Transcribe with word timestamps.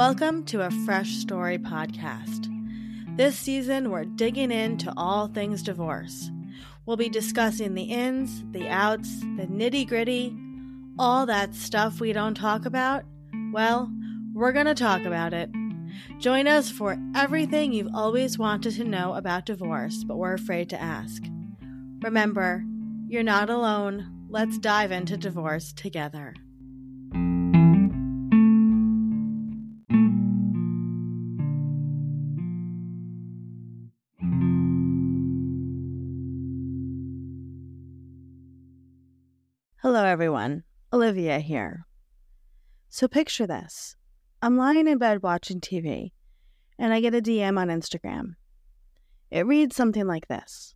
Welcome 0.00 0.44
to 0.46 0.62
a 0.62 0.70
Fresh 0.70 1.16
Story 1.16 1.58
podcast. 1.58 2.48
This 3.18 3.38
season, 3.38 3.90
we're 3.90 4.06
digging 4.06 4.50
into 4.50 4.90
all 4.96 5.26
things 5.26 5.62
divorce. 5.62 6.30
We'll 6.86 6.96
be 6.96 7.10
discussing 7.10 7.74
the 7.74 7.82
ins, 7.82 8.42
the 8.52 8.66
outs, 8.66 9.20
the 9.20 9.46
nitty 9.46 9.86
gritty, 9.86 10.34
all 10.98 11.26
that 11.26 11.54
stuff 11.54 12.00
we 12.00 12.14
don't 12.14 12.34
talk 12.34 12.64
about. 12.64 13.04
Well, 13.52 13.92
we're 14.32 14.52
going 14.52 14.64
to 14.64 14.74
talk 14.74 15.02
about 15.02 15.34
it. 15.34 15.50
Join 16.18 16.48
us 16.48 16.70
for 16.70 16.96
everything 17.14 17.74
you've 17.74 17.94
always 17.94 18.38
wanted 18.38 18.76
to 18.76 18.84
know 18.84 19.12
about 19.12 19.44
divorce, 19.44 20.02
but 20.02 20.16
were 20.16 20.32
afraid 20.32 20.70
to 20.70 20.80
ask. 20.80 21.22
Remember, 22.00 22.64
you're 23.06 23.22
not 23.22 23.50
alone. 23.50 24.10
Let's 24.30 24.56
dive 24.56 24.92
into 24.92 25.18
divorce 25.18 25.74
together. 25.74 26.32
Everyone. 40.20 40.62
Olivia 40.92 41.38
here. 41.38 41.86
So, 42.90 43.08
picture 43.08 43.46
this 43.46 43.96
I'm 44.42 44.58
lying 44.58 44.86
in 44.86 44.98
bed 44.98 45.22
watching 45.22 45.62
TV, 45.62 46.12
and 46.78 46.92
I 46.92 47.00
get 47.00 47.14
a 47.14 47.22
DM 47.22 47.58
on 47.58 47.68
Instagram. 47.68 48.34
It 49.30 49.46
reads 49.46 49.74
something 49.74 50.06
like 50.06 50.28
this 50.28 50.74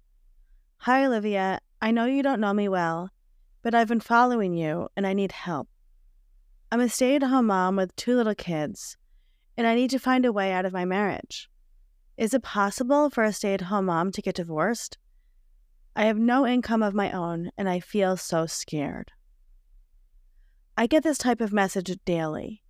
Hi, 0.79 1.05
Olivia. 1.05 1.59
I 1.83 1.91
know 1.91 2.07
you 2.07 2.23
don't 2.23 2.41
know 2.41 2.55
me 2.55 2.71
well, 2.71 3.11
but 3.61 3.75
I've 3.75 3.89
been 3.89 4.01
following 4.01 4.55
you 4.55 4.89
and 4.97 5.07
I 5.07 5.13
need 5.13 5.33
help. 5.33 5.69
I'm 6.73 6.81
a 6.81 6.89
stay 6.89 7.17
at 7.17 7.23
home 7.23 7.49
mom 7.49 7.77
with 7.77 7.95
two 7.97 8.17
little 8.17 8.35
kids, 8.35 8.97
and 9.59 9.67
I 9.67 9.75
need 9.75 9.91
to 9.91 9.99
find 9.99 10.25
a 10.25 10.33
way 10.33 10.53
out 10.53 10.65
of 10.65 10.73
my 10.73 10.87
marriage. 10.87 11.51
Is 12.17 12.33
it 12.33 12.43
possible 12.43 13.11
for 13.11 13.25
a 13.25 13.33
stay 13.35 13.53
at 13.53 13.61
home 13.61 13.85
mom 13.85 14.11
to 14.13 14.23
get 14.23 14.37
divorced? 14.37 14.97
I 15.95 16.07
have 16.07 16.17
no 16.17 16.47
income 16.47 16.83
of 16.83 16.95
my 16.95 17.13
own, 17.13 17.51
and 17.59 17.69
I 17.69 17.81
feel 17.81 18.17
so 18.17 18.47
scared. 18.47 19.13
I 20.77 20.87
get 20.87 21.03
this 21.05 21.19
type 21.19 21.41
of 21.41 21.53
message 21.53 21.97
daily. 22.05 22.63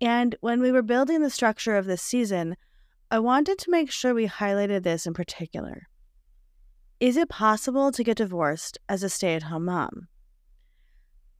And 0.00 0.34
when 0.40 0.60
we 0.60 0.72
were 0.72 0.82
building 0.82 1.20
the 1.20 1.30
structure 1.30 1.76
of 1.76 1.86
this 1.86 2.02
season, 2.02 2.56
I 3.10 3.18
wanted 3.18 3.58
to 3.58 3.70
make 3.70 3.90
sure 3.90 4.14
we 4.14 4.26
highlighted 4.26 4.82
this 4.82 5.06
in 5.06 5.14
particular. 5.14 5.88
Is 6.98 7.16
it 7.16 7.28
possible 7.28 7.92
to 7.92 8.04
get 8.04 8.16
divorced 8.16 8.78
as 8.88 9.02
a 9.02 9.08
stay 9.08 9.34
at 9.34 9.44
home 9.44 9.66
mom? 9.66 10.08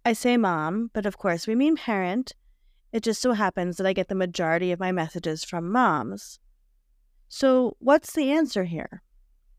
I 0.04 0.12
say 0.12 0.36
mom, 0.36 0.90
but 0.92 1.06
of 1.06 1.18
course 1.18 1.46
we 1.46 1.54
mean 1.54 1.76
parent. 1.76 2.32
It 2.92 3.02
just 3.02 3.20
so 3.20 3.32
happens 3.32 3.76
that 3.76 3.86
I 3.86 3.92
get 3.92 4.08
the 4.08 4.14
majority 4.14 4.72
of 4.72 4.80
my 4.80 4.92
messages 4.92 5.44
from 5.44 5.70
moms. 5.70 6.38
So, 7.28 7.76
what's 7.78 8.12
the 8.12 8.32
answer 8.32 8.64
here? 8.64 9.02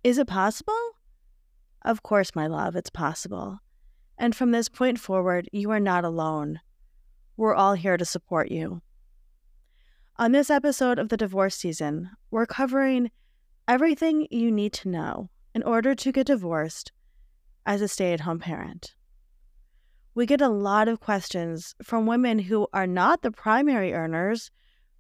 Is 0.04 0.18
it 0.18 0.28
possible? 0.28 0.74
Of 1.84 2.04
course, 2.04 2.36
my 2.36 2.48
love, 2.48 2.76
it's 2.76 2.90
possible. 2.90 3.60
And 4.22 4.36
from 4.36 4.52
this 4.52 4.70
point 4.70 5.00
forward, 5.00 5.50
you 5.52 5.72
are 5.72 5.80
not 5.80 6.06
alone. 6.06 6.60
We're 7.38 7.56
all 7.56 7.74
here 7.74 7.98
to 7.98 8.06
support 8.06 8.52
you. 8.52 8.84
On 10.18 10.32
this 10.32 10.52
episode 10.52 11.00
of 11.00 11.10
the 11.10 11.18
divorce 11.18 11.56
season, 11.56 12.12
we're 12.30 12.46
covering 12.46 13.10
everything 13.68 14.28
you 14.30 14.52
need 14.52 14.74
to 14.74 14.90
know 14.90 15.32
in 15.56 15.64
order 15.64 15.96
to 15.96 16.12
get 16.12 16.28
divorced 16.28 16.92
as 17.66 17.82
a 17.82 17.88
stay 17.88 18.14
at 18.14 18.20
home 18.20 18.38
parent. 18.38 18.94
We 20.14 20.28
get 20.28 20.40
a 20.40 20.50
lot 20.50 20.88
of 20.88 21.00
questions 21.00 21.74
from 21.82 22.06
women 22.06 22.38
who 22.38 22.68
are 22.74 22.86
not 22.86 23.24
the 23.24 23.32
primary 23.32 23.92
earners, 23.92 24.52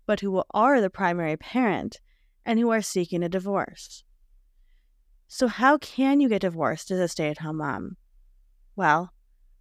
but 0.07 0.21
who 0.21 0.41
are 0.49 0.81
the 0.81 0.89
primary 0.89 1.37
parent 1.37 1.99
and 2.43 2.57
who 2.57 2.71
are 2.71 2.81
seeking 2.81 3.21
a 3.21 3.29
divorce. 3.29 4.03
So, 5.27 5.45
how 5.45 5.77
can 5.77 6.21
you 6.21 6.27
get 6.27 6.41
divorced 6.41 6.89
as 6.89 6.97
a 6.97 7.07
stay 7.07 7.29
at 7.29 7.37
home 7.37 7.57
mom? 7.57 7.97
Well, 8.75 9.13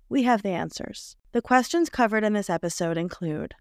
we 0.09 0.23
have 0.25 0.43
the 0.43 0.51
answers. 0.51 1.17
The 1.33 1.43
questions 1.43 1.89
covered 1.89 2.25
in 2.25 2.33
this 2.33 2.51
episode 2.51 2.97
include 2.97 3.55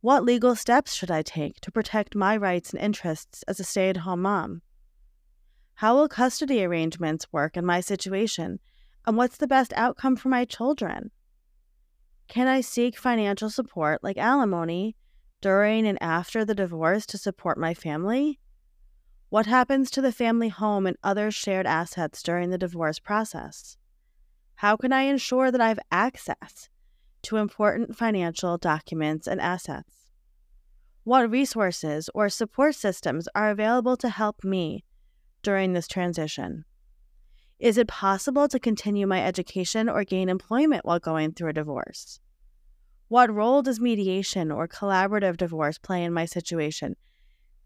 What 0.00 0.24
legal 0.24 0.54
steps 0.56 0.94
should 0.94 1.10
I 1.10 1.22
take 1.22 1.60
to 1.60 1.72
protect 1.72 2.14
my 2.14 2.36
rights 2.36 2.72
and 2.72 2.80
interests 2.80 3.42
as 3.48 3.60
a 3.60 3.64
stay 3.64 3.88
at 3.90 3.98
home 3.98 4.22
mom? 4.22 4.62
How 5.74 5.96
will 5.96 6.08
custody 6.08 6.64
arrangements 6.64 7.32
work 7.32 7.56
in 7.56 7.64
my 7.64 7.80
situation? 7.80 8.60
And 9.06 9.16
what's 9.16 9.38
the 9.38 9.46
best 9.46 9.72
outcome 9.74 10.16
for 10.16 10.28
my 10.28 10.44
children? 10.44 11.10
Can 12.28 12.46
I 12.46 12.60
seek 12.60 12.96
financial 12.96 13.50
support 13.50 14.04
like 14.04 14.18
alimony 14.18 14.94
during 15.40 15.86
and 15.86 16.00
after 16.02 16.44
the 16.44 16.54
divorce 16.54 17.06
to 17.06 17.18
support 17.18 17.58
my 17.58 17.74
family? 17.74 18.38
What 19.30 19.46
happens 19.46 19.90
to 19.92 20.02
the 20.02 20.12
family 20.12 20.48
home 20.48 20.86
and 20.86 20.96
other 21.02 21.30
shared 21.30 21.66
assets 21.66 22.22
during 22.22 22.50
the 22.50 22.58
divorce 22.58 22.98
process? 22.98 23.76
How 24.60 24.76
can 24.76 24.92
I 24.92 25.04
ensure 25.04 25.50
that 25.50 25.60
I 25.62 25.68
have 25.68 25.80
access 25.90 26.68
to 27.22 27.38
important 27.38 27.96
financial 27.96 28.58
documents 28.58 29.26
and 29.26 29.40
assets? 29.40 30.10
What 31.02 31.30
resources 31.30 32.10
or 32.14 32.28
support 32.28 32.74
systems 32.74 33.26
are 33.34 33.48
available 33.48 33.96
to 33.96 34.10
help 34.10 34.44
me 34.44 34.84
during 35.42 35.72
this 35.72 35.88
transition? 35.88 36.66
Is 37.58 37.78
it 37.78 37.88
possible 37.88 38.48
to 38.48 38.58
continue 38.58 39.06
my 39.06 39.24
education 39.24 39.88
or 39.88 40.04
gain 40.04 40.28
employment 40.28 40.84
while 40.84 40.98
going 40.98 41.32
through 41.32 41.48
a 41.48 41.54
divorce? 41.54 42.20
What 43.08 43.34
role 43.34 43.62
does 43.62 43.80
mediation 43.80 44.52
or 44.52 44.68
collaborative 44.68 45.38
divorce 45.38 45.78
play 45.78 46.04
in 46.04 46.12
my 46.12 46.26
situation 46.26 46.96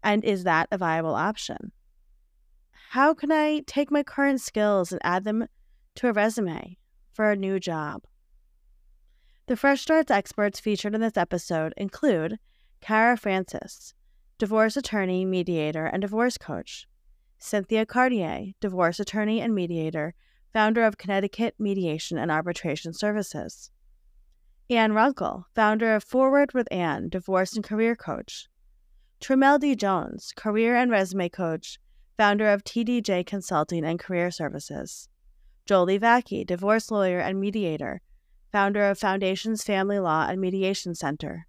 and 0.01 0.23
is 0.23 0.45
that 0.45 0.69
a 0.71 0.77
viable 0.77 1.15
option? 1.15 1.73
How 2.91 3.13
can 3.13 3.33
I 3.33 3.63
take 3.67 3.91
my 3.91 4.01
current 4.01 4.39
skills 4.39 4.93
and 4.93 5.01
add 5.03 5.25
them 5.25 5.47
to 5.95 6.07
a 6.07 6.13
resume 6.13 6.77
for 7.15 7.31
a 7.31 7.35
new 7.35 7.59
job? 7.59 8.03
The 9.47 9.55
Fresh 9.55 9.81
Starts 9.81 10.11
experts 10.11 10.59
featured 10.59 10.93
in 10.93 11.01
this 11.01 11.17
episode 11.17 11.73
include 11.77 12.37
Kara 12.81 13.15
Francis, 13.15 13.93
divorce 14.37 14.75
attorney, 14.75 15.23
mediator, 15.23 15.85
and 15.85 16.01
divorce 16.01 16.37
coach, 16.37 16.87
Cynthia 17.37 17.85
Cartier, 17.85 18.51
divorce 18.59 18.99
attorney 18.99 19.39
and 19.39 19.55
mediator, 19.55 20.13
founder 20.51 20.83
of 20.83 20.97
Connecticut 20.97 21.55
Mediation 21.57 22.17
and 22.17 22.29
Arbitration 22.31 22.93
Services, 22.93 23.71
Ann 24.69 24.93
Runkle, 24.93 25.45
founder 25.55 25.95
of 25.95 26.03
Forward 26.03 26.53
with 26.53 26.67
Ann, 26.71 27.07
divorce 27.07 27.55
and 27.55 27.63
career 27.63 27.95
coach, 27.95 28.47
Tramel 29.21 29.59
D. 29.59 29.75
Jones, 29.75 30.33
career 30.35 30.75
and 30.75 30.91
resume 30.91 31.29
coach, 31.29 31.79
founder 32.17 32.49
of 32.49 32.63
TDJ 32.63 33.25
Consulting 33.25 33.85
and 33.85 33.99
Career 33.99 34.31
Services. 34.31 35.07
Jolie 35.65 35.97
Vacchi, 35.97 36.43
divorce 36.43 36.91
lawyer 36.91 37.19
and 37.19 37.39
mediator, 37.39 38.01
founder 38.51 38.85
of 38.85 38.99
Foundations 38.99 39.63
Family 39.63 39.97
Law 39.97 40.27
and 40.29 40.39
Mediation 40.39 40.93
Center. 40.93 41.47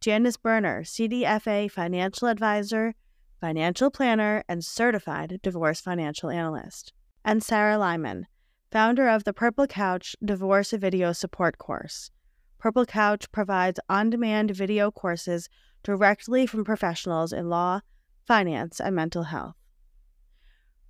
Janice 0.00 0.38
Berner, 0.38 0.82
CDFA 0.82 1.70
financial 1.70 2.28
advisor, 2.28 2.94
financial 3.40 3.90
planner, 3.90 4.44
and 4.48 4.64
certified 4.64 5.40
divorce 5.42 5.80
financial 5.80 6.30
analyst. 6.30 6.94
And 7.22 7.42
Sarah 7.42 7.76
Lyman, 7.76 8.26
founder 8.72 9.08
of 9.08 9.24
the 9.24 9.34
Purple 9.34 9.66
Couch 9.66 10.16
Divorce 10.24 10.70
Video 10.70 11.12
Support 11.12 11.58
Course. 11.58 12.10
Purple 12.58 12.86
Couch 12.86 13.30
provides 13.30 13.78
on 13.90 14.08
demand 14.08 14.52
video 14.52 14.90
courses 14.90 15.50
directly 15.82 16.46
from 16.46 16.64
professionals 16.64 17.30
in 17.30 17.50
law, 17.50 17.80
finance, 18.26 18.80
and 18.80 18.96
mental 18.96 19.24
health. 19.24 19.56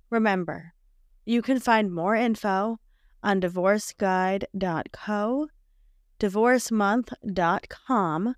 Remember, 0.09 0.74
you 1.25 1.41
can 1.41 1.59
find 1.59 1.93
more 1.93 2.15
info 2.15 2.79
on 3.23 3.41
divorceguide.co, 3.41 5.47
divorcemonth.com, 6.19 8.35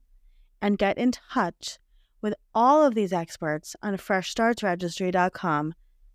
and 0.62 0.78
get 0.78 0.98
in 0.98 1.12
touch 1.12 1.80
with 2.22 2.34
all 2.56 2.86
of 2.86 2.96
these 2.96 3.12
experts 3.14 3.76
on 3.82 3.98
freshstartsregistry.com 3.98 5.74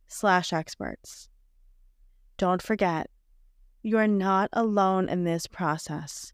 slash 0.09 0.53
experts. 0.53 1.29
Don't 2.37 2.63
forget, 2.63 3.09
you 3.83 3.99
are 3.99 4.09
not 4.09 4.49
alone 4.53 5.09
in 5.09 5.25
this 5.25 5.47
process. 5.47 6.33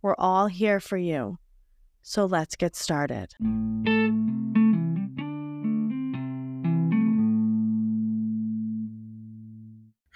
We're 0.00 0.14
all 0.18 0.46
here 0.46 0.80
for 0.80 0.96
you 0.96 1.38
so 2.08 2.24
let's 2.24 2.54
get 2.54 2.76
started. 2.76 3.34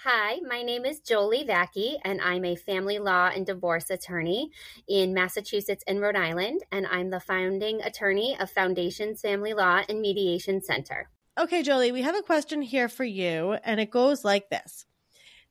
Hi, 0.03 0.39
my 0.41 0.63
name 0.63 0.83
is 0.83 0.99
Jolie 0.99 1.43
Vacchi, 1.43 1.95
and 2.03 2.19
I'm 2.21 2.43
a 2.43 2.55
family 2.55 2.97
law 2.97 3.29
and 3.31 3.45
divorce 3.45 3.91
attorney 3.91 4.49
in 4.87 5.13
Massachusetts 5.13 5.83
and 5.85 6.01
Rhode 6.01 6.15
Island, 6.15 6.61
and 6.71 6.87
I'm 6.87 7.11
the 7.11 7.19
founding 7.19 7.83
attorney 7.83 8.35
of 8.39 8.49
Foundations 8.49 9.21
Family 9.21 9.53
Law 9.53 9.81
and 9.87 10.01
Mediation 10.01 10.63
Center. 10.63 11.11
Okay, 11.39 11.61
Jolie, 11.61 11.91
we 11.91 12.01
have 12.01 12.15
a 12.15 12.23
question 12.23 12.63
here 12.63 12.89
for 12.89 13.03
you, 13.03 13.55
and 13.63 13.79
it 13.79 13.91
goes 13.91 14.25
like 14.25 14.49
this 14.49 14.87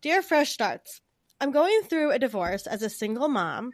Dear 0.03 0.21
Fresh 0.21 0.51
Starts, 0.51 1.01
I'm 1.41 1.53
going 1.53 1.83
through 1.83 2.11
a 2.11 2.19
divorce 2.19 2.67
as 2.67 2.83
a 2.83 2.91
single 2.91 3.29
mom. 3.29 3.71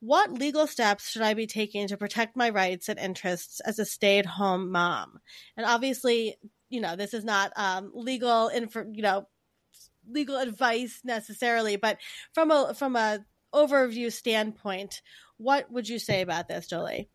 What 0.00 0.30
legal 0.30 0.66
steps 0.66 1.08
should 1.08 1.22
I 1.22 1.32
be 1.32 1.46
taking 1.46 1.88
to 1.88 1.96
protect 1.96 2.36
my 2.36 2.50
rights 2.50 2.90
and 2.90 2.98
interests 2.98 3.60
as 3.60 3.78
a 3.78 3.86
stay 3.86 4.18
at 4.18 4.26
home 4.26 4.72
mom? 4.72 5.20
And 5.56 5.64
obviously, 5.64 6.36
you 6.68 6.82
know, 6.82 6.96
this 6.96 7.14
is 7.14 7.24
not 7.24 7.50
um, 7.56 7.92
legal, 7.94 8.48
info, 8.48 8.84
you 8.92 9.00
know, 9.00 9.26
legal 10.10 10.36
advice 10.36 11.00
necessarily, 11.04 11.76
but 11.76 11.98
from 12.34 12.50
a 12.50 12.74
from 12.74 12.96
a 12.96 13.24
overview 13.54 14.12
standpoint, 14.12 15.02
what 15.38 15.70
would 15.70 15.88
you 15.88 15.98
say 15.98 16.20
about 16.22 16.48
this, 16.48 16.66
Jolie? 16.66 17.10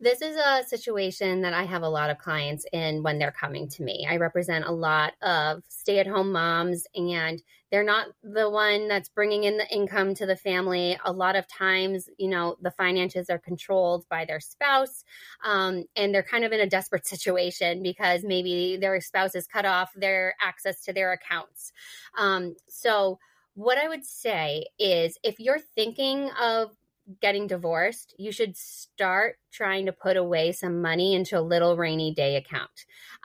This 0.00 0.22
is 0.22 0.36
a 0.36 0.64
situation 0.66 1.42
that 1.42 1.54
I 1.54 1.62
have 1.62 1.82
a 1.82 1.88
lot 1.88 2.10
of 2.10 2.18
clients 2.18 2.66
in 2.72 3.04
when 3.04 3.18
they're 3.18 3.30
coming 3.30 3.68
to 3.70 3.82
me. 3.84 4.06
I 4.08 4.16
represent 4.16 4.64
a 4.64 4.72
lot 4.72 5.12
of 5.22 5.62
stay 5.68 6.00
at 6.00 6.06
home 6.08 6.32
moms, 6.32 6.84
and 6.96 7.40
they're 7.70 7.84
not 7.84 8.08
the 8.22 8.50
one 8.50 8.88
that's 8.88 9.08
bringing 9.08 9.44
in 9.44 9.56
the 9.56 9.72
income 9.72 10.14
to 10.16 10.26
the 10.26 10.34
family. 10.34 10.98
A 11.04 11.12
lot 11.12 11.36
of 11.36 11.46
times, 11.46 12.08
you 12.18 12.28
know, 12.28 12.56
the 12.60 12.72
finances 12.72 13.30
are 13.30 13.38
controlled 13.38 14.04
by 14.08 14.24
their 14.24 14.40
spouse, 14.40 15.04
um, 15.44 15.84
and 15.94 16.12
they're 16.12 16.24
kind 16.24 16.44
of 16.44 16.50
in 16.50 16.60
a 16.60 16.68
desperate 16.68 17.06
situation 17.06 17.80
because 17.80 18.24
maybe 18.24 18.76
their 18.76 19.00
spouse 19.00 19.34
has 19.34 19.46
cut 19.46 19.64
off 19.64 19.92
their 19.94 20.34
access 20.40 20.82
to 20.82 20.92
their 20.92 21.12
accounts. 21.12 21.72
Um, 22.18 22.56
so, 22.68 23.20
what 23.54 23.78
I 23.78 23.88
would 23.88 24.04
say 24.04 24.66
is 24.76 25.16
if 25.22 25.38
you're 25.38 25.60
thinking 25.60 26.30
of 26.42 26.72
getting 27.20 27.46
divorced, 27.46 28.14
you 28.18 28.32
should 28.32 28.56
start 28.56 29.36
trying 29.52 29.86
to 29.86 29.92
put 29.92 30.16
away 30.16 30.52
some 30.52 30.80
money 30.80 31.14
into 31.14 31.38
a 31.38 31.42
little 31.42 31.76
rainy 31.76 32.14
day 32.14 32.36
account. 32.36 32.70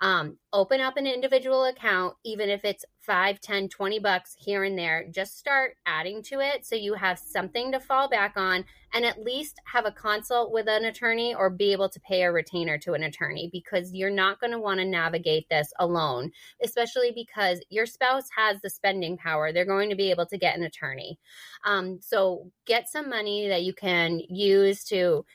Um, 0.02 0.38
open 0.52 0.82
up 0.82 0.98
an 0.98 1.06
individual 1.06 1.66
account, 1.66 2.16
even 2.24 2.50
if 2.50 2.66
it's 2.66 2.84
5, 3.02 3.40
10, 3.40 3.70
20 3.70 4.00
bucks 4.00 4.36
here 4.38 4.64
and 4.64 4.78
there. 4.78 5.06
Just 5.12 5.38
start 5.38 5.76
adding 5.86 6.24
to 6.24 6.40
it 6.40 6.66
so 6.66 6.76
you 6.76 6.94
have 6.96 7.20
something 7.20 7.72
to 7.72 7.80
fall 7.80 8.10
back 8.10 8.34
on 8.36 8.66
and 8.94 9.06
at 9.06 9.24
least 9.24 9.60
have 9.66 9.86
a 9.86 9.92
consult 9.92 10.52
with 10.52 10.68
an 10.68 10.86
attorney 10.86 11.36
or 11.36 11.50
be 11.50 11.72
able 11.72 11.90
to 11.90 12.00
pay 12.00 12.24
a 12.24 12.32
retainer 12.32 12.78
to 12.80 12.94
an 12.94 13.04
attorney 13.04 13.50
because 13.52 13.94
you're 13.94 14.10
not 14.10 14.40
going 14.40 14.52
to 14.52 14.60
want 14.60 14.80
to 14.80 14.86
navigate 14.86 15.48
this 15.50 15.72
alone, 15.80 16.32
especially 16.64 17.12
because 17.14 17.64
your 17.70 17.86
spouse 17.86 18.28
has 18.36 18.60
the 18.62 18.70
spending 18.70 19.18
power. 19.18 19.52
They're 19.52 19.66
going 19.66 19.90
to 19.90 19.96
be 19.96 20.10
able 20.10 20.26
to 20.28 20.38
get 20.38 20.58
an 20.58 20.64
attorney. 20.64 21.20
Um, 21.66 22.00
so 22.02 22.52
get 22.66 22.90
some 22.90 23.10
money 23.10 23.48
that 23.50 23.64
you 23.64 23.74
can 23.74 24.20
use 24.28 24.84
to 24.86 25.26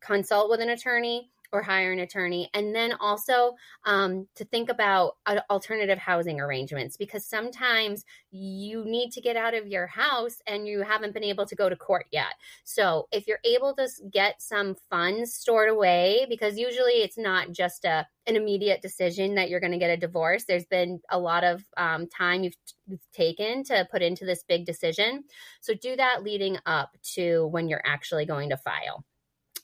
consult 0.00 0.50
with 0.50 0.60
an 0.60 0.68
attorney 0.68 1.30
or 1.52 1.62
hire 1.62 1.92
an 1.92 1.98
attorney. 2.00 2.50
And 2.54 2.74
then 2.74 2.92
also 3.00 3.54
um, 3.84 4.26
to 4.36 4.44
think 4.44 4.68
about 4.68 5.16
alternative 5.50 5.98
housing 5.98 6.40
arrangements 6.40 6.96
because 6.96 7.24
sometimes 7.24 8.04
you 8.30 8.84
need 8.84 9.10
to 9.12 9.20
get 9.20 9.36
out 9.36 9.54
of 9.54 9.66
your 9.66 9.86
house 9.86 10.40
and 10.46 10.66
you 10.66 10.82
haven't 10.82 11.14
been 11.14 11.24
able 11.24 11.46
to 11.46 11.56
go 11.56 11.68
to 11.68 11.76
court 11.76 12.06
yet. 12.10 12.34
So 12.64 13.08
if 13.12 13.26
you're 13.26 13.40
able 13.44 13.74
to 13.74 13.88
get 14.10 14.42
some 14.42 14.76
funds 14.90 15.34
stored 15.34 15.70
away 15.70 16.26
because 16.28 16.58
usually 16.58 17.02
it's 17.02 17.18
not 17.18 17.52
just 17.52 17.84
a 17.84 18.06
an 18.28 18.36
immediate 18.36 18.82
decision 18.82 19.34
that 19.36 19.48
you're 19.48 19.58
going 19.58 19.72
to 19.72 19.78
get 19.78 19.90
a 19.90 19.96
divorce. 19.96 20.44
There's 20.44 20.66
been 20.66 21.00
a 21.10 21.18
lot 21.18 21.44
of 21.44 21.64
um, 21.78 22.06
time 22.08 22.44
you've, 22.44 22.56
you've 22.86 23.10
taken 23.12 23.64
to 23.64 23.88
put 23.90 24.02
into 24.02 24.26
this 24.26 24.44
big 24.46 24.66
decision. 24.66 25.24
So 25.62 25.72
do 25.72 25.96
that 25.96 26.22
leading 26.22 26.58
up 26.66 26.90
to 27.14 27.46
when 27.46 27.68
you're 27.68 27.82
actually 27.86 28.26
going 28.26 28.50
to 28.50 28.58
file 28.58 29.04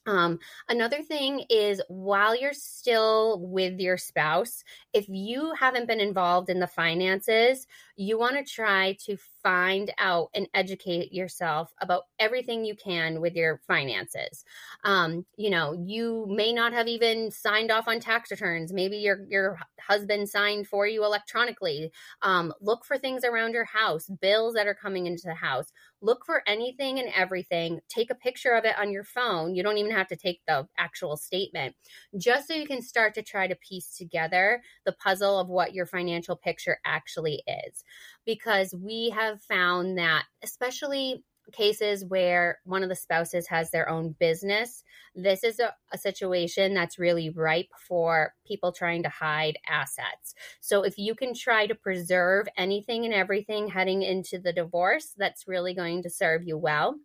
um, 0.07 0.39
another 0.69 1.03
thing 1.03 1.45
is 1.49 1.81
while 1.89 2.37
you're 2.37 2.53
still 2.53 3.41
with 3.41 3.81
your 3.81 3.97
spouse, 3.97 4.63
if 4.93 5.09
you 5.09 5.53
haven't 5.59 5.87
been 5.89 6.01
involved 6.01 6.51
in 6.51 6.61
the 6.61 6.67
finances, 6.67 7.67
you 7.97 8.19
want 8.19 8.37
to 8.37 8.45
try 8.45 8.97
to 9.07 9.17
find 9.43 9.93
out 9.99 10.31
and 10.35 10.49
educate 10.55 11.13
yourself 11.13 11.73
about 11.81 12.05
everything 12.19 12.65
you 12.65 12.75
can 12.75 13.21
with 13.21 13.35
your 13.35 13.61
finances. 13.67 14.45
Um, 14.85 15.25
you 15.37 15.51
know, 15.51 15.73
you 15.73 16.27
may 16.29 16.53
not 16.53 16.73
have 16.73 16.89
even 16.89 17.31
signed 17.31 17.71
off 17.71 17.89
on 17.89 18.01
tax 18.01 18.31
returns. 18.31 18.73
Maybe 18.73 18.97
your 18.97 19.25
your 19.29 19.59
husband 19.81 20.29
signed 20.29 20.67
for 20.67 20.87
you 20.87 21.05
electronically. 21.05 21.93
Um, 22.23 22.53
look 22.61 22.85
for 22.85 22.99
things 22.99 23.25
around 23.25 23.53
your 23.53 23.65
house, 23.65 24.09
bills 24.21 24.55
that 24.55 24.67
are 24.67 24.75
coming 24.75 25.07
into 25.07 25.27
the 25.27 25.35
house. 25.35 25.73
Look 26.05 26.27
for 26.27 26.43
anything 26.47 26.99
and 26.99 27.09
everything. 27.17 27.81
Take 27.89 28.11
a 28.11 28.15
picture 28.15 28.53
of 28.53 28.67
it 28.67 28.79
on 28.79 28.93
your 28.93 29.05
phone. 29.05 29.55
You 29.55 29.63
don't 29.63 29.79
even 29.79 29.91
have 29.93 30.09
to 30.09 30.17
take 30.17 30.43
the 30.47 30.69
actual 30.77 31.17
statement, 31.17 31.75
just 32.19 32.47
so 32.47 32.53
you 32.53 32.67
can 32.67 32.83
start 32.83 33.15
to 33.15 33.23
try 33.23 33.47
to 33.47 33.57
piece 33.57 33.97
together 33.97 34.63
the 34.85 34.93
puzzle 34.93 35.39
of 35.39 35.49
what 35.49 35.73
your 35.73 35.87
financial 35.87 36.37
picture 36.37 36.79
actually 36.85 37.43
is 37.49 37.85
because 38.27 38.75
we 38.79 39.09
have 39.17 39.41
found 39.41 39.97
that, 39.97 40.25
especially 40.43 41.25
cases 41.53 42.05
where 42.05 42.59
one 42.65 42.83
of 42.83 42.89
the 42.89 42.95
spouses 42.95 43.47
has 43.49 43.71
their 43.71 43.89
own 43.89 44.15
business, 44.19 44.83
this 45.15 45.45
is 45.45 45.61
a, 45.61 45.75
a, 45.93 45.99
situation 45.99 46.75
that's 46.75 46.99
really 46.99 47.31
ripe 47.31 47.69
for 47.79 48.35
people 48.47 48.73
trying 48.73 49.03
to 49.03 49.09
hide 49.09 49.59
assets. 49.69 50.35
So, 50.61 50.83
if 50.83 50.99
you 50.99 51.15
can 51.15 51.35
try 51.35 51.67
to 51.67 51.75
preserve 51.75 52.47
anything 52.57 53.05
and 53.05 53.15
everything 53.15 53.69
heading 53.69 54.03
into 54.03 54.39
the 54.39 54.53
divorce, 54.53 55.15
that's 55.17 55.47
really 55.47 55.75
going 55.75 56.03
to 56.03 56.11
serve 56.11 56.45
you 56.45 56.57
well. 56.57 56.97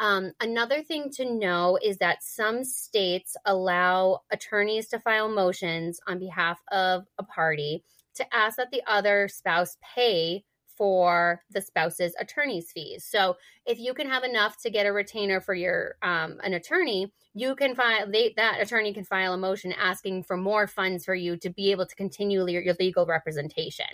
Um, 0.00 0.32
another 0.40 0.82
thing 0.82 1.10
to 1.12 1.24
know 1.24 1.78
is 1.80 1.98
that 1.98 2.22
some 2.22 2.64
states 2.64 3.36
allow 3.46 4.22
attorneys 4.32 4.88
to 4.88 4.98
file 4.98 5.28
motions 5.28 6.00
on 6.08 6.18
behalf 6.18 6.60
of 6.72 7.04
a 7.18 7.22
party 7.22 7.84
to 8.14 8.34
ask 8.34 8.56
that 8.56 8.70
the 8.70 8.82
other 8.86 9.28
spouse 9.28 9.76
pay 9.94 10.44
for 10.76 11.42
the 11.50 11.60
spouse's 11.60 12.14
attorney's 12.18 12.70
fees. 12.72 13.04
So 13.04 13.36
if 13.66 13.78
you 13.78 13.94
can 13.94 14.08
have 14.08 14.24
enough 14.24 14.60
to 14.62 14.70
get 14.70 14.86
a 14.86 14.92
retainer 14.92 15.40
for 15.40 15.54
your 15.54 15.96
um, 16.02 16.38
an 16.42 16.54
attorney, 16.54 17.12
you 17.34 17.54
can 17.54 17.74
file 17.74 18.10
they, 18.10 18.32
that 18.36 18.60
attorney 18.60 18.92
can 18.92 19.04
file 19.04 19.34
a 19.34 19.38
motion 19.38 19.72
asking 19.72 20.24
for 20.24 20.36
more 20.36 20.66
funds 20.66 21.04
for 21.04 21.14
you 21.14 21.36
to 21.38 21.50
be 21.50 21.70
able 21.70 21.86
to 21.86 21.94
continue 21.94 22.46
your, 22.48 22.62
your 22.62 22.76
legal 22.78 23.06
representation. 23.06 23.86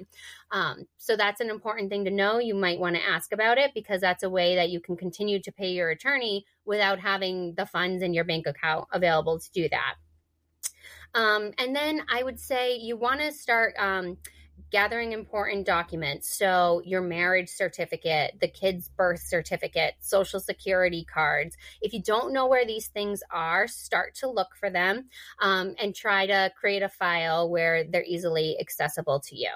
Um, 0.50 0.86
so 0.98 1.16
that's 1.16 1.40
an 1.40 1.50
important 1.50 1.90
thing 1.90 2.04
to 2.04 2.10
know. 2.10 2.38
You 2.38 2.54
might 2.54 2.80
want 2.80 2.96
to 2.96 3.02
ask 3.02 3.32
about 3.32 3.58
it 3.58 3.72
because 3.74 4.00
that's 4.00 4.22
a 4.22 4.30
way 4.30 4.54
that 4.54 4.70
you 4.70 4.80
can 4.80 4.96
continue 4.96 5.40
to 5.40 5.52
pay 5.52 5.70
your 5.70 5.90
attorney 5.90 6.44
without 6.64 6.98
having 6.98 7.54
the 7.54 7.66
funds 7.66 8.02
in 8.02 8.14
your 8.14 8.24
bank 8.24 8.46
account 8.46 8.86
available 8.92 9.38
to 9.38 9.50
do 9.52 9.68
that. 9.68 9.94
Um, 11.14 11.50
and 11.58 11.74
then 11.74 12.02
I 12.12 12.22
would 12.22 12.38
say 12.38 12.76
you 12.76 12.96
want 12.96 13.20
to 13.20 13.32
start. 13.32 13.74
Um, 13.78 14.16
gathering 14.70 15.12
important 15.12 15.66
documents. 15.66 16.36
So, 16.36 16.82
your 16.84 17.00
marriage 17.00 17.48
certificate, 17.48 18.38
the 18.40 18.48
kid's 18.48 18.88
birth 18.88 19.20
certificate, 19.20 19.94
social 20.00 20.40
security 20.40 21.04
cards. 21.04 21.56
If 21.80 21.92
you 21.92 22.02
don't 22.02 22.32
know 22.32 22.46
where 22.46 22.66
these 22.66 22.88
things 22.88 23.22
are, 23.30 23.66
start 23.66 24.14
to 24.16 24.30
look 24.30 24.54
for 24.58 24.70
them 24.70 25.08
um, 25.40 25.74
and 25.78 25.94
try 25.94 26.26
to 26.26 26.52
create 26.58 26.82
a 26.82 26.88
file 26.88 27.50
where 27.50 27.84
they're 27.84 28.04
easily 28.04 28.56
accessible 28.60 29.20
to 29.20 29.36
you. 29.36 29.50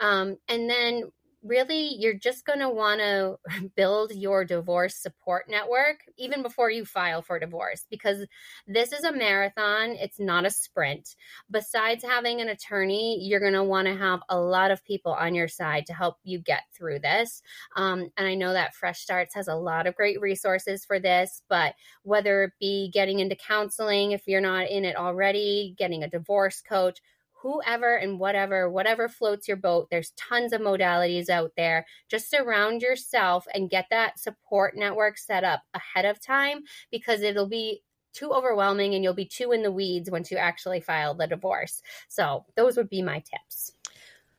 Um, 0.00 0.36
and 0.48 0.68
then 0.68 1.04
really 1.42 1.96
you're 1.98 2.14
just 2.14 2.44
going 2.44 2.60
to 2.60 2.68
want 2.68 3.00
to 3.00 3.36
build 3.76 4.12
your 4.14 4.44
divorce 4.44 4.96
support 4.96 5.46
network 5.48 5.98
even 6.16 6.42
before 6.42 6.70
you 6.70 6.84
file 6.84 7.22
for 7.22 7.38
divorce 7.38 7.86
because 7.90 8.26
this 8.66 8.92
is 8.92 9.04
a 9.04 9.12
marathon 9.12 9.90
it's 9.90 10.20
not 10.20 10.46
a 10.46 10.50
sprint. 10.50 11.16
Besides 11.50 12.04
having 12.04 12.40
an 12.40 12.48
attorney 12.48 13.18
you're 13.22 13.40
going 13.40 13.52
to 13.52 13.64
want 13.64 13.86
to 13.88 13.96
have 13.96 14.20
a 14.28 14.38
lot 14.38 14.70
of 14.70 14.84
people 14.84 15.12
on 15.12 15.34
your 15.34 15.48
side 15.48 15.86
to 15.86 15.92
help 15.92 16.16
you 16.22 16.38
get 16.38 16.62
through 16.76 17.00
this. 17.00 17.42
Um, 17.76 18.10
and 18.16 18.26
i 18.26 18.34
know 18.34 18.52
that 18.52 18.74
fresh 18.74 19.00
starts 19.00 19.34
has 19.34 19.48
a 19.48 19.54
lot 19.54 19.86
of 19.86 19.96
great 19.96 20.20
resources 20.20 20.84
for 20.84 20.98
this 20.98 21.42
but 21.48 21.74
whether 22.02 22.44
it 22.44 22.52
be 22.60 22.90
getting 22.92 23.20
into 23.20 23.36
counseling 23.36 24.12
if 24.12 24.26
you're 24.26 24.40
not 24.40 24.68
in 24.68 24.84
it 24.84 24.96
already 24.96 25.74
getting 25.78 26.02
a 26.02 26.08
divorce 26.08 26.60
coach 26.60 27.00
whoever 27.42 27.96
and 27.96 28.18
whatever, 28.18 28.70
whatever 28.70 29.08
floats 29.08 29.48
your 29.48 29.56
boat. 29.56 29.88
There's 29.90 30.12
tons 30.16 30.52
of 30.52 30.60
modalities 30.60 31.28
out 31.28 31.52
there. 31.56 31.86
Just 32.08 32.30
surround 32.30 32.82
yourself 32.82 33.46
and 33.52 33.70
get 33.70 33.86
that 33.90 34.18
support 34.18 34.76
network 34.76 35.18
set 35.18 35.44
up 35.44 35.62
ahead 35.74 36.04
of 36.04 36.20
time 36.20 36.62
because 36.90 37.22
it'll 37.22 37.48
be 37.48 37.82
too 38.12 38.30
overwhelming 38.30 38.94
and 38.94 39.02
you'll 39.02 39.14
be 39.14 39.24
too 39.24 39.52
in 39.52 39.62
the 39.62 39.72
weeds 39.72 40.10
once 40.10 40.30
you 40.30 40.36
actually 40.36 40.80
file 40.80 41.14
the 41.14 41.26
divorce. 41.26 41.82
So, 42.08 42.44
those 42.56 42.76
would 42.76 42.90
be 42.90 43.02
my 43.02 43.20
tips. 43.20 43.72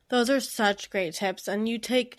Those 0.08 0.30
are 0.30 0.40
such 0.40 0.90
great 0.90 1.14
tips. 1.14 1.48
And 1.48 1.68
you 1.68 1.78
take 1.78 2.18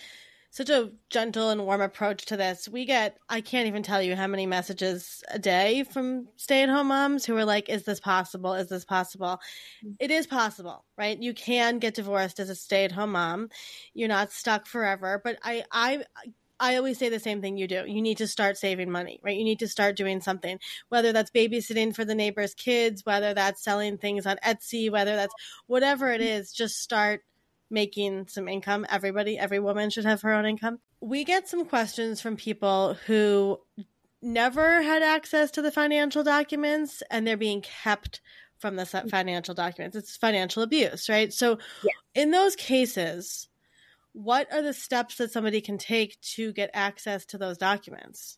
such 0.56 0.70
a 0.70 0.90
gentle 1.10 1.50
and 1.50 1.66
warm 1.66 1.82
approach 1.82 2.28
to 2.28 2.38
this. 2.38 2.70
We 2.70 2.86
get, 2.86 3.18
I 3.28 3.42
can't 3.42 3.68
even 3.68 3.84
tell 3.84 4.02
you 4.02 4.16
how 4.16 4.28
many 4.28 4.46
messages 4.46 5.22
a 5.30 5.38
day 5.38 5.84
from 5.84 6.30
stay 6.38 6.64
at 6.64 6.70
home 6.70 6.88
moms 6.88 7.26
who 7.26 7.36
are 7.36 7.44
like, 7.44 7.68
is 7.68 7.84
this 7.84 8.00
possible? 8.00 8.54
Is 8.54 8.70
this 8.70 8.86
possible? 8.86 9.42
Mm-hmm. 9.86 9.96
It 10.00 10.12
is 10.12 10.28
possible, 10.28 10.86
right? 10.98 11.22
You 11.22 11.34
can 11.34 11.80
get 11.80 11.96
divorced 11.96 12.40
as 12.40 12.50
a 12.50 12.56
stay 12.56 12.86
at 12.86 12.94
home 12.94 13.12
mom. 13.12 13.50
You're 13.94 14.08
not 14.08 14.32
stuck 14.32 14.66
forever. 14.66 15.20
But 15.22 15.40
I, 15.44 15.66
I, 15.74 16.06
I 16.58 16.78
always 16.78 17.00
say 17.00 17.10
the 17.10 17.20
same 17.20 17.42
thing 17.42 17.58
you 17.58 17.68
do. 17.68 17.84
You 17.86 18.02
need 18.02 18.20
to 18.20 18.28
start 18.28 18.58
saving 18.58 18.90
money, 18.90 19.20
right? 19.22 19.36
You 19.36 19.44
need 19.44 19.60
to 19.60 19.68
start 19.68 19.98
doing 19.98 20.22
something, 20.22 20.58
whether 20.88 21.12
that's 21.12 21.32
babysitting 21.32 21.94
for 21.94 22.06
the 22.06 22.16
neighbor's 22.16 22.54
kids, 22.54 23.02
whether 23.04 23.34
that's 23.34 23.62
selling 23.62 23.98
things 23.98 24.26
on 24.26 24.38
Etsy, 24.38 24.90
whether 24.90 25.18
that's 25.18 25.36
whatever 25.68 26.14
it 26.14 26.22
is, 26.22 26.54
just 26.54 26.82
start 26.82 27.24
making 27.70 28.28
some 28.28 28.48
income. 28.48 28.86
Everybody, 28.90 29.38
every 29.38 29.60
woman 29.60 29.90
should 29.90 30.06
have 30.06 30.22
her 30.22 30.34
own 30.34 30.46
income. 30.46 30.80
We 31.02 31.24
get 31.24 31.48
some 31.48 31.66
questions 31.66 32.22
from 32.22 32.36
people 32.36 32.96
who 33.06 33.60
never 34.22 34.82
had 34.82 35.04
access 35.04 35.52
to 35.52 35.62
the 35.62 35.72
financial 35.72 36.24
documents 36.24 37.04
and 37.12 37.26
they're 37.26 37.38
being 37.38 37.62
kept 37.62 38.22
from 38.58 38.76
the 38.76 38.86
financial 38.86 39.54
documents. 39.54 39.96
It's 39.96 40.18
financial 40.18 40.64
abuse, 40.64 41.10
right? 41.10 41.32
So, 41.32 41.60
yeah. 41.84 41.92
in 42.14 42.32
those 42.32 42.56
cases, 42.56 43.50
what 44.14 44.52
are 44.52 44.62
the 44.62 44.74
steps 44.74 45.18
that 45.18 45.32
somebody 45.32 45.62
can 45.62 45.78
take 45.78 46.20
to 46.22 46.54
get 46.54 46.70
access 46.74 47.26
to 47.28 47.38
those 47.38 47.58
documents? 47.58 48.38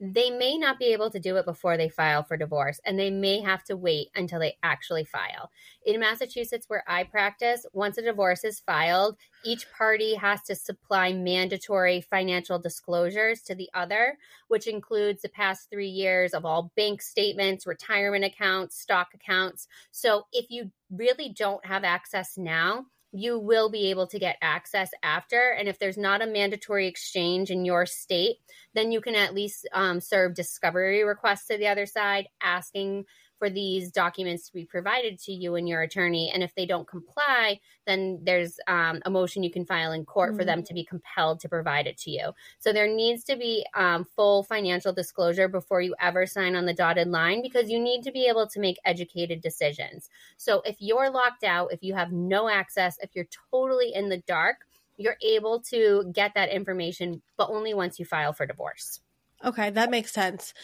They 0.00 0.30
may 0.30 0.56
not 0.56 0.78
be 0.78 0.86
able 0.86 1.10
to 1.10 1.20
do 1.20 1.36
it 1.36 1.44
before 1.44 1.76
they 1.76 1.88
file 1.88 2.22
for 2.22 2.36
divorce 2.36 2.80
and 2.84 2.98
they 2.98 3.10
may 3.10 3.40
have 3.40 3.62
to 3.64 3.76
wait 3.76 4.08
until 4.14 4.40
they 4.40 4.56
actually 4.62 5.04
file. 5.04 5.50
In 5.84 6.00
Massachusetts, 6.00 6.68
where 6.68 6.84
I 6.86 7.04
practice, 7.04 7.66
once 7.72 7.98
a 7.98 8.02
divorce 8.02 8.44
is 8.44 8.60
filed, 8.60 9.16
each 9.44 9.70
party 9.72 10.14
has 10.14 10.42
to 10.42 10.54
supply 10.54 11.12
mandatory 11.12 12.00
financial 12.00 12.58
disclosures 12.58 13.42
to 13.42 13.54
the 13.54 13.70
other, 13.74 14.18
which 14.48 14.66
includes 14.66 15.22
the 15.22 15.28
past 15.28 15.68
three 15.70 15.88
years 15.88 16.34
of 16.34 16.44
all 16.44 16.72
bank 16.76 17.02
statements, 17.02 17.66
retirement 17.66 18.24
accounts, 18.24 18.80
stock 18.80 19.08
accounts. 19.14 19.66
So 19.90 20.26
if 20.32 20.46
you 20.50 20.70
really 20.90 21.30
don't 21.30 21.64
have 21.66 21.84
access 21.84 22.36
now, 22.36 22.86
you 23.12 23.38
will 23.38 23.70
be 23.70 23.90
able 23.90 24.06
to 24.06 24.18
get 24.18 24.38
access 24.40 24.90
after. 25.02 25.54
And 25.58 25.68
if 25.68 25.78
there's 25.78 25.98
not 25.98 26.22
a 26.22 26.26
mandatory 26.26 26.88
exchange 26.88 27.50
in 27.50 27.64
your 27.64 27.84
state, 27.84 28.36
then 28.74 28.90
you 28.90 29.00
can 29.00 29.14
at 29.14 29.34
least 29.34 29.68
um, 29.72 30.00
serve 30.00 30.34
discovery 30.34 31.04
requests 31.04 31.46
to 31.48 31.58
the 31.58 31.68
other 31.68 31.86
side 31.86 32.28
asking 32.42 33.04
for 33.42 33.50
these 33.50 33.90
documents 33.90 34.46
to 34.46 34.52
be 34.52 34.64
provided 34.64 35.18
to 35.18 35.32
you 35.32 35.56
and 35.56 35.68
your 35.68 35.82
attorney. 35.82 36.30
And 36.32 36.44
if 36.44 36.54
they 36.54 36.64
don't 36.64 36.86
comply, 36.86 37.58
then 37.88 38.20
there's 38.22 38.60
um, 38.68 39.02
a 39.04 39.10
motion 39.10 39.42
you 39.42 39.50
can 39.50 39.66
file 39.66 39.90
in 39.90 40.04
court 40.04 40.30
mm-hmm. 40.30 40.38
for 40.38 40.44
them 40.44 40.60
mm-hmm. 40.60 40.66
to 40.66 40.74
be 40.74 40.84
compelled 40.84 41.40
to 41.40 41.48
provide 41.48 41.88
it 41.88 41.98
to 42.02 42.12
you. 42.12 42.30
So 42.60 42.72
there 42.72 42.86
needs 42.86 43.24
to 43.24 43.34
be 43.34 43.66
um, 43.74 44.06
full 44.14 44.44
financial 44.44 44.92
disclosure 44.92 45.48
before 45.48 45.80
you 45.80 45.96
ever 46.00 46.24
sign 46.24 46.54
on 46.54 46.66
the 46.66 46.72
dotted 46.72 47.08
line 47.08 47.42
because 47.42 47.68
you 47.68 47.80
need 47.80 48.04
to 48.04 48.12
be 48.12 48.26
able 48.28 48.46
to 48.46 48.60
make 48.60 48.78
educated 48.84 49.40
decisions. 49.40 50.08
So 50.36 50.62
if 50.64 50.76
you're 50.78 51.10
locked 51.10 51.42
out, 51.42 51.72
if 51.72 51.82
you 51.82 51.94
have 51.94 52.12
no 52.12 52.48
access, 52.48 52.96
if 53.02 53.10
you're 53.14 53.26
totally 53.50 53.92
in 53.92 54.08
the 54.08 54.18
dark, 54.18 54.58
you're 54.98 55.16
able 55.20 55.58
to 55.62 56.12
get 56.14 56.34
that 56.34 56.50
information, 56.50 57.22
but 57.36 57.50
only 57.50 57.74
once 57.74 57.98
you 57.98 58.04
file 58.04 58.32
for 58.32 58.46
divorce. 58.46 59.00
Okay, 59.44 59.70
that 59.70 59.90
makes 59.90 60.12
sense 60.12 60.54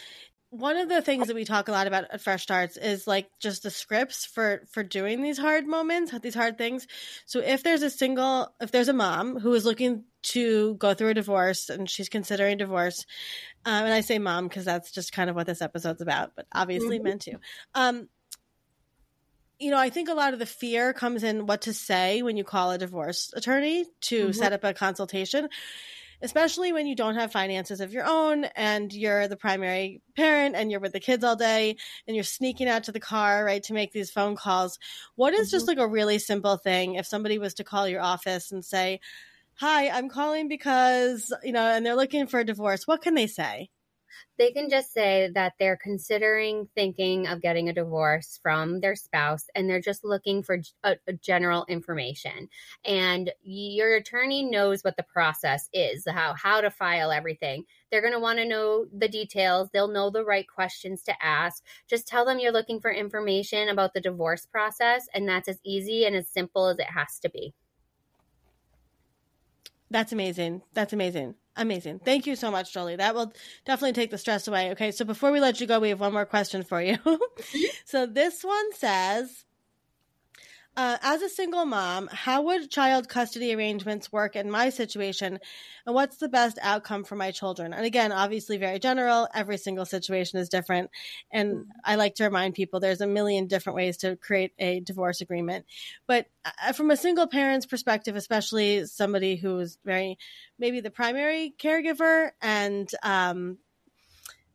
one 0.51 0.77
of 0.77 0.89
the 0.89 1.01
things 1.01 1.27
that 1.27 1.35
we 1.35 1.45
talk 1.45 1.67
a 1.67 1.71
lot 1.71 1.85
about 1.85 2.05
at 2.11 2.21
fresh 2.21 2.41
starts 2.41 2.75
is 2.75 3.05
like 3.05 3.29
just 3.39 3.63
the 3.63 3.69
scripts 3.69 4.25
for 4.25 4.63
for 4.71 4.83
doing 4.83 5.21
these 5.21 5.37
hard 5.37 5.67
moments 5.67 6.11
these 6.21 6.33
hard 6.33 6.57
things 6.57 6.87
so 7.25 7.39
if 7.39 7.61
there's 7.61 7.83
a 7.83 7.89
single 7.89 8.51
if 8.59 8.71
there's 8.71 8.87
a 8.87 8.93
mom 8.93 9.39
who 9.39 9.53
is 9.53 9.65
looking 9.65 10.03
to 10.23 10.75
go 10.75 10.93
through 10.93 11.09
a 11.09 11.13
divorce 11.13 11.69
and 11.69 11.89
she's 11.89 12.09
considering 12.09 12.57
divorce 12.57 13.05
um, 13.65 13.85
and 13.85 13.93
i 13.93 14.01
say 14.01 14.17
mom 14.17 14.47
because 14.47 14.65
that's 14.65 14.91
just 14.91 15.13
kind 15.13 15.29
of 15.29 15.35
what 15.35 15.45
this 15.45 15.61
episode's 15.61 16.01
about 16.01 16.31
but 16.35 16.47
obviously 16.51 16.97
mm-hmm. 16.97 17.05
meant 17.05 17.21
to 17.21 17.37
um, 17.75 18.09
you 19.61 19.71
know, 19.71 19.77
I 19.77 19.89
think 19.89 20.07
a 20.07 20.13
lot 20.13 20.31
of 20.31 20.39
the 20.39 20.45
fear 20.45 20.93
comes 20.93 21.21
in 21.21 21.45
what 21.45 21.63
to 21.63 21.73
say 21.73 22.21
when 22.21 22.37
you 22.37 22.45
call 22.45 22.71
a 22.71 22.77
divorce 22.77 23.33
attorney 23.35 23.85
to 24.03 24.23
mm-hmm. 24.23 24.31
set 24.31 24.53
up 24.53 24.63
a 24.63 24.73
consultation 24.73 25.49
especially 26.21 26.73
when 26.73 26.87
you 26.87 26.95
don't 26.95 27.15
have 27.15 27.31
finances 27.31 27.81
of 27.81 27.93
your 27.93 28.05
own 28.05 28.45
and 28.55 28.93
you're 28.93 29.27
the 29.27 29.37
primary 29.37 30.01
parent 30.15 30.55
and 30.55 30.71
you're 30.71 30.79
with 30.79 30.93
the 30.93 30.99
kids 30.99 31.23
all 31.23 31.35
day 31.35 31.75
and 32.07 32.15
you're 32.15 32.23
sneaking 32.23 32.67
out 32.67 32.83
to 32.83 32.91
the 32.91 32.99
car, 32.99 33.45
right, 33.45 33.63
to 33.63 33.73
make 33.73 33.91
these 33.91 34.11
phone 34.11 34.35
calls. 34.35 34.79
What 35.15 35.33
is 35.33 35.47
mm-hmm. 35.47 35.55
just 35.55 35.67
like 35.67 35.77
a 35.77 35.87
really 35.87 36.19
simple 36.19 36.57
thing 36.57 36.95
if 36.95 37.05
somebody 37.05 37.37
was 37.37 37.53
to 37.55 37.63
call 37.63 37.87
your 37.87 38.01
office 38.01 38.51
and 38.51 38.63
say, 38.63 38.99
Hi, 39.55 39.89
I'm 39.89 40.07
calling 40.07 40.47
because, 40.47 41.33
you 41.43 41.51
know, 41.51 41.65
and 41.65 41.85
they're 41.85 41.95
looking 41.95 42.27
for 42.27 42.39
a 42.39 42.45
divorce, 42.45 42.87
what 42.87 43.01
can 43.01 43.13
they 43.13 43.27
say? 43.27 43.69
They 44.37 44.51
can 44.51 44.69
just 44.69 44.93
say 44.93 45.29
that 45.33 45.53
they're 45.59 45.77
considering 45.77 46.67
thinking 46.75 47.27
of 47.27 47.41
getting 47.41 47.69
a 47.69 47.73
divorce 47.73 48.39
from 48.41 48.79
their 48.79 48.95
spouse 48.95 49.45
and 49.55 49.69
they're 49.69 49.81
just 49.81 50.03
looking 50.03 50.43
for 50.43 50.61
a, 50.83 50.95
a 51.07 51.13
general 51.13 51.65
information. 51.67 52.49
And 52.85 53.31
your 53.41 53.95
attorney 53.95 54.43
knows 54.43 54.81
what 54.81 54.97
the 54.97 55.03
process 55.03 55.69
is 55.73 56.05
how 56.07 56.33
how 56.33 56.61
to 56.61 56.71
file 56.71 57.11
everything. 57.11 57.65
They're 57.91 58.01
going 58.01 58.13
to 58.13 58.19
want 58.19 58.39
to 58.39 58.45
know 58.45 58.85
the 58.95 59.09
details. 59.09 59.69
They'll 59.71 59.87
know 59.87 60.09
the 60.09 60.23
right 60.23 60.47
questions 60.47 61.03
to 61.03 61.25
ask. 61.25 61.63
Just 61.87 62.07
tell 62.07 62.25
them 62.25 62.39
you're 62.39 62.51
looking 62.51 62.79
for 62.79 62.91
information 62.91 63.69
about 63.69 63.93
the 63.93 64.01
divorce 64.01 64.45
process 64.45 65.07
and 65.13 65.27
that's 65.27 65.47
as 65.47 65.59
easy 65.63 66.05
and 66.05 66.15
as 66.15 66.27
simple 66.27 66.67
as 66.67 66.79
it 66.79 66.87
has 66.87 67.19
to 67.19 67.29
be. 67.29 67.53
That's 69.91 70.11
amazing. 70.11 70.61
That's 70.73 70.93
amazing 70.93 71.35
Amazing. 71.59 71.99
Thank 71.99 72.25
you 72.25 72.37
so 72.37 72.49
much, 72.49 72.73
Jolie. 72.73 72.95
That 72.95 73.13
will 73.13 73.33
definitely 73.65 73.91
take 73.91 74.11
the 74.11 74.17
stress 74.17 74.47
away. 74.47 74.71
Okay, 74.71 74.91
so 74.91 75.03
before 75.03 75.29
we 75.29 75.41
let 75.41 75.59
you 75.59 75.67
go, 75.67 75.77
we 75.81 75.89
have 75.89 75.99
one 75.99 76.13
more 76.13 76.25
question 76.25 76.63
for 76.63 76.81
you. 76.81 76.97
so 77.85 78.05
this 78.05 78.45
one 78.45 78.73
says 78.73 79.43
uh, 80.77 80.97
as 81.01 81.21
a 81.21 81.29
single 81.29 81.65
mom, 81.65 82.07
how 82.07 82.43
would 82.43 82.71
child 82.71 83.09
custody 83.09 83.53
arrangements 83.53 84.11
work 84.11 84.35
in 84.35 84.49
my 84.49 84.69
situation? 84.69 85.39
And 85.85 85.95
what's 85.95 86.17
the 86.17 86.29
best 86.29 86.57
outcome 86.61 87.03
for 87.03 87.15
my 87.15 87.31
children? 87.31 87.73
And 87.73 87.85
again, 87.85 88.11
obviously, 88.11 88.57
very 88.57 88.79
general. 88.79 89.27
Every 89.33 89.57
single 89.57 89.85
situation 89.85 90.39
is 90.39 90.47
different. 90.47 90.89
And 91.31 91.65
I 91.83 91.95
like 91.95 92.15
to 92.15 92.23
remind 92.23 92.53
people 92.53 92.79
there's 92.79 93.01
a 93.01 93.07
million 93.07 93.47
different 93.47 93.75
ways 93.75 93.97
to 93.97 94.15
create 94.15 94.53
a 94.57 94.79
divorce 94.79 95.21
agreement. 95.21 95.65
But 96.07 96.27
uh, 96.45 96.71
from 96.73 96.91
a 96.91 96.97
single 96.97 97.27
parent's 97.27 97.65
perspective, 97.65 98.15
especially 98.15 98.85
somebody 98.85 99.35
who's 99.35 99.77
very, 99.83 100.17
maybe 100.57 100.79
the 100.79 100.91
primary 100.91 101.53
caregiver 101.57 102.31
and, 102.41 102.89
um, 103.03 103.57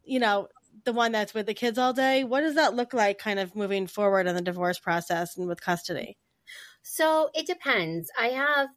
you 0.04 0.20
know, 0.20 0.48
the 0.84 0.92
one 0.92 1.12
that's 1.12 1.34
with 1.34 1.46
the 1.46 1.54
kids 1.54 1.78
all 1.78 1.92
day. 1.92 2.24
What 2.24 2.40
does 2.40 2.54
that 2.54 2.74
look 2.74 2.92
like 2.92 3.18
kind 3.18 3.38
of 3.38 3.56
moving 3.56 3.86
forward 3.86 4.26
in 4.26 4.34
the 4.34 4.42
divorce 4.42 4.78
process 4.78 5.36
and 5.36 5.46
with 5.48 5.60
custody? 5.60 6.16
So 6.82 7.30
it 7.34 7.46
depends. 7.46 8.10
I 8.18 8.28
have 8.28 8.68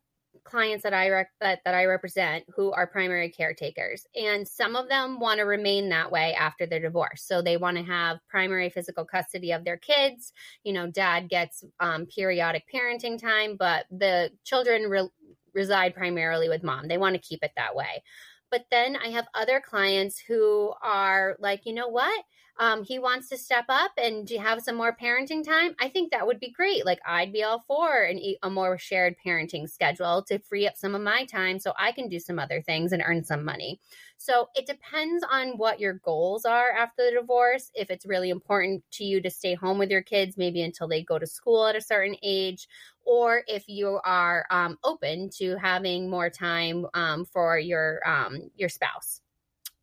clients 0.44 0.84
that 0.84 0.94
I 0.94 1.10
rec- 1.10 1.32
that, 1.42 1.60
that 1.66 1.74
I 1.74 1.86
represent 1.86 2.46
who 2.56 2.72
are 2.72 2.88
primary 2.88 3.30
caretakers 3.30 4.06
and 4.16 4.48
some 4.48 4.76
of 4.76 4.88
them 4.88 5.20
want 5.20 5.40
to 5.40 5.46
remain 5.46 5.90
that 5.90 6.12
way 6.12 6.34
after 6.36 6.66
their 6.66 6.80
divorce. 6.80 7.24
So 7.24 7.42
they 7.42 7.58
want 7.58 7.78
to 7.78 7.84
have 7.84 8.20
primary 8.30 8.70
physical 8.70 9.04
custody 9.04 9.52
of 9.52 9.66
their 9.66 9.78
kids. 9.78 10.32
You 10.64 10.74
know, 10.74 10.90
dad 10.90 11.28
gets 11.30 11.64
um, 11.80 12.06
periodic 12.06 12.64
parenting 12.74 13.20
time, 13.20 13.58
but 13.58 13.88
the 13.92 14.32
children 14.44 14.84
re- 14.84 15.10
reside 15.54 15.96
primarily 15.96 16.50
with 16.50 16.64
mom. 16.64 16.88
They 16.88 16.98
want 16.98 17.16
to 17.16 17.22
keep 17.22 17.44
it 17.44 17.52
that 17.58 17.76
way. 17.76 18.04
But 18.52 18.66
then 18.72 18.96
I 18.96 19.10
have 19.10 19.28
other 19.34 19.60
clients 19.60 20.20
who 20.20 20.74
are 20.82 21.36
like, 21.40 21.66
you 21.66 21.74
know 21.74 21.88
what? 21.88 22.24
Um, 22.60 22.84
he 22.84 22.98
wants 22.98 23.30
to 23.30 23.38
step 23.38 23.66
up 23.70 23.92
and 24.02 24.28
to 24.30 24.38
have 24.40 24.62
some 24.62 24.76
more 24.76 24.96
parenting 24.96 25.46
time. 25.46 25.76
I 25.80 25.90
think 25.90 26.12
that 26.12 26.26
would 26.26 26.40
be 26.40 26.50
great. 26.50 26.86
Like 26.86 27.00
I'd 27.06 27.32
be 27.32 27.44
all 27.44 27.64
for 27.68 28.04
an, 28.04 28.20
a 28.42 28.50
more 28.50 28.78
shared 28.80 29.16
parenting 29.24 29.70
schedule 29.70 30.24
to 30.24 30.40
free 30.40 30.68
up 30.68 30.76
some 30.76 30.96
of 30.96 31.02
my 31.02 31.26
time 31.26 31.60
so 31.60 31.74
I 31.78 31.92
can 31.92 32.10
do 32.10 32.20
some 32.20 32.40
other 32.40 32.62
things 32.62 32.94
and 32.94 33.04
earn 33.06 33.24
some 33.24 33.46
money. 33.46 33.80
So 34.18 34.50
it 34.56 34.66
depends 34.66 35.24
on 35.30 35.58
what 35.58 35.80
your 35.80 35.94
goals 35.94 36.44
are 36.46 36.72
after 36.72 37.06
the 37.06 37.20
divorce. 37.20 37.72
If 37.76 37.92
it's 37.92 38.06
really 38.06 38.30
important 38.30 38.84
to 38.94 39.04
you 39.04 39.22
to 39.22 39.30
stay 39.30 39.54
home 39.54 39.78
with 39.78 39.92
your 39.92 40.02
kids, 40.02 40.38
maybe 40.38 40.64
until 40.64 40.88
they 40.88 41.04
go 41.04 41.20
to 41.20 41.28
school 41.28 41.68
at 41.68 41.76
a 41.76 41.82
certain 41.82 42.16
age, 42.24 42.68
or 43.06 43.44
if 43.48 43.68
you 43.68 44.00
are 44.04 44.46
um, 44.50 44.78
open 44.84 45.30
to 45.38 45.56
having 45.58 46.10
more 46.10 46.30
time 46.30 46.86
um, 46.94 47.26
for 47.26 47.60
your 47.60 48.02
um, 48.08 48.50
your 48.56 48.70
spouse. 48.70 49.22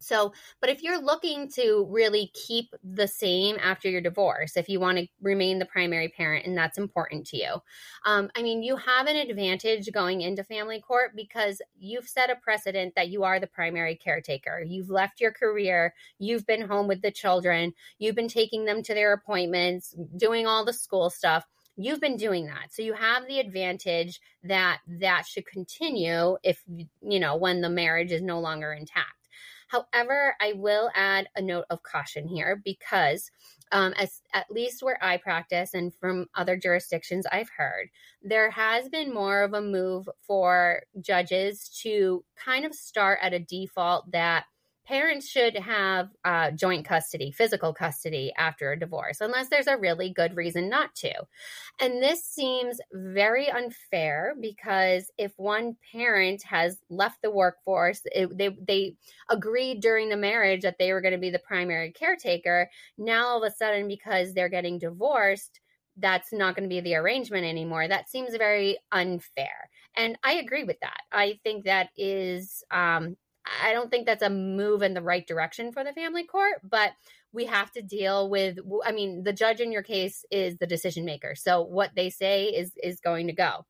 So, 0.05 0.33
but 0.61 0.71
if 0.71 0.83
you're 0.83 1.01
looking 1.01 1.51
to 1.53 1.87
really 1.91 2.31
keep 2.35 2.75
the 2.83 3.09
same 3.09 3.57
after 3.61 3.89
your 3.89 4.01
divorce, 4.01 4.57
if 4.57 4.69
you 4.69 4.81
want 4.81 4.99
to 4.99 5.07
remain 5.21 5.59
the 5.59 5.67
primary 5.67 6.09
parent 6.09 6.47
and 6.47 6.57
that's 6.57 6.79
important 6.79 7.27
to 7.29 7.37
you, 7.37 7.55
um, 8.05 8.31
I 8.37 8.43
mean, 8.43 8.63
you 8.63 8.77
have 8.77 9.07
an 9.07 9.17
advantage 9.17 9.91
going 9.93 10.21
into 10.21 10.45
family 10.45 10.81
court 10.81 11.13
because 11.17 11.61
you've 11.79 12.09
set 12.09 12.31
a 12.31 12.37
precedent 12.37 12.95
that 12.97 13.09
you 13.09 13.25
are 13.25 13.41
the 13.41 13.47
primary 13.47 13.97
caretaker. 13.97 14.63
You've 14.67 14.91
left 14.91 15.21
your 15.21 15.33
career, 15.33 15.95
you've 16.19 16.47
been 16.47 16.69
home 16.69 16.87
with 16.87 17.03
the 17.03 17.11
children, 17.11 17.73
you've 17.99 18.17
been 18.17 18.29
taking 18.29 18.65
them 18.65 18.83
to 18.83 18.95
their 18.95 19.13
appointments, 19.13 19.95
doing 20.17 20.47
all 20.47 20.65
the 20.65 20.73
school 20.73 21.11
stuff. 21.11 21.45
You've 21.77 22.01
been 22.01 22.17
doing 22.17 22.47
that. 22.47 22.73
So 22.73 22.83
you 22.83 22.93
have 22.93 23.27
the 23.27 23.41
advantage 23.41 24.21
that 24.45 24.79
that 24.87 25.27
should 25.27 25.47
continue 25.47 26.37
if 26.45 26.63
you 27.03 27.19
know 27.19 27.35
when 27.37 27.63
the 27.63 27.69
marriage 27.69 28.13
is 28.13 28.23
no 28.23 28.39
longer 28.39 28.73
intact 28.73 29.24
however 29.69 30.37
i 30.41 30.53
will 30.55 30.91
add 30.95 31.29
a 31.37 31.43
note 31.43 31.65
of 31.71 31.83
caution 31.83 32.27
here 32.27 32.61
because 32.65 33.31
um, 33.73 33.93
as 33.99 34.23
at 34.33 34.51
least 34.51 34.83
where 34.83 35.03
i 35.03 35.17
practice 35.17 35.75
and 35.75 35.93
from 35.95 36.27
other 36.35 36.57
jurisdictions 36.57 37.27
i've 37.33 37.51
heard 37.57 37.89
there 38.23 38.51
has 38.51 38.89
been 38.89 39.13
more 39.13 39.43
of 39.43 39.55
a 39.55 39.61
move 39.61 40.09
for 40.27 40.83
judges 41.01 41.69
to 41.83 42.25
kind 42.37 42.65
of 42.65 42.75
start 42.75 43.19
at 43.23 43.35
a 43.35 43.39
default 43.39 44.11
that 44.13 44.45
parents 44.87 45.29
should 45.29 45.57
have 45.57 46.11
uh, 46.25 46.51
joint 46.51 46.85
custody, 46.87 47.31
physical 47.31 47.73
custody 47.73 48.33
after 48.37 48.73
a 48.73 48.79
divorce, 48.79 49.21
unless 49.21 49.49
there's 49.49 49.67
a 49.67 49.79
really 49.79 50.11
good 50.11 50.37
reason 50.37 50.69
not 50.69 50.95
to. 50.97 51.13
And 51.81 52.03
this 52.03 52.25
seems 52.25 52.81
very 52.93 53.49
unfair 53.51 54.35
because 54.41 55.11
if 55.19 55.33
one 55.37 55.77
parent 55.93 56.43
has 56.43 56.79
left 56.91 57.23
the 57.23 57.31
workforce, 57.31 58.03
it, 58.07 58.37
they 58.37 58.51
they 58.67 58.97
agreed 59.31 59.81
during 59.81 60.09
the 60.09 60.17
marriage 60.17 60.63
that 60.63 60.79
they 60.79 60.93
were 60.93 61.01
going 61.01 61.13
to 61.13 61.19
be 61.19 61.31
the 61.31 61.39
primary 61.39 61.91
caretaker. 61.93 62.69
Now 62.99 63.27
all 63.27 63.43
of 63.43 63.51
a 63.51 63.55
sudden, 63.55 63.89
because 63.89 64.35
they're 64.35 64.49
getting 64.49 64.79
divorced, 64.79 65.61
that's 65.97 66.33
not 66.33 66.57
going 66.57 66.69
to 66.69 66.75
be 66.75 66.81
the 66.81 66.97
arrangement 66.97 67.45
anymore. 67.45 67.89
That 67.89 68.09
seems 68.09 68.37
very 68.37 68.79
unfair. 68.93 69.71
And 69.97 70.19
I 70.25 70.35
agree 70.35 70.65
with 70.65 70.81
that. 70.81 71.03
I 71.13 71.39
think 71.45 71.65
that 71.65 71.91
is 71.97 72.65
um, 72.71 73.17
I 73.63 73.73
don't 73.73 73.91
think 73.91 74.07
that's 74.07 74.23
a 74.23 74.31
move 74.31 74.83
in 74.83 74.95
the 74.95 75.03
right 75.03 75.27
direction 75.27 75.73
for 75.73 75.85
the 75.85 75.93
family 75.93 76.25
court, 76.25 76.61
but 76.63 76.93
we 77.33 77.45
have 77.47 77.71
to 77.73 77.83
deal 77.83 78.31
with 78.31 78.59
I 78.85 78.93
mean, 78.93 79.25
the 79.25 79.33
judge 79.33 79.61
in 79.61 79.73
your 79.73 79.83
case 79.83 80.25
is 80.31 80.57
the 80.57 80.67
decision 80.67 81.05
maker. 81.05 81.35
So 81.35 81.63
what 81.63 81.91
they 81.95 82.11
say 82.11 82.47
is 82.47 82.73
is 82.83 83.01
going 83.01 83.27
to 83.27 83.33
go. 83.33 83.67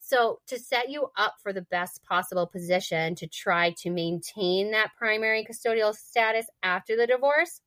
So 0.00 0.40
to 0.46 0.58
set 0.58 0.88
you 0.88 1.08
up 1.16 1.36
for 1.42 1.52
the 1.52 1.62
best 1.62 2.02
possible 2.04 2.46
position 2.46 3.14
to 3.16 3.26
try 3.26 3.74
to 3.78 3.90
maintain 3.90 4.70
that 4.70 4.92
primary 4.96 5.44
custodial 5.44 5.94
status 5.94 6.46
after 6.62 6.96
the 6.96 7.06
divorce, 7.06 7.60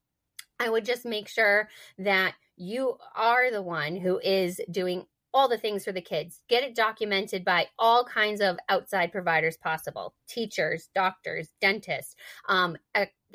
I 0.59 0.69
would 0.69 0.85
just 0.85 1.05
make 1.05 1.27
sure 1.27 1.69
that 1.99 2.35
you 2.55 2.95
are 3.15 3.51
the 3.51 3.61
one 3.61 3.95
who 3.95 4.19
is 4.19 4.61
doing 4.69 5.05
all 5.33 5.47
the 5.47 5.57
things 5.57 5.85
for 5.85 5.91
the 5.91 6.01
kids. 6.01 6.41
Get 6.49 6.63
it 6.63 6.75
documented 6.75 7.45
by 7.45 7.67
all 7.79 8.03
kinds 8.03 8.41
of 8.41 8.57
outside 8.69 9.11
providers 9.11 9.57
possible 9.57 10.13
teachers, 10.27 10.89
doctors, 10.93 11.49
dentists, 11.59 12.15
um, 12.47 12.77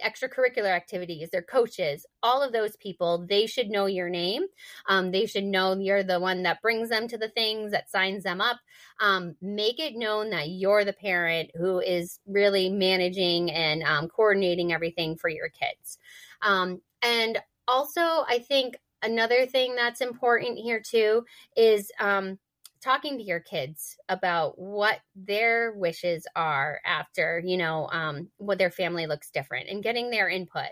extracurricular 0.05 0.75
activities, 0.75 1.31
their 1.31 1.43
coaches, 1.43 2.07
all 2.23 2.43
of 2.43 2.53
those 2.53 2.77
people. 2.77 3.27
They 3.29 3.47
should 3.47 3.69
know 3.69 3.87
your 3.87 4.09
name. 4.09 4.45
Um, 4.89 5.11
they 5.11 5.27
should 5.27 5.45
know 5.45 5.77
you're 5.79 6.03
the 6.03 6.21
one 6.21 6.43
that 6.43 6.63
brings 6.63 6.89
them 6.89 7.09
to 7.09 7.19
the 7.19 7.29
things, 7.29 7.73
that 7.73 7.91
signs 7.91 8.25
them 8.25 8.41
up. 8.41 8.59
Um, 9.01 9.37
make 9.41 9.79
it 9.79 9.97
known 9.97 10.31
that 10.31 10.49
you're 10.49 10.85
the 10.85 10.93
parent 10.93 11.51
who 11.55 11.81
is 11.81 12.19
really 12.27 12.69
managing 12.69 13.51
and 13.51 13.83
um, 13.83 14.09
coordinating 14.09 14.73
everything 14.73 15.17
for 15.17 15.29
your 15.29 15.49
kids. 15.49 15.99
Um, 16.43 16.81
and 17.03 17.39
also, 17.69 18.01
I 18.01 18.45
think 18.47 18.77
another 19.03 19.47
thing 19.47 19.75
that's 19.75 20.01
important 20.01 20.59
here 20.59 20.81
too 20.81 21.25
is 21.57 21.91
um, 22.01 22.39
talking 22.81 23.19
to 23.19 23.25
your 23.25 23.41
kids 23.41 23.97
about 24.09 24.59
what 24.59 25.01
their 25.15 25.73
wishes 25.73 26.27
are 26.37 26.81
after 26.85 27.43
you 27.45 27.57
know 27.57 27.89
um, 27.93 28.29
what 28.39 28.59
their 28.59 28.71
family 28.71 29.07
looks 29.07 29.31
different 29.31 29.69
and 29.69 29.83
getting 29.83 30.11
their 30.11 30.29
input. 30.29 30.69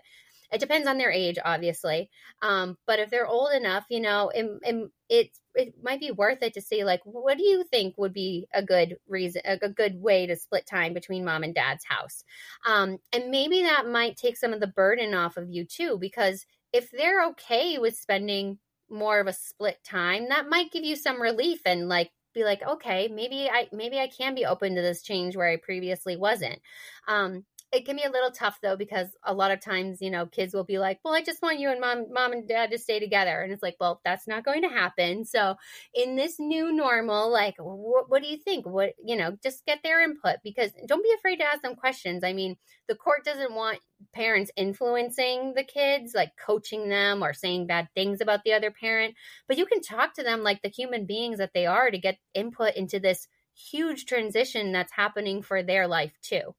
It 0.52 0.60
depends 0.60 0.86
on 0.86 0.98
their 0.98 1.10
age 1.10 1.38
obviously 1.44 2.10
um, 2.42 2.78
but 2.86 3.00
if 3.00 3.10
they're 3.10 3.26
old 3.26 3.52
enough 3.52 3.86
you 3.88 4.00
know 4.00 4.30
it, 4.32 4.46
it, 4.62 4.90
it, 5.08 5.30
it 5.54 5.74
might 5.82 6.00
be 6.00 6.10
worth 6.10 6.42
it 6.42 6.54
to 6.54 6.60
see 6.60 6.84
like 6.84 7.00
what 7.04 7.38
do 7.38 7.44
you 7.44 7.64
think 7.64 7.94
would 7.96 8.12
be 8.12 8.46
a 8.54 8.62
good 8.62 8.96
reason 9.08 9.42
a, 9.44 9.68
good 9.68 10.00
way 10.00 10.26
to 10.26 10.36
split 10.36 10.66
time 10.66 10.92
between 10.92 11.24
mom 11.24 11.42
and 11.42 11.54
dad's 11.54 11.84
house? 11.84 12.24
Um, 12.66 12.98
and 13.12 13.30
maybe 13.30 13.62
that 13.62 13.88
might 13.88 14.16
take 14.16 14.36
some 14.36 14.52
of 14.52 14.60
the 14.60 14.66
burden 14.66 15.14
off 15.14 15.36
of 15.36 15.50
you 15.50 15.64
too 15.64 15.98
because 16.00 16.46
if 16.74 16.90
they're 16.90 17.24
okay 17.28 17.78
with 17.78 17.96
spending 17.96 18.58
more 18.90 19.20
of 19.20 19.28
a 19.28 19.32
split 19.32 19.78
time, 19.84 20.28
that 20.28 20.48
might 20.48 20.72
give 20.72 20.84
you 20.84 20.96
some 20.96 21.22
relief 21.22 21.60
and 21.64 21.88
like 21.88 22.10
be 22.34 22.44
like, 22.44 22.62
okay, 22.62 23.08
maybe 23.08 23.48
I 23.48 23.68
maybe 23.72 23.98
I 24.00 24.08
can 24.08 24.34
be 24.34 24.44
open 24.44 24.74
to 24.74 24.82
this 24.82 25.02
change 25.02 25.36
where 25.36 25.48
I 25.48 25.56
previously 25.56 26.16
wasn't. 26.16 26.60
Um, 27.06 27.46
it 27.74 27.84
can 27.84 27.96
be 27.96 28.02
a 28.02 28.10
little 28.10 28.30
tough 28.30 28.58
though 28.62 28.76
because 28.76 29.08
a 29.24 29.34
lot 29.34 29.50
of 29.50 29.60
times 29.60 29.98
you 30.00 30.10
know 30.10 30.26
kids 30.26 30.54
will 30.54 30.64
be 30.64 30.78
like 30.78 31.00
well 31.04 31.14
i 31.14 31.22
just 31.22 31.42
want 31.42 31.58
you 31.58 31.70
and 31.70 31.80
mom 31.80 32.06
mom 32.12 32.32
and 32.32 32.48
dad 32.48 32.70
to 32.70 32.78
stay 32.78 33.00
together. 33.00 33.40
And 33.40 33.52
it's 33.52 33.62
like 33.62 33.76
well 33.80 34.00
that's 34.04 34.26
not 34.26 34.44
going 34.44 34.62
to 34.62 34.68
happen. 34.68 35.24
So 35.24 35.56
in 35.94 36.16
this 36.16 36.36
new 36.38 36.72
normal 36.72 37.30
like 37.30 37.56
what, 37.58 38.08
what 38.08 38.22
do 38.22 38.28
you 38.28 38.38
think? 38.38 38.66
What 38.66 38.92
you 39.04 39.16
know 39.16 39.36
just 39.42 39.66
get 39.66 39.80
their 39.82 40.02
input 40.02 40.36
because 40.42 40.70
don't 40.86 41.02
be 41.02 41.14
afraid 41.16 41.36
to 41.36 41.44
ask 41.44 41.62
them 41.62 41.74
questions. 41.74 42.24
I 42.24 42.32
mean 42.32 42.56
the 42.88 42.94
court 42.94 43.24
doesn't 43.24 43.54
want 43.54 43.78
parents 44.12 44.50
influencing 44.56 45.54
the 45.54 45.64
kids 45.64 46.12
like 46.14 46.32
coaching 46.36 46.88
them 46.88 47.22
or 47.22 47.32
saying 47.32 47.66
bad 47.66 47.88
things 47.94 48.20
about 48.20 48.40
the 48.44 48.52
other 48.52 48.70
parent 48.70 49.14
but 49.48 49.56
you 49.56 49.64
can 49.64 49.80
talk 49.80 50.12
to 50.12 50.22
them 50.22 50.42
like 50.42 50.60
the 50.60 50.68
human 50.68 51.06
beings 51.06 51.38
that 51.38 51.52
they 51.54 51.64
are 51.64 51.90
to 51.90 51.96
get 51.96 52.18
input 52.34 52.74
into 52.74 53.00
this 53.00 53.28
huge 53.54 54.04
transition 54.04 54.72
that's 54.72 54.92
happening 54.92 55.40
for 55.40 55.62
their 55.62 55.88
life 55.88 56.12
too 56.20 56.54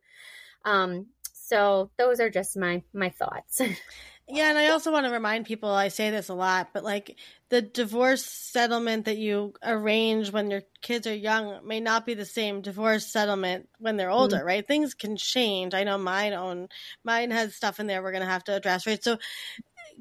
um, 0.65 1.07
so 1.33 1.91
those 1.97 2.19
are 2.19 2.29
just 2.29 2.57
my 2.57 2.83
my 2.93 3.09
thoughts. 3.09 3.61
yeah, 4.27 4.49
and 4.49 4.57
I 4.57 4.69
also 4.69 4.91
want 4.91 5.05
to 5.05 5.11
remind 5.11 5.45
people 5.45 5.69
I 5.69 5.89
say 5.89 6.09
this 6.09 6.29
a 6.29 6.33
lot, 6.33 6.69
but 6.73 6.83
like 6.83 7.17
the 7.49 7.61
divorce 7.61 8.25
settlement 8.25 9.05
that 9.05 9.17
you 9.17 9.53
arrange 9.63 10.31
when 10.31 10.49
your 10.49 10.63
kids 10.81 11.05
are 11.05 11.15
young 11.15 11.65
may 11.65 11.79
not 11.79 12.05
be 12.05 12.15
the 12.15 12.25
same 12.25 12.61
divorce 12.61 13.05
settlement 13.05 13.69
when 13.77 13.95
they're 13.95 14.09
older, 14.09 14.37
mm-hmm. 14.37 14.47
right? 14.47 14.67
Things 14.67 14.95
can 14.95 15.15
change. 15.15 15.75
I 15.75 15.83
know 15.83 15.99
mine 15.99 16.33
own 16.33 16.67
mine 17.03 17.29
has 17.29 17.55
stuff 17.55 17.79
in 17.79 17.85
there 17.85 18.01
we're 18.01 18.11
gonna 18.11 18.25
have 18.25 18.43
to 18.45 18.55
address, 18.55 18.87
right? 18.87 19.03
So 19.03 19.17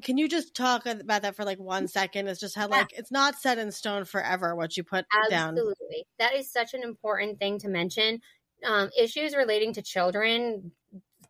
can 0.03 0.17
you 0.17 0.27
just 0.27 0.55
talk 0.55 0.85
about 0.85 1.21
that 1.21 1.35
for 1.35 1.45
like 1.45 1.59
one 1.59 1.87
second? 1.87 2.27
It's 2.27 2.39
just 2.39 2.55
how 2.55 2.67
yeah. 2.69 2.77
like 2.77 2.93
it's 2.93 3.11
not 3.11 3.35
set 3.35 3.57
in 3.57 3.71
stone 3.71 4.05
forever 4.05 4.55
what 4.55 4.75
you 4.75 4.83
put 4.83 5.05
Absolutely. 5.13 5.29
down. 5.29 5.49
Absolutely. 5.49 6.07
That 6.19 6.35
is 6.35 6.51
such 6.51 6.73
an 6.73 6.83
important 6.83 7.39
thing 7.39 7.59
to 7.59 7.69
mention 7.69 8.21
um, 8.65 8.89
issues 8.97 9.35
relating 9.35 9.73
to 9.73 9.81
children, 9.81 10.71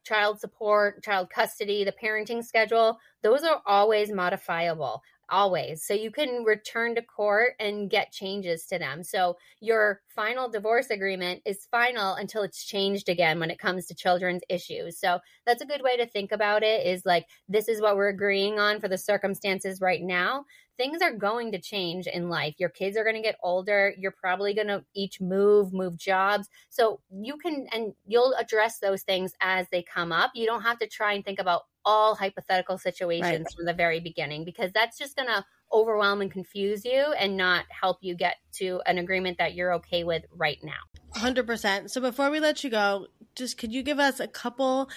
child 0.06 0.40
support, 0.40 1.04
child 1.04 1.30
custody, 1.30 1.84
the 1.84 1.94
parenting 1.94 2.44
schedule, 2.44 3.00
those 3.24 3.44
are 3.44 3.62
always 3.66 4.12
modifiable 4.12 5.02
always. 5.30 5.84
So 5.84 5.94
you 5.94 6.12
can 6.12 6.44
return 6.44 6.96
to 6.96 7.02
court 7.02 7.54
and 7.60 7.90
get 7.90 8.12
changes 8.12 8.66
to 8.68 8.80
them. 8.80 9.04
So 9.04 9.38
your 9.60 10.02
final 10.08 10.50
divorce 10.50 10.90
agreement 10.90 11.42
is 11.46 11.68
final 11.72 12.14
until 12.16 12.44
it's 12.44 12.64
changed 12.64 13.10
again 13.10 13.40
when 13.40 13.52
it 13.52 13.60
comes 13.60 13.88
to 13.88 13.96
children's 13.96 14.44
issues. 14.50 15.00
So 15.00 15.20
that's 15.46 15.62
a 15.62 15.66
good 15.66 15.82
way 15.82 15.98
to 15.98 16.06
think 16.06 16.32
about 16.32 16.64
it 16.64 16.86
is 16.86 17.06
like 17.06 17.26
this 17.50 17.68
is 17.68 17.82
what 17.82 17.96
we're 17.96 18.10
agreeing 18.10 18.60
on 18.60 18.80
for 18.80 18.88
the 18.88 18.98
circumstances 18.98 19.82
right 19.82 20.02
now 20.02 20.46
things 20.78 21.02
are 21.02 21.14
going 21.14 21.52
to 21.52 21.60
change 21.60 22.08
in 22.08 22.30
life. 22.30 22.56
Your 22.58 22.70
kids 22.70 22.98
are 22.98 23.04
going 23.04 23.16
to 23.16 23.22
get 23.22 23.38
older. 23.44 23.94
You're 23.98 24.12
probably 24.12 24.54
going 24.54 24.68
to 24.68 24.84
each 24.94 25.22
move, 25.22 25.74
move 25.74 25.98
jobs. 25.98 26.50
So 26.70 27.00
you 27.10 27.38
can, 27.38 27.68
and 27.72 27.94
you'll 28.06 28.34
address 28.38 28.80
those 28.80 29.04
things 29.04 29.34
as 29.42 29.68
they 29.72 29.84
come 29.84 30.12
up. 30.12 30.32
You 30.36 30.46
don't 30.46 30.64
have 30.64 30.80
to 30.80 30.88
try 30.88 31.14
and 31.14 31.24
think 31.24 31.40
about 31.40 31.64
all 31.86 32.16
hypothetical 32.16 32.78
situations 32.78 33.46
right. 33.46 33.56
from 33.56 33.66
the 33.66 33.74
very 33.74 34.00
beginning 34.00 34.44
because 34.44 34.72
that's 34.74 34.98
just 34.98 35.16
going 35.16 35.28
to 35.28 35.46
overwhelm 35.72 36.22
and 36.22 36.32
confuse 36.32 36.84
you 36.84 37.14
and 37.20 37.38
not 37.38 37.66
help 37.70 37.98
you 38.02 38.16
get 38.16 38.38
to 38.54 38.82
an 38.86 38.98
agreement 38.98 39.38
that 39.38 39.54
you're 39.54 39.74
okay 39.74 40.04
with 40.04 40.24
right 40.36 40.60
now. 40.64 40.74
100%. 41.16 41.90
So 41.90 42.02
before 42.02 42.30
we 42.30 42.40
let 42.40 42.64
you 42.64 42.70
go, 42.70 43.08
just 43.36 43.58
could 43.58 43.72
you 43.72 43.84
give 43.84 44.00
us 44.00 44.20
a 44.20 44.28
couple 44.28 44.90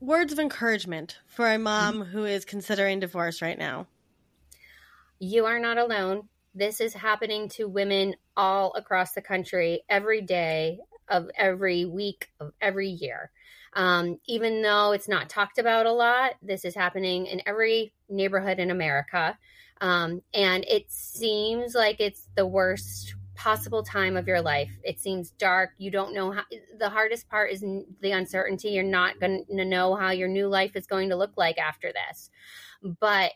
words 0.00 0.32
of 0.32 0.38
encouragement 0.38 1.18
for 1.26 1.50
a 1.50 1.58
mom 1.58 1.94
mm-hmm. 1.94 2.10
who 2.10 2.24
is 2.24 2.44
considering 2.44 3.00
divorce 3.00 3.42
right 3.42 3.58
now? 3.58 3.86
You 5.18 5.46
are 5.46 5.58
not 5.58 5.78
alone. 5.78 6.28
This 6.54 6.80
is 6.80 6.94
happening 6.94 7.48
to 7.50 7.68
women 7.68 8.14
all 8.36 8.72
across 8.74 9.12
the 9.12 9.22
country 9.22 9.82
every 9.88 10.22
day 10.22 10.78
of 11.08 11.28
every 11.36 11.84
week 11.84 12.28
of 12.40 12.52
every 12.60 12.88
year. 12.88 13.30
Um, 13.74 14.18
even 14.26 14.62
though 14.62 14.92
it's 14.92 15.08
not 15.08 15.28
talked 15.28 15.58
about 15.58 15.86
a 15.86 15.92
lot, 15.92 16.34
this 16.42 16.64
is 16.64 16.74
happening 16.74 17.26
in 17.26 17.42
every 17.46 17.92
neighborhood 18.08 18.58
in 18.58 18.70
America. 18.70 19.36
Um, 19.80 20.22
and 20.34 20.64
it 20.64 20.90
seems 20.90 21.74
like 21.74 22.00
it's 22.00 22.28
the 22.34 22.46
worst 22.46 23.14
possible 23.34 23.84
time 23.84 24.16
of 24.16 24.26
your 24.26 24.40
life. 24.40 24.70
It 24.82 24.98
seems 24.98 25.30
dark. 25.30 25.70
You 25.78 25.90
don't 25.90 26.12
know 26.12 26.32
how. 26.32 26.42
The 26.78 26.90
hardest 26.90 27.28
part 27.28 27.52
is 27.52 27.60
the 27.60 28.10
uncertainty. 28.10 28.70
You're 28.70 28.82
not 28.82 29.20
going 29.20 29.44
to 29.48 29.64
know 29.64 29.94
how 29.94 30.10
your 30.10 30.28
new 30.28 30.48
life 30.48 30.74
is 30.74 30.86
going 30.86 31.10
to 31.10 31.16
look 31.16 31.32
like 31.36 31.58
after 31.58 31.92
this. 31.92 32.30
But 33.00 33.32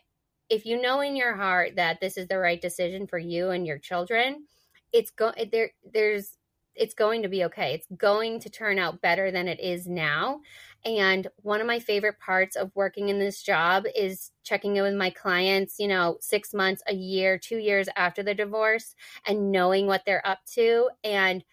if 0.49 0.65
you 0.65 0.81
know 0.81 1.01
in 1.01 1.15
your 1.15 1.35
heart 1.35 1.75
that 1.75 1.99
this 2.01 2.17
is 2.17 2.27
the 2.27 2.37
right 2.37 2.61
decision 2.61 3.07
for 3.07 3.17
you 3.17 3.49
and 3.49 3.65
your 3.65 3.79
children, 3.79 4.45
it's 4.91 5.11
go 5.11 5.31
there 5.51 5.71
there's 5.93 6.37
it's 6.75 6.93
going 6.93 7.21
to 7.21 7.27
be 7.27 7.43
okay. 7.45 7.73
It's 7.73 7.87
going 7.97 8.39
to 8.41 8.49
turn 8.49 8.79
out 8.79 9.01
better 9.01 9.31
than 9.31 9.47
it 9.47 9.59
is 9.59 9.87
now. 9.87 10.41
And 10.85 11.27
one 11.37 11.61
of 11.61 11.67
my 11.67 11.79
favorite 11.79 12.19
parts 12.19 12.55
of 12.55 12.71
working 12.75 13.09
in 13.09 13.19
this 13.19 13.41
job 13.41 13.85
is 13.95 14.31
checking 14.43 14.75
in 14.75 14.83
with 14.83 14.95
my 14.95 15.09
clients, 15.09 15.75
you 15.79 15.87
know, 15.87 16.17
six 16.19 16.53
months, 16.53 16.81
a 16.87 16.93
year, 16.93 17.37
two 17.37 17.57
years 17.57 17.87
after 17.95 18.23
the 18.23 18.33
divorce 18.33 18.95
and 19.27 19.51
knowing 19.51 19.87
what 19.87 20.03
they're 20.05 20.25
up 20.27 20.39
to 20.53 20.89
and 21.03 21.43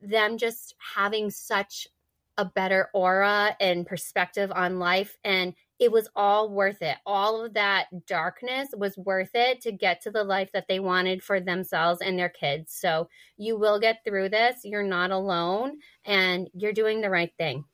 them 0.00 0.38
just 0.38 0.74
having 0.94 1.30
such 1.30 1.88
a 2.36 2.44
better 2.44 2.90
aura 2.92 3.56
and 3.60 3.86
perspective 3.86 4.52
on 4.54 4.78
life. 4.78 5.16
And 5.24 5.54
it 5.78 5.92
was 5.92 6.08
all 6.16 6.48
worth 6.50 6.80
it. 6.80 6.96
All 7.04 7.44
of 7.44 7.54
that 7.54 8.06
darkness 8.06 8.68
was 8.76 8.96
worth 8.96 9.34
it 9.34 9.60
to 9.62 9.72
get 9.72 10.00
to 10.02 10.10
the 10.10 10.24
life 10.24 10.50
that 10.52 10.68
they 10.68 10.80
wanted 10.80 11.22
for 11.22 11.40
themselves 11.40 12.00
and 12.00 12.18
their 12.18 12.28
kids. 12.28 12.72
So 12.72 13.08
you 13.36 13.58
will 13.58 13.78
get 13.78 14.04
through 14.04 14.30
this. 14.30 14.60
You're 14.64 14.82
not 14.82 15.10
alone 15.10 15.78
and 16.04 16.48
you're 16.54 16.72
doing 16.72 17.00
the 17.00 17.10
right 17.10 17.32
thing. 17.36 17.64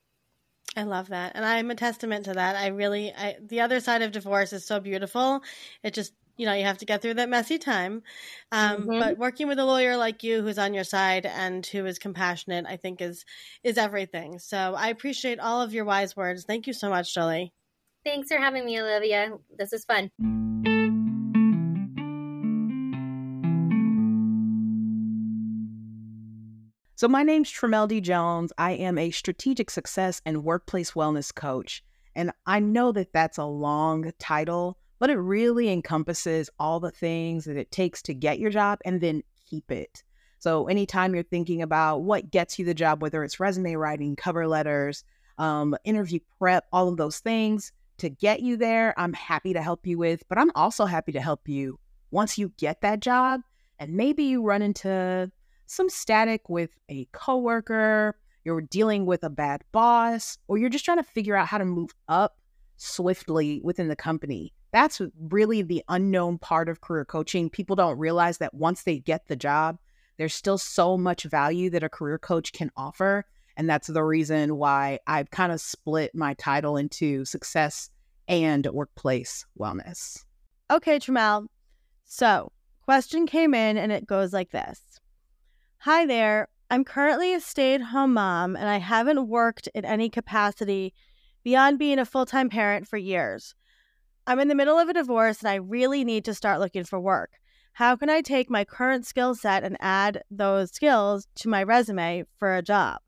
I 0.76 0.84
love 0.84 1.08
that. 1.08 1.32
And 1.34 1.44
I'm 1.44 1.70
a 1.70 1.74
testament 1.74 2.24
to 2.24 2.32
that. 2.32 2.56
I 2.56 2.68
really, 2.68 3.12
I, 3.12 3.36
the 3.46 3.60
other 3.60 3.78
side 3.78 4.02
of 4.02 4.10
divorce 4.10 4.52
is 4.52 4.66
so 4.66 4.80
beautiful. 4.80 5.42
It 5.82 5.92
just, 5.92 6.14
you 6.38 6.46
know, 6.46 6.54
you 6.54 6.64
have 6.64 6.78
to 6.78 6.86
get 6.86 7.02
through 7.02 7.14
that 7.14 7.28
messy 7.28 7.58
time. 7.58 8.02
Um, 8.50 8.82
mm-hmm. 8.86 8.98
But 8.98 9.18
working 9.18 9.48
with 9.48 9.58
a 9.58 9.66
lawyer 9.66 9.98
like 9.98 10.22
you 10.22 10.40
who's 10.40 10.58
on 10.58 10.72
your 10.72 10.84
side 10.84 11.26
and 11.26 11.64
who 11.66 11.84
is 11.84 11.98
compassionate, 11.98 12.64
I 12.66 12.78
think 12.78 13.02
is, 13.02 13.26
is 13.62 13.76
everything. 13.76 14.38
So 14.38 14.74
I 14.74 14.88
appreciate 14.88 15.38
all 15.38 15.60
of 15.60 15.74
your 15.74 15.84
wise 15.84 16.16
words. 16.16 16.44
Thank 16.44 16.66
you 16.66 16.72
so 16.72 16.88
much, 16.88 17.14
Jolie. 17.14 17.52
Thanks 18.04 18.28
for 18.28 18.38
having 18.38 18.64
me, 18.64 18.80
Olivia. 18.80 19.32
This 19.56 19.72
is 19.72 19.84
fun. 19.84 20.10
So, 26.96 27.08
my 27.08 27.22
name's 27.22 27.50
Tramel 27.50 27.88
D. 27.88 28.00
Jones. 28.00 28.52
I 28.58 28.72
am 28.72 28.98
a 28.98 29.10
strategic 29.10 29.70
success 29.70 30.20
and 30.26 30.44
workplace 30.44 30.92
wellness 30.92 31.34
coach. 31.34 31.84
And 32.14 32.32
I 32.46 32.60
know 32.60 32.92
that 32.92 33.12
that's 33.12 33.38
a 33.38 33.44
long 33.44 34.10
title, 34.18 34.78
but 34.98 35.08
it 35.08 35.16
really 35.16 35.70
encompasses 35.70 36.50
all 36.58 36.80
the 36.80 36.90
things 36.90 37.44
that 37.44 37.56
it 37.56 37.70
takes 37.70 38.02
to 38.02 38.14
get 38.14 38.38
your 38.38 38.50
job 38.50 38.80
and 38.84 39.00
then 39.00 39.22
keep 39.48 39.70
it. 39.70 40.02
So, 40.38 40.66
anytime 40.66 41.14
you're 41.14 41.22
thinking 41.22 41.62
about 41.62 42.02
what 42.02 42.32
gets 42.32 42.58
you 42.58 42.64
the 42.64 42.74
job, 42.74 43.00
whether 43.00 43.22
it's 43.22 43.38
resume 43.38 43.76
writing, 43.76 44.16
cover 44.16 44.48
letters, 44.48 45.04
um, 45.38 45.76
interview 45.84 46.18
prep, 46.38 46.66
all 46.72 46.88
of 46.88 46.96
those 46.96 47.20
things 47.20 47.72
to 48.02 48.10
get 48.10 48.40
you 48.40 48.56
there, 48.56 48.94
I'm 48.98 49.12
happy 49.12 49.52
to 49.52 49.62
help 49.62 49.86
you 49.86 49.96
with. 49.96 50.22
But 50.28 50.38
I'm 50.38 50.50
also 50.54 50.84
happy 50.84 51.12
to 51.12 51.20
help 51.20 51.48
you 51.48 51.78
once 52.10 52.36
you 52.36 52.52
get 52.58 52.82
that 52.82 53.00
job 53.00 53.40
and 53.78 53.94
maybe 53.94 54.24
you 54.24 54.42
run 54.42 54.60
into 54.62 55.30
some 55.66 55.88
static 55.88 56.48
with 56.48 56.70
a 56.88 57.06
coworker, 57.12 58.16
you're 58.44 58.60
dealing 58.60 59.06
with 59.06 59.22
a 59.24 59.30
bad 59.30 59.62
boss, 59.72 60.36
or 60.48 60.58
you're 60.58 60.68
just 60.68 60.84
trying 60.84 60.98
to 60.98 61.04
figure 61.04 61.36
out 61.36 61.46
how 61.46 61.58
to 61.58 61.64
move 61.64 61.94
up 62.08 62.38
swiftly 62.76 63.60
within 63.62 63.88
the 63.88 63.96
company. 63.96 64.52
That's 64.72 65.00
really 65.18 65.62
the 65.62 65.84
unknown 65.88 66.38
part 66.38 66.68
of 66.68 66.80
career 66.80 67.04
coaching. 67.04 67.48
People 67.48 67.76
don't 67.76 67.98
realize 67.98 68.38
that 68.38 68.54
once 68.54 68.82
they 68.82 68.98
get 68.98 69.28
the 69.28 69.36
job, 69.36 69.78
there's 70.18 70.34
still 70.34 70.58
so 70.58 70.98
much 70.98 71.22
value 71.22 71.70
that 71.70 71.84
a 71.84 71.88
career 71.88 72.18
coach 72.18 72.52
can 72.52 72.70
offer. 72.76 73.24
And 73.56 73.68
that's 73.68 73.86
the 73.86 74.02
reason 74.02 74.56
why 74.56 74.98
I've 75.06 75.30
kind 75.30 75.52
of 75.52 75.60
split 75.60 76.14
my 76.14 76.34
title 76.34 76.76
into 76.76 77.24
success 77.24 77.90
and 78.28 78.66
workplace 78.66 79.44
wellness. 79.58 80.24
Okay, 80.70 80.98
Tramel. 80.98 81.46
So, 82.04 82.52
question 82.84 83.26
came 83.26 83.54
in 83.54 83.76
and 83.76 83.92
it 83.92 84.06
goes 84.06 84.32
like 84.32 84.50
this 84.50 84.80
Hi 85.78 86.06
there. 86.06 86.48
I'm 86.70 86.84
currently 86.84 87.34
a 87.34 87.40
stay 87.40 87.74
at 87.74 87.82
home 87.82 88.14
mom 88.14 88.56
and 88.56 88.68
I 88.68 88.78
haven't 88.78 89.28
worked 89.28 89.68
in 89.74 89.84
any 89.84 90.08
capacity 90.08 90.94
beyond 91.44 91.78
being 91.78 91.98
a 91.98 92.06
full 92.06 92.24
time 92.24 92.48
parent 92.48 92.88
for 92.88 92.96
years. 92.96 93.54
I'm 94.26 94.38
in 94.38 94.48
the 94.48 94.54
middle 94.54 94.78
of 94.78 94.88
a 94.88 94.94
divorce 94.94 95.40
and 95.40 95.48
I 95.48 95.56
really 95.56 96.04
need 96.04 96.24
to 96.24 96.34
start 96.34 96.60
looking 96.60 96.84
for 96.84 97.00
work. 97.00 97.32
How 97.74 97.96
can 97.96 98.08
I 98.08 98.20
take 98.20 98.48
my 98.48 98.64
current 98.64 99.06
skill 99.06 99.34
set 99.34 99.64
and 99.64 99.76
add 99.80 100.22
those 100.30 100.70
skills 100.70 101.26
to 101.36 101.48
my 101.48 101.62
resume 101.62 102.24
for 102.38 102.56
a 102.56 102.62
job? 102.62 103.00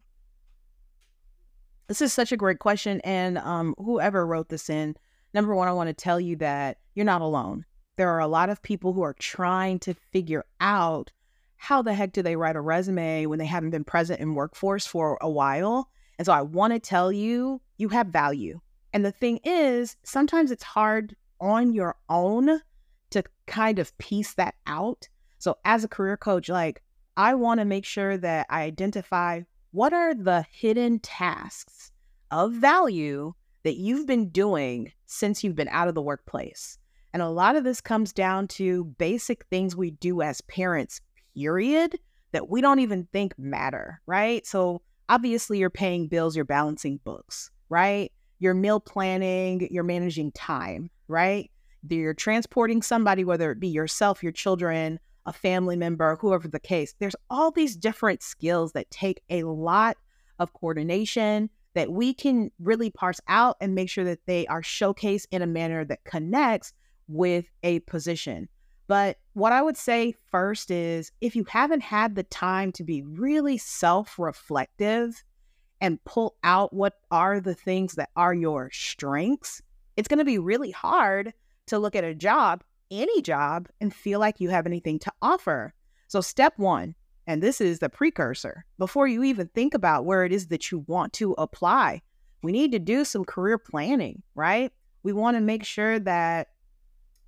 This 1.86 2.00
is 2.00 2.12
such 2.12 2.32
a 2.32 2.36
great 2.36 2.58
question. 2.58 3.00
And 3.02 3.38
um, 3.38 3.74
whoever 3.78 4.26
wrote 4.26 4.48
this 4.48 4.70
in, 4.70 4.96
number 5.34 5.54
one, 5.54 5.68
I 5.68 5.72
want 5.72 5.88
to 5.88 5.94
tell 5.94 6.20
you 6.20 6.36
that 6.36 6.78
you're 6.94 7.04
not 7.04 7.20
alone. 7.20 7.66
There 7.96 8.10
are 8.10 8.20
a 8.20 8.28
lot 8.28 8.48
of 8.48 8.62
people 8.62 8.92
who 8.92 9.02
are 9.02 9.14
trying 9.14 9.80
to 9.80 9.94
figure 10.12 10.44
out 10.60 11.12
how 11.56 11.82
the 11.82 11.94
heck 11.94 12.12
do 12.12 12.22
they 12.22 12.36
write 12.36 12.56
a 12.56 12.60
resume 12.60 13.26
when 13.26 13.38
they 13.38 13.46
haven't 13.46 13.70
been 13.70 13.84
present 13.84 14.20
in 14.20 14.34
workforce 14.34 14.86
for 14.86 15.18
a 15.20 15.30
while? 15.30 15.90
And 16.18 16.26
so 16.26 16.32
I 16.32 16.42
want 16.42 16.72
to 16.72 16.78
tell 16.78 17.12
you, 17.12 17.60
you 17.76 17.88
have 17.88 18.08
value. 18.08 18.60
And 18.92 19.04
the 19.04 19.12
thing 19.12 19.40
is, 19.44 19.96
sometimes 20.04 20.50
it's 20.50 20.62
hard 20.62 21.16
on 21.40 21.72
your 21.72 21.96
own 22.08 22.60
to 23.10 23.24
kind 23.46 23.78
of 23.78 23.96
piece 23.98 24.34
that 24.34 24.54
out. 24.66 25.08
So 25.38 25.56
as 25.64 25.84
a 25.84 25.88
career 25.88 26.16
coach, 26.16 26.48
like 26.48 26.82
I 27.16 27.34
want 27.34 27.60
to 27.60 27.64
make 27.64 27.84
sure 27.84 28.16
that 28.18 28.46
I 28.50 28.62
identify 28.62 29.42
what 29.72 29.92
are 29.92 30.14
the 30.14 30.46
hidden 30.50 31.00
tasks 31.00 31.92
of 32.30 32.52
value 32.52 33.34
that 33.64 33.76
you've 33.76 34.06
been 34.06 34.28
doing 34.28 34.92
since 35.06 35.42
you've 35.42 35.56
been 35.56 35.68
out 35.68 35.88
of 35.88 35.94
the 35.94 36.02
workplace. 36.02 36.78
And 37.12 37.22
a 37.22 37.28
lot 37.28 37.56
of 37.56 37.64
this 37.64 37.80
comes 37.80 38.12
down 38.12 38.48
to 38.48 38.84
basic 38.84 39.44
things 39.46 39.76
we 39.76 39.92
do 39.92 40.22
as 40.22 40.40
parents 40.42 41.00
period 41.36 41.98
that 42.32 42.48
we 42.48 42.60
don't 42.60 42.80
even 42.80 43.06
think 43.12 43.38
matter, 43.38 44.00
right? 44.06 44.46
So 44.46 44.82
obviously 45.08 45.58
you're 45.58 45.70
paying 45.70 46.08
bills, 46.08 46.34
you're 46.34 46.44
balancing 46.44 46.98
books, 47.04 47.50
right? 47.68 48.12
You're 48.40 48.54
meal 48.54 48.80
planning, 48.80 49.68
you're 49.70 49.84
managing 49.84 50.32
time, 50.32 50.90
right? 51.08 51.50
You're 51.88 52.14
transporting 52.14 52.82
somebody, 52.82 53.24
whether 53.24 53.50
it 53.52 53.60
be 53.60 53.68
yourself, 53.68 54.22
your 54.22 54.32
children, 54.32 54.98
a 55.26 55.32
family 55.32 55.76
member, 55.76 56.16
whoever 56.20 56.48
the 56.48 56.58
case. 56.58 56.94
There's 56.98 57.16
all 57.30 57.50
these 57.50 57.76
different 57.76 58.22
skills 58.22 58.72
that 58.72 58.90
take 58.90 59.22
a 59.30 59.44
lot 59.44 59.96
of 60.38 60.52
coordination 60.52 61.48
that 61.74 61.92
we 61.92 62.14
can 62.14 62.50
really 62.58 62.90
parse 62.90 63.20
out 63.28 63.56
and 63.60 63.74
make 63.74 63.90
sure 63.90 64.04
that 64.04 64.26
they 64.26 64.46
are 64.46 64.62
showcased 64.62 65.26
in 65.30 65.42
a 65.42 65.46
manner 65.46 65.84
that 65.84 66.04
connects 66.04 66.72
with 67.08 67.46
a 67.62 67.80
position. 67.80 68.48
But 68.86 69.18
what 69.32 69.52
I 69.52 69.62
would 69.62 69.76
say 69.76 70.14
first 70.30 70.70
is 70.70 71.10
if 71.20 71.34
you 71.34 71.44
haven't 71.44 71.82
had 71.82 72.14
the 72.14 72.22
time 72.24 72.70
to 72.72 72.84
be 72.84 73.02
really 73.02 73.58
self 73.58 74.18
reflective 74.18 75.24
and 75.80 76.02
pull 76.04 76.36
out 76.44 76.72
what 76.72 76.94
are 77.10 77.40
the 77.40 77.54
things 77.54 77.94
that 77.94 78.10
are 78.16 78.34
your 78.34 78.70
strengths, 78.72 79.62
it's 79.96 80.08
going 80.08 80.18
to 80.18 80.24
be 80.24 80.38
really 80.38 80.70
hard 80.70 81.32
to 81.66 81.78
look 81.78 81.96
at 81.96 82.04
a 82.04 82.14
job, 82.14 82.62
any 82.90 83.22
job, 83.22 83.68
and 83.80 83.94
feel 83.94 84.20
like 84.20 84.40
you 84.40 84.50
have 84.50 84.66
anything 84.66 84.98
to 85.00 85.12
offer. 85.22 85.72
So, 86.08 86.20
step 86.20 86.54
one, 86.56 86.94
and 87.26 87.42
this 87.42 87.60
is 87.60 87.78
the 87.78 87.88
precursor, 87.88 88.64
before 88.78 89.08
you 89.08 89.22
even 89.22 89.48
think 89.48 89.74
about 89.74 90.04
where 90.04 90.24
it 90.24 90.32
is 90.32 90.48
that 90.48 90.70
you 90.70 90.84
want 90.86 91.12
to 91.14 91.32
apply, 91.32 92.02
we 92.42 92.52
need 92.52 92.72
to 92.72 92.78
do 92.78 93.04
some 93.04 93.24
career 93.24 93.58
planning, 93.58 94.22
right? 94.34 94.72
We 95.02 95.12
want 95.12 95.36
to 95.36 95.40
make 95.40 95.64
sure 95.64 95.98
that 96.00 96.48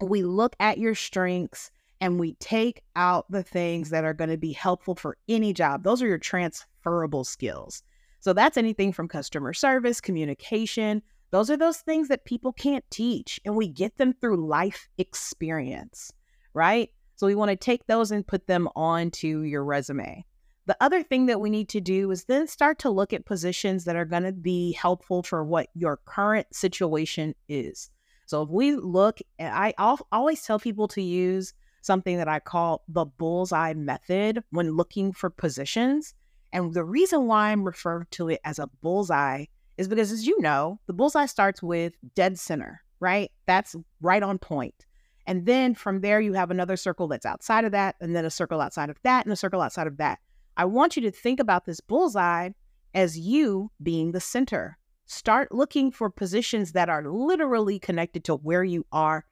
we 0.01 0.23
look 0.23 0.55
at 0.61 0.79
your 0.79 0.95
strengths 0.95 1.71
and 2.01 2.21
we 2.21 2.35
take 2.35 2.83
out 2.95 3.31
the 3.31 3.43
things 3.43 3.91
that 3.91 4.05
are 4.05 4.13
going 4.13 4.31
to 4.31 4.37
be 4.37 4.53
helpful 4.53 4.95
for 4.95 5.17
any 5.29 5.55
job. 5.55 5.83
Those 5.83 6.03
are 6.03 6.07
your 6.07 6.19
transferable 6.19 7.25
skills. 7.25 7.83
So 8.21 8.33
that's 8.33 8.59
anything 8.59 8.93
from 8.93 9.09
customer 9.09 9.55
service, 9.55 10.01
communication. 10.01 11.03
Those 11.31 11.51
are 11.51 11.57
those 11.57 11.79
things 11.79 12.09
that 12.09 12.25
people 12.25 12.53
can't 12.53 12.85
teach, 12.91 13.41
and 13.45 13.57
we 13.57 13.69
get 13.69 13.97
them 13.97 14.13
through 14.13 14.47
life 14.47 14.89
experience, 14.99 16.13
right? 16.55 16.91
So 17.17 17.27
we 17.27 17.35
want 17.35 17.51
to 17.51 17.57
take 17.57 17.87
those 17.87 18.11
and 18.11 18.27
put 18.27 18.47
them 18.47 18.69
onto 18.77 19.41
your 19.41 19.65
resume. 19.65 20.25
The 20.67 20.77
other 20.81 21.03
thing 21.03 21.27
that 21.27 21.41
we 21.41 21.49
need 21.49 21.69
to 21.71 21.81
do 21.81 22.11
is 22.11 22.25
then 22.25 22.47
start 22.47 22.79
to 22.81 22.91
look 22.91 23.13
at 23.13 23.25
positions 23.25 23.85
that 23.85 23.97
are 23.97 24.05
going 24.05 24.25
to 24.25 24.33
be 24.33 24.73
helpful 24.73 25.23
for 25.23 25.45
what 25.45 25.69
your 25.75 25.99
current 26.05 26.47
situation 26.55 27.35
is. 27.49 27.91
So 28.27 28.43
if 28.43 28.51
we 28.51 28.75
look, 28.75 29.21
I 29.39 29.73
always 30.11 30.43
tell 30.43 30.59
people 30.59 30.89
to 30.89 31.03
use 31.03 31.55
something 31.83 32.17
that 32.17 32.27
I 32.27 32.41
call 32.41 32.83
the 32.89 33.05
bullseye 33.05 33.75
method 33.75 34.43
when 34.51 34.77
looking 34.77 35.13
for 35.13 35.31
positions. 35.31 36.15
And 36.53 36.75
the 36.75 36.85
reason 36.85 37.27
why 37.27 37.51
I'm 37.51 37.63
referring 37.63 38.09
to 38.13 38.31
it 38.31 38.41
as 38.45 38.59
a 38.59 38.69
bullseye 38.83 39.45
is 39.79 39.87
because, 39.87 40.11
as 40.11 40.27
you 40.27 40.41
know, 40.41 40.81
the 40.87 40.93
bullseye 40.93 41.27
starts 41.27 41.63
with 41.63 41.93
dead 42.15 42.39
center, 42.39 42.83
right? 42.99 43.31
That's 43.47 43.77
right 44.01 44.23
on 44.23 44.39
point. 44.39 44.86
And 45.27 45.45
then 45.45 45.75
from 45.75 46.01
there, 46.01 46.21
you 46.21 46.33
have 46.35 46.51
another 46.51 46.77
circle 46.77 47.09
that's 47.09 47.27
outside 47.27 47.65
of 47.65 47.73
that, 47.73 47.97
and 48.01 48.15
then 48.15 48.25
a 48.25 48.31
circle 48.31 48.61
outside 48.61 48.91
of 48.91 48.97
that, 49.03 49.27
and 49.27 49.33
a 49.33 49.37
circle 49.37 49.61
outside 49.61 49.87
of 49.87 49.97
that. 49.97 50.21
I 50.57 50.65
want 50.65 50.97
you 50.97 51.03
to 51.03 51.11
think 51.11 51.41
about 51.41 51.67
this 51.67 51.81
bullseye 51.81 52.51
as 52.95 53.19
you 53.19 53.71
being 53.83 54.13
the 54.13 54.21
center. 54.21 54.79
Start 55.07 55.53
looking 55.53 55.91
for 55.91 56.09
positions 56.11 56.73
that 56.73 56.89
are 56.89 57.05
literally 57.05 57.79
connected 57.79 58.25
to 58.25 58.37
where 58.37 58.65
you 58.65 58.87
are 58.91 59.25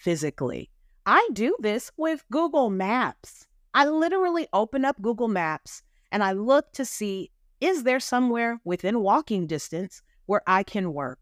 physically. 0.00 0.70
I 1.06 1.26
do 1.32 1.56
this 1.60 1.90
with 1.96 2.22
Google 2.30 2.68
Maps. 2.70 3.46
I 3.74 3.86
literally 3.86 4.46
open 4.52 4.84
up 4.84 5.00
Google 5.00 5.28
Maps 5.28 5.82
and 6.12 6.22
I 6.22 6.32
look 6.32 6.72
to 6.72 6.84
see 6.84 7.30
is 7.60 7.82
there 7.82 7.98
somewhere 7.98 8.60
within 8.64 9.00
walking 9.00 9.46
distance 9.46 10.02
where 10.26 10.42
I 10.46 10.62
can 10.62 10.92
work? 10.92 11.18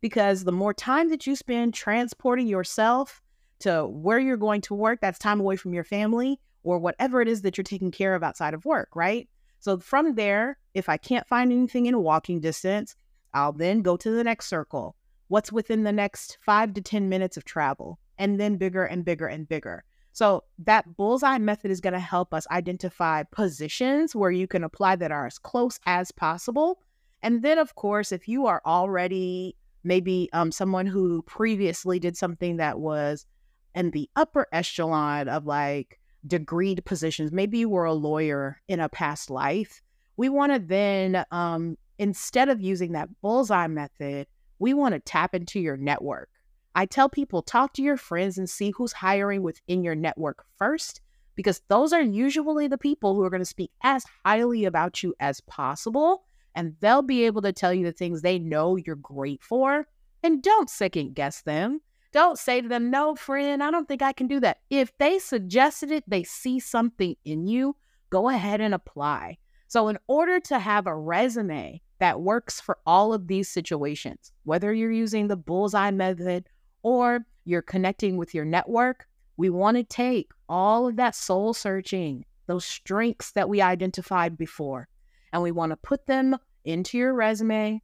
Because 0.00 0.44
the 0.44 0.52
more 0.52 0.74
time 0.74 1.08
that 1.08 1.26
you 1.26 1.34
spend 1.34 1.72
transporting 1.72 2.46
yourself 2.46 3.22
to 3.60 3.86
where 3.86 4.18
you're 4.18 4.36
going 4.36 4.60
to 4.62 4.74
work, 4.74 5.00
that's 5.00 5.18
time 5.18 5.40
away 5.40 5.56
from 5.56 5.74
your 5.74 5.84
family 5.84 6.40
or 6.62 6.78
whatever 6.78 7.20
it 7.20 7.28
is 7.28 7.42
that 7.42 7.56
you're 7.56 7.64
taking 7.64 7.90
care 7.90 8.14
of 8.14 8.22
outside 8.22 8.54
of 8.54 8.64
work, 8.64 8.88
right? 8.94 9.28
So 9.60 9.78
from 9.78 10.14
there, 10.14 10.58
if 10.74 10.88
I 10.88 10.96
can't 10.96 11.26
find 11.26 11.52
anything 11.52 11.86
in 11.86 12.02
walking 12.02 12.40
distance, 12.40 12.94
I'll 13.34 13.52
then 13.52 13.82
go 13.82 13.96
to 13.96 14.10
the 14.10 14.24
next 14.24 14.46
circle. 14.46 14.96
What's 15.28 15.52
within 15.52 15.84
the 15.84 15.92
next 15.92 16.38
five 16.40 16.74
to 16.74 16.80
10 16.80 17.08
minutes 17.08 17.36
of 17.36 17.44
travel? 17.44 17.98
And 18.18 18.40
then 18.40 18.56
bigger 18.56 18.84
and 18.84 19.04
bigger 19.04 19.26
and 19.26 19.48
bigger. 19.48 19.84
So 20.12 20.42
that 20.58 20.96
bullseye 20.96 21.38
method 21.38 21.70
is 21.70 21.80
going 21.80 21.92
to 21.92 22.00
help 22.00 22.34
us 22.34 22.46
identify 22.50 23.22
positions 23.24 24.16
where 24.16 24.30
you 24.30 24.48
can 24.48 24.64
apply 24.64 24.96
that 24.96 25.12
are 25.12 25.26
as 25.26 25.38
close 25.38 25.78
as 25.86 26.10
possible. 26.10 26.80
And 27.22 27.42
then, 27.42 27.58
of 27.58 27.74
course, 27.76 28.10
if 28.10 28.26
you 28.26 28.46
are 28.46 28.62
already 28.64 29.56
maybe 29.84 30.28
um, 30.32 30.50
someone 30.50 30.86
who 30.86 31.22
previously 31.22 31.98
did 31.98 32.16
something 32.16 32.56
that 32.56 32.80
was 32.80 33.26
in 33.78 33.92
the 33.92 34.10
upper 34.16 34.46
echelon 34.52 35.28
of 35.28 35.46
like 35.46 36.00
degreed 36.26 36.84
positions, 36.84 37.30
maybe 37.30 37.58
you 37.58 37.68
were 37.68 37.84
a 37.84 37.94
lawyer 37.94 38.60
in 38.66 38.80
a 38.80 38.88
past 38.88 39.30
life, 39.30 39.80
we 40.16 40.28
want 40.28 40.52
to 40.52 40.58
then, 40.58 41.24
um, 41.30 41.78
instead 41.98 42.48
of 42.48 42.60
using 42.60 42.92
that 42.92 43.08
bullseye 43.22 43.68
method, 43.68 44.26
we 44.58 44.74
want 44.74 44.94
to 44.94 45.00
tap 45.00 45.34
into 45.34 45.60
your 45.60 45.76
network. 45.76 46.28
I 46.74 46.86
tell 46.86 47.08
people 47.08 47.40
talk 47.40 47.72
to 47.74 47.82
your 47.82 47.96
friends 47.96 48.36
and 48.36 48.50
see 48.50 48.72
who's 48.72 48.92
hiring 48.92 49.42
within 49.42 49.84
your 49.84 49.94
network 49.94 50.44
first, 50.56 51.00
because 51.36 51.62
those 51.68 51.92
are 51.92 52.02
usually 52.02 52.66
the 52.66 52.78
people 52.78 53.14
who 53.14 53.22
are 53.22 53.30
going 53.30 53.40
to 53.40 53.46
speak 53.46 53.70
as 53.82 54.04
highly 54.24 54.64
about 54.64 55.04
you 55.04 55.14
as 55.20 55.40
possible. 55.42 56.24
And 56.56 56.74
they'll 56.80 57.02
be 57.02 57.24
able 57.24 57.42
to 57.42 57.52
tell 57.52 57.72
you 57.72 57.84
the 57.84 57.92
things 57.92 58.22
they 58.22 58.40
know 58.40 58.74
you're 58.74 58.96
great 58.96 59.42
for. 59.42 59.86
And 60.24 60.42
don't 60.42 60.68
second 60.68 61.14
guess 61.14 61.42
them. 61.42 61.80
Don't 62.12 62.38
say 62.38 62.60
to 62.60 62.68
them, 62.68 62.90
no, 62.90 63.14
friend, 63.14 63.62
I 63.62 63.70
don't 63.70 63.86
think 63.86 64.00
I 64.02 64.12
can 64.12 64.28
do 64.28 64.40
that. 64.40 64.58
If 64.70 64.96
they 64.98 65.18
suggested 65.18 65.90
it, 65.90 66.04
they 66.08 66.22
see 66.22 66.58
something 66.58 67.14
in 67.24 67.46
you, 67.46 67.76
go 68.10 68.28
ahead 68.28 68.60
and 68.60 68.74
apply. 68.74 69.38
So, 69.66 69.88
in 69.88 69.98
order 70.06 70.40
to 70.40 70.58
have 70.58 70.86
a 70.86 70.96
resume 70.96 71.82
that 71.98 72.22
works 72.22 72.60
for 72.60 72.78
all 72.86 73.12
of 73.12 73.26
these 73.26 73.50
situations, 73.50 74.32
whether 74.44 74.72
you're 74.72 74.90
using 74.90 75.28
the 75.28 75.36
bullseye 75.36 75.90
method 75.90 76.48
or 76.82 77.26
you're 77.44 77.60
connecting 77.60 78.16
with 78.16 78.34
your 78.34 78.46
network, 78.46 79.06
we 79.36 79.50
want 79.50 79.76
to 79.76 79.84
take 79.84 80.30
all 80.48 80.88
of 80.88 80.96
that 80.96 81.14
soul 81.14 81.52
searching, 81.52 82.24
those 82.46 82.64
strengths 82.64 83.32
that 83.32 83.50
we 83.50 83.60
identified 83.60 84.38
before, 84.38 84.88
and 85.34 85.42
we 85.42 85.52
want 85.52 85.70
to 85.70 85.76
put 85.76 86.06
them 86.06 86.36
into 86.64 86.96
your 86.96 87.12
resume, 87.12 87.82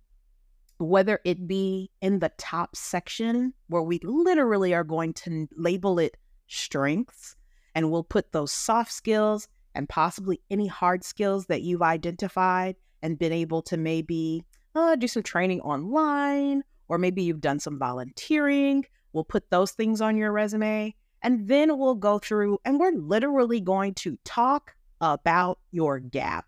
whether 0.78 1.20
it 1.24 1.46
be 1.46 1.90
in 2.00 2.18
the 2.18 2.32
top 2.38 2.76
section 2.76 3.52
where 3.68 3.82
we 3.82 4.00
literally 4.02 4.74
are 4.74 4.84
going 4.84 5.12
to 5.14 5.48
label 5.56 5.98
it 5.98 6.16
strengths, 6.46 7.36
and 7.74 7.90
we'll 7.90 8.04
put 8.04 8.32
those 8.32 8.52
soft 8.52 8.92
skills 8.92 9.48
and 9.74 9.88
possibly 9.88 10.40
any 10.50 10.66
hard 10.66 11.04
skills 11.04 11.46
that 11.46 11.62
you've 11.62 11.82
identified 11.82 12.76
and 13.02 13.18
been 13.18 13.32
able 13.32 13.62
to 13.62 13.76
maybe 13.76 14.44
uh, 14.74 14.96
do 14.96 15.08
some 15.08 15.22
training 15.22 15.60
online, 15.60 16.62
or 16.88 16.98
maybe 16.98 17.22
you've 17.22 17.40
done 17.40 17.60
some 17.60 17.78
volunteering. 17.78 18.84
We'll 19.12 19.24
put 19.24 19.50
those 19.50 19.72
things 19.72 20.00
on 20.00 20.16
your 20.16 20.32
resume. 20.32 20.94
And 21.22 21.48
then 21.48 21.78
we'll 21.78 21.94
go 21.94 22.18
through 22.18 22.58
and 22.64 22.78
we're 22.78 22.92
literally 22.92 23.60
going 23.60 23.94
to 23.94 24.18
talk 24.24 24.74
about 25.00 25.58
your 25.70 25.98
gap. 25.98 26.46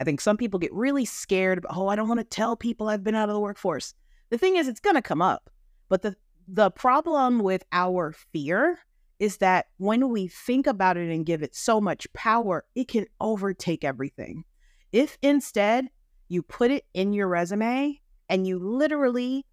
I 0.00 0.04
think 0.04 0.20
some 0.20 0.36
people 0.36 0.58
get 0.58 0.72
really 0.72 1.04
scared 1.04 1.58
about, 1.58 1.76
oh, 1.76 1.88
I 1.88 1.96
don't 1.96 2.08
want 2.08 2.20
to 2.20 2.24
tell 2.24 2.56
people 2.56 2.88
I've 2.88 3.04
been 3.04 3.14
out 3.14 3.28
of 3.28 3.34
the 3.34 3.40
workforce. 3.40 3.94
The 4.30 4.38
thing 4.38 4.56
is, 4.56 4.68
it's 4.68 4.80
going 4.80 4.96
to 4.96 5.02
come 5.02 5.22
up. 5.22 5.50
But 5.88 6.02
the, 6.02 6.16
the 6.48 6.70
problem 6.70 7.40
with 7.40 7.64
our 7.72 8.12
fear 8.32 8.78
is 9.18 9.38
that 9.38 9.66
when 9.78 10.10
we 10.10 10.28
think 10.28 10.66
about 10.66 10.96
it 10.96 11.10
and 11.10 11.24
give 11.24 11.42
it 11.42 11.54
so 11.54 11.80
much 11.80 12.12
power, 12.12 12.64
it 12.74 12.88
can 12.88 13.06
overtake 13.20 13.84
everything. 13.84 14.44
If 14.92 15.16
instead 15.22 15.86
you 16.28 16.42
put 16.42 16.70
it 16.70 16.84
in 16.92 17.12
your 17.12 17.28
resume 17.28 18.00
and 18.28 18.46
you 18.46 18.58
literally 18.58 19.46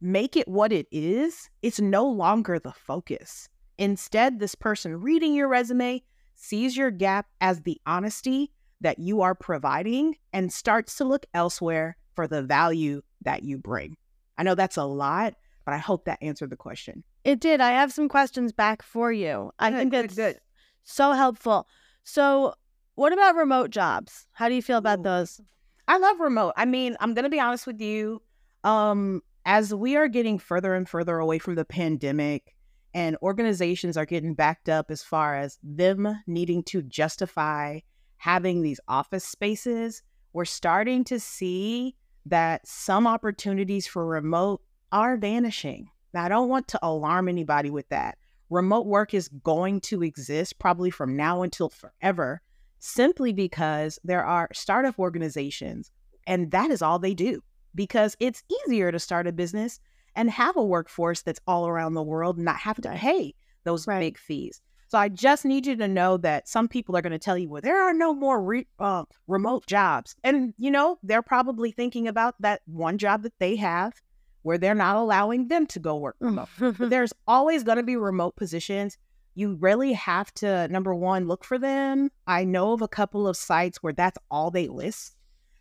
make 0.00 0.36
it 0.36 0.48
what 0.48 0.72
it 0.72 0.86
is, 0.90 1.48
it's 1.62 1.80
no 1.80 2.06
longer 2.08 2.58
the 2.58 2.72
focus. 2.72 3.48
Instead, 3.78 4.40
this 4.40 4.54
person 4.54 5.00
reading 5.00 5.34
your 5.34 5.48
resume 5.48 6.02
sees 6.34 6.76
your 6.76 6.90
gap 6.90 7.26
as 7.40 7.60
the 7.60 7.80
honesty 7.86 8.50
that 8.80 8.98
you 8.98 9.22
are 9.22 9.34
providing 9.34 10.16
and 10.32 10.52
starts 10.52 10.96
to 10.96 11.04
look 11.04 11.26
elsewhere 11.34 11.96
for 12.14 12.26
the 12.26 12.42
value 12.42 13.02
that 13.22 13.42
you 13.42 13.58
bring. 13.58 13.96
I 14.36 14.42
know 14.42 14.54
that's 14.54 14.76
a 14.76 14.84
lot, 14.84 15.34
but 15.64 15.74
I 15.74 15.78
hope 15.78 16.04
that 16.04 16.18
answered 16.22 16.50
the 16.50 16.56
question. 16.56 17.02
It 17.24 17.40
did. 17.40 17.60
I 17.60 17.72
have 17.72 17.92
some 17.92 18.08
questions 18.08 18.52
back 18.52 18.82
for 18.82 19.12
you. 19.12 19.50
I 19.58 19.70
Good, 19.70 19.76
think 19.78 19.90
good, 19.90 20.04
that's 20.04 20.14
good. 20.14 20.40
so 20.84 21.12
helpful. 21.12 21.66
So, 22.04 22.54
what 22.94 23.12
about 23.12 23.36
remote 23.36 23.70
jobs? 23.70 24.26
How 24.32 24.48
do 24.48 24.54
you 24.54 24.62
feel 24.62 24.78
about 24.78 25.00
Ooh. 25.00 25.04
those? 25.04 25.40
I 25.86 25.98
love 25.98 26.20
remote. 26.20 26.54
I 26.56 26.64
mean, 26.64 26.96
I'm 27.00 27.14
going 27.14 27.24
to 27.24 27.30
be 27.30 27.40
honest 27.40 27.66
with 27.66 27.80
you. 27.80 28.22
Um, 28.64 29.22
as 29.44 29.72
we 29.74 29.96
are 29.96 30.08
getting 30.08 30.38
further 30.38 30.74
and 30.74 30.88
further 30.88 31.18
away 31.18 31.38
from 31.38 31.54
the 31.54 31.64
pandemic 31.64 32.54
and 32.94 33.16
organizations 33.22 33.96
are 33.96 34.04
getting 34.06 34.34
backed 34.34 34.68
up 34.68 34.90
as 34.90 35.02
far 35.02 35.36
as 35.36 35.58
them 35.62 36.22
needing 36.26 36.62
to 36.64 36.82
justify 36.82 37.78
having 38.18 38.62
these 38.62 38.80
office 38.88 39.24
spaces, 39.24 40.02
we're 40.32 40.44
starting 40.44 41.04
to 41.04 41.18
see 41.18 41.96
that 42.26 42.66
some 42.66 43.06
opportunities 43.06 43.86
for 43.86 44.06
remote 44.06 44.60
are 44.92 45.16
vanishing. 45.16 45.88
Now, 46.12 46.24
I 46.24 46.28
don't 46.28 46.48
want 46.48 46.68
to 46.68 46.78
alarm 46.82 47.28
anybody 47.28 47.70
with 47.70 47.88
that. 47.88 48.18
Remote 48.50 48.86
work 48.86 49.14
is 49.14 49.28
going 49.28 49.80
to 49.82 50.02
exist 50.02 50.58
probably 50.58 50.90
from 50.90 51.16
now 51.16 51.42
until 51.42 51.68
forever, 51.68 52.40
simply 52.78 53.32
because 53.32 53.98
there 54.04 54.24
are 54.24 54.48
startup 54.52 54.98
organizations, 54.98 55.90
and 56.26 56.50
that 56.50 56.70
is 56.70 56.82
all 56.82 56.98
they 56.98 57.14
do 57.14 57.42
because 57.74 58.16
it's 58.20 58.42
easier 58.66 58.90
to 58.90 58.98
start 58.98 59.26
a 59.26 59.32
business 59.32 59.80
and 60.16 60.30
have 60.30 60.56
a 60.56 60.64
workforce 60.64 61.22
that's 61.22 61.40
all 61.46 61.68
around 61.68 61.94
the 61.94 62.02
world 62.02 62.36
and 62.36 62.44
not 62.44 62.56
have 62.56 62.80
to 62.80 62.90
pay 62.90 63.34
those 63.64 63.86
Right. 63.86 64.00
big 64.00 64.18
fees. 64.18 64.60
So 64.88 64.96
I 64.96 65.10
just 65.10 65.44
need 65.44 65.66
you 65.66 65.76
to 65.76 65.86
know 65.86 66.16
that 66.16 66.48
some 66.48 66.66
people 66.66 66.96
are 66.96 67.02
going 67.02 67.12
to 67.12 67.18
tell 67.18 67.36
you, 67.36 67.50
well, 67.50 67.60
there 67.60 67.82
are 67.82 67.92
no 67.92 68.14
more 68.14 68.42
re- 68.42 68.66
uh, 68.78 69.04
remote 69.26 69.66
jobs. 69.66 70.16
And, 70.24 70.54
you 70.58 70.70
know, 70.70 70.98
they're 71.02 71.22
probably 71.22 71.70
thinking 71.70 72.08
about 72.08 72.40
that 72.40 72.62
one 72.64 72.96
job 72.96 73.22
that 73.22 73.38
they 73.38 73.56
have 73.56 74.00
where 74.42 74.56
they're 74.56 74.74
not 74.74 74.96
allowing 74.96 75.48
them 75.48 75.66
to 75.66 75.78
go 75.78 75.98
work 75.98 76.16
remote. 76.20 76.48
There's 76.78 77.12
always 77.26 77.64
going 77.64 77.76
to 77.76 77.82
be 77.82 77.96
remote 77.96 78.36
positions. 78.36 78.96
You 79.34 79.56
really 79.60 79.92
have 79.92 80.32
to, 80.34 80.66
number 80.68 80.94
one, 80.94 81.28
look 81.28 81.44
for 81.44 81.58
them. 81.58 82.10
I 82.26 82.44
know 82.44 82.72
of 82.72 82.80
a 82.80 82.88
couple 82.88 83.28
of 83.28 83.36
sites 83.36 83.82
where 83.82 83.92
that's 83.92 84.18
all 84.30 84.50
they 84.50 84.68
list. 84.68 85.16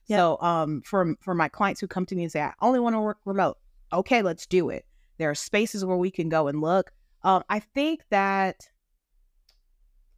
Yep. 0.06 0.20
So 0.20 0.38
um, 0.40 0.82
for, 0.86 1.16
for 1.20 1.34
my 1.34 1.50
clients 1.50 1.82
who 1.82 1.88
come 1.88 2.06
to 2.06 2.16
me 2.16 2.24
and 2.24 2.32
say, 2.32 2.42
I 2.42 2.54
only 2.62 2.80
want 2.80 2.96
to 2.96 3.02
work 3.02 3.18
remote, 3.26 3.58
okay, 3.92 4.22
let's 4.22 4.46
do 4.46 4.70
it. 4.70 4.86
There 5.18 5.30
are 5.30 5.36
spaces 5.36 5.84
where 5.84 5.98
we 5.98 6.12
can 6.12 6.30
go 6.30 6.48
and 6.48 6.62
look. 6.62 6.94
Um, 7.24 7.44
I 7.50 7.60
think 7.60 8.04
that 8.10 8.70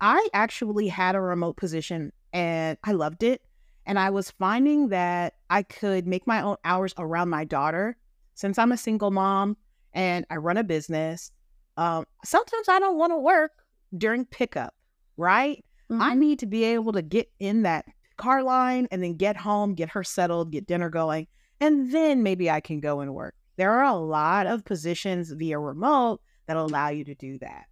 I 0.02 0.28
actually 0.34 0.88
had 0.88 1.16
a 1.16 1.22
remote 1.22 1.58
position 1.58 2.12
and 2.34 2.78
I 2.84 2.94
loved 2.94 3.24
it. 3.24 3.42
And 3.86 3.98
I 3.98 4.10
was 4.12 4.32
finding 4.32 4.90
that 4.90 5.36
I 5.50 5.64
could 5.64 6.06
make 6.06 6.28
my 6.28 6.42
own 6.42 6.58
hours 6.64 6.94
around 6.98 7.30
my 7.30 7.44
daughter 7.44 7.98
since 8.36 8.58
I'm 8.58 8.72
a 8.72 8.78
single 8.78 9.12
mom 9.12 9.58
and 9.94 10.26
I 10.30 10.36
run 10.38 10.58
a 10.58 10.64
business. 10.64 11.32
Um, 11.76 12.06
sometimes 12.24 12.70
I 12.70 12.80
don't 12.80 12.98
want 12.98 13.12
to 13.12 13.18
work 13.18 13.52
during 13.98 14.26
pickup, 14.26 14.76
right? 15.18 15.64
I 15.92 16.14
Mhm. 16.14 16.18
need 16.18 16.40
to 16.40 16.46
be 16.46 16.64
able 16.66 16.92
to 16.92 17.02
get 17.02 17.32
in 17.40 17.64
that 17.64 17.86
car 18.18 18.44
line 18.44 18.88
and 18.92 19.02
then 19.02 19.16
get 19.16 19.38
home, 19.38 19.74
get 19.74 19.90
her 19.90 20.04
settled, 20.04 20.52
get 20.52 20.68
dinner 20.68 20.90
going, 20.90 21.28
and 21.60 21.92
then 21.92 22.22
maybe 22.22 22.50
I 22.52 22.62
can 22.62 22.80
go 22.80 23.00
and 23.00 23.16
work. 23.16 23.36
There 23.58 23.72
are 23.72 23.84
a 23.84 23.96
lot 23.96 24.46
of 24.46 24.64
positions 24.66 25.32
via 25.32 25.58
remote 25.58 26.22
that 26.46 26.58
allow 26.58 26.90
you 26.90 27.04
to 27.06 27.16
do 27.16 27.40
that. 27.40 27.66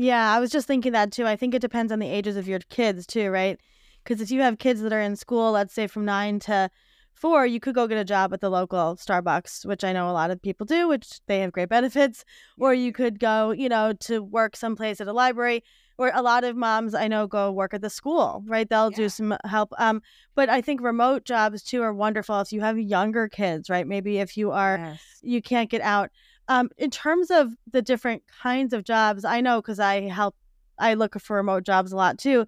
Yeah, 0.00 0.32
I 0.32 0.38
was 0.38 0.50
just 0.50 0.68
thinking 0.68 0.92
that 0.92 1.10
too. 1.10 1.26
I 1.26 1.34
think 1.34 1.54
it 1.54 1.60
depends 1.60 1.90
on 1.90 1.98
the 1.98 2.08
ages 2.08 2.36
of 2.36 2.46
your 2.46 2.60
kids 2.70 3.04
too, 3.04 3.30
right? 3.30 3.58
Because 4.04 4.20
if 4.20 4.30
you 4.30 4.40
have 4.42 4.58
kids 4.58 4.80
that 4.82 4.92
are 4.92 5.00
in 5.00 5.16
school, 5.16 5.50
let's 5.50 5.74
say 5.74 5.88
from 5.88 6.04
nine 6.04 6.38
to 6.40 6.70
four, 7.14 7.44
you 7.44 7.58
could 7.58 7.74
go 7.74 7.88
get 7.88 7.98
a 7.98 8.04
job 8.04 8.32
at 8.32 8.40
the 8.40 8.48
local 8.48 8.94
Starbucks, 8.94 9.66
which 9.66 9.82
I 9.82 9.92
know 9.92 10.08
a 10.08 10.12
lot 10.12 10.30
of 10.30 10.40
people 10.40 10.64
do, 10.66 10.86
which 10.86 11.18
they 11.26 11.40
have 11.40 11.50
great 11.50 11.68
benefits. 11.68 12.24
Or 12.58 12.72
you 12.72 12.92
could 12.92 13.18
go, 13.18 13.50
you 13.50 13.68
know, 13.68 13.92
to 14.02 14.22
work 14.22 14.54
someplace 14.54 15.00
at 15.00 15.08
a 15.08 15.12
library. 15.12 15.64
Or 15.98 16.12
a 16.14 16.22
lot 16.22 16.44
of 16.44 16.54
moms 16.56 16.94
I 16.94 17.08
know 17.08 17.26
go 17.26 17.50
work 17.50 17.74
at 17.74 17.82
the 17.82 17.90
school, 17.90 18.44
right? 18.46 18.70
They'll 18.70 18.92
Yeah. 18.92 18.96
do 18.98 19.08
some 19.08 19.36
help. 19.44 19.72
Um, 19.78 20.00
but 20.36 20.48
I 20.48 20.60
think 20.60 20.80
remote 20.80 21.24
jobs 21.24 21.64
too 21.64 21.82
are 21.82 21.92
wonderful 21.92 22.38
if 22.40 22.52
you 22.52 22.60
have 22.60 22.78
younger 22.78 23.28
kids, 23.28 23.68
right? 23.68 23.84
Maybe 23.84 24.18
if 24.18 24.36
you 24.36 24.52
are 24.52 24.78
Yes. 24.78 25.18
you 25.22 25.42
can't 25.42 25.68
get 25.68 25.80
out. 25.80 26.10
Um, 26.48 26.70
in 26.78 26.90
terms 26.90 27.30
of 27.30 27.52
the 27.70 27.82
different 27.82 28.22
kinds 28.42 28.72
of 28.72 28.84
jobs, 28.84 29.24
I 29.24 29.40
know 29.40 29.60
because 29.60 29.78
I 29.78 30.08
help, 30.08 30.34
I 30.78 30.94
look 30.94 31.20
for 31.20 31.36
remote 31.36 31.64
jobs 31.64 31.92
a 31.92 31.96
lot 31.96 32.18
too. 32.18 32.46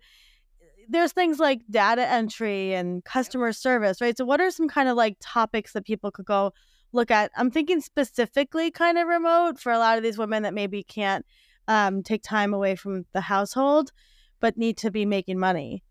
There's 0.89 1.13
things 1.13 1.39
like 1.39 1.61
data 1.71 2.09
entry 2.09 2.75
and 2.75 3.05
customer 3.05 3.53
service, 3.53 4.01
right? 4.01 4.17
So, 4.17 4.25
what 4.25 4.41
are 4.41 4.51
some 4.51 4.69
kind 4.69 4.89
of 4.89 4.97
like 4.97 5.17
topics 5.21 5.75
that 5.75 5.85
people 5.85 6.11
could 6.11 6.25
go 6.25 6.53
look 6.93 7.11
at? 7.11 7.31
I'm 7.37 7.51
thinking 7.51 7.81
specifically 7.81 8.71
kind 8.71 8.99
of 8.99 9.07
remote 9.07 9.61
for 9.61 9.71
a 9.71 9.79
lot 9.79 9.99
of 9.99 10.03
these 10.03 10.19
women 10.19 10.43
that 10.43 10.55
maybe 10.55 10.83
can't 10.83 11.25
um, 11.69 12.03
take 12.03 12.23
time 12.23 12.55
away 12.55 12.75
from 12.75 13.05
the 13.13 13.21
household, 13.21 13.93
but 14.41 14.57
need 14.57 14.79
to 14.79 14.91
be 14.91 15.05
making 15.05 15.39
money. 15.39 15.85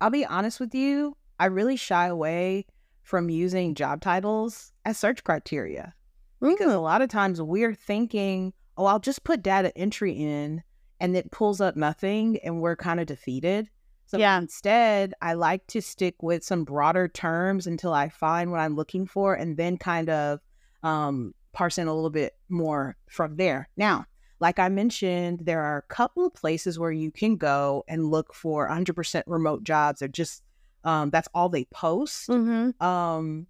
I'll 0.00 0.10
be 0.10 0.24
honest 0.24 0.60
with 0.60 0.74
you, 0.74 1.16
I 1.38 1.46
really 1.46 1.76
shy 1.76 2.06
away 2.06 2.66
from 3.02 3.28
using 3.28 3.74
job 3.74 4.00
titles 4.00 4.72
as 4.84 4.96
search 4.96 5.24
criteria 5.24 5.94
because 6.40 6.72
a 6.72 6.78
lot 6.78 7.02
of 7.02 7.08
times 7.08 7.40
we're 7.40 7.74
thinking, 7.74 8.52
oh, 8.76 8.86
I'll 8.86 9.00
just 9.00 9.24
put 9.24 9.42
data 9.42 9.76
entry 9.76 10.12
in 10.12 10.62
and 11.00 11.16
it 11.16 11.30
pulls 11.30 11.60
up 11.60 11.76
nothing 11.76 12.38
and 12.44 12.60
we're 12.60 12.76
kind 12.76 13.00
of 13.00 13.06
defeated. 13.06 13.68
So 14.06 14.18
Yeah. 14.18 14.38
instead, 14.38 15.14
I 15.20 15.34
like 15.34 15.66
to 15.68 15.82
stick 15.82 16.22
with 16.22 16.44
some 16.44 16.64
broader 16.64 17.08
terms 17.08 17.66
until 17.66 17.92
I 17.92 18.08
find 18.08 18.50
what 18.50 18.60
I'm 18.60 18.76
looking 18.76 19.06
for 19.06 19.34
and 19.34 19.56
then 19.56 19.78
kind 19.78 20.08
of 20.08 20.40
um, 20.82 21.34
parse 21.52 21.78
in 21.78 21.88
a 21.88 21.94
little 21.94 22.10
bit 22.10 22.36
more 22.48 22.96
from 23.08 23.36
there. 23.36 23.68
Now, 23.76 24.04
like 24.38 24.58
I 24.58 24.68
mentioned, 24.68 25.40
there 25.40 25.62
are 25.62 25.78
a 25.78 25.94
couple 25.94 26.26
of 26.26 26.34
places 26.34 26.78
where 26.78 26.92
you 26.92 27.10
can 27.10 27.36
go 27.36 27.84
and 27.88 28.10
look 28.10 28.34
for 28.34 28.68
100% 28.68 29.22
remote 29.26 29.64
jobs 29.64 30.02
or 30.02 30.08
just 30.08 30.42
um, 30.84 31.10
that's 31.10 31.28
all 31.34 31.48
they 31.48 31.64
post. 31.64 32.28
Mm-hmm. 32.28 32.80
Um, 32.86 33.46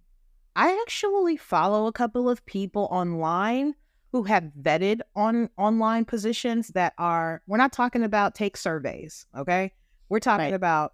I 0.57 0.77
actually 0.81 1.37
follow 1.37 1.85
a 1.85 1.91
couple 1.91 2.27
of 2.27 2.43
people 2.47 2.87
online 2.91 3.75
who 4.11 4.23
have 4.23 4.45
vetted 4.59 5.01
on 5.15 5.49
online 5.55 6.03
positions 6.03 6.69
that 6.69 6.93
are. 6.97 7.43
We're 7.45 7.57
not 7.57 7.71
talking 7.71 8.01
about 8.01 8.33
take 8.33 8.57
surveys, 8.57 9.27
okay? 9.37 9.71
We're 10.09 10.19
talking 10.19 10.45
Right. 10.45 10.53
about 10.55 10.93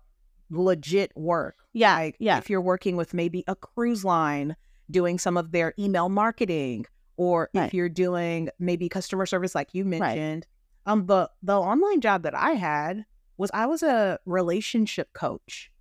legit 0.50 1.16
work. 1.16 1.56
Yeah. 1.72 1.96
Like 1.96 2.18
yeah. 2.20 2.38
if 2.40 2.50
you're 2.50 2.62
working 2.62 2.98
with 2.98 3.14
maybe 3.14 3.46
a 3.48 3.56
cruise 3.56 4.04
line 4.04 4.58
doing 4.92 5.18
some 5.18 5.38
of 5.38 5.52
their 5.54 5.74
email 5.80 6.10
marketing, 6.10 6.86
or 7.16 7.50
Right. 7.54 7.68
if 7.68 7.74
you're 7.74 7.88
doing 7.88 8.50
maybe 8.60 8.90
customer 8.90 9.26
service 9.26 9.56
like 9.56 9.74
you 9.74 9.84
Right. 9.86 10.00
mentioned. 10.02 10.46
Um, 10.86 11.06
the 11.06 11.32
the 11.42 11.58
online 11.58 12.02
job 12.02 12.24
that 12.24 12.36
I 12.36 12.52
had 12.52 13.06
was 13.38 13.50
I 13.54 13.66
was 13.68 13.82
a 13.82 14.20
relationship 14.26 15.14
coach, 15.14 15.72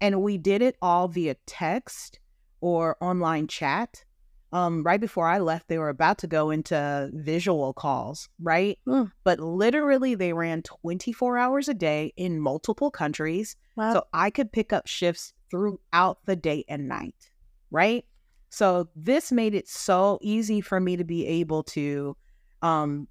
and 0.00 0.22
we 0.22 0.38
did 0.38 0.62
it 0.62 0.76
all 0.80 1.06
via 1.08 1.34
text 1.44 2.18
or 2.60 2.96
online 3.00 3.46
chat. 3.46 4.04
Um, 4.52 4.82
right 4.82 5.00
before 5.00 5.28
I 5.28 5.38
left, 5.38 5.68
they 5.68 5.78
were 5.78 5.90
about 5.90 6.18
to 6.18 6.26
go 6.26 6.50
into 6.50 7.08
visual 7.12 7.72
calls, 7.72 8.28
right? 8.42 8.78
Mm. 8.86 9.12
But 9.22 9.38
literally, 9.38 10.16
they 10.16 10.32
ran 10.32 10.62
24 10.62 11.38
hours 11.38 11.68
a 11.68 11.74
day 11.74 12.12
in 12.16 12.40
multiple 12.40 12.90
countries. 12.90 13.54
Wow. 13.76 13.92
So 13.92 14.04
I 14.12 14.30
could 14.30 14.50
pick 14.50 14.72
up 14.72 14.88
shifts 14.88 15.34
throughout 15.50 16.18
the 16.26 16.34
day 16.34 16.64
and 16.68 16.88
night, 16.88 17.30
right? 17.70 18.04
So 18.50 18.88
this 18.96 19.30
made 19.30 19.54
it 19.54 19.68
so 19.68 20.18
easy 20.20 20.60
for 20.60 20.80
me 20.80 20.96
to 20.96 21.04
be 21.04 21.26
able 21.26 21.62
to, 21.64 22.16
um, 22.62 23.06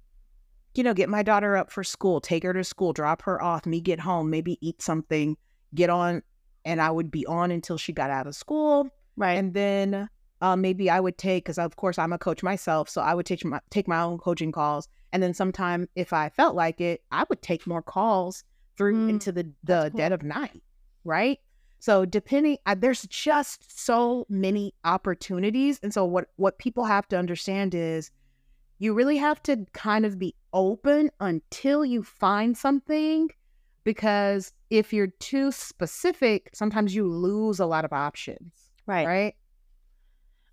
you 0.74 0.82
know, 0.82 0.92
get 0.92 1.08
my 1.08 1.22
daughter 1.22 1.56
up 1.56 1.72
for 1.72 1.82
school, 1.82 2.20
take 2.20 2.42
her 2.42 2.52
to 2.52 2.62
school, 2.62 2.92
drop 2.92 3.22
her 3.22 3.42
off, 3.42 3.64
me 3.64 3.80
get 3.80 4.00
home, 4.00 4.28
maybe 4.28 4.58
eat 4.60 4.82
something, 4.82 5.38
get 5.74 5.88
on, 5.88 6.22
and 6.66 6.80
I 6.80 6.90
would 6.90 7.10
be 7.10 7.24
on 7.26 7.50
until 7.50 7.78
she 7.78 7.92
got 7.92 8.10
out 8.10 8.26
of 8.26 8.34
school, 8.34 8.90
right. 9.20 9.38
and 9.38 9.54
then 9.54 10.08
uh, 10.40 10.56
maybe 10.56 10.88
I 10.90 11.00
would 11.00 11.18
take, 11.18 11.44
because 11.44 11.58
of 11.58 11.76
course 11.76 11.98
I'm 11.98 12.12
a 12.12 12.18
coach 12.18 12.42
myself, 12.42 12.88
so 12.88 13.02
I 13.02 13.14
would 13.14 13.26
take 13.26 13.44
my 13.44 13.60
take 13.70 13.86
my 13.86 14.00
own 14.00 14.18
coaching 14.18 14.52
calls, 14.52 14.88
and 15.12 15.22
then 15.22 15.34
sometime 15.34 15.88
if 15.94 16.12
I 16.12 16.30
felt 16.30 16.54
like 16.56 16.80
it, 16.80 17.02
I 17.12 17.24
would 17.28 17.42
take 17.42 17.66
more 17.66 17.82
calls 17.82 18.42
through 18.76 18.94
Mm, 18.94 19.10
into 19.10 19.32
the 19.32 19.44
the 19.64 19.88
cool. 19.90 19.98
dead 19.98 20.12
of 20.12 20.22
night, 20.22 20.62
right? 21.04 21.38
So 21.78 22.04
depending, 22.04 22.58
uh, 22.66 22.74
there's 22.74 23.02
just 23.02 23.78
so 23.84 24.26
many 24.28 24.74
opportunities, 24.84 25.78
and 25.82 25.92
so 25.92 26.04
what 26.04 26.28
what 26.36 26.58
people 26.58 26.84
have 26.84 27.06
to 27.08 27.18
understand 27.18 27.74
is 27.74 28.10
you 28.78 28.94
really 28.94 29.18
have 29.18 29.42
to 29.42 29.66
kind 29.74 30.06
of 30.06 30.18
be 30.18 30.34
open 30.54 31.10
until 31.20 31.84
you 31.84 32.02
find 32.02 32.56
something 32.56 33.28
because 33.84 34.52
if 34.70 34.92
you're 34.92 35.12
too 35.20 35.52
specific 35.52 36.50
sometimes 36.54 36.94
you 36.94 37.06
lose 37.06 37.60
a 37.60 37.66
lot 37.66 37.84
of 37.84 37.92
options 37.92 38.69
right. 38.86 39.06
right 39.06 39.34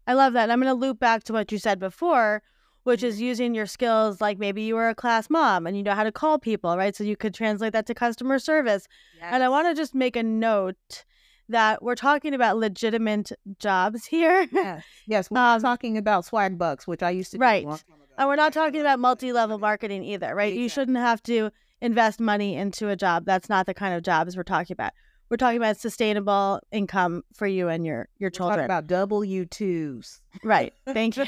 I 0.06 0.13
love 0.13 0.34
that. 0.34 0.44
And 0.44 0.54
I'm 0.54 0.62
going 0.62 0.74
to 0.74 0.80
loop 0.80 1.00
back 1.00 1.24
to 1.26 1.34
what 1.34 1.52
you 1.52 1.58
said 1.58 1.80
before, 1.80 2.42
which 2.84 3.04
is 3.04 3.20
using 3.20 3.54
your 3.54 3.66
skills 3.66 4.22
like 4.22 4.38
maybe 4.40 4.62
you 4.62 4.76
were 4.76 4.88
a 4.88 4.96
class 4.96 5.30
mom 5.30 5.68
and 5.68 5.76
you 5.76 5.84
know 5.84 5.94
how 5.94 6.06
to 6.06 6.13
call 6.13 6.40
people, 6.40 6.78
right? 6.78 6.96
So 6.96 7.04
you 7.04 7.18
could 7.18 7.34
translate 7.34 7.74
that 7.74 7.86
to 7.88 7.94
customer 7.94 8.40
service. 8.40 8.88
And 9.22 9.44
I 9.44 9.50
want 9.50 9.68
to 9.68 9.74
just 9.76 9.94
make 9.94 10.16
a 10.16 10.24
note 10.24 11.04
that 11.50 11.84
we're 11.84 11.96
talking 11.96 12.34
about 12.34 12.58
legitimate 12.58 13.32
jobs 13.60 14.06
here. 14.06 14.48
yes 14.54 14.84
yes 15.08 15.32
we're 15.32 15.40
Um, 15.40 15.62
talking 15.62 15.98
about 15.98 16.26
Swagbucks 16.26 16.86
which 16.88 17.02
i 17.02 17.10
used 17.10 17.32
to 17.32 17.38
do 17.38 17.42
right. 17.42 17.66
long 17.66 17.78
time 17.78 17.96
ago. 17.96 18.13
And 18.18 18.28
we're 18.30 18.36
not 18.36 18.52
talking 18.54 18.82
about 18.82 19.00
multi 19.00 19.32
level 19.32 19.58
marketing 19.60 20.04
either, 20.04 20.34
right? 20.34 20.54
You 20.54 20.70
shouldn't 20.70 20.98
have 20.98 21.22
to 21.24 21.52
invest 21.82 22.20
money 22.20 22.56
into 22.56 22.90
a 22.90 22.96
job. 22.96 23.26
That's 23.26 23.48
not 23.50 23.66
the 23.66 23.74
kind 23.74 23.94
of 23.94 24.04
jobs 24.04 24.36
we're 24.36 24.44
talking 24.44 24.74
about. 24.74 24.92
We're 25.30 25.38
talking 25.38 25.58
about 25.58 25.78
sustainable 25.78 26.62
income 26.72 27.24
for 27.34 27.48
you 27.48 27.68
and 27.68 27.86
your, 27.86 28.08
your 28.18 28.28
We're 28.28 28.32
talking 28.32 28.60
children. 28.60 28.66
about 28.66 28.88
w2s 28.88 30.22
Right. 30.44 30.74
Thank 30.88 31.18
you, 31.18 31.26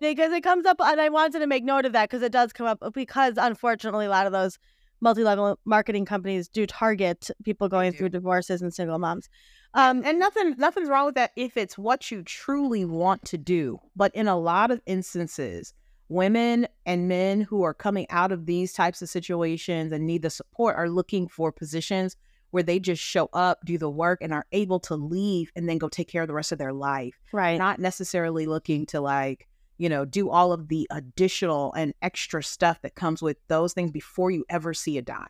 because 0.00 0.32
it 0.32 0.42
comes 0.42 0.66
up, 0.66 0.76
and 0.80 1.00
I 1.00 1.08
wanted 1.08 1.40
to 1.40 1.46
make 1.46 1.64
note 1.64 1.84
of 1.84 1.92
that 1.92 2.08
because 2.08 2.22
it 2.22 2.32
does 2.32 2.52
come 2.52 2.66
up. 2.66 2.82
Because 2.94 3.34
unfortunately, 3.36 4.06
a 4.06 4.10
lot 4.10 4.26
of 4.26 4.32
those 4.32 4.58
multi-level 5.00 5.58
marketing 5.64 6.04
companies 6.04 6.48
do 6.48 6.66
target 6.66 7.30
people 7.44 7.68
going 7.68 7.92
through 7.92 8.10
divorces 8.10 8.62
and 8.62 8.72
single 8.72 8.98
moms. 8.98 9.28
Um, 9.74 10.02
and 10.04 10.18
nothing 10.18 10.54
nothing's 10.58 10.88
wrong 10.88 11.06
with 11.06 11.14
that 11.14 11.32
if 11.36 11.56
it's 11.56 11.78
what 11.78 12.10
you 12.10 12.22
truly 12.22 12.84
want 12.84 13.24
to 13.26 13.38
do 13.38 13.78
but 13.94 14.12
in 14.16 14.26
a 14.26 14.36
lot 14.36 14.72
of 14.72 14.80
instances 14.84 15.74
women 16.08 16.66
and 16.86 17.06
men 17.06 17.40
who 17.40 17.62
are 17.62 17.72
coming 17.72 18.04
out 18.10 18.32
of 18.32 18.46
these 18.46 18.72
types 18.72 19.00
of 19.00 19.08
situations 19.08 19.92
and 19.92 20.04
need 20.04 20.22
the 20.22 20.30
support 20.30 20.74
are 20.74 20.90
looking 20.90 21.28
for 21.28 21.52
positions 21.52 22.16
where 22.50 22.62
they 22.62 22.78
just 22.78 23.02
show 23.02 23.28
up 23.32 23.58
do 23.64 23.78
the 23.78 23.90
work 23.90 24.18
and 24.20 24.32
are 24.32 24.46
able 24.52 24.80
to 24.80 24.94
leave 24.94 25.50
and 25.56 25.68
then 25.68 25.78
go 25.78 25.88
take 25.88 26.08
care 26.08 26.22
of 26.22 26.28
the 26.28 26.34
rest 26.34 26.52
of 26.52 26.58
their 26.58 26.72
life 26.72 27.14
right. 27.32 27.58
not 27.58 27.78
necessarily 27.78 28.46
looking 28.46 28.86
to 28.86 29.00
like 29.00 29.46
you 29.78 29.88
know 29.88 30.04
do 30.04 30.30
all 30.30 30.52
of 30.52 30.68
the 30.68 30.86
additional 30.90 31.72
and 31.74 31.94
extra 32.02 32.42
stuff 32.42 32.80
that 32.82 32.94
comes 32.94 33.22
with 33.22 33.36
those 33.48 33.72
things 33.72 33.90
before 33.90 34.30
you 34.30 34.44
ever 34.48 34.74
see 34.74 34.98
a 34.98 35.02
dime 35.02 35.26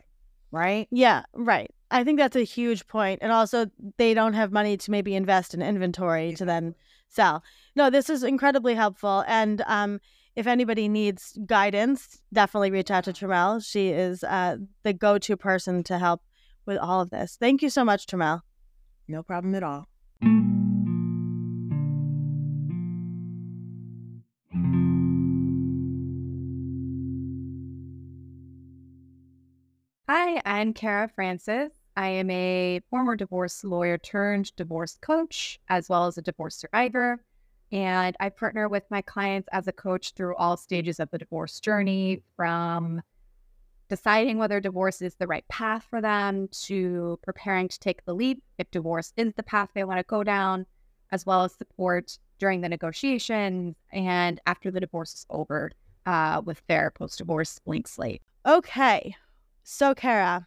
right 0.51 0.89
yeah. 0.91 1.23
Right. 1.35 1.71
I 1.91 2.05
think 2.05 2.19
that's 2.19 2.37
a 2.37 2.45
huge 2.45 2.87
point. 2.87 3.19
And 3.23 3.33
also, 3.33 3.67
they 3.97 4.15
don't 4.15 4.35
have 4.35 4.53
money 4.53 4.77
to 4.77 4.91
maybe 4.91 5.15
invest 5.15 5.55
in 5.55 5.63
inventory 5.63 6.35
to 6.35 6.45
then 6.45 6.75
sell. 7.09 7.43
No, 7.75 7.91
this 7.91 8.09
is 8.09 8.23
incredibly 8.23 8.75
helpful. 8.75 9.25
And 9.27 9.63
um, 9.67 10.01
if 10.37 10.47
anybody 10.47 10.89
needs 10.89 11.37
guidance, 11.47 12.21
definitely 12.33 12.71
reach 12.71 12.91
out 12.91 13.05
to 13.05 13.13
Tramel. 13.13 13.65
She 13.65 13.89
is 13.89 14.23
uh, 14.23 14.59
the 14.85 14.93
go-to 14.93 15.37
person 15.37 15.83
to 15.85 15.99
help 15.99 16.23
with 16.67 16.79
all 16.79 17.01
of 17.01 17.11
this. 17.11 17.37
Thank 17.39 17.63
you 17.63 17.71
so 17.71 17.85
much, 17.85 18.07
Tramel. 18.07 18.43
no 19.09 19.23
problem 19.23 19.55
at 19.55 19.63
all 19.63 19.89
Hi, 30.13 30.43
I'm 30.45 30.73
Kara 30.75 31.09
Francis. 31.09 31.71
I 31.97 32.09
am 32.09 32.31
a 32.31 32.81
former 32.91 33.15
divorce 33.15 33.63
lawyer 33.63 33.97
turned 33.97 34.55
divorce 34.57 34.99
coach, 35.01 35.61
as 35.69 35.89
well 35.89 36.09
as 36.09 36.19
a 36.19 36.23
divorce 36.23 36.57
survivor. 36.57 37.23
And 37.71 38.17
I 38.19 38.31
partner 38.31 38.69
with 38.69 38.83
my 38.91 39.03
clients 39.03 39.49
as 39.53 39.69
a 39.69 39.73
coach 39.73 40.13
through 40.15 40.35
all 40.35 40.57
stages 40.57 40.99
of 40.99 41.11
the 41.11 41.19
divorce 41.19 41.61
journey 41.61 42.25
from 42.37 43.03
deciding 43.91 44.39
whether 44.39 44.61
divorce 44.61 45.03
is 45.03 45.17
the 45.17 45.27
right 45.27 45.47
path 45.49 45.85
for 45.91 46.01
them 46.01 46.49
to 46.53 47.19
preparing 47.23 47.69
to 47.69 47.79
take 47.79 48.05
the 48.05 48.15
leap 48.15 48.43
if 48.57 48.71
divorce 48.71 49.13
is 49.17 49.35
the 49.35 49.43
path 49.43 49.69
they 49.75 49.85
want 49.85 49.99
to 49.99 50.05
go 50.05 50.25
down, 50.25 50.65
as 51.13 51.27
well 51.27 51.45
as 51.45 51.53
support 51.53 52.17
during 52.39 52.63
the 52.63 52.69
negotiations 52.69 53.75
and 53.93 54.41
after 54.47 54.71
the 54.71 54.81
divorce 54.81 55.13
is 55.13 55.27
over 55.29 55.73
uh, 56.07 56.41
with 56.45 56.63
their 56.69 56.93
post 56.93 57.19
divorce 57.19 57.59
blank 57.67 57.87
slate. 57.87 58.23
Okay. 58.47 59.15
So, 59.65 59.95
Kara, 59.95 60.47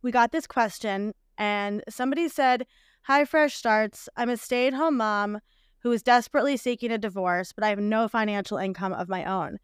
we 0.00 0.10
got 0.10 0.32
this 0.32 0.46
question, 0.46 1.12
and 1.36 1.82
somebody 1.88 2.28
said, 2.28 2.66
Hi, 3.02 3.24
Fresh 3.24 3.54
Starts. 3.54 4.08
I'm 4.16 4.30
a 4.30 4.36
stay 4.36 4.68
at 4.68 4.74
home 4.74 4.96
mom 4.96 5.40
who 5.80 5.92
is 5.92 6.02
desperately 6.02 6.56
seeking 6.56 6.90
a 6.90 6.98
divorce, 6.98 7.52
but 7.52 7.64
I 7.64 7.68
have 7.68 7.78
no 7.78 8.08
financial 8.08 8.58
income 8.58 8.92
of 8.92 9.08
my 9.08 9.24
own. 9.24 9.58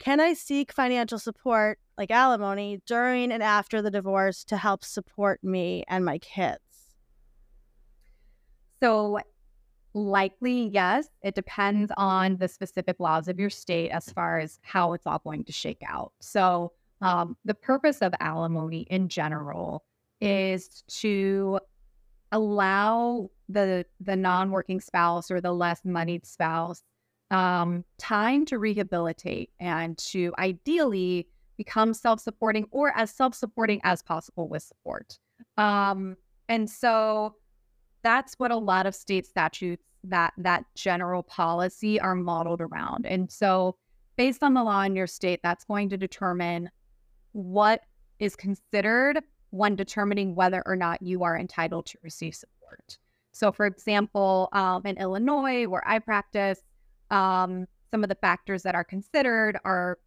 Can 0.00 0.18
I 0.18 0.32
seek 0.32 0.72
financial 0.72 1.18
support, 1.18 1.78
like 1.98 2.10
alimony, 2.10 2.80
during 2.86 3.30
and 3.30 3.42
after 3.42 3.82
the 3.82 3.90
divorce 3.90 4.44
to 4.44 4.56
help 4.56 4.82
support 4.82 5.44
me 5.44 5.84
and 5.88 6.04
my 6.06 6.18
kids? 6.18 6.58
So, 8.82 9.18
likely, 9.92 10.68
yes. 10.68 11.08
It 11.22 11.34
depends 11.34 11.92
on 11.98 12.38
the 12.38 12.48
specific 12.48 12.96
laws 12.98 13.28
of 13.28 13.38
your 13.38 13.50
state 13.50 13.90
as 13.90 14.10
far 14.10 14.38
as 14.38 14.58
how 14.62 14.94
it's 14.94 15.06
all 15.06 15.20
going 15.22 15.44
to 15.44 15.52
shake 15.52 15.82
out. 15.86 16.12
So, 16.20 16.72
um, 17.02 17.36
the 17.44 17.54
purpose 17.54 18.00
of 18.00 18.14
alimony 18.20 18.86
in 18.90 19.08
general 19.08 19.84
is 20.22 20.82
to 20.88 21.60
allow 22.32 23.28
the 23.48 23.84
the 24.00 24.16
non-working 24.16 24.80
spouse 24.80 25.30
or 25.30 25.40
the 25.40 25.52
less 25.52 25.84
moneyed 25.84 26.24
spouse 26.24 26.82
um, 27.30 27.84
time 27.98 28.44
to 28.46 28.58
rehabilitate 28.58 29.50
and 29.60 29.96
to 29.98 30.32
ideally 30.38 31.28
become 31.56 31.92
self-supporting 31.92 32.66
or 32.70 32.92
as 32.96 33.10
self-supporting 33.10 33.80
as 33.84 34.02
possible 34.02 34.48
with 34.48 34.62
support. 34.62 35.18
Um, 35.56 36.16
and 36.48 36.68
so 36.68 37.34
that's 38.02 38.34
what 38.38 38.50
a 38.50 38.56
lot 38.56 38.86
of 38.86 38.94
state 38.94 39.26
statutes 39.26 39.84
that 40.04 40.32
that 40.38 40.64
general 40.74 41.22
policy 41.22 42.00
are 42.00 42.14
modeled 42.14 42.62
around. 42.62 43.04
And 43.06 43.30
so 43.30 43.76
based 44.16 44.42
on 44.42 44.54
the 44.54 44.62
law 44.62 44.82
in 44.82 44.96
your 44.96 45.06
state, 45.06 45.40
that's 45.42 45.64
going 45.64 45.90
to 45.90 45.96
determine 45.96 46.70
what 47.32 47.82
is 48.18 48.34
considered 48.36 49.22
when 49.50 49.76
determining 49.76 50.34
whether 50.34 50.62
or 50.66 50.76
not 50.76 51.02
you 51.02 51.22
are 51.24 51.38
entitled 51.38 51.86
to 51.86 51.98
receive 52.02 52.34
support. 52.34 52.98
So, 53.32 53.52
for 53.52 53.66
example, 53.66 54.48
um, 54.52 54.82
in 54.84 54.96
Illinois, 54.96 55.66
where 55.66 55.86
I 55.86 55.98
practice, 55.98 56.60
um, 57.10 57.66
some 57.90 58.02
of 58.02 58.08
the 58.08 58.14
factors 58.14 58.62
that 58.62 58.74
are 58.74 58.84
considered 58.84 59.58
are 59.64 59.98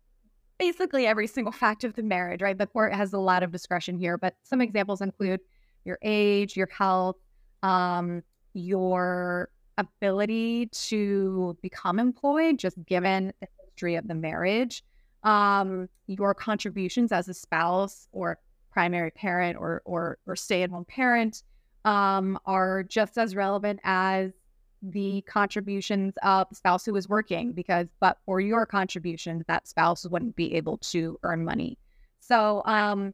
basically 0.57 1.05
every 1.05 1.27
single 1.27 1.51
fact 1.63 1.83
of 1.83 1.93
the 1.93 2.03
marriage, 2.03 2.41
right? 2.41 2.57
The 2.57 2.67
court 2.67 2.93
has 2.93 3.13
a 3.13 3.19
lot 3.19 3.43
of 3.43 3.51
discretion 3.51 3.97
here, 3.97 4.17
but 4.17 4.35
some 4.43 4.61
examples 4.61 5.01
include 5.01 5.41
your 5.85 5.99
age, 6.01 6.55
your 6.55 6.67
health, 6.67 7.17
um, 7.61 8.23
your 8.53 9.49
ability 9.77 10.67
to 10.67 11.57
become 11.61 11.99
employed, 11.99 12.59
just 12.59 12.83
given 12.85 13.33
the 13.41 13.47
history 13.65 13.95
of 13.95 14.07
the 14.07 14.15
marriage, 14.15 14.83
um, 15.23 15.89
your 16.07 16.33
contributions 16.33 17.11
as 17.11 17.27
a 17.27 17.33
spouse 17.33 18.07
or 18.11 18.37
primary 18.71 19.11
parent 19.11 19.57
or 19.57 19.81
or, 19.85 20.17
or 20.25 20.35
stay 20.35 20.63
at 20.63 20.69
home 20.69 20.85
parent 20.85 21.43
um, 21.85 22.39
are 22.45 22.83
just 22.83 23.17
as 23.17 23.35
relevant 23.35 23.79
as 23.83 24.31
the 24.83 25.21
contributions 25.21 26.13
of 26.23 26.47
the 26.49 26.55
spouse 26.55 26.85
who 26.85 26.95
is 26.95 27.07
working 27.07 27.53
because 27.53 27.87
but 28.01 28.17
for 28.25 28.41
your 28.41 28.65
contributions 28.65 29.43
that 29.47 29.67
spouse 29.67 30.05
wouldn't 30.05 30.35
be 30.35 30.53
able 30.53 30.77
to 30.79 31.17
earn 31.23 31.45
money. 31.45 31.77
So 32.19 32.61
um 32.65 33.13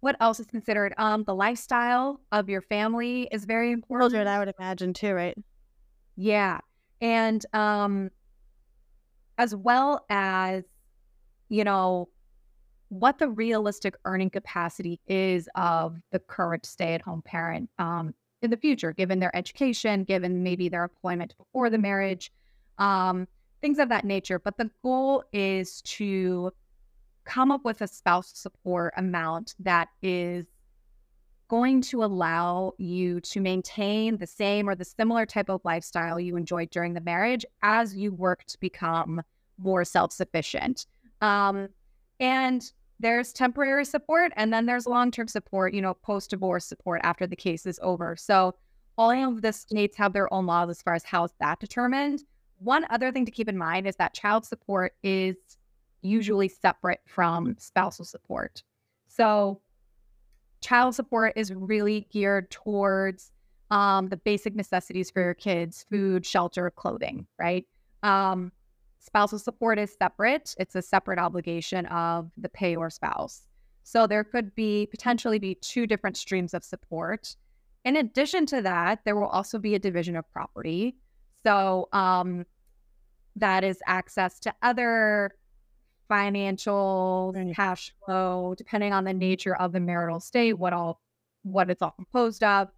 what 0.00 0.16
else 0.20 0.40
is 0.40 0.46
considered? 0.46 0.92
Um 0.98 1.22
the 1.24 1.34
lifestyle 1.34 2.20
of 2.32 2.48
your 2.48 2.62
family 2.62 3.28
is 3.30 3.44
very 3.44 3.70
important 3.70 4.10
children 4.10 4.26
i 4.26 4.38
would 4.38 4.52
imagine 4.58 4.92
too 4.92 5.14
right? 5.14 5.38
Yeah. 6.16 6.58
And 7.00 7.44
um 7.52 8.10
as 9.38 9.54
well 9.54 10.04
as 10.10 10.64
you 11.48 11.64
know 11.64 12.08
what 12.88 13.18
the 13.18 13.28
realistic 13.28 13.96
earning 14.04 14.28
capacity 14.28 15.00
is 15.06 15.48
of 15.54 15.96
the 16.10 16.18
current 16.18 16.66
stay-at-home 16.66 17.22
parent 17.22 17.70
um, 17.78 18.14
in 18.42 18.50
the 18.50 18.56
future, 18.56 18.92
given 18.92 19.20
their 19.20 19.34
education, 19.36 20.04
given 20.04 20.42
maybe 20.42 20.68
their 20.68 20.84
employment 20.84 21.34
before 21.38 21.70
the 21.70 21.78
marriage, 21.78 22.32
um, 22.78 23.26
things 23.60 23.78
of 23.78 23.88
that 23.88 24.04
nature. 24.04 24.38
But 24.38 24.58
the 24.58 24.70
goal 24.82 25.24
is 25.32 25.80
to 25.82 26.52
come 27.24 27.52
up 27.52 27.64
with 27.64 27.80
a 27.80 27.86
spouse 27.86 28.32
support 28.34 28.92
amount 28.96 29.54
that 29.60 29.88
is 30.02 30.46
going 31.48 31.82
to 31.82 32.02
allow 32.02 32.72
you 32.78 33.20
to 33.20 33.38
maintain 33.40 34.16
the 34.16 34.26
same 34.26 34.68
or 34.68 34.74
the 34.74 34.84
similar 34.84 35.26
type 35.26 35.50
of 35.50 35.60
lifestyle 35.64 36.18
you 36.18 36.36
enjoyed 36.36 36.70
during 36.70 36.94
the 36.94 37.00
marriage 37.00 37.44
as 37.62 37.94
you 37.94 38.12
work 38.12 38.42
to 38.46 38.58
become 38.58 39.20
more 39.58 39.84
self 39.84 40.12
sufficient. 40.12 40.86
Um, 41.20 41.68
and 42.18 42.72
there's 43.02 43.32
temporary 43.32 43.84
support 43.84 44.32
and 44.36 44.52
then 44.52 44.64
there's 44.64 44.86
long-term 44.86 45.28
support, 45.28 45.74
you 45.74 45.82
know, 45.82 45.94
post-divorce 45.94 46.64
support 46.64 47.00
after 47.04 47.26
the 47.26 47.36
case 47.36 47.66
is 47.66 47.78
over. 47.82 48.16
So 48.16 48.54
all 48.96 49.10
of 49.10 49.42
the 49.42 49.52
states 49.52 49.96
have 49.96 50.12
their 50.12 50.32
own 50.32 50.46
laws 50.46 50.70
as 50.70 50.80
far 50.80 50.94
as 50.94 51.04
how 51.04 51.24
is 51.24 51.32
that 51.40 51.60
determined. 51.60 52.24
One 52.58 52.86
other 52.90 53.10
thing 53.10 53.24
to 53.26 53.32
keep 53.32 53.48
in 53.48 53.58
mind 53.58 53.86
is 53.86 53.96
that 53.96 54.14
child 54.14 54.46
support 54.46 54.94
is 55.02 55.36
usually 56.00 56.48
separate 56.48 57.00
from 57.06 57.56
spousal 57.58 58.04
support. 58.04 58.62
So 59.08 59.60
child 60.60 60.94
support 60.94 61.32
is 61.36 61.52
really 61.52 62.06
geared 62.10 62.50
towards 62.50 63.32
um, 63.70 64.08
the 64.08 64.16
basic 64.16 64.54
necessities 64.54 65.10
for 65.10 65.22
your 65.22 65.34
kids 65.34 65.84
food 65.90 66.24
shelter 66.24 66.70
clothing 66.70 67.26
right 67.38 67.66
um, 68.02 68.52
Spousal 69.02 69.40
support 69.40 69.80
is 69.80 69.94
separate. 69.98 70.54
It's 70.58 70.76
a 70.76 70.82
separate 70.82 71.18
obligation 71.18 71.86
of 71.86 72.30
the 72.36 72.48
payor 72.48 72.90
spouse. 72.90 73.42
So 73.82 74.06
there 74.06 74.22
could 74.22 74.54
be 74.54 74.86
potentially 74.86 75.40
be 75.40 75.56
two 75.56 75.88
different 75.88 76.16
streams 76.16 76.54
of 76.54 76.62
support. 76.62 77.34
In 77.84 77.96
addition 77.96 78.46
to 78.46 78.62
that, 78.62 79.00
there 79.04 79.16
will 79.16 79.26
also 79.26 79.58
be 79.58 79.74
a 79.74 79.78
division 79.80 80.14
of 80.14 80.24
property. 80.32 80.94
So 81.44 81.88
um, 81.92 82.46
that 83.34 83.64
is 83.64 83.80
access 83.88 84.38
to 84.40 84.54
other 84.62 85.32
financial 86.08 87.34
cash 87.56 87.92
flow, 88.04 88.54
depending 88.56 88.92
on 88.92 89.02
the 89.02 89.14
nature 89.14 89.56
of 89.56 89.72
the 89.72 89.80
marital 89.80 90.20
state, 90.20 90.52
what 90.52 90.72
all 90.72 91.00
what 91.42 91.70
it's 91.70 91.82
all 91.82 91.90
composed 91.90 92.44
of. 92.44 92.68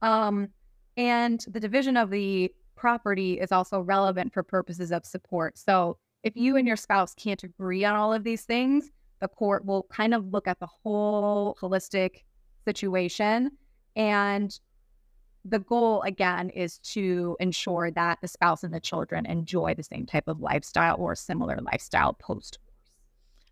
Um, 0.00 0.48
and 0.96 1.44
the 1.48 1.58
division 1.58 1.96
of 1.96 2.10
the 2.10 2.52
property 2.82 3.38
is 3.38 3.52
also 3.52 3.80
relevant 3.80 4.32
for 4.32 4.42
purposes 4.42 4.90
of 4.90 5.06
support. 5.06 5.56
So 5.56 5.98
if 6.24 6.36
you 6.36 6.56
and 6.56 6.62
mm-hmm. 6.62 6.66
your 6.66 6.76
spouse 6.76 7.14
can't 7.14 7.44
agree 7.44 7.84
on 7.84 7.94
all 7.94 8.12
of 8.12 8.24
these 8.24 8.42
things, 8.42 8.90
the 9.20 9.28
court 9.28 9.64
will 9.64 9.84
kind 9.84 10.12
of 10.12 10.32
look 10.32 10.48
at 10.48 10.58
the 10.58 10.66
whole 10.66 11.56
holistic 11.62 12.24
situation. 12.64 13.52
And 13.94 14.58
the 15.44 15.60
goal, 15.60 16.02
again, 16.02 16.50
is 16.50 16.78
to 16.78 17.36
ensure 17.38 17.92
that 17.92 18.18
the 18.20 18.26
spouse 18.26 18.64
and 18.64 18.74
the 18.74 18.80
children 18.80 19.26
enjoy 19.26 19.74
the 19.74 19.84
same 19.84 20.04
type 20.04 20.26
of 20.26 20.40
lifestyle 20.40 20.96
or 20.98 21.14
similar 21.14 21.58
lifestyle 21.62 22.14
post 22.14 22.58
divorce. 22.58 22.90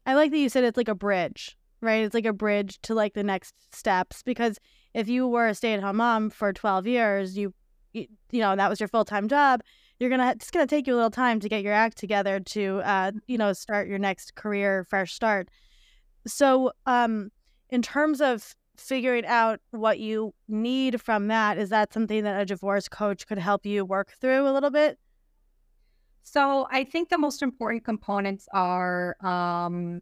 I 0.07 0.15
like 0.15 0.33
that 0.33 0.39
you 0.39 0.49
said 0.49 0.65
it's 0.65 0.77
like 0.77 0.89
a 0.89 0.95
bridge, 0.97 1.57
right? 1.81 2.03
It's 2.03 2.15
like 2.15 2.27
a 2.27 2.33
bridge 2.33 2.81
to 2.83 2.95
like 2.95 3.15
the 3.15 3.23
next 3.23 3.55
steps 3.73 4.25
because 4.25 4.59
if 4.93 5.09
you 5.09 5.29
were 5.29 5.47
a 5.47 5.55
stay 5.55 5.73
at 5.73 5.81
home 5.81 5.99
mom 5.99 6.31
for 6.31 6.53
12 6.53 6.89
years, 6.89 7.39
you 7.39 7.55
you, 7.93 8.07
you 8.31 8.41
know, 8.41 8.57
that 8.57 8.71
was 8.71 8.81
your 8.81 8.89
full 8.89 9.05
time 9.05 9.29
job, 9.29 9.63
you're 9.99 10.11
gonna 10.11 10.31
it's 10.31 10.51
gonna 10.51 10.67
take 10.67 10.87
you 10.87 10.95
a 10.95 10.97
little 10.97 11.11
time 11.11 11.41
to 11.41 11.49
get 11.49 11.63
your 11.63 11.75
act 11.75 11.99
together 11.99 12.41
to 12.41 12.81
uh, 12.85 13.13
you 13.27 13.39
know 13.39 13.53
start 13.53 13.89
your 13.89 13.99
next 13.99 14.35
career 14.35 14.85
fresh 14.89 15.13
start. 15.13 15.49
So, 16.27 16.73
um, 16.87 17.31
in 17.71 17.83
terms 17.83 18.21
of 18.21 18.55
figuring 18.77 19.27
out 19.27 19.61
what 19.71 19.99
you 19.99 20.35
need 20.49 21.01
from 21.01 21.29
that, 21.29 21.59
is 21.59 21.71
that 21.71 21.93
something 21.93 22.25
that 22.25 22.41
a 22.41 22.47
divorce 22.47 22.89
coach 22.89 23.27
could 23.27 23.39
help 23.39 23.67
you 23.67 23.85
work 23.85 24.13
through 24.21 24.49
a 24.49 24.53
little 24.53 24.71
bit? 24.71 24.99
So, 26.23 26.67
I 26.71 26.85
think 26.85 27.09
the 27.09 27.19
most 27.19 27.43
important 27.43 27.85
components 27.85 28.49
are, 28.53 29.17
um, 29.25 30.01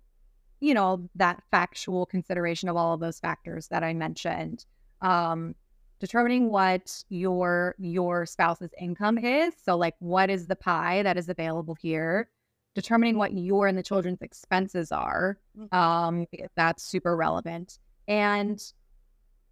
you 0.61 0.75
know, 0.75 1.09
that 1.15 1.43
factual 1.51 2.07
consideration 2.07 2.69
of 2.69 2.77
all 2.77 2.95
of 2.95 3.01
those 3.01 3.21
factors 3.21 3.69
that 3.69 3.83
I 3.85 3.95
mentioned. 3.95 4.65
Um, 5.01 5.55
determining 5.99 6.51
what 6.51 7.03
your 7.09 7.75
your 7.79 8.27
spouse's 8.27 8.71
income 8.81 9.19
is. 9.19 9.55
So 9.63 9.77
like 9.77 9.95
what 9.99 10.31
is 10.31 10.47
the 10.47 10.57
pie 10.57 11.03
that 11.03 11.17
is 11.17 11.29
available 11.29 11.75
here? 11.75 12.29
Determining 12.75 13.19
what 13.19 13.33
your 13.33 13.67
and 13.67 13.77
the 13.77 13.83
children's 13.83 14.23
expenses 14.23 14.93
are 14.93 15.39
mm. 15.59 15.73
um 15.75 16.27
that's 16.57 16.83
super 16.83 17.17
relevant. 17.17 17.79
And 18.07 18.63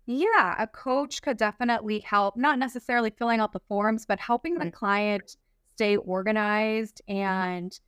yeah 0.07 0.55
a 0.59 0.67
coach 0.69 1.21
could 1.21 1.37
definitely 1.37 1.99
help 1.99 2.37
not 2.37 2.59
necessarily 2.59 3.11
filling 3.11 3.41
out 3.41 3.53
the 3.53 3.61
forms 3.69 4.07
but 4.07 4.21
helping 4.21 4.57
the 4.57 4.71
client 4.71 5.37
stay 5.75 5.97
organized 5.97 7.03
and 7.09 7.81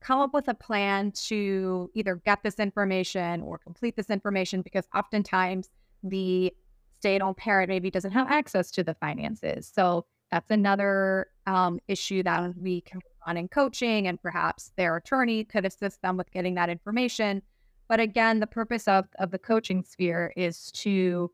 come 0.00 0.20
up 0.20 0.32
with 0.32 0.46
a 0.48 0.54
plan 0.54 1.10
to 1.10 1.90
either 1.94 2.16
get 2.24 2.42
this 2.42 2.56
information 2.56 3.40
or 3.42 3.58
complete 3.58 3.96
this 3.96 4.10
information 4.10 4.62
because 4.62 4.86
oftentimes 4.94 5.70
the 6.02 6.52
stay 6.98 7.16
at 7.16 7.22
home 7.22 7.34
parent 7.34 7.68
maybe 7.68 7.90
doesn't 7.90 8.12
have 8.12 8.30
access 8.30 8.70
to 8.72 8.82
the 8.82 8.94
finances. 8.94 9.70
So 9.74 10.06
that's 10.30 10.50
another 10.50 11.28
um, 11.46 11.80
issue 11.88 12.22
that 12.24 12.54
we 12.56 12.82
can 12.82 13.00
on 13.26 13.36
in 13.36 13.48
coaching, 13.48 14.06
and 14.06 14.20
perhaps 14.20 14.72
their 14.76 14.96
attorney 14.96 15.44
could 15.44 15.66
assist 15.66 16.00
them 16.02 16.16
with 16.16 16.30
getting 16.30 16.54
that 16.54 16.70
information. 16.70 17.42
But 17.88 18.00
again, 18.00 18.40
the 18.40 18.46
purpose 18.46 18.88
of, 18.88 19.06
of 19.18 19.30
the 19.30 19.38
coaching 19.38 19.84
sphere 19.84 20.32
is 20.36 20.70
to 20.72 21.30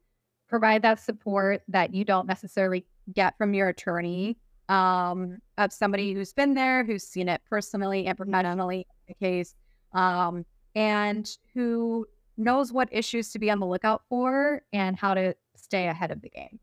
provide 0.48 0.82
that 0.82 1.00
support 1.00 1.62
that 1.68 1.94
you 1.94 2.04
don't 2.04 2.26
necessarily 2.26 2.84
get 3.12 3.36
from 3.38 3.54
your 3.54 3.68
attorney, 3.68 4.36
um, 4.68 5.38
of 5.58 5.72
somebody 5.72 6.14
who's 6.14 6.32
been 6.32 6.54
there, 6.54 6.84
who's 6.84 7.04
seen 7.04 7.28
it 7.28 7.40
personally 7.48 8.06
and 8.06 8.16
professionally 8.16 8.86
in 9.08 9.14
the 9.14 9.14
case, 9.14 9.54
um, 9.92 10.44
and 10.74 11.36
who 11.54 12.06
knows 12.36 12.72
what 12.72 12.88
issues 12.90 13.30
to 13.30 13.38
be 13.38 13.50
on 13.50 13.60
the 13.60 13.66
lookout 13.66 14.02
for 14.08 14.62
and 14.72 14.96
how 14.96 15.14
to 15.14 15.34
stay 15.64 15.88
ahead 15.88 16.10
of 16.10 16.22
the 16.22 16.30
game. 16.30 16.60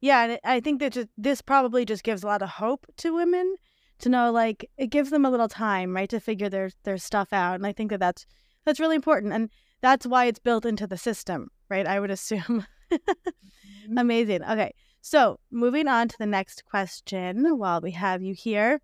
Yeah, 0.00 0.24
and 0.24 0.40
I 0.44 0.60
think 0.60 0.80
that 0.80 0.92
just, 0.92 1.08
this 1.16 1.40
probably 1.40 1.84
just 1.84 2.04
gives 2.04 2.22
a 2.22 2.26
lot 2.26 2.42
of 2.42 2.50
hope 2.50 2.86
to 2.98 3.14
women 3.14 3.56
to 4.00 4.08
know, 4.08 4.30
like, 4.30 4.68
it 4.76 4.88
gives 4.88 5.10
them 5.10 5.24
a 5.24 5.30
little 5.30 5.48
time, 5.48 5.94
right, 5.94 6.10
to 6.10 6.20
figure 6.20 6.48
their 6.48 6.70
their 6.82 6.98
stuff 6.98 7.32
out, 7.32 7.54
and 7.54 7.66
I 7.66 7.72
think 7.72 7.90
that 7.90 8.00
that's 8.00 8.26
that's 8.64 8.80
really 8.80 8.96
important, 8.96 9.32
and 9.32 9.48
that's 9.80 10.06
why 10.06 10.26
it's 10.26 10.38
built 10.38 10.66
into 10.66 10.86
the 10.86 10.98
system, 10.98 11.50
right? 11.70 11.86
I 11.86 12.00
would 12.00 12.10
assume. 12.10 12.66
mm-hmm. 12.92 13.98
Amazing. 13.98 14.42
Okay, 14.42 14.74
so 15.00 15.38
moving 15.50 15.88
on 15.88 16.08
to 16.08 16.16
the 16.18 16.26
next 16.26 16.64
question 16.64 17.58
while 17.58 17.80
we 17.80 17.92
have 17.92 18.22
you 18.22 18.34
here. 18.34 18.80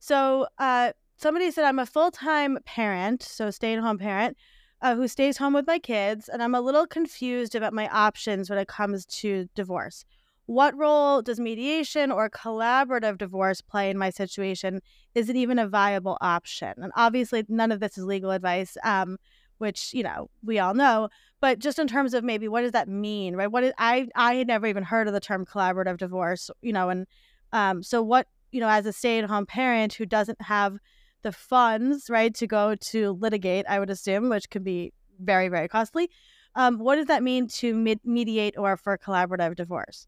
So, 0.00 0.46
uh, 0.58 0.92
somebody 1.16 1.50
said, 1.50 1.64
I'm 1.64 1.78
a 1.78 1.86
full 1.86 2.10
time 2.10 2.58
parent, 2.66 3.22
so 3.22 3.50
stay 3.50 3.72
at 3.72 3.80
home 3.80 3.98
parent, 3.98 4.36
uh, 4.82 4.94
who 4.94 5.08
stays 5.08 5.36
home 5.36 5.54
with 5.54 5.66
my 5.66 5.78
kids, 5.78 6.28
and 6.28 6.42
I'm 6.42 6.54
a 6.54 6.60
little 6.60 6.86
confused 6.86 7.54
about 7.54 7.72
my 7.72 7.88
options 7.88 8.48
when 8.48 8.58
it 8.58 8.68
comes 8.68 9.04
to 9.06 9.48
divorce. 9.54 10.04
What 10.46 10.76
role 10.76 11.20
does 11.20 11.38
mediation 11.38 12.10
or 12.10 12.30
collaborative 12.30 13.18
divorce 13.18 13.60
play 13.60 13.90
in 13.90 13.98
my 13.98 14.10
situation? 14.10 14.80
Is 15.14 15.28
it 15.28 15.36
even 15.36 15.58
a 15.58 15.68
viable 15.68 16.16
option? 16.20 16.72
And 16.78 16.90
obviously, 16.96 17.44
none 17.48 17.70
of 17.70 17.80
this 17.80 17.98
is 17.98 18.04
legal 18.04 18.30
advice. 18.30 18.76
Um, 18.82 19.18
which 19.58 19.92
you 19.92 20.02
know 20.02 20.30
we 20.42 20.58
all 20.58 20.74
know. 20.74 21.08
But 21.40 21.58
just 21.58 21.78
in 21.78 21.86
terms 21.86 22.14
of 22.14 22.24
maybe 22.24 22.48
what 22.48 22.62
does 22.62 22.72
that 22.72 22.88
mean, 22.88 23.36
right? 23.36 23.50
What 23.50 23.64
is, 23.64 23.72
I 23.78 24.08
I 24.14 24.36
had 24.36 24.46
never 24.46 24.66
even 24.66 24.84
heard 24.84 25.06
of 25.06 25.14
the 25.14 25.20
term 25.20 25.44
collaborative 25.44 25.98
divorce, 25.98 26.50
you 26.62 26.72
know, 26.72 26.88
and 26.88 27.06
um, 27.52 27.82
so 27.82 28.02
what 28.02 28.26
you 28.50 28.60
know, 28.60 28.68
as 28.68 28.86
a 28.86 28.92
stay-at-home 28.92 29.46
parent 29.46 29.92
who 29.94 30.06
doesn't 30.06 30.40
have 30.40 30.78
the 31.22 31.32
funds, 31.32 32.08
right, 32.08 32.34
to 32.34 32.46
go 32.46 32.74
to 32.74 33.12
litigate, 33.12 33.66
I 33.68 33.78
would 33.78 33.90
assume, 33.90 34.28
which 34.28 34.50
could 34.50 34.64
be 34.64 34.92
very 35.20 35.48
very 35.48 35.68
costly. 35.68 36.10
Um, 36.54 36.78
what 36.78 36.96
does 36.96 37.06
that 37.06 37.22
mean 37.22 37.48
to 37.48 37.74
med- 37.74 38.00
mediate 38.04 38.56
or 38.56 38.76
for 38.76 38.96
collaborative 38.98 39.56
divorce? 39.56 40.06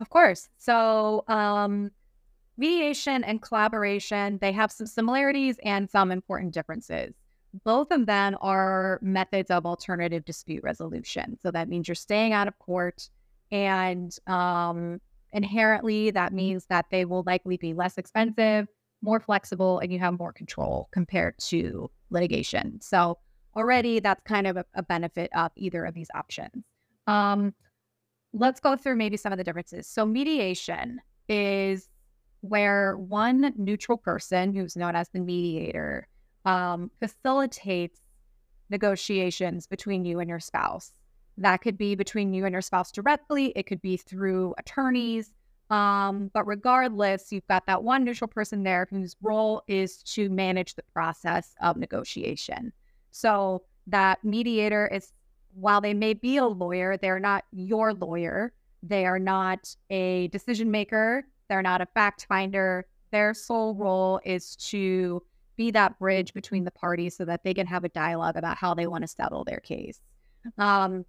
Of 0.00 0.08
course. 0.08 0.48
So 0.58 1.24
um, 1.28 1.90
mediation 2.56 3.24
and 3.24 3.40
collaboration 3.40 4.38
they 4.40 4.52
have 4.52 4.72
some 4.72 4.86
similarities 4.86 5.56
and 5.64 5.88
some 5.90 6.10
important 6.10 6.54
differences 6.54 7.14
both 7.64 7.90
of 7.90 8.06
them 8.06 8.36
are 8.40 8.98
methods 9.02 9.50
of 9.50 9.66
alternative 9.66 10.24
dispute 10.24 10.62
resolution. 10.62 11.38
So 11.42 11.50
that 11.50 11.68
means 11.68 11.88
you're 11.88 11.94
staying 11.94 12.32
out 12.32 12.48
of 12.48 12.58
court, 12.58 13.10
and 13.50 14.16
um, 14.26 15.00
inherently, 15.32 16.10
that 16.12 16.32
means 16.32 16.66
that 16.66 16.86
they 16.90 17.04
will 17.04 17.24
likely 17.26 17.56
be 17.56 17.74
less 17.74 17.98
expensive, 17.98 18.68
more 19.02 19.20
flexible, 19.20 19.78
and 19.78 19.92
you 19.92 19.98
have 19.98 20.18
more 20.18 20.32
control 20.32 20.88
compared 20.92 21.38
to 21.38 21.90
litigation. 22.10 22.80
So 22.80 23.18
already, 23.56 24.00
that's 24.00 24.22
kind 24.24 24.46
of 24.46 24.56
a, 24.56 24.64
a 24.74 24.82
benefit 24.82 25.30
of 25.34 25.52
either 25.56 25.84
of 25.84 25.94
these 25.94 26.08
options. 26.14 26.64
Um, 27.06 27.54
let's 28.32 28.60
go 28.60 28.76
through 28.76 28.96
maybe 28.96 29.16
some 29.16 29.32
of 29.32 29.38
the 29.38 29.44
differences. 29.44 29.86
So 29.86 30.06
mediation 30.06 31.00
is 31.28 31.88
where 32.42 32.96
one 32.96 33.52
neutral 33.56 33.98
person, 33.98 34.54
who's 34.54 34.76
known 34.76 34.96
as 34.96 35.08
the 35.10 35.20
mediator, 35.20 36.06
um, 36.44 36.90
facilitates 37.00 38.00
negotiations 38.70 39.66
between 39.66 40.04
you 40.04 40.20
and 40.20 40.28
your 40.28 40.40
spouse. 40.40 40.92
That 41.36 41.58
could 41.58 41.76
be 41.76 41.94
between 41.94 42.32
you 42.32 42.44
and 42.44 42.52
your 42.52 42.62
spouse 42.62 42.92
directly, 42.92 43.52
it 43.56 43.66
could 43.66 43.82
be 43.82 43.96
through 43.96 44.54
attorneys. 44.58 45.32
Um, 45.70 46.30
but 46.34 46.46
regardless, 46.46 47.30
you've 47.30 47.46
got 47.46 47.64
that 47.66 47.82
one 47.82 48.04
neutral 48.04 48.28
person 48.28 48.64
there 48.64 48.88
whose 48.90 49.16
role 49.22 49.62
is 49.68 50.02
to 50.02 50.28
manage 50.28 50.74
the 50.74 50.82
process 50.92 51.54
of 51.62 51.76
negotiation. 51.76 52.72
So 53.12 53.62
that 53.86 54.22
mediator 54.24 54.88
is, 54.88 55.12
while 55.54 55.80
they 55.80 55.94
may 55.94 56.14
be 56.14 56.38
a 56.38 56.46
lawyer, 56.46 56.96
they're 56.96 57.20
not 57.20 57.44
your 57.52 57.94
lawyer. 57.94 58.52
They 58.82 59.06
are 59.06 59.18
not 59.18 59.74
a 59.90 60.28
decision 60.28 60.70
maker. 60.70 61.24
They're 61.48 61.62
not 61.62 61.80
a 61.80 61.86
fact 61.86 62.26
finder. 62.28 62.86
Their 63.12 63.34
sole 63.34 63.74
role 63.74 64.20
is 64.24 64.56
to 64.56 65.22
be 65.56 65.70
that 65.72 65.98
bridge 65.98 66.32
between 66.32 66.64
the 66.64 66.70
parties 66.70 67.16
so 67.16 67.24
that 67.24 67.44
they 67.44 67.54
can 67.54 67.66
have 67.66 67.84
a 67.84 67.88
dialogue 67.90 68.36
about 68.36 68.56
how 68.56 68.74
they 68.74 68.86
want 68.86 69.02
to 69.02 69.08
settle 69.08 69.44
their 69.44 69.60
case. 69.60 70.00
Um, 70.58 71.04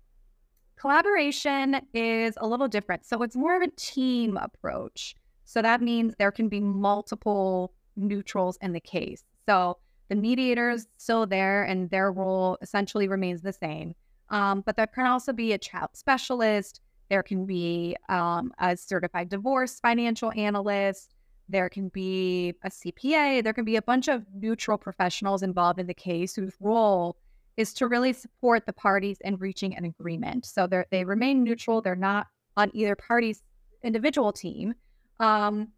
collaboration 0.77 1.81
is 1.93 2.35
a 2.37 2.47
little 2.47 2.67
different. 2.67 3.05
So 3.05 3.21
it's 3.23 3.35
more 3.35 3.55
of 3.55 3.61
a 3.61 3.71
team 3.75 4.37
approach. 4.37 5.15
So 5.45 5.61
that 5.61 5.81
means 5.81 6.13
there 6.17 6.31
can 6.31 6.49
be 6.49 6.59
multiple 6.59 7.73
neutrals 7.95 8.57
in 8.61 8.73
the 8.73 8.79
case. 8.79 9.23
So 9.47 9.77
the 10.09 10.15
mediator 10.15 10.69
is 10.69 10.87
still 10.97 11.25
there 11.25 11.63
and 11.63 11.89
their 11.89 12.11
role 12.11 12.57
essentially 12.61 13.07
remains 13.07 13.41
the 13.41 13.53
same. 13.53 13.95
Um, 14.29 14.61
but 14.65 14.77
there 14.77 14.87
can 14.87 15.05
also 15.05 15.33
be 15.33 15.53
a 15.53 15.57
child 15.57 15.89
specialist. 15.93 16.81
There 17.09 17.23
can 17.23 17.45
be 17.45 17.95
um, 18.07 18.53
a 18.59 18.77
certified 18.77 19.29
divorce 19.29 19.79
financial 19.79 20.31
analyst. 20.35 21.13
There 21.49 21.69
can 21.69 21.89
be 21.89 22.53
a 22.63 22.69
CPA, 22.69 23.43
there 23.43 23.51
can 23.51 23.65
be 23.65 23.75
a 23.75 23.81
bunch 23.81 24.07
of 24.07 24.23
neutral 24.33 24.77
professionals 24.77 25.43
involved 25.43 25.79
in 25.79 25.87
the 25.87 25.93
case 25.93 26.33
whose 26.33 26.53
role 26.61 27.17
is 27.57 27.73
to 27.75 27.87
really 27.87 28.13
support 28.13 28.65
the 28.65 28.73
parties 28.73 29.17
in 29.21 29.35
reaching 29.37 29.75
an 29.75 29.85
agreement. 29.85 30.45
So 30.45 30.67
they 30.67 30.85
they 30.91 31.03
remain 31.03 31.43
neutral, 31.43 31.81
they're 31.81 31.95
not 31.95 32.27
on 32.57 32.71
either 32.73 32.95
party's 32.95 33.43
individual 33.83 34.31
team. 34.31 34.73
Um, 35.19 35.69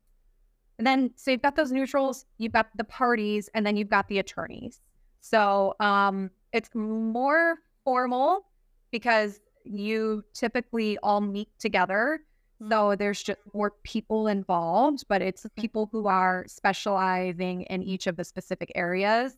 and 0.78 0.88
then, 0.88 1.11
so 1.15 1.32
you've 1.32 1.41
got 1.41 1.55
those 1.55 1.71
neutrals, 1.71 2.26
you've 2.38 2.51
got 2.51 2.67
the 2.76 2.84
parties, 2.84 3.49
and 3.53 3.65
then 3.65 3.78
you've 3.78 3.89
got 3.89 4.07
the 4.07 4.19
attorneys. 4.19 4.82
So 5.21 5.76
um, 5.80 6.32
it's 6.51 6.69
more 6.74 7.57
formal 7.84 8.45
because 8.91 9.39
you 9.63 10.24
typically 10.34 10.97
all 11.03 11.21
meet 11.21 11.49
together 11.59 12.21
so 12.69 12.95
there's 12.95 13.21
just 13.21 13.39
more 13.53 13.71
people 13.84 14.28
involved, 14.28 15.05
but 15.09 15.21
it's 15.21 15.45
people 15.57 15.89
who 15.91 16.07
are 16.07 16.45
specializing 16.47 17.63
in 17.63 17.84
each 17.84 18.07
of 18.07 18.15
the 18.15 18.24
specific 18.24 18.71
areas. 18.76 19.38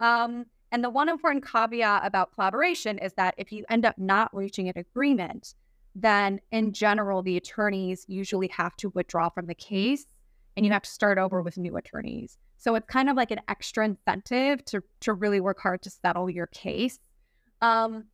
Um, 0.00 0.46
and 0.74 0.82
the 0.82 0.90
one 0.90 1.08
important 1.08 1.46
caveat 1.46 2.04
about 2.04 2.34
collaboration 2.34 2.98
is 2.98 3.12
that 3.12 3.36
if 3.38 3.52
you 3.52 3.64
end 3.70 3.86
up 3.86 3.96
not 3.96 4.34
reaching 4.34 4.68
an 4.68 4.76
agreement, 4.76 5.54
then 5.94 6.40
in 6.50 6.72
general, 6.72 7.22
the 7.22 7.36
attorneys 7.36 8.04
usually 8.08 8.48
have 8.48 8.74
to 8.78 8.88
withdraw 8.90 9.28
from 9.28 9.46
the 9.46 9.54
case 9.54 10.04
and 10.56 10.66
you 10.66 10.72
have 10.72 10.82
to 10.82 10.90
start 10.90 11.16
over 11.16 11.42
with 11.42 11.56
new 11.56 11.76
attorneys. 11.76 12.38
So 12.56 12.74
it's 12.74 12.88
kind 12.88 13.08
of 13.08 13.16
like 13.16 13.30
an 13.30 13.38
extra 13.46 13.84
incentive 13.84 14.64
to, 14.64 14.82
to 15.02 15.12
really 15.12 15.38
work 15.38 15.60
hard 15.60 15.80
to 15.82 15.90
settle 15.90 16.28
your 16.28 16.48
case. 16.48 16.98
Um, 17.62 18.06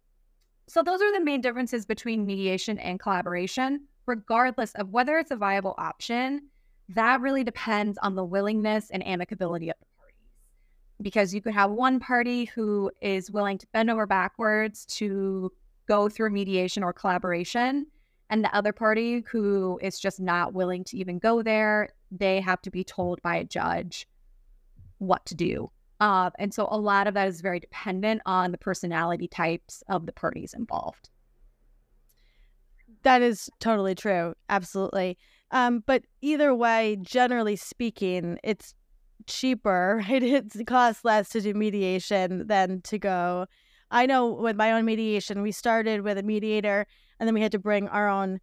so 0.68 0.82
those 0.82 1.00
are 1.00 1.12
the 1.14 1.24
main 1.24 1.40
differences 1.40 1.86
between 1.86 2.26
mediation 2.26 2.78
and 2.78 3.00
collaboration 3.00 3.86
regardless 4.04 4.72
of 4.74 4.90
whether 4.90 5.16
it's 5.16 5.30
a 5.30 5.36
viable 5.36 5.74
option, 5.78 6.42
that 6.90 7.22
really 7.22 7.44
depends 7.44 7.96
on 8.02 8.16
the 8.16 8.24
willingness 8.24 8.90
and 8.90 9.02
amicability 9.02 9.70
of 9.70 9.76
the. 9.80 9.86
Because 11.02 11.34
you 11.34 11.40
could 11.40 11.54
have 11.54 11.70
one 11.70 11.98
party 11.98 12.44
who 12.46 12.90
is 13.00 13.30
willing 13.30 13.58
to 13.58 13.66
bend 13.72 13.90
over 13.90 14.06
backwards 14.06 14.84
to 14.86 15.50
go 15.88 16.08
through 16.08 16.30
mediation 16.30 16.82
or 16.82 16.92
collaboration, 16.92 17.86
and 18.28 18.44
the 18.44 18.54
other 18.54 18.72
party 18.72 19.24
who 19.30 19.78
is 19.82 19.98
just 19.98 20.20
not 20.20 20.52
willing 20.52 20.84
to 20.84 20.96
even 20.96 21.18
go 21.18 21.42
there. 21.42 21.88
They 22.10 22.40
have 22.40 22.60
to 22.62 22.70
be 22.70 22.84
told 22.84 23.20
by 23.22 23.36
a 23.36 23.44
judge 23.44 24.06
what 24.98 25.24
to 25.26 25.34
do. 25.34 25.70
Uh, 26.00 26.30
and 26.38 26.54
so 26.54 26.66
a 26.70 26.78
lot 26.78 27.06
of 27.06 27.14
that 27.14 27.28
is 27.28 27.40
very 27.40 27.60
dependent 27.60 28.22
on 28.24 28.52
the 28.52 28.58
personality 28.58 29.28
types 29.28 29.82
of 29.88 30.06
the 30.06 30.12
parties 30.12 30.54
involved. 30.54 31.10
That 33.02 33.22
is 33.22 33.50
totally 33.60 33.94
true. 33.94 34.34
Absolutely. 34.48 35.18
Um, 35.50 35.82
but 35.86 36.04
either 36.20 36.54
way, 36.54 36.98
generally 37.02 37.56
speaking, 37.56 38.38
it's 38.44 38.74
cheaper, 39.26 40.02
right? 40.08 40.22
It 40.22 40.66
costs 40.66 41.04
less 41.04 41.28
to 41.30 41.40
do 41.40 41.54
mediation 41.54 42.46
than 42.46 42.82
to 42.82 42.98
go. 42.98 43.46
I 43.90 44.06
know 44.06 44.32
with 44.32 44.56
my 44.56 44.72
own 44.72 44.84
mediation, 44.84 45.42
we 45.42 45.52
started 45.52 46.02
with 46.02 46.18
a 46.18 46.22
mediator 46.22 46.86
and 47.18 47.26
then 47.26 47.34
we 47.34 47.40
had 47.40 47.52
to 47.52 47.58
bring 47.58 47.88
our 47.88 48.08
own 48.08 48.40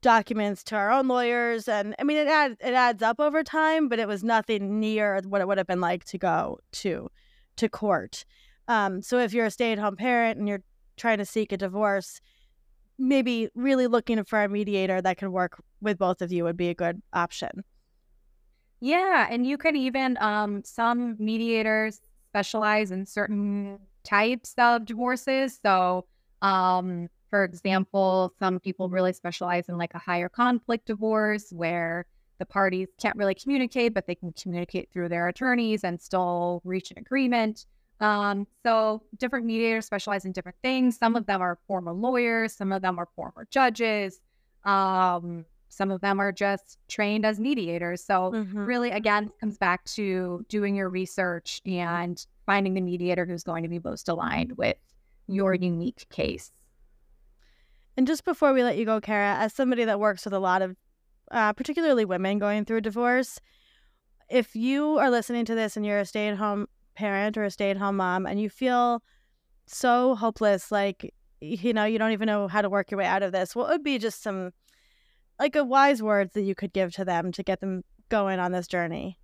documents 0.00 0.62
to 0.62 0.76
our 0.76 0.92
own 0.92 1.08
lawyers 1.08 1.66
and 1.66 1.94
I 1.98 2.04
mean 2.04 2.18
it 2.18 2.28
adds 2.28 2.56
it 2.60 2.72
adds 2.72 3.02
up 3.02 3.18
over 3.18 3.42
time, 3.42 3.88
but 3.88 3.98
it 3.98 4.06
was 4.06 4.22
nothing 4.22 4.78
near 4.78 5.20
what 5.26 5.40
it 5.40 5.48
would 5.48 5.58
have 5.58 5.66
been 5.66 5.80
like 5.80 6.04
to 6.04 6.18
go 6.18 6.58
to 6.72 7.10
to 7.56 7.68
court. 7.68 8.24
Um, 8.68 9.02
so 9.02 9.18
if 9.18 9.32
you're 9.32 9.46
a 9.46 9.50
stay-at-home 9.50 9.96
parent 9.96 10.38
and 10.38 10.46
you're 10.46 10.62
trying 10.96 11.18
to 11.18 11.24
seek 11.24 11.52
a 11.52 11.56
divorce, 11.56 12.20
maybe 12.98 13.48
really 13.54 13.86
looking 13.86 14.22
for 14.24 14.42
a 14.42 14.48
mediator 14.48 15.00
that 15.00 15.16
can 15.16 15.32
work 15.32 15.62
with 15.80 15.98
both 15.98 16.20
of 16.20 16.30
you 16.30 16.44
would 16.44 16.56
be 16.56 16.68
a 16.68 16.74
good 16.74 17.00
option. 17.12 17.64
Yeah, 18.80 19.26
and 19.30 19.46
you 19.46 19.58
can 19.58 19.76
even 19.76 20.16
um 20.20 20.62
some 20.64 21.16
mediators 21.18 22.00
specialize 22.30 22.90
in 22.90 23.06
certain 23.06 23.78
types 24.04 24.54
of 24.58 24.84
divorces. 24.86 25.58
So, 25.62 26.06
um 26.42 27.08
for 27.30 27.44
example, 27.44 28.32
some 28.38 28.58
people 28.60 28.88
really 28.88 29.12
specialize 29.12 29.68
in 29.68 29.76
like 29.76 29.92
a 29.94 29.98
higher 29.98 30.28
conflict 30.30 30.86
divorce 30.86 31.52
where 31.52 32.06
the 32.38 32.46
parties 32.46 32.88
can't 33.00 33.16
really 33.16 33.34
communicate, 33.34 33.92
but 33.92 34.06
they 34.06 34.14
can 34.14 34.32
communicate 34.32 34.90
through 34.92 35.08
their 35.10 35.28
attorneys 35.28 35.84
and 35.84 36.00
still 36.00 36.62
reach 36.64 36.90
an 36.90 36.98
agreement. 36.98 37.66
Um, 38.00 38.46
so 38.64 39.02
different 39.18 39.44
mediators 39.44 39.86
specialize 39.86 40.24
in 40.24 40.32
different 40.32 40.56
things. 40.62 40.96
Some 40.96 41.16
of 41.16 41.26
them 41.26 41.42
are 41.42 41.58
former 41.66 41.92
lawyers, 41.92 42.54
some 42.54 42.72
of 42.72 42.80
them 42.80 42.98
are 42.98 43.08
former 43.16 43.46
judges. 43.50 44.20
Um, 44.64 45.44
some 45.68 45.90
of 45.90 46.00
them 46.00 46.20
are 46.20 46.32
just 46.32 46.78
trained 46.88 47.24
as 47.26 47.38
mediators. 47.38 48.04
So 48.04 48.32
mm-hmm. 48.32 48.58
really 48.58 48.90
again 48.90 49.30
comes 49.40 49.58
back 49.58 49.84
to 49.84 50.44
doing 50.48 50.74
your 50.74 50.88
research 50.88 51.60
and 51.66 52.24
finding 52.46 52.74
the 52.74 52.80
mediator 52.80 53.26
who's 53.26 53.44
going 53.44 53.62
to 53.62 53.68
be 53.68 53.78
most 53.78 54.08
aligned 54.08 54.56
with 54.56 54.76
your 55.26 55.54
unique 55.54 56.06
case. 56.10 56.50
And 57.96 58.06
just 58.06 58.24
before 58.24 58.52
we 58.52 58.62
let 58.62 58.78
you 58.78 58.84
go, 58.84 59.00
Kara, 59.00 59.36
as 59.36 59.52
somebody 59.52 59.84
that 59.84 59.98
works 59.98 60.24
with 60.24 60.32
a 60.32 60.38
lot 60.38 60.62
of 60.62 60.76
uh, 61.30 61.52
particularly 61.52 62.04
women 62.04 62.38
going 62.38 62.64
through 62.64 62.78
a 62.78 62.80
divorce, 62.80 63.40
if 64.30 64.54
you 64.54 64.98
are 64.98 65.10
listening 65.10 65.44
to 65.46 65.54
this 65.54 65.76
and 65.76 65.84
you're 65.84 65.98
a 65.98 66.06
stay 66.06 66.28
at 66.28 66.36
home 66.36 66.68
parent 66.94 67.36
or 67.36 67.44
a 67.44 67.50
stay 67.50 67.70
at 67.70 67.76
home 67.76 67.96
mom 67.96 68.26
and 68.26 68.40
you 68.40 68.48
feel 68.48 69.02
so 69.66 70.14
hopeless, 70.14 70.70
like, 70.70 71.12
you 71.40 71.72
know, 71.72 71.84
you 71.84 71.98
don't 71.98 72.12
even 72.12 72.26
know 72.26 72.48
how 72.48 72.62
to 72.62 72.70
work 72.70 72.90
your 72.90 72.98
way 72.98 73.04
out 73.04 73.22
of 73.22 73.32
this, 73.32 73.54
what 73.54 73.68
would 73.68 73.82
be 73.82 73.98
just 73.98 74.22
some, 74.22 74.52
like, 75.38 75.56
a 75.56 75.64
wise 75.64 76.02
words 76.02 76.34
that 76.34 76.42
you 76.42 76.54
could 76.54 76.72
give 76.72 76.92
to 76.94 77.04
them 77.04 77.32
to 77.32 77.42
get 77.42 77.60
them 77.60 77.84
going 78.08 78.38
on 78.38 78.52
this 78.52 78.66
journey? 78.66 79.18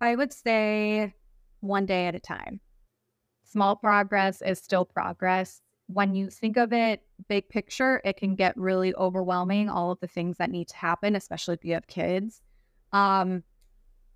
I 0.00 0.14
would 0.14 0.32
say 0.32 1.14
one 1.60 1.86
day 1.86 2.06
at 2.06 2.14
a 2.14 2.20
time. 2.20 2.60
small 3.44 3.76
progress 3.76 4.42
is 4.42 4.58
still 4.58 4.84
progress. 4.84 5.60
When 5.86 6.14
you 6.14 6.30
think 6.30 6.56
of 6.56 6.72
it 6.72 7.02
big 7.28 7.48
picture, 7.48 8.00
it 8.04 8.16
can 8.16 8.34
get 8.34 8.56
really 8.56 8.94
overwhelming, 8.96 9.68
all 9.68 9.92
of 9.92 10.00
the 10.00 10.08
things 10.08 10.36
that 10.38 10.50
need 10.50 10.68
to 10.68 10.76
happen, 10.76 11.16
especially 11.16 11.54
if 11.54 11.64
you 11.64 11.74
have 11.74 11.86
kids. 11.86 12.42
Um, 12.92 13.44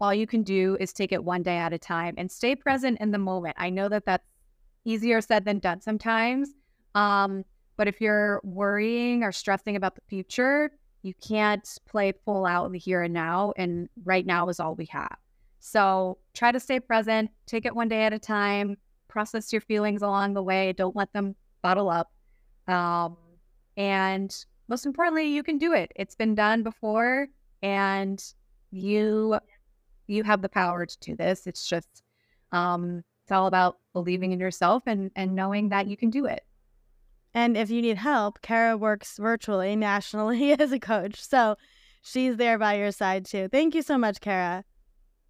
all 0.01 0.12
you 0.12 0.26
can 0.26 0.43
do 0.43 0.76
is 0.80 0.93
take 0.93 1.12
it 1.12 1.22
one 1.22 1.43
day 1.43 1.57
at 1.57 1.72
a 1.72 1.78
time 1.78 2.14
and 2.18 2.30
stay 2.30 2.57
present 2.57 2.99
in 3.01 3.11
the 3.11 3.18
moment. 3.18 3.57
I 3.59 3.70
know 3.70 3.88
that 3.88 4.05
that's 4.05 4.28
easier 4.84 5.20
said 5.20 5.45
than 5.45 5.59
done 5.59 5.80
sometimes. 5.80 6.51
Um, 6.95 7.45
but 7.81 7.89
if 7.89 7.99
you're 7.99 8.43
worrying 8.45 9.24
or 9.24 9.33
stressing 9.33 9.74
about 9.74 9.95
the 9.95 10.03
future, 10.07 10.70
you 11.01 11.14
can't 11.26 11.66
play 11.89 12.12
full 12.26 12.45
out 12.45 12.66
in 12.66 12.72
the 12.72 12.78
here 12.78 13.05
and 13.05 13.14
now. 13.14 13.55
And 13.57 13.89
right 14.05 14.26
now 14.26 14.51
is 14.51 14.61
all 14.61 14.74
we 14.74 14.85
have. 14.91 15.16
So 15.61 16.18
try 16.35 16.53
to 16.53 16.61
stay 16.61 16.78
present, 16.78 17.31
take 17.47 17.64
it 17.64 17.74
one 17.74 17.89
day 17.89 18.03
at 18.03 18.12
a 18.12 18.18
time, 18.18 18.76
process 19.09 19.51
your 19.51 19.62
feelings 19.62 20.03
along 20.03 20.35
the 20.35 20.43
way. 20.43 20.74
Don't 20.74 20.95
let 20.95 21.11
them 21.14 21.35
bottle 21.62 21.89
up. 21.89 22.12
Um, 22.68 23.16
and 23.78 24.31
most 24.68 24.85
importantly, 24.85 25.28
you 25.28 25.43
can 25.43 25.57
do 25.57 25.72
it. 25.72 25.91
It's 25.97 26.14
been 26.14 26.35
done 26.35 26.62
before, 26.62 27.28
and 27.62 28.22
you 28.72 29.39
you 30.07 30.22
have 30.24 30.43
the 30.43 30.51
power 30.51 30.85
to 30.85 30.99
do 31.01 31.16
this. 31.16 31.47
It's 31.47 31.66
just 31.66 32.03
um, 32.53 33.03
it's 33.22 33.33
all 33.33 33.47
about 33.47 33.78
believing 33.95 34.33
in 34.33 34.39
yourself 34.39 34.83
and 34.85 35.11
and 35.16 35.35
knowing 35.35 35.70
that 35.70 35.87
you 35.87 35.97
can 35.97 36.11
do 36.11 36.26
it. 36.26 36.45
And 37.33 37.57
if 37.57 37.70
you 37.70 37.81
need 37.81 37.99
help, 37.99 38.43
Kara 38.43 38.76
works 38.76 39.16
virtually 39.16 39.76
nationally 39.76 40.53
as 40.59 40.72
a 40.72 40.81
coach. 40.81 41.22
So 41.22 41.57
she's 42.03 42.37
there 42.37 42.59
by 42.59 42.74
your 42.74 42.93
side 42.93 43.24
too. 43.24 43.49
Thank 43.49 43.74
you 43.74 43.83
so 43.83 43.97
much, 43.97 44.20
Kara. 44.20 44.64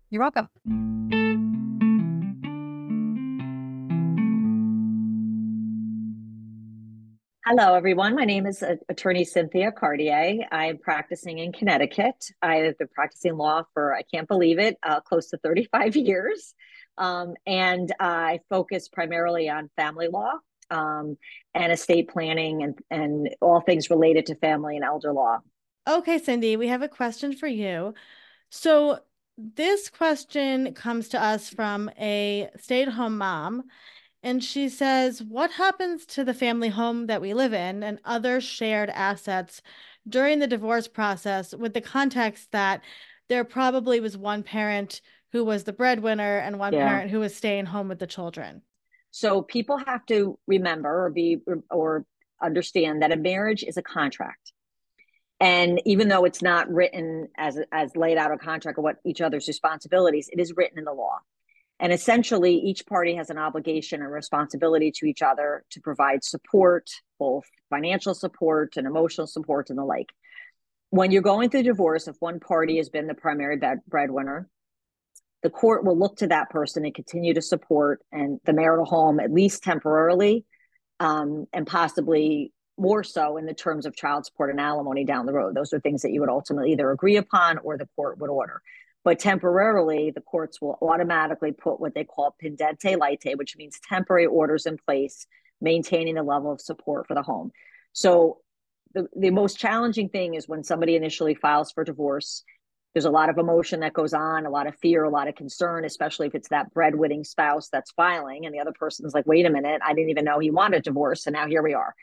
You're 0.09 0.23
welcome. 0.23 0.49
Hello, 7.47 7.75
everyone. 7.75 8.15
My 8.15 8.25
name 8.25 8.47
is 8.47 8.63
uh, 8.63 8.77
attorney 8.89 9.25
Cynthia 9.25 9.73
Cartier. 9.73 10.47
I'm 10.53 10.79
practicing 10.79 11.39
in 11.39 11.53
Connecticut. 11.53 12.15
I've 12.41 12.79
been 12.79 12.89
practicing 12.95 13.37
law 13.37 13.65
for, 13.75 13.95
I 13.95 14.03
can't 14.03 14.29
believe 14.29 14.59
it, 14.59 14.79
uh, 14.83 15.01
close 15.01 15.31
to 15.31 15.39
35 15.39 15.97
years. 15.97 16.55
Um, 16.97 17.35
and 17.47 17.93
I 17.99 18.41
focus 18.49 18.89
primarily 18.89 19.49
on 19.49 19.69
family 19.77 20.09
law 20.09 20.35
um, 20.71 21.17
and 21.55 21.73
estate 21.73 22.09
planning 22.09 22.63
and, 22.63 22.79
and 22.91 23.31
all 23.41 23.61
things 23.61 23.91
related 23.91 24.27
to 24.27 24.35
family 24.37 24.77
and 24.77 24.85
elder 24.85 25.13
law. 25.13 25.39
Okay, 25.89 26.19
Cindy, 26.19 26.57
we 26.57 26.69
have 26.69 26.83
a 26.83 26.89
question 26.89 27.35
for 27.35 27.47
you. 27.47 27.95
So, 28.51 29.01
this 29.37 29.89
question 29.89 30.75
comes 30.75 31.09
to 31.09 31.23
us 31.23 31.49
from 31.49 31.91
a 31.99 32.51
stay 32.59 32.83
at 32.83 32.89
home 32.89 33.17
mom. 33.17 33.65
And 34.23 34.45
she 34.45 34.69
says, 34.69 35.23
What 35.23 35.51
happens 35.53 36.05
to 36.07 36.25
the 36.25 36.35
family 36.35 36.69
home 36.69 37.07
that 37.07 37.23
we 37.23 37.33
live 37.33 37.55
in 37.55 37.83
and 37.83 38.01
other 38.05 38.41
shared 38.41 38.91
assets 38.91 39.63
during 40.09 40.39
the 40.39 40.47
divorce 40.47 40.89
process 40.89 41.55
with 41.55 41.73
the 41.73 41.81
context 41.81 42.53
that 42.53 42.83
there 43.29 43.45
probably 43.45 44.01
was 44.01 44.17
one 44.19 44.43
parent 44.43 45.01
who 45.33 45.45
was 45.45 45.65
the 45.65 45.73
breadwinner 45.73 46.39
and 46.39 46.59
one 46.59 46.73
yeah. 46.73 46.89
parent 46.89 47.11
who 47.11 47.21
was 47.21 47.35
staying 47.35 47.67
home 47.67 47.89
with 47.89 47.99
the 47.99 48.07
children? 48.07 48.63
So 49.11 49.43
people 49.43 49.79
have 49.79 50.05
to 50.07 50.39
remember 50.47 51.07
or 51.07 51.11
be 51.11 51.39
or 51.71 52.05
understand 52.43 53.03
that 53.03 53.13
a 53.13 53.17
marriage 53.17 53.65
is 53.65 53.77
a 53.77 53.83
contract. 53.83 54.53
And 55.41 55.81
even 55.87 56.09
though 56.09 56.25
it's 56.25 56.43
not 56.43 56.71
written 56.71 57.29
as 57.37 57.59
as 57.73 57.97
laid 57.97 58.19
out 58.19 58.31
a 58.31 58.39
contract 58.39 58.79
of 58.79 58.85
what 58.85 58.97
each 59.05 59.21
other's 59.21 59.49
responsibilities, 59.49 60.29
it 60.31 60.39
is 60.39 60.55
written 60.57 60.79
in 60.79 60.85
the 60.85 60.93
law. 60.93 61.19
And 61.81 61.95
essentially, 61.95 62.57
each 62.57 62.85
party 62.87 63.15
has 63.15 63.31
an 63.31 63.39
obligation 63.39 64.03
and 64.03 64.13
responsibility 64.13 64.93
to 64.97 65.07
each 65.07 65.23
other 65.23 65.65
to 65.71 65.81
provide 65.81 66.23
support, 66.23 66.91
both 67.19 67.47
financial 67.71 68.15
support 68.15 68.77
and 68.77 68.87
emotional 68.87 69.27
support 69.27 69.71
and 69.71 69.79
the 69.79 69.85
like. 69.85 70.11
When 70.91 71.11
you're 71.11 71.23
going 71.23 71.49
through 71.49 71.63
divorce, 71.63 72.07
if 72.07 72.17
one 72.21 72.39
party 72.39 72.77
has 72.77 72.91
been 72.91 73.07
the 73.07 73.15
primary 73.15 73.59
breadwinner, 73.89 74.51
the 75.43 75.51
court 75.51 75.85
will 75.85 75.99
look 75.99 76.17
to 76.19 76.27
that 76.27 76.51
person 76.51 76.85
and 76.85 76.95
continue 76.95 77.35
to 77.35 77.43
support 77.43 78.03
and 78.13 78.41
the 78.45 78.53
marital 78.53 78.85
home 78.85 79.21
at 79.21 79.33
least 79.33 79.63
temporarily 79.63 80.45
um, 80.99 81.47
and 81.53 81.67
possibly 81.67 82.53
more 82.77 83.05
so 83.05 83.37
in 83.37 83.47
the 83.47 83.55
terms 83.55 83.87
of 83.87 83.95
child 83.95 84.25
support 84.25 84.51
and 84.51 84.61
alimony 84.61 85.05
down 85.05 85.27
the 85.27 85.33
road. 85.33 85.55
Those 85.55 85.73
are 85.73 85.81
things 85.81 86.03
that 86.03 86.13
you 86.13 86.21
would 86.21 86.31
ultimately 86.31 86.73
either 86.73 86.91
agree 86.91 87.17
upon 87.17 87.59
or 87.59 87.77
the 87.77 87.89
court 87.97 88.19
would 88.19 88.31
order. 88.31 88.63
But 89.03 89.19
temporarily 89.19 90.11
the 90.11 90.21
courts 90.21 90.61
will 90.61 90.79
automatically 90.83 91.53
put 91.53 91.81
what 91.81 91.95
they 91.95 92.05
call 92.05 92.37
pendente 92.43 92.99
lite 92.99 93.37
which 93.37 93.57
means 93.57 93.81
temporary 93.89 94.27
orders 94.27 94.67
in 94.67 94.77
place 94.77 95.27
maintaining 95.61 96.15
the 96.15 96.23
level 96.23 96.53
of 96.53 96.61
support 96.61 97.07
for 97.07 97.15
the 97.15 97.23
home. 97.23 97.53
So 97.93 98.39
the, 98.93 99.07
the 99.17 99.31
most 99.31 99.59
challenging 99.59 100.09
thing 100.09 100.35
is 100.35 100.49
when 100.49 100.65
somebody 100.65 100.97
initially 100.97 101.35
files 101.35 101.73
for 101.73 101.85
divorce 101.85 102.45
there's 102.93 103.05
a 103.05 103.11
lot 103.11 103.29
of 103.29 103.39
emotion 103.39 103.81
that 103.81 103.93
goes 103.93 104.13
on, 104.13 104.47
a 104.47 104.51
lot 104.51 104.67
of 104.67 104.77
fear, 104.77 105.05
a 105.05 105.11
lot 105.11 105.29
of 105.29 105.37
concern, 105.37 105.85
especially 105.85 106.27
if 106.27 106.35
it's 106.35 106.49
that 106.49 106.75
breadwinning 106.75 107.25
spouse 107.25 107.69
that's 107.69 107.93
filing 107.93 108.47
and 108.47 108.55
the 108.55 108.61
other 108.61 108.73
person's 108.73 109.15
like, 109.15 109.27
wait 109.27 109.47
a 109.47 109.51
minute, 109.51 109.81
I 109.85 109.95
didn't 109.95 110.11
even 110.11 110.25
know 110.25 110.39
he 110.39 110.51
wanted 110.51 110.83
divorce. 110.83 111.27
And 111.27 111.35
now 111.35 111.47
here 111.47 111.63
we 111.63 111.75
are. 111.75 111.95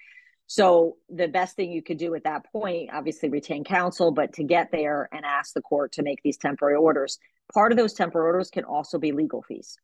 So 0.48 0.96
the 1.10 1.28
best 1.28 1.58
thing 1.58 1.72
you 1.74 1.84
could 1.84 1.98
do 1.98 2.16
at 2.16 2.24
that 2.24 2.46
point, 2.54 2.90
obviously 2.94 3.28
retain 3.28 3.66
counsel, 3.66 4.12
but 4.12 4.34
to 4.34 4.44
get 4.44 4.72
there 4.72 5.10
and 5.12 5.26
ask 5.26 5.54
the 5.54 5.62
court 5.62 5.92
to 5.94 6.04
make 6.04 6.22
these 6.24 6.38
temporary 6.38 6.78
orders. 6.78 7.20
Part 7.54 7.74
of 7.74 7.78
those 7.78 7.94
temporary 7.94 8.28
orders 8.28 8.50
can 8.50 8.64
also 8.64 8.98
be 8.98 9.12
legal 9.12 9.42
fees. 9.42 9.78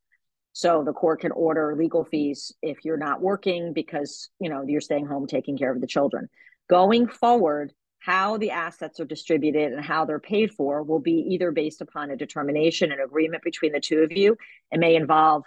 So 0.53 0.83
the 0.85 0.93
court 0.93 1.19
can 1.19 1.31
order 1.31 1.75
legal 1.75 2.05
fees 2.05 2.53
if 2.61 2.85
you're 2.85 2.95
not 2.95 3.21
working 3.21 3.73
because, 3.73 4.29
you 4.39 4.49
know, 4.49 4.63
you're 4.65 4.81
staying 4.81 5.05
home 5.05 5.27
taking 5.27 5.57
care 5.57 5.71
of 5.71 5.81
the 5.81 5.87
children. 5.87 6.29
Going 6.69 7.07
forward, 7.07 7.73
how 8.03 8.37
the 8.37 8.51
assets 8.51 8.99
are 8.99 9.05
distributed 9.05 9.71
and 9.71 9.83
how 9.83 10.03
they're 10.03 10.19
paid 10.19 10.51
for 10.51 10.83
will 10.83 10.99
be 10.99 11.25
either 11.29 11.51
based 11.51 11.79
upon 11.79 12.11
a 12.11 12.17
determination 12.17 12.91
and 12.91 12.99
agreement 13.01 13.41
between 13.43 13.71
the 13.71 13.79
two 13.79 13.99
of 13.99 14.11
you. 14.11 14.35
It 14.73 14.79
may 14.81 14.95
involve 14.95 15.43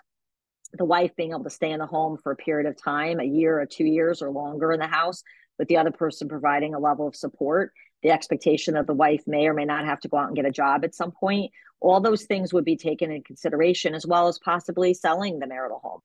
the 0.73 0.87
wife 0.87 1.15
being 1.17 1.33
able 1.33 1.45
to 1.45 1.51
stay 1.51 1.71
in 1.71 1.81
the 1.81 1.87
home 1.87 2.17
for 2.17 2.33
a 2.33 2.37
period 2.37 2.67
of 2.67 2.83
time, 2.83 3.21
a 3.21 3.25
year 3.25 3.61
or 3.61 3.67
two 3.67 3.85
years 3.85 4.23
or 4.23 4.31
longer 4.31 4.73
in 4.73 4.81
the 4.81 4.87
house, 4.87 5.23
with 5.59 5.69
the 5.69 5.77
other 5.77 5.91
person 5.91 6.31
providing 6.31 6.75
a 6.75 6.79
level 6.79 7.07
of 7.07 7.15
support. 7.15 7.73
The 8.03 8.11
expectation 8.11 8.73
that 8.73 8.87
the 8.87 8.95
wife 8.95 9.25
may 9.27 9.47
or 9.49 9.53
may 9.53 9.67
not 9.67 9.85
have 9.85 10.01
to 10.01 10.09
go 10.09 10.17
out 10.17 10.29
and 10.29 10.37
get 10.37 10.47
a 10.47 10.51
job 10.51 10.83
at 10.83 10.95
some 10.95 11.13
point. 11.13 11.53
All 11.81 12.01
those 12.01 12.25
things 12.25 12.55
would 12.55 12.65
be 12.65 12.77
taken 12.77 13.11
in 13.11 13.23
consideration, 13.23 13.95
as 13.95 14.07
well 14.07 14.29
as 14.29 14.39
possibly 14.39 14.95
selling 14.95 15.41
the 15.41 15.47
marital 15.47 15.81
home. 15.81 16.01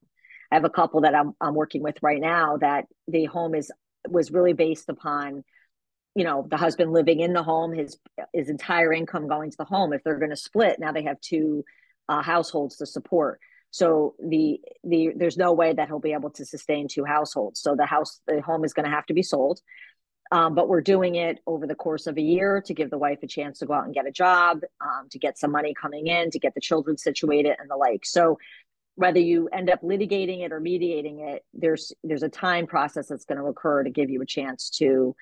I 0.52 0.56
have 0.56 0.66
a 0.66 0.70
couple 0.70 1.00
that 1.02 1.16
I'm, 1.16 1.32
I'm 1.40 1.56
working 1.56 1.82
with 1.82 1.96
right 2.02 2.20
now 2.20 2.58
that 2.58 2.88
the 3.08 3.24
home 3.24 3.56
is 3.56 3.72
was 4.10 4.32
really 4.32 4.54
based 4.54 4.90
upon 4.90 5.46
you 6.16 6.24
know 6.24 6.46
the 6.50 6.58
husband 6.58 6.92
living 6.92 7.20
in 7.22 7.34
the 7.34 7.44
home 7.44 7.74
his 7.74 7.98
his 8.34 8.50
entire 8.50 8.92
income 8.92 9.28
going 9.28 9.50
to 9.50 9.58
the 9.58 9.66
home 9.66 9.94
if 9.94 10.04
they're 10.04 10.20
going 10.20 10.30
to 10.30 10.36
split 10.36 10.80
now 10.80 10.92
they 10.92 11.04
have 11.04 11.20
two 11.22 11.64
uh, 12.12 12.22
households 12.22 12.76
to 12.78 12.86
support. 12.86 13.40
So 13.72 14.16
the 14.20 14.60
the 14.84 15.12
there's 15.16 15.38
no 15.38 15.54
way 15.54 15.72
that 15.74 15.88
he'll 15.88 16.00
be 16.00 16.12
able 16.12 16.32
to 16.32 16.46
sustain 16.46 16.90
two 16.90 17.06
households. 17.06 17.62
So 17.62 17.76
the 17.76 17.86
house 17.86 18.20
the 18.28 18.42
home 18.42 18.66
is 18.66 18.74
going 18.74 18.84
to 18.84 18.92
have 18.92 19.06
to 19.06 19.14
be 19.14 19.24
sold. 19.24 19.62
Um, 20.34 20.56
but 20.56 20.70
we're 20.70 20.82
doing 20.82 21.16
it 21.16 21.40
over 21.46 21.68
the 21.68 21.76
course 21.76 22.08
of 22.08 22.18
a 22.18 22.22
year 22.22 22.62
to 22.66 22.74
give 22.74 22.90
the 22.90 22.98
wife 22.98 23.20
a 23.22 23.28
chance 23.28 23.60
to 23.60 23.66
go 23.66 23.74
out 23.74 23.86
and 23.86 23.94
get 23.94 24.08
a 24.08 24.12
job 24.12 24.62
um, 24.82 25.08
to 25.10 25.20
get 25.20 25.38
some 25.38 25.52
money 25.52 25.74
coming 25.74 26.08
in 26.08 26.32
to 26.32 26.40
get 26.40 26.54
the 26.54 26.62
children 26.62 26.98
situated 26.98 27.56
and 27.60 27.70
the 27.70 27.76
like. 27.76 28.06
So 28.06 28.38
whether 28.96 29.20
you 29.20 29.48
end 29.54 29.70
up 29.70 29.82
litigating 29.82 30.44
it 30.44 30.52
or 30.52 30.60
mediating 30.60 31.22
it 31.22 31.46
there's 31.54 31.94
there's 32.04 32.24
a 32.24 32.30
time 32.30 32.68
process 32.68 33.08
that's 33.08 33.26
going 33.26 33.38
to 33.38 33.46
occur 33.46 33.84
to 33.84 33.90
give 33.90 34.10
you 34.10 34.22
a 34.22 34.26
chance 34.26 34.70
to 34.70 35.16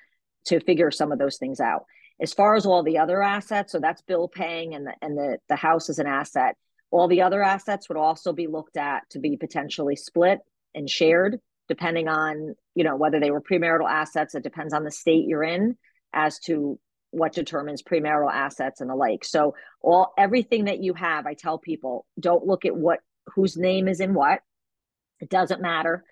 to 0.46 0.60
figure 0.60 0.90
some 0.90 1.12
of 1.12 1.18
those 1.18 1.36
things 1.36 1.60
out. 1.60 1.84
As 2.20 2.34
far 2.34 2.54
as 2.54 2.66
all 2.66 2.82
the 2.82 2.98
other 2.98 3.22
assets, 3.22 3.72
so 3.72 3.78
that's 3.78 4.02
bill 4.02 4.28
paying 4.28 4.74
and 4.74 4.86
the 4.86 4.92
and 5.00 5.16
the, 5.16 5.38
the 5.48 5.56
house 5.56 5.88
is 5.88 5.98
an 5.98 6.06
asset. 6.06 6.56
All 6.90 7.08
the 7.08 7.22
other 7.22 7.42
assets 7.42 7.88
would 7.88 7.98
also 7.98 8.32
be 8.32 8.46
looked 8.46 8.76
at 8.76 9.08
to 9.10 9.18
be 9.18 9.36
potentially 9.36 9.96
split 9.96 10.40
and 10.74 10.90
shared, 10.90 11.38
depending 11.68 12.08
on, 12.08 12.54
you 12.74 12.84
know, 12.84 12.96
whether 12.96 13.20
they 13.20 13.30
were 13.30 13.40
premarital 13.40 13.88
assets. 13.88 14.34
It 14.34 14.42
depends 14.42 14.74
on 14.74 14.84
the 14.84 14.90
state 14.90 15.26
you're 15.26 15.44
in 15.44 15.76
as 16.12 16.38
to 16.40 16.78
what 17.12 17.32
determines 17.32 17.82
premarital 17.82 18.30
assets 18.30 18.80
and 18.80 18.90
the 18.90 18.94
like. 18.94 19.24
So 19.24 19.54
all 19.80 20.12
everything 20.18 20.66
that 20.66 20.82
you 20.82 20.94
have, 20.94 21.26
I 21.26 21.34
tell 21.34 21.58
people, 21.58 22.06
don't 22.18 22.46
look 22.46 22.64
at 22.64 22.76
what 22.76 23.00
whose 23.34 23.56
name 23.56 23.88
is 23.88 24.00
in 24.00 24.14
what. 24.14 24.40
It 25.20 25.30
doesn't 25.30 25.62
matter 25.62 26.04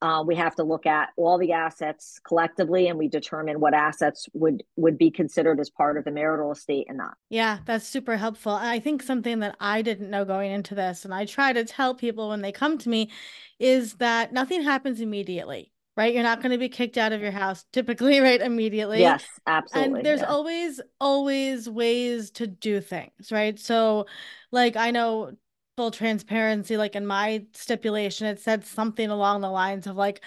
uh, 0.00 0.22
we 0.24 0.36
have 0.36 0.54
to 0.54 0.62
look 0.62 0.86
at 0.86 1.08
all 1.16 1.38
the 1.38 1.52
assets 1.52 2.20
collectively 2.22 2.88
and 2.88 2.98
we 2.98 3.08
determine 3.08 3.58
what 3.58 3.74
assets 3.74 4.28
would 4.32 4.62
would 4.76 4.96
be 4.96 5.10
considered 5.10 5.58
as 5.58 5.70
part 5.70 5.96
of 5.96 6.04
the 6.04 6.10
marital 6.10 6.52
estate 6.52 6.86
and 6.88 6.98
not. 6.98 7.14
Yeah 7.28 7.58
that's 7.64 7.86
super 7.86 8.16
helpful. 8.16 8.52
I 8.52 8.78
think 8.78 9.02
something 9.02 9.40
that 9.40 9.56
i 9.60 9.82
didn't 9.82 10.10
know 10.10 10.24
going 10.24 10.52
into 10.52 10.74
this 10.74 11.04
and 11.04 11.12
i 11.12 11.24
try 11.24 11.52
to 11.52 11.64
tell 11.64 11.94
people 11.94 12.28
when 12.28 12.42
they 12.42 12.52
come 12.52 12.78
to 12.78 12.88
me 12.88 13.10
is 13.58 13.94
that 13.94 14.32
nothing 14.32 14.62
happens 14.62 15.00
immediately 15.00 15.72
right? 15.96 16.14
You're 16.14 16.22
not 16.22 16.40
going 16.40 16.52
to 16.52 16.58
be 16.58 16.68
kicked 16.68 16.96
out 16.96 17.12
of 17.12 17.20
your 17.20 17.32
house 17.32 17.64
typically 17.72 18.20
right 18.20 18.40
immediately. 18.40 19.00
Yes 19.00 19.24
absolutely 19.46 19.98
and 19.98 20.06
there's 20.06 20.20
yeah. 20.20 20.26
always 20.26 20.80
always 21.00 21.68
ways 21.68 22.30
to 22.32 22.46
do 22.46 22.80
things 22.80 23.32
right? 23.32 23.58
So 23.58 24.06
like 24.52 24.76
i 24.76 24.90
know 24.90 25.32
full 25.78 25.92
transparency, 25.92 26.76
like 26.76 26.96
in 26.96 27.06
my 27.06 27.46
stipulation, 27.52 28.26
it 28.26 28.40
said 28.40 28.64
something 28.64 29.10
along 29.10 29.42
the 29.42 29.48
lines 29.48 29.86
of 29.86 29.94
like, 29.94 30.20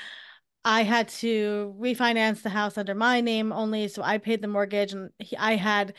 I 0.63 0.83
had 0.83 1.09
to 1.09 1.75
refinance 1.77 2.41
the 2.41 2.49
house 2.49 2.77
under 2.77 2.95
my 2.95 3.19
name 3.19 3.51
only, 3.51 3.89
so 3.89 4.01
I 4.01 4.17
paid 4.17 4.41
the 4.41 4.47
mortgage, 4.47 4.93
and 4.93 5.09
he, 5.19 5.35
I 5.35 5.57
had 5.57 5.93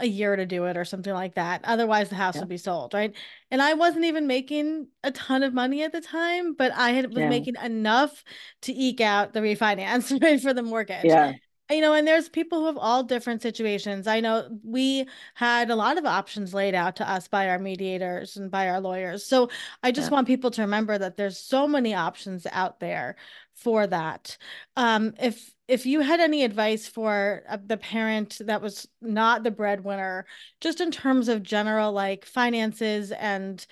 a 0.00 0.06
year 0.06 0.34
to 0.34 0.44
do 0.44 0.64
it 0.64 0.76
or 0.76 0.84
something 0.84 1.12
like 1.12 1.36
that. 1.36 1.60
Otherwise, 1.62 2.08
the 2.08 2.16
house 2.16 2.34
yeah. 2.34 2.40
would 2.40 2.48
be 2.48 2.56
sold, 2.56 2.94
right? 2.94 3.14
And 3.52 3.62
I 3.62 3.74
wasn't 3.74 4.06
even 4.06 4.26
making 4.26 4.88
a 5.04 5.12
ton 5.12 5.44
of 5.44 5.54
money 5.54 5.84
at 5.84 5.92
the 5.92 6.00
time, 6.00 6.54
but 6.54 6.72
I 6.72 6.90
had 6.90 7.06
was 7.06 7.18
yeah. 7.18 7.28
making 7.28 7.54
enough 7.62 8.24
to 8.62 8.72
eke 8.72 9.02
out 9.02 9.34
the 9.34 9.40
refinance 9.40 10.20
right, 10.20 10.40
for 10.40 10.52
the 10.52 10.64
mortgage. 10.64 11.04
Yeah 11.04 11.34
you 11.70 11.80
know, 11.80 11.94
and 11.94 12.06
there's 12.06 12.28
people 12.28 12.60
who 12.60 12.66
have 12.66 12.76
all 12.76 13.02
different 13.02 13.40
situations. 13.40 14.06
I 14.06 14.20
know 14.20 14.48
we 14.62 15.06
had 15.34 15.70
a 15.70 15.76
lot 15.76 15.96
of 15.96 16.04
options 16.04 16.52
laid 16.52 16.74
out 16.74 16.96
to 16.96 17.10
us 17.10 17.26
by 17.26 17.48
our 17.48 17.58
mediators 17.58 18.36
and 18.36 18.50
by 18.50 18.68
our 18.68 18.80
lawyers. 18.80 19.24
So 19.24 19.48
I 19.82 19.90
just 19.90 20.10
yeah. 20.10 20.14
want 20.14 20.26
people 20.26 20.50
to 20.50 20.62
remember 20.62 20.98
that 20.98 21.16
there's 21.16 21.38
so 21.38 21.66
many 21.66 21.94
options 21.94 22.46
out 22.52 22.80
there 22.80 23.16
for 23.54 23.86
that. 23.86 24.36
Um, 24.76 25.14
if 25.20 25.54
if 25.66 25.86
you 25.86 26.00
had 26.00 26.20
any 26.20 26.44
advice 26.44 26.86
for 26.86 27.42
uh, 27.48 27.56
the 27.64 27.78
parent 27.78 28.38
that 28.40 28.60
was 28.60 28.86
not 29.00 29.42
the 29.42 29.50
breadwinner, 29.50 30.26
just 30.60 30.80
in 30.82 30.90
terms 30.90 31.28
of 31.28 31.42
general 31.42 31.92
like 31.92 32.26
finances 32.26 33.10
and 33.12 33.66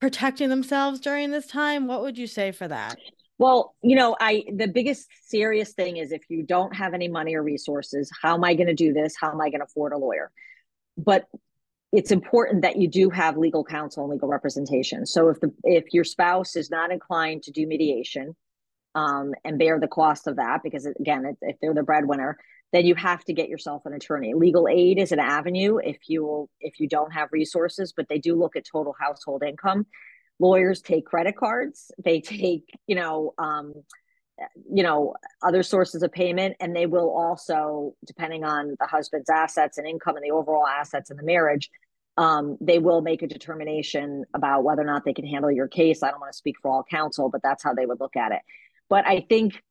protecting 0.00 0.48
themselves 0.48 1.00
during 1.00 1.30
this 1.30 1.46
time, 1.46 1.86
what 1.86 2.00
would 2.00 2.16
you 2.16 2.26
say 2.26 2.52
for 2.52 2.68
that? 2.68 2.96
Well, 3.38 3.76
you 3.82 3.94
know, 3.94 4.16
I 4.20 4.44
the 4.52 4.66
biggest 4.66 5.08
serious 5.26 5.72
thing 5.72 5.96
is 5.96 6.10
if 6.10 6.22
you 6.28 6.42
don't 6.42 6.74
have 6.74 6.92
any 6.92 7.08
money 7.08 7.36
or 7.36 7.42
resources, 7.42 8.10
how 8.20 8.34
am 8.34 8.44
I 8.44 8.54
going 8.54 8.66
to 8.66 8.74
do 8.74 8.92
this? 8.92 9.14
How 9.18 9.30
am 9.30 9.40
I 9.40 9.48
going 9.48 9.60
to 9.60 9.66
afford 9.66 9.92
a 9.92 9.98
lawyer? 9.98 10.32
But 10.96 11.26
it's 11.92 12.10
important 12.10 12.62
that 12.62 12.76
you 12.76 12.88
do 12.88 13.10
have 13.10 13.36
legal 13.36 13.64
counsel 13.64 14.04
and 14.04 14.12
legal 14.12 14.28
representation. 14.28 15.06
So 15.06 15.28
if 15.28 15.40
the 15.40 15.52
if 15.62 15.94
your 15.94 16.04
spouse 16.04 16.56
is 16.56 16.68
not 16.70 16.90
inclined 16.90 17.44
to 17.44 17.52
do 17.52 17.66
mediation 17.66 18.34
um, 18.96 19.32
and 19.44 19.58
bear 19.58 19.78
the 19.78 19.88
cost 19.88 20.26
of 20.26 20.36
that, 20.36 20.62
because 20.64 20.84
again, 20.86 21.36
if 21.40 21.56
they're 21.62 21.74
the 21.74 21.84
breadwinner, 21.84 22.36
then 22.72 22.84
you 22.84 22.96
have 22.96 23.24
to 23.24 23.32
get 23.32 23.48
yourself 23.48 23.86
an 23.86 23.94
attorney. 23.94 24.34
Legal 24.34 24.66
aid 24.68 24.98
is 24.98 25.12
an 25.12 25.20
avenue 25.20 25.78
if 25.78 26.08
you 26.08 26.50
if 26.60 26.80
you 26.80 26.88
don't 26.88 27.12
have 27.12 27.28
resources, 27.30 27.92
but 27.96 28.08
they 28.08 28.18
do 28.18 28.34
look 28.34 28.56
at 28.56 28.64
total 28.70 28.96
household 28.98 29.44
income 29.44 29.86
lawyers 30.38 30.80
take 30.80 31.06
credit 31.06 31.36
cards. 31.36 31.90
They 32.02 32.20
take 32.20 32.64
you 32.86 32.96
know 32.96 33.34
um, 33.38 33.74
you 34.70 34.82
know 34.82 35.14
other 35.42 35.62
sources 35.62 36.02
of 36.02 36.12
payment 36.12 36.56
and 36.60 36.74
they 36.74 36.86
will 36.86 37.10
also 37.10 37.94
depending 38.06 38.44
on 38.44 38.76
the 38.78 38.86
husband's 38.86 39.30
assets 39.30 39.78
and 39.78 39.86
income 39.86 40.16
and 40.16 40.24
the 40.24 40.30
overall 40.30 40.66
assets 40.66 41.10
in 41.10 41.16
the 41.16 41.22
marriage 41.22 41.70
um, 42.16 42.56
they 42.60 42.80
will 42.80 43.00
make 43.00 43.22
a 43.22 43.28
determination 43.28 44.24
about 44.34 44.64
whether 44.64 44.82
or 44.82 44.86
not 44.86 45.04
they 45.04 45.14
can 45.14 45.24
handle 45.24 45.52
your 45.52 45.68
case. 45.68 46.02
I 46.02 46.10
don't 46.10 46.18
want 46.18 46.32
to 46.32 46.36
speak 46.36 46.56
for 46.60 46.70
all 46.70 46.84
counsel 46.88 47.28
but 47.30 47.42
that's 47.42 47.62
how 47.62 47.74
they 47.74 47.86
would 47.86 48.00
look 48.00 48.16
at 48.16 48.32
it. 48.32 48.40
But 48.88 49.06
i 49.06 49.20
think 49.28 49.62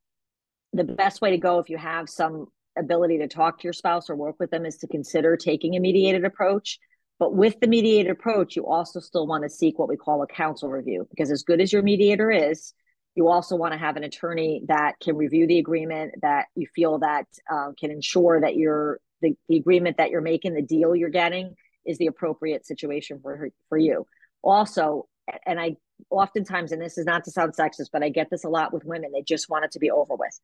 the 0.72 0.84
best 0.84 1.20
way 1.20 1.30
to 1.30 1.38
go 1.38 1.58
if 1.58 1.70
you 1.70 1.78
have 1.78 2.08
some 2.08 2.46
ability 2.78 3.18
to 3.18 3.28
talk 3.28 3.58
to 3.58 3.64
your 3.64 3.72
spouse 3.72 4.08
or 4.08 4.16
work 4.16 4.36
with 4.38 4.50
them 4.50 4.64
is 4.64 4.76
to 4.78 4.86
consider 4.86 5.36
taking 5.36 5.76
a 5.76 5.80
mediated 5.80 6.24
approach 6.24 6.78
but 7.18 7.34
with 7.34 7.58
the 7.60 7.66
mediated 7.66 8.12
approach, 8.12 8.54
you 8.54 8.66
also 8.66 9.00
still 9.00 9.26
want 9.26 9.42
to 9.42 9.50
seek 9.50 9.78
what 9.78 9.88
we 9.88 9.96
call 9.96 10.22
a 10.22 10.26
counsel 10.26 10.68
review 10.68 11.06
because 11.10 11.30
as 11.30 11.42
good 11.42 11.60
as 11.60 11.72
your 11.72 11.82
mediator 11.82 12.30
is, 12.30 12.72
you 13.14 13.28
also 13.28 13.56
want 13.56 13.72
to 13.72 13.78
have 13.78 13.96
an 13.96 14.04
attorney 14.04 14.62
that 14.68 14.94
can 15.02 15.16
review 15.16 15.46
the 15.46 15.58
agreement 15.58 16.14
that 16.22 16.46
you 16.54 16.68
feel 16.74 16.98
that 17.00 17.26
uh, 17.50 17.72
can 17.78 17.90
ensure 17.90 18.40
that 18.40 18.54
you're 18.54 19.00
the, 19.20 19.36
the 19.48 19.56
agreement 19.56 19.96
that 19.96 20.10
you're 20.10 20.20
making, 20.20 20.54
the 20.54 20.62
deal 20.62 20.94
you're 20.94 21.08
getting 21.08 21.56
is 21.84 21.98
the 21.98 22.06
appropriate 22.06 22.64
situation 22.64 23.18
for 23.20 23.48
for 23.68 23.76
you. 23.76 24.06
Also, 24.42 25.08
and 25.44 25.58
I 25.58 25.76
oftentimes, 26.10 26.70
and 26.70 26.80
this 26.80 26.96
is 26.96 27.06
not 27.06 27.24
to 27.24 27.32
sound 27.32 27.54
sexist, 27.56 27.88
but 27.92 28.04
I 28.04 28.08
get 28.08 28.30
this 28.30 28.44
a 28.44 28.48
lot 28.48 28.72
with 28.72 28.84
women. 28.84 29.10
They 29.12 29.22
just 29.22 29.48
want 29.48 29.64
it 29.64 29.72
to 29.72 29.80
be 29.80 29.90
over 29.90 30.14
with. 30.14 30.38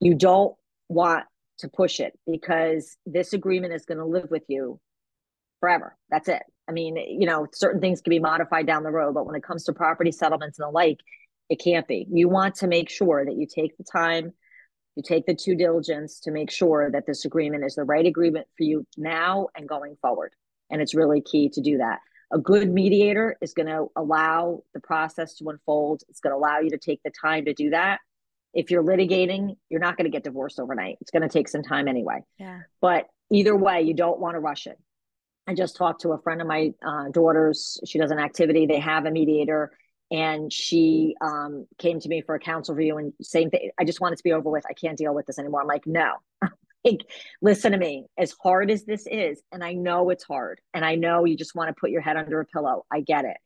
You 0.00 0.14
don't 0.14 0.54
want 0.88 1.24
to 1.58 1.68
push 1.68 2.00
it 2.00 2.18
because 2.26 2.96
this 3.04 3.34
agreement 3.34 3.74
is 3.74 3.84
going 3.84 3.98
to 3.98 4.06
live 4.06 4.30
with 4.30 4.44
you 4.48 4.80
forever. 5.60 5.96
That's 6.10 6.28
it. 6.28 6.42
I 6.68 6.72
mean, 6.72 6.96
you 6.96 7.26
know, 7.26 7.46
certain 7.52 7.80
things 7.80 8.00
can 8.00 8.10
be 8.10 8.18
modified 8.18 8.66
down 8.66 8.82
the 8.82 8.90
road, 8.90 9.14
but 9.14 9.26
when 9.26 9.34
it 9.34 9.42
comes 9.42 9.64
to 9.64 9.72
property 9.72 10.12
settlements 10.12 10.58
and 10.58 10.66
the 10.66 10.70
like, 10.70 10.98
it 11.48 11.62
can't 11.62 11.88
be. 11.88 12.06
You 12.10 12.28
want 12.28 12.56
to 12.56 12.66
make 12.66 12.90
sure 12.90 13.24
that 13.24 13.36
you 13.36 13.46
take 13.46 13.76
the 13.78 13.84
time, 13.84 14.32
you 14.96 15.02
take 15.02 15.26
the 15.26 15.34
due 15.34 15.54
diligence 15.54 16.20
to 16.20 16.30
make 16.30 16.50
sure 16.50 16.90
that 16.90 17.06
this 17.06 17.24
agreement 17.24 17.64
is 17.64 17.74
the 17.74 17.84
right 17.84 18.04
agreement 18.04 18.46
for 18.56 18.64
you 18.64 18.86
now 18.96 19.48
and 19.56 19.66
going 19.66 19.96
forward. 20.02 20.32
And 20.70 20.82
it's 20.82 20.94
really 20.94 21.22
key 21.22 21.48
to 21.50 21.62
do 21.62 21.78
that. 21.78 22.00
A 22.30 22.38
good 22.38 22.70
mediator 22.70 23.38
is 23.40 23.54
going 23.54 23.68
to 23.68 23.86
allow 23.96 24.62
the 24.74 24.80
process 24.80 25.34
to 25.36 25.48
unfold. 25.48 26.02
It's 26.10 26.20
going 26.20 26.32
to 26.32 26.36
allow 26.36 26.58
you 26.58 26.68
to 26.70 26.78
take 26.78 27.00
the 27.02 27.12
time 27.18 27.46
to 27.46 27.54
do 27.54 27.70
that. 27.70 28.00
If 28.52 28.70
you're 28.70 28.82
litigating, 28.82 29.56
you're 29.70 29.80
not 29.80 29.96
going 29.96 30.04
to 30.04 30.10
get 30.10 30.24
divorced 30.24 30.60
overnight. 30.60 30.98
It's 31.00 31.10
going 31.10 31.22
to 31.22 31.28
take 31.28 31.48
some 31.48 31.62
time 31.62 31.88
anyway. 31.88 32.20
Yeah. 32.38 32.60
But 32.82 33.06
either 33.30 33.56
way, 33.56 33.82
you 33.82 33.94
don't 33.94 34.20
want 34.20 34.34
to 34.34 34.40
rush 34.40 34.66
it. 34.66 34.78
I 35.48 35.54
just 35.54 35.76
talked 35.76 36.02
to 36.02 36.12
a 36.12 36.18
friend 36.18 36.42
of 36.42 36.46
my 36.46 36.74
uh, 36.86 37.08
daughter's. 37.08 37.80
She 37.86 37.98
does 37.98 38.10
an 38.10 38.18
activity. 38.18 38.66
They 38.66 38.80
have 38.80 39.06
a 39.06 39.10
mediator, 39.10 39.72
and 40.10 40.52
she 40.52 41.16
um, 41.22 41.66
came 41.78 41.98
to 42.00 42.08
me 42.08 42.20
for 42.20 42.34
a 42.34 42.38
counsel 42.38 42.74
review. 42.74 42.98
And 42.98 43.14
same 43.22 43.48
thing. 43.48 43.70
I 43.80 43.84
just 43.84 43.98
want 43.98 44.12
it 44.12 44.16
to 44.18 44.24
be 44.24 44.32
over 44.32 44.50
with. 44.50 44.64
I 44.68 44.74
can't 44.74 44.98
deal 44.98 45.14
with 45.14 45.24
this 45.24 45.38
anymore. 45.38 45.62
I'm 45.62 45.66
like, 45.66 45.86
no. 45.86 46.16
like, 46.84 47.00
listen 47.40 47.72
to 47.72 47.78
me. 47.78 48.04
As 48.18 48.34
hard 48.42 48.70
as 48.70 48.84
this 48.84 49.06
is, 49.10 49.40
and 49.50 49.64
I 49.64 49.72
know 49.72 50.10
it's 50.10 50.24
hard, 50.24 50.60
and 50.74 50.84
I 50.84 50.96
know 50.96 51.24
you 51.24 51.34
just 51.34 51.54
want 51.54 51.74
to 51.74 51.80
put 51.80 51.88
your 51.88 52.02
head 52.02 52.18
under 52.18 52.40
a 52.40 52.44
pillow. 52.44 52.84
I 52.92 53.00
get 53.00 53.24
it, 53.24 53.38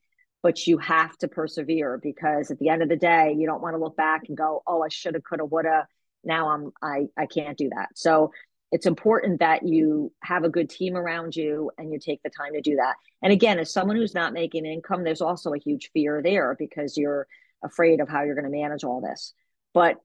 but 0.42 0.66
you 0.66 0.78
have 0.78 1.16
to 1.18 1.28
persevere 1.28 2.00
because 2.02 2.50
at 2.50 2.58
the 2.58 2.68
end 2.68 2.82
of 2.82 2.88
the 2.88 2.96
day, 2.96 3.36
you 3.38 3.46
don't 3.46 3.62
want 3.62 3.76
to 3.76 3.80
look 3.80 3.96
back 3.96 4.22
and 4.26 4.36
go, 4.36 4.64
"Oh, 4.66 4.82
I 4.82 4.88
shoulda, 4.88 5.20
coulda, 5.20 5.44
woulda." 5.44 5.86
Now 6.24 6.48
I'm 6.48 6.72
I 6.82 7.06
I 7.16 7.26
can't 7.26 7.56
do 7.56 7.70
that. 7.76 7.90
So 7.94 8.32
it's 8.72 8.86
important 8.86 9.40
that 9.40 9.66
you 9.68 10.10
have 10.22 10.44
a 10.44 10.48
good 10.48 10.70
team 10.70 10.96
around 10.96 11.36
you 11.36 11.70
and 11.76 11.92
you 11.92 11.98
take 11.98 12.22
the 12.22 12.30
time 12.30 12.54
to 12.54 12.62
do 12.62 12.76
that. 12.76 12.94
And 13.22 13.30
again, 13.30 13.58
as 13.58 13.70
someone 13.70 13.96
who's 13.96 14.14
not 14.14 14.32
making 14.32 14.64
income, 14.64 15.04
there's 15.04 15.20
also 15.20 15.52
a 15.52 15.58
huge 15.58 15.90
fear 15.92 16.22
there 16.22 16.56
because 16.58 16.96
you're 16.96 17.26
afraid 17.62 18.00
of 18.00 18.08
how 18.08 18.22
you're 18.22 18.34
going 18.34 18.50
to 18.50 18.58
manage 18.58 18.82
all 18.82 19.02
this. 19.02 19.34
But 19.74 19.96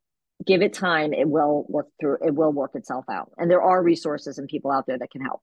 give 0.45 0.61
it 0.61 0.74
time, 0.74 1.13
it 1.13 1.30
will 1.30 1.65
work 1.70 1.88
through, 1.99 2.18
it 2.22 2.36
will 2.36 2.51
work 2.51 2.72
itself 2.76 3.05
out. 3.09 3.32
And 3.38 3.49
there 3.49 3.61
are 3.61 3.82
resources 3.82 4.38
and 4.38 4.49
people 4.49 4.70
out 4.70 4.86
there 4.86 4.99
that 4.99 5.11
can 5.11 5.22
help. 5.22 5.41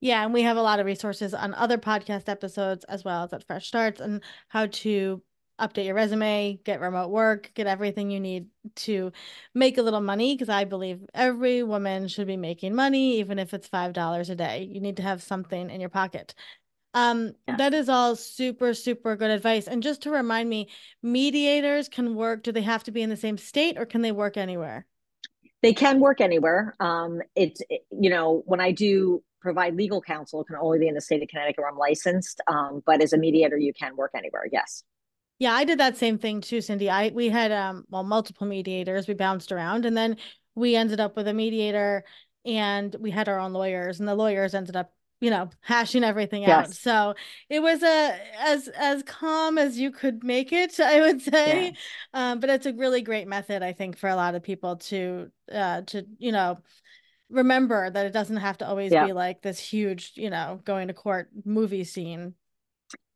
Yeah, 0.00 0.24
and 0.24 0.32
we 0.32 0.40
have 0.42 0.56
a 0.56 0.62
lot 0.62 0.80
of 0.80 0.86
resources 0.86 1.34
on 1.34 1.52
other 1.52 1.76
podcast 1.76 2.30
episodes 2.30 2.84
as 2.84 3.04
well 3.04 3.22
as 3.22 3.34
at 3.34 3.46
Fresh 3.46 3.68
Starts 3.68 4.00
and 4.00 4.22
how 4.48 4.64
to 4.66 5.22
update 5.60 5.86
your 5.86 5.94
resume, 5.94 6.58
get 6.64 6.80
remote 6.80 7.10
work, 7.10 7.50
get 7.54 7.66
everything 7.66 8.10
you 8.10 8.20
need 8.20 8.46
to 8.76 9.12
make 9.54 9.78
a 9.78 9.82
little 9.82 10.00
money. 10.00 10.34
Because 10.34 10.48
I 10.48 10.64
believe 10.64 11.00
every 11.14 11.62
woman 11.62 12.08
should 12.08 12.26
be 12.26 12.36
making 12.36 12.74
money, 12.74 13.18
even 13.18 13.38
if 13.38 13.54
it's 13.54 13.68
$5 13.68 14.30
a 14.30 14.34
day. 14.34 14.68
You 14.70 14.80
need 14.80 14.96
to 14.96 15.02
have 15.02 15.22
something 15.22 15.70
in 15.70 15.80
your 15.80 15.90
pocket. 15.90 16.34
Um, 16.92 17.34
yeah. 17.46 17.56
that 17.56 17.74
is 17.74 17.88
all 17.88 18.16
super, 18.16 18.74
super 18.74 19.14
good 19.16 19.30
advice. 19.30 19.68
And 19.68 19.82
just 19.82 20.02
to 20.02 20.10
remind 20.10 20.48
me, 20.48 20.68
mediators 21.02 21.88
can 21.88 22.14
work, 22.14 22.42
do 22.42 22.52
they 22.52 22.62
have 22.62 22.84
to 22.84 22.90
be 22.90 23.02
in 23.02 23.10
the 23.10 23.16
same 23.16 23.38
state 23.38 23.78
or 23.78 23.86
can 23.86 24.02
they 24.02 24.12
work 24.12 24.36
anywhere? 24.36 24.86
They 25.62 25.72
can 25.72 26.00
work 26.00 26.20
anywhere. 26.20 26.74
Um, 26.80 27.20
it's, 27.36 27.60
you 27.90 28.10
know, 28.10 28.42
when 28.46 28.60
I 28.60 28.72
do 28.72 29.22
provide 29.40 29.74
legal 29.74 30.00
counsel, 30.00 30.40
it 30.40 30.46
can 30.46 30.56
only 30.56 30.78
be 30.78 30.88
in 30.88 30.94
the 30.94 31.00
state 31.00 31.22
of 31.22 31.28
Connecticut 31.28 31.58
where 31.58 31.68
I'm 31.68 31.78
licensed. 31.78 32.40
Um, 32.46 32.82
but 32.84 33.02
as 33.02 33.12
a 33.12 33.18
mediator, 33.18 33.56
you 33.58 33.72
can 33.72 33.96
work 33.96 34.12
anywhere. 34.14 34.46
Yes. 34.50 34.82
Yeah, 35.40 35.54
I 35.54 35.64
did 35.64 35.80
that 35.80 35.96
same 35.96 36.18
thing 36.18 36.42
too, 36.42 36.60
Cindy. 36.60 36.88
I 36.88 37.08
we 37.08 37.30
had 37.30 37.50
um 37.50 37.84
well 37.88 38.04
multiple 38.04 38.46
mediators. 38.46 39.08
We 39.08 39.14
bounced 39.14 39.50
around 39.50 39.86
and 39.86 39.96
then 39.96 40.18
we 40.54 40.76
ended 40.76 41.00
up 41.00 41.16
with 41.16 41.26
a 41.26 41.34
mediator 41.34 42.04
and 42.44 42.94
we 43.00 43.10
had 43.10 43.28
our 43.28 43.38
own 43.38 43.52
lawyers 43.52 43.98
and 43.98 44.08
the 44.08 44.14
lawyers 44.14 44.54
ended 44.54 44.76
up 44.76 44.92
you 45.20 45.30
know 45.30 45.50
hashing 45.60 46.02
everything 46.02 46.42
yes. 46.42 46.50
out 46.50 46.74
so 46.74 47.14
it 47.50 47.60
was 47.60 47.82
a 47.82 48.18
as 48.38 48.68
as 48.68 49.02
calm 49.02 49.58
as 49.58 49.78
you 49.78 49.90
could 49.90 50.24
make 50.24 50.50
it 50.50 50.80
i 50.80 51.00
would 51.00 51.20
say 51.20 51.66
yeah. 51.66 52.32
um, 52.32 52.40
but 52.40 52.48
it's 52.48 52.64
a 52.64 52.72
really 52.72 53.02
great 53.02 53.28
method 53.28 53.62
i 53.62 53.72
think 53.72 53.98
for 53.98 54.08
a 54.08 54.16
lot 54.16 54.34
of 54.34 54.42
people 54.42 54.76
to 54.76 55.30
uh 55.52 55.82
to 55.82 56.06
you 56.18 56.32
know 56.32 56.58
remember 57.28 57.90
that 57.90 58.06
it 58.06 58.12
doesn't 58.12 58.38
have 58.38 58.56
to 58.58 58.66
always 58.66 58.90
yeah. 58.90 59.06
be 59.06 59.12
like 59.12 59.42
this 59.42 59.58
huge 59.58 60.12
you 60.14 60.30
know 60.30 60.60
going 60.64 60.88
to 60.88 60.94
court 60.94 61.28
movie 61.44 61.84
scene 61.84 62.34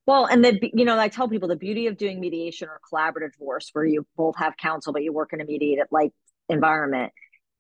well, 0.07 0.27
and 0.27 0.45
the 0.45 0.71
you 0.75 0.85
know, 0.85 0.99
I 0.99 1.09
tell 1.09 1.29
people 1.29 1.49
the 1.49 1.57
beauty 1.57 1.87
of 1.87 1.97
doing 1.97 2.21
mediation 2.21 2.69
or 2.69 2.81
collaborative 2.93 3.33
divorce, 3.33 3.71
where 3.73 3.85
you 3.85 4.07
both 4.17 4.37
have 4.37 4.57
counsel 4.57 4.93
but 4.93 5.03
you 5.03 5.13
work 5.13 5.33
in 5.33 5.41
a 5.41 5.45
mediated 5.45 5.87
like 5.91 6.13
environment, 6.49 7.13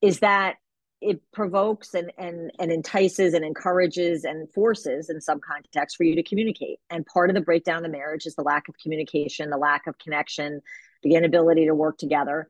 is 0.02 0.20
that 0.20 0.56
it 1.00 1.20
provokes 1.32 1.94
and 1.94 2.12
and 2.18 2.50
and 2.58 2.70
entices 2.70 3.34
and 3.34 3.44
encourages 3.44 4.24
and 4.24 4.50
forces 4.52 5.10
in 5.10 5.20
some 5.20 5.40
contexts 5.40 5.96
for 5.96 6.04
you 6.04 6.16
to 6.16 6.22
communicate. 6.22 6.78
And 6.90 7.06
part 7.06 7.30
of 7.30 7.34
the 7.34 7.42
breakdown 7.42 7.78
of 7.78 7.82
the 7.82 7.88
marriage 7.88 8.26
is 8.26 8.34
the 8.34 8.42
lack 8.42 8.68
of 8.68 8.74
communication, 8.82 9.50
the 9.50 9.56
lack 9.56 9.86
of 9.86 9.98
connection, 9.98 10.60
the 11.02 11.14
inability 11.14 11.66
to 11.66 11.74
work 11.74 11.98
together. 11.98 12.48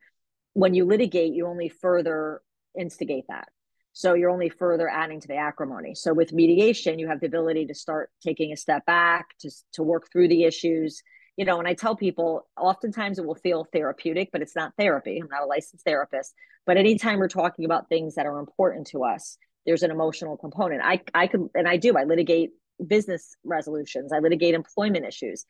When 0.53 0.73
you 0.73 0.85
litigate, 0.85 1.33
you 1.33 1.47
only 1.47 1.69
further 1.69 2.41
instigate 2.79 3.25
that. 3.27 3.49
So 3.97 4.13
you're 4.13 4.29
only 4.29 4.49
further 4.49 4.89
adding 4.89 5.21
to 5.21 5.27
the 5.29 5.37
acrimony. 5.37 5.95
So 5.95 6.13
with 6.13 6.33
mediation, 6.33 6.99
you 6.99 7.07
have 7.07 7.21
the 7.21 7.27
ability 7.27 7.67
to 7.67 7.73
start 7.73 8.11
taking 8.21 8.51
a 8.51 8.57
step 8.57 8.85
back 8.85 9.27
to, 9.39 9.49
to 9.71 9.83
work 9.83 10.11
through 10.11 10.27
the 10.27 10.43
issues. 10.43 11.01
You 11.37 11.45
know, 11.45 11.59
and 11.59 11.67
I 11.67 11.75
tell 11.75 11.95
people 11.95 12.45
oftentimes 12.59 13.19
it 13.19 13.25
will 13.25 13.35
feel 13.35 13.65
therapeutic, 13.71 14.31
but 14.33 14.41
it's 14.41 14.55
not 14.55 14.73
therapy. 14.77 15.17
I'm 15.17 15.29
not 15.29 15.43
a 15.43 15.45
licensed 15.45 15.85
therapist. 15.85 16.33
But 16.65 16.75
anytime 16.75 17.19
we're 17.19 17.29
talking 17.29 17.63
about 17.63 17.87
things 17.87 18.15
that 18.15 18.25
are 18.25 18.37
important 18.37 18.87
to 18.87 19.05
us, 19.05 19.37
there's 19.65 19.81
an 19.81 19.91
emotional 19.91 20.35
component. 20.35 20.81
I 20.83 20.99
I 21.13 21.27
could 21.27 21.47
and 21.55 21.65
I 21.65 21.77
do, 21.77 21.95
I 21.95 22.03
litigate 22.03 22.49
business 22.85 23.33
resolutions, 23.45 24.11
I 24.11 24.19
litigate 24.19 24.55
employment 24.55 25.05
issues. 25.05 25.45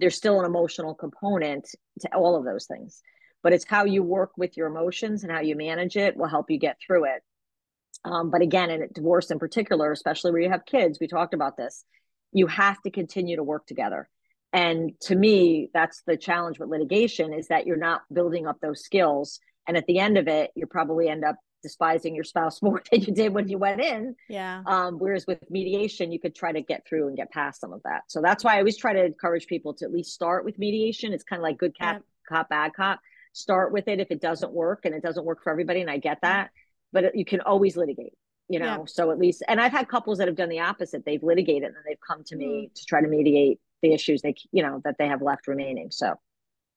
There's 0.00 0.16
still 0.16 0.40
an 0.40 0.46
emotional 0.46 0.96
component 0.96 1.68
to 2.00 2.08
all 2.12 2.34
of 2.34 2.44
those 2.44 2.66
things. 2.66 3.00
But 3.44 3.52
it's 3.52 3.64
how 3.64 3.84
you 3.84 4.02
work 4.02 4.32
with 4.36 4.56
your 4.56 4.66
emotions 4.66 5.22
and 5.22 5.30
how 5.30 5.42
you 5.42 5.54
manage 5.54 5.96
it 5.96 6.16
will 6.16 6.26
help 6.26 6.50
you 6.50 6.58
get 6.58 6.78
through 6.84 7.04
it 7.04 7.22
um, 8.04 8.30
but 8.30 8.42
again, 8.42 8.70
in 8.70 8.88
divorce 8.92 9.30
in 9.30 9.38
particular, 9.38 9.90
especially 9.90 10.32
where 10.32 10.42
you 10.42 10.50
have 10.50 10.66
kids, 10.66 10.98
we 11.00 11.06
talked 11.06 11.34
about 11.34 11.56
this, 11.56 11.84
you 12.32 12.46
have 12.46 12.80
to 12.82 12.90
continue 12.90 13.36
to 13.36 13.42
work 13.42 13.66
together. 13.66 14.08
And 14.52 14.92
to 15.02 15.16
me, 15.16 15.70
that's 15.74 16.02
the 16.06 16.16
challenge 16.16 16.58
with 16.58 16.68
litigation 16.68 17.32
is 17.32 17.48
that 17.48 17.66
you're 17.66 17.76
not 17.76 18.02
building 18.12 18.46
up 18.46 18.58
those 18.60 18.84
skills. 18.84 19.40
And 19.66 19.76
at 19.76 19.86
the 19.86 19.98
end 19.98 20.18
of 20.18 20.28
it, 20.28 20.50
you 20.54 20.66
probably 20.66 21.08
end 21.08 21.24
up 21.24 21.36
despising 21.62 22.14
your 22.14 22.24
spouse 22.24 22.60
more 22.62 22.82
than 22.90 23.00
you 23.00 23.12
did 23.12 23.32
when 23.32 23.48
you 23.48 23.58
went 23.58 23.80
in. 23.80 24.14
Yeah. 24.28 24.62
Um, 24.66 24.98
whereas 24.98 25.26
with 25.26 25.50
mediation, 25.50 26.12
you 26.12 26.20
could 26.20 26.34
try 26.34 26.52
to 26.52 26.60
get 26.60 26.86
through 26.86 27.08
and 27.08 27.16
get 27.16 27.32
past 27.32 27.60
some 27.60 27.72
of 27.72 27.82
that. 27.84 28.02
So 28.08 28.20
that's 28.20 28.44
why 28.44 28.56
I 28.56 28.58
always 28.58 28.76
try 28.76 28.92
to 28.92 29.04
encourage 29.04 29.46
people 29.46 29.74
to 29.74 29.86
at 29.86 29.92
least 29.92 30.12
start 30.12 30.44
with 30.44 30.58
mediation. 30.58 31.12
It's 31.12 31.24
kind 31.24 31.40
of 31.40 31.44
like 31.44 31.58
good 31.58 31.76
cop, 31.76 31.96
yeah. 31.96 32.36
cop, 32.36 32.48
bad 32.50 32.74
cop. 32.74 33.00
Start 33.32 33.72
with 33.72 33.88
it 33.88 33.98
if 33.98 34.12
it 34.12 34.20
doesn't 34.20 34.52
work 34.52 34.84
and 34.84 34.94
it 34.94 35.02
doesn't 35.02 35.24
work 35.24 35.42
for 35.42 35.50
everybody. 35.50 35.80
And 35.80 35.90
I 35.90 35.98
get 35.98 36.18
that 36.22 36.50
but 36.94 37.14
you 37.14 37.26
can 37.26 37.42
always 37.42 37.76
litigate 37.76 38.14
you 38.48 38.58
know 38.58 38.78
yeah. 38.78 38.84
so 38.86 39.10
at 39.10 39.18
least 39.18 39.42
and 39.48 39.60
i've 39.60 39.72
had 39.72 39.88
couples 39.88 40.18
that 40.18 40.28
have 40.28 40.36
done 40.36 40.48
the 40.48 40.60
opposite 40.60 41.04
they've 41.04 41.22
litigated 41.22 41.64
and 41.64 41.76
they've 41.86 42.00
come 42.06 42.24
to 42.24 42.36
me 42.36 42.70
mm. 42.70 42.74
to 42.74 42.84
try 42.86 43.02
to 43.02 43.08
mediate 43.08 43.60
the 43.82 43.92
issues 43.92 44.22
they 44.22 44.34
you 44.52 44.62
know 44.62 44.80
that 44.84 44.96
they 44.98 45.08
have 45.08 45.20
left 45.20 45.46
remaining 45.46 45.90
so 45.90 46.14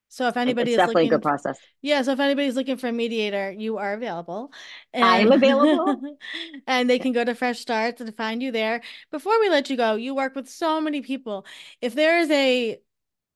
so 0.10 0.28
if 0.28 0.38
anybody 0.38 0.72
it's 0.72 0.76
is 0.76 0.78
definitely 0.78 1.04
looking, 1.04 1.14
a 1.14 1.18
good 1.18 1.24
process. 1.24 1.60
Yeah. 1.82 2.02
So 2.02 2.14
if 2.14 2.20
anybody's 2.20 2.56
looking 2.56 2.78
for 2.78 2.88
a 2.88 2.94
mediator, 2.94 3.52
you 3.52 3.78
are 3.78 3.94
available. 3.94 4.52
And, 4.94 5.04
I'm 5.04 5.32
available. 5.34 6.18
and 6.66 6.90
they 6.90 6.98
can 6.98 7.12
go 7.12 7.26
to 7.26 7.36
Fresh 7.36 7.60
Starts 7.60 8.00
and 8.00 8.16
find 8.16 8.42
you 8.42 8.52
there. 8.52 8.82
Before 9.12 9.38
we 9.42 9.50
let 9.50 9.70
you 9.70 9.76
go, 9.76 9.96
you 9.96 10.16
work 10.16 10.34
with 10.34 10.48
so 10.48 10.80
many 10.80 11.02
people. 11.02 11.46
If 11.82 11.94
there 11.94 12.20
is 12.20 12.32
a 12.32 12.80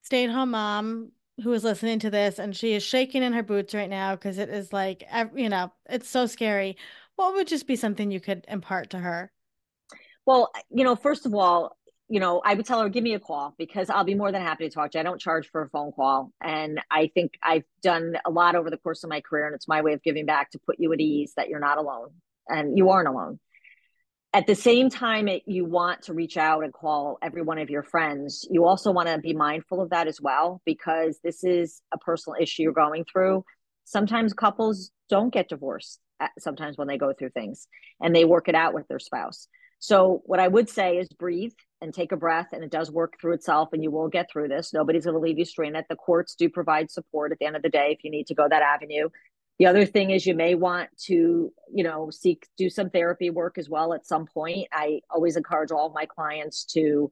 stay-at-home 0.04 0.52
mom 0.52 1.12
who 1.42 1.54
is 1.54 1.64
listening 1.64 2.00
to 2.00 2.10
this 2.10 2.40
and 2.40 2.56
she 2.56 2.74
is 2.74 2.84
shaking 2.84 3.24
in 3.24 3.34
her 3.34 3.44
boots 3.44 3.74
right 3.74 3.90
now 3.90 4.16
because 4.16 4.38
it 4.38 4.50
is 4.50 4.72
like 4.72 5.04
you 5.36 5.50
know 5.50 5.72
it's 5.90 6.10
so 6.10 6.26
scary. 6.26 6.78
What 7.16 7.34
would 7.36 7.48
just 7.48 7.68
be 7.68 7.76
something 7.76 8.12
you 8.12 8.20
could 8.20 8.46
impart 8.48 8.92
to 8.92 9.00
her? 9.00 9.32
Well 10.26 10.52
you 10.70 10.84
know 10.84 10.96
first 10.96 11.26
of 11.26 11.34
all 11.34 11.78
you 12.12 12.20
know 12.20 12.42
i 12.44 12.54
would 12.54 12.66
tell 12.66 12.82
her 12.82 12.90
give 12.90 13.04
me 13.04 13.14
a 13.14 13.20
call 13.20 13.56
because 13.58 13.90
i'll 13.90 14.04
be 14.04 14.16
more 14.16 14.34
than 14.34 14.42
happy 14.42 14.68
to 14.68 14.74
talk 14.74 14.92
to 14.92 14.98
you. 14.98 15.00
I 15.00 15.04
don't 15.04 15.20
charge 15.20 15.50
for 15.50 15.62
a 15.62 15.70
phone 15.70 15.94
call 15.94 16.32
and 16.42 16.82
i 16.92 17.10
think 17.14 17.32
i've 17.42 17.64
done 17.82 18.18
a 18.26 18.30
lot 18.30 18.56
over 18.56 18.70
the 18.70 18.78
course 18.78 19.06
of 19.06 19.10
my 19.10 19.22
career 19.22 19.46
and 19.46 19.56
it's 19.56 19.68
my 19.68 19.82
way 19.82 19.94
of 19.94 20.04
giving 20.04 20.26
back 20.26 20.52
to 20.52 20.60
put 20.60 20.76
you 20.78 20.92
at 20.92 21.00
ease 21.00 21.32
that 21.38 21.48
you're 21.48 21.62
not 21.62 21.78
alone 21.78 22.10
and 22.50 22.78
you 22.78 22.90
aren't 22.90 23.08
alone 23.08 23.40
at 24.34 24.48
the 24.48 24.56
same 24.56 24.90
time 24.90 25.28
it, 25.28 25.44
you 25.46 25.66
want 25.66 26.04
to 26.04 26.14
reach 26.14 26.38
out 26.38 26.64
and 26.64 26.74
call 26.74 27.18
every 27.22 27.42
one 27.42 27.58
of 27.58 27.70
your 27.70 27.84
friends. 27.84 28.48
You 28.50 28.66
also 28.66 28.92
want 28.92 29.10
to 29.10 29.18
be 29.18 29.34
mindful 29.34 29.82
of 29.82 29.90
that 29.90 30.08
as 30.08 30.22
well 30.22 30.62
because 30.66 31.20
this 31.24 31.44
is 31.44 31.82
a 31.94 31.98
personal 31.98 32.38
issue 32.40 32.64
you're 32.64 32.72
going 32.72 33.06
through. 33.12 33.44
Sometimes 33.84 34.34
couples 34.34 34.92
don't 35.10 35.34
get 35.34 35.50
divorced 35.50 36.00
uh, 36.22 36.28
sometimes 36.40 36.78
when 36.78 36.88
they 36.88 36.98
go 36.98 37.14
through 37.14 37.32
things 37.32 37.68
and 38.00 38.16
they 38.16 38.24
work 38.24 38.48
it 38.48 38.56
out 38.56 38.74
with 38.74 38.88
their 38.88 39.00
spouse. 39.00 39.48
So 39.80 40.22
what 40.26 40.40
i 40.40 40.48
would 40.48 40.70
say 40.70 40.98
is 40.98 41.10
breathe 41.10 41.54
and 41.82 41.92
take 41.92 42.12
a 42.12 42.18
breath 42.18 42.50
and 42.54 42.64
it 42.64 42.70
does 42.70 42.92
work 42.92 43.16
through 43.20 43.34
itself 43.34 43.70
and 43.74 43.84
you 43.84 43.92
will 43.92 44.08
get 44.08 44.30
through 44.32 44.48
this. 44.48 44.72
Nobody's 44.72 45.06
going 45.06 45.16
to 45.16 45.20
leave 45.20 45.40
you 45.40 45.46
stranded. 45.46 45.86
The 45.90 45.96
courts 45.96 46.36
do 46.36 46.48
provide 46.48 46.92
support 46.92 47.32
at 47.32 47.40
the 47.40 47.48
end 47.48 47.56
of 47.56 47.64
the 47.64 47.70
day 47.70 47.90
if 47.98 48.04
you 48.04 48.12
need 48.12 48.28
to 48.28 48.36
go 48.36 48.48
that 48.48 48.62
avenue 48.62 49.10
the 49.62 49.68
other 49.68 49.86
thing 49.86 50.10
is 50.10 50.26
you 50.26 50.34
may 50.34 50.56
want 50.56 50.90
to, 51.04 51.54
you 51.72 51.84
know, 51.84 52.10
seek 52.10 52.48
do 52.58 52.68
some 52.68 52.90
therapy 52.90 53.30
work 53.30 53.60
as 53.60 53.70
well 53.70 53.94
at 53.94 54.08
some 54.08 54.26
point. 54.26 54.68
I 54.72 55.02
always 55.08 55.38
encourage 55.38 55.70
all 55.70 55.92
my 55.94 56.08
clients 56.08 56.66
to 56.74 57.12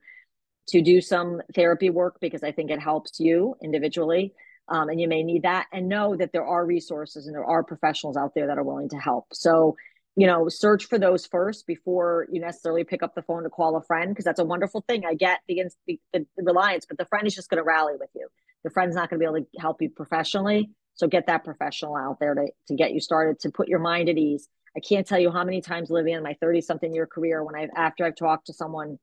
to 0.70 0.82
do 0.82 1.00
some 1.00 1.44
therapy 1.54 1.92
work 1.92 2.18
because 2.20 2.42
I 2.42 2.52
think 2.52 2.72
it 2.72 2.80
helps 2.80 3.20
you 3.20 3.54
individually. 3.62 4.34
Um, 4.68 4.90
and 4.90 5.00
you 5.00 5.08
may 5.08 5.22
need 5.22 5.44
that 5.44 5.68
and 5.72 5.90
know 5.90 6.16
that 6.16 6.32
there 6.34 6.44
are 6.44 6.66
resources 6.66 7.28
and 7.28 7.36
there 7.36 7.46
are 7.46 7.64
professionals 7.64 8.18
out 8.18 8.34
there 8.34 8.48
that 8.48 8.58
are 8.58 8.64
willing 8.64 8.90
to 8.90 8.98
help. 8.98 9.28
So, 9.32 9.76
you 10.16 10.26
know, 10.26 10.50
search 10.50 10.86
for 10.86 10.98
those 10.98 11.28
first 11.28 11.68
before 11.68 12.26
you 12.32 12.42
necessarily 12.42 12.84
pick 12.84 13.04
up 13.04 13.14
the 13.14 13.22
phone 13.22 13.44
to 13.44 13.52
call 13.52 13.78
a 13.78 13.84
friend 13.84 14.10
because 14.10 14.26
that's 14.26 14.40
a 14.40 14.44
wonderful 14.44 14.84
thing. 14.88 15.04
I 15.06 15.14
get 15.14 15.42
the, 15.48 15.66
the, 15.86 16.00
the 16.14 16.26
reliance, 16.38 16.88
but 16.88 16.98
the 16.98 17.06
friend 17.06 17.28
is 17.28 17.36
just 17.36 17.52
going 17.52 17.62
to 17.62 17.64
rally 17.64 17.94
with 18.00 18.10
you. 18.16 18.28
The 18.64 18.72
friend's 18.72 18.96
not 18.96 19.12
going 19.12 19.20
to 19.20 19.24
be 19.24 19.38
able 19.38 19.46
to 19.46 19.62
help 19.62 19.84
you 19.84 19.92
professionally. 19.92 20.72
So 21.00 21.08
get 21.08 21.28
that 21.28 21.46
professional 21.46 21.96
out 21.96 22.20
there 22.20 22.36
to, 22.36 22.48
to 22.68 22.76
get 22.76 22.92
you 22.92 23.00
started, 23.00 23.40
to 23.40 23.52
put 23.52 23.70
your 23.70 23.80
mind 23.80 24.10
at 24.10 24.18
ease. 24.18 24.50
I 24.76 24.82
can't 24.82 25.08
tell 25.08 25.18
you 25.18 25.32
how 25.32 25.46
many 25.46 25.62
times, 25.62 25.90
Livia, 25.90 26.18
in 26.18 26.24
my 26.24 26.36
30 26.42 26.60
something 26.60 26.94
year 26.94 27.08
career, 27.08 27.42
when 27.42 27.56
I've, 27.56 27.70
after 27.74 28.04
I've 28.04 28.18
talked 28.18 28.48
to 28.48 28.54
someone, 28.54 29.00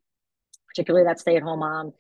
particularly 0.69 1.07
that 1.07 1.21
stay 1.21 1.37
at 1.37 1.43
home 1.43 1.61
mom, 1.61 1.95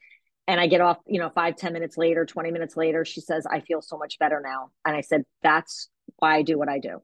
and 0.46 0.60
I 0.60 0.66
get 0.66 0.82
off, 0.82 0.98
you 1.06 1.18
know, 1.18 1.30
five 1.30 1.56
ten 1.56 1.72
minutes 1.72 1.96
later, 1.96 2.26
20 2.26 2.50
minutes 2.50 2.76
later, 2.76 3.06
she 3.06 3.22
says, 3.22 3.46
I 3.46 3.60
feel 3.60 3.80
so 3.80 3.96
much 3.96 4.18
better 4.18 4.42
now. 4.44 4.70
And 4.84 4.94
I 4.94 5.00
said, 5.00 5.22
that's 5.42 5.88
why 6.18 6.36
I 6.36 6.42
do 6.42 6.58
what 6.58 6.68
I 6.68 6.78
do. 6.78 7.00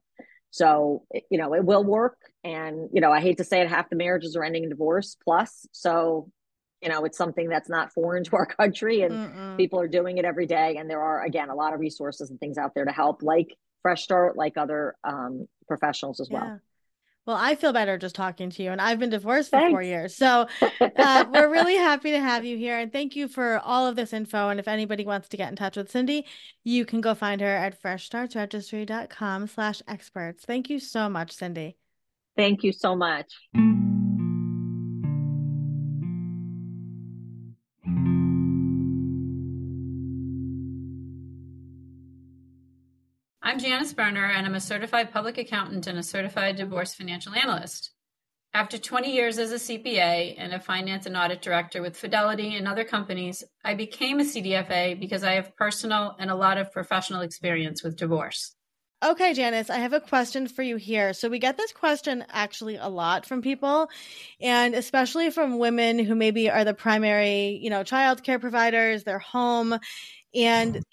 So, 0.51 1.03
you 1.31 1.39
know, 1.39 1.55
it 1.55 1.65
will 1.65 1.83
work. 1.83 2.19
And, 2.43 2.89
you 2.93 3.01
know, 3.01 3.11
I 3.11 3.21
hate 3.21 3.39
to 3.39 3.43
say 3.43 3.61
it, 3.61 3.69
half 3.69 3.89
the 3.89 3.95
marriages 3.95 4.35
are 4.35 4.43
ending 4.43 4.65
in 4.65 4.69
divorce 4.69 5.17
plus. 5.23 5.65
So 5.71 6.29
you 6.83 6.89
know 6.89 7.05
it's 7.05 7.17
something 7.17 7.47
that's 7.47 7.69
not 7.69 7.93
foreign 7.93 8.23
to 8.23 8.35
our 8.35 8.45
country 8.59 9.01
and 9.01 9.13
Mm-mm. 9.13 9.57
people 9.57 9.79
are 9.79 9.87
doing 9.87 10.17
it 10.17 10.25
every 10.25 10.45
day 10.45 10.75
and 10.77 10.89
there 10.89 11.01
are 11.01 11.23
again 11.23 11.49
a 11.49 11.55
lot 11.55 11.73
of 11.73 11.79
resources 11.79 12.29
and 12.29 12.39
things 12.39 12.57
out 12.57 12.75
there 12.75 12.85
to 12.85 12.91
help 12.91 13.23
like 13.23 13.55
fresh 13.81 14.03
start 14.03 14.37
like 14.37 14.57
other 14.57 14.95
um, 15.03 15.47
professionals 15.67 16.19
as 16.19 16.29
yeah. 16.29 16.39
well 16.39 16.59
well, 17.25 17.37
I 17.39 17.55
feel 17.55 17.71
better 17.71 17.97
just 17.97 18.15
talking 18.15 18.49
to 18.49 18.63
you, 18.63 18.71
and 18.71 18.81
I've 18.81 18.99
been 18.99 19.09
divorced 19.09 19.49
for 19.49 19.57
Thanks. 19.57 19.71
four 19.71 19.81
years. 19.81 20.13
So 20.13 20.47
uh, 20.81 21.25
we're 21.33 21.49
really 21.49 21.75
happy 21.75 22.11
to 22.11 22.19
have 22.19 22.43
you 22.43 22.57
here. 22.57 22.77
And 22.77 22.91
thank 22.91 23.15
you 23.15 23.29
for 23.29 23.61
all 23.63 23.87
of 23.87 23.95
this 23.95 24.11
info. 24.11 24.49
And 24.49 24.59
if 24.59 24.67
anybody 24.67 25.05
wants 25.05 25.29
to 25.29 25.37
get 25.37 25.49
in 25.49 25.55
touch 25.55 25.77
with 25.77 25.89
Cindy, 25.89 26.25
you 26.65 26.85
can 26.85 26.99
go 26.99 27.15
find 27.15 27.39
her 27.39 27.47
at 27.47 27.81
freshstartsregistry.com 27.81 29.47
slash 29.47 29.81
experts. 29.87 30.43
Thank 30.45 30.69
you 30.69 30.79
so 30.79 31.07
much, 31.07 31.31
Cindy. 31.31 31.77
Thank 32.35 32.63
you 32.63 32.73
so 32.73 32.93
much. 32.93 33.33
I'm 43.97 44.15
and 44.15 44.45
I'm 44.45 44.55
a 44.55 44.59
certified 44.59 45.11
public 45.11 45.37
accountant 45.37 45.87
and 45.87 45.99
a 45.99 46.03
certified 46.03 46.55
divorce 46.55 46.93
financial 46.93 47.33
analyst. 47.33 47.91
After 48.53 48.77
20 48.77 49.11
years 49.11 49.37
as 49.37 49.51
a 49.51 49.55
CPA 49.55 50.35
and 50.37 50.53
a 50.53 50.59
finance 50.59 51.05
and 51.05 51.17
audit 51.17 51.41
director 51.41 51.81
with 51.81 51.97
Fidelity 51.97 52.55
and 52.55 52.67
other 52.67 52.83
companies, 52.83 53.43
I 53.63 53.73
became 53.73 54.19
a 54.19 54.23
CDFA 54.23 54.99
because 54.99 55.23
I 55.23 55.33
have 55.33 55.55
personal 55.55 56.15
and 56.19 56.29
a 56.29 56.35
lot 56.35 56.57
of 56.57 56.71
professional 56.71 57.21
experience 57.21 57.83
with 57.83 57.97
divorce. 57.97 58.55
Okay, 59.03 59.33
Janice, 59.33 59.69
I 59.69 59.77
have 59.77 59.93
a 59.93 59.99
question 59.99 60.47
for 60.47 60.63
you 60.63 60.77
here. 60.77 61.13
So 61.13 61.29
we 61.29 61.39
get 61.39 61.57
this 61.57 61.73
question 61.73 62.23
actually 62.29 62.77
a 62.77 62.87
lot 62.87 63.25
from 63.25 63.41
people, 63.41 63.89
and 64.39 64.75
especially 64.75 65.29
from 65.29 65.57
women 65.57 65.99
who 65.99 66.15
maybe 66.15 66.49
are 66.49 66.63
the 66.63 66.73
primary, 66.73 67.59
you 67.61 67.69
know, 67.69 67.83
child 67.83 68.23
care 68.23 68.39
providers, 68.39 69.03
they're 69.03 69.19
home, 69.19 69.77
and 70.33 70.83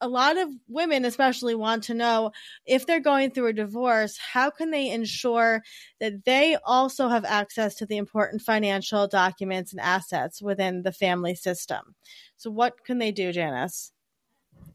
a 0.00 0.08
lot 0.08 0.36
of 0.36 0.48
women 0.68 1.04
especially 1.04 1.54
want 1.54 1.84
to 1.84 1.94
know 1.94 2.30
if 2.66 2.86
they're 2.86 3.00
going 3.00 3.30
through 3.30 3.48
a 3.48 3.52
divorce 3.52 4.16
how 4.18 4.50
can 4.50 4.70
they 4.70 4.90
ensure 4.90 5.62
that 6.00 6.24
they 6.24 6.56
also 6.64 7.08
have 7.08 7.24
access 7.24 7.74
to 7.76 7.86
the 7.86 7.96
important 7.96 8.42
financial 8.42 9.06
documents 9.06 9.72
and 9.72 9.80
assets 9.80 10.40
within 10.40 10.82
the 10.82 10.92
family 10.92 11.34
system? 11.34 11.94
So 12.36 12.50
what 12.50 12.84
can 12.84 12.98
they 12.98 13.12
do 13.12 13.32
janice? 13.32 13.92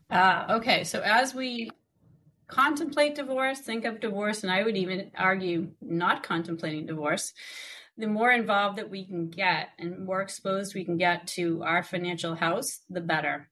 Uh, 0.09 0.45
okay 0.49 0.83
so 0.83 1.01
as 1.01 1.33
we 1.33 1.71
contemplate 2.47 3.15
divorce 3.15 3.59
think 3.59 3.85
of 3.85 3.99
divorce 3.99 4.43
and 4.43 4.51
i 4.51 4.61
would 4.61 4.77
even 4.77 5.09
argue 5.17 5.69
not 5.81 6.21
contemplating 6.21 6.85
divorce 6.85 7.33
the 7.97 8.05
more 8.05 8.31
involved 8.31 8.77
that 8.77 8.89
we 8.89 9.05
can 9.05 9.29
get 9.29 9.69
and 9.79 10.05
more 10.05 10.21
exposed 10.21 10.75
we 10.75 10.83
can 10.83 10.97
get 10.97 11.25
to 11.25 11.63
our 11.63 11.81
financial 11.81 12.35
house 12.35 12.81
the 12.89 13.01
better 13.01 13.49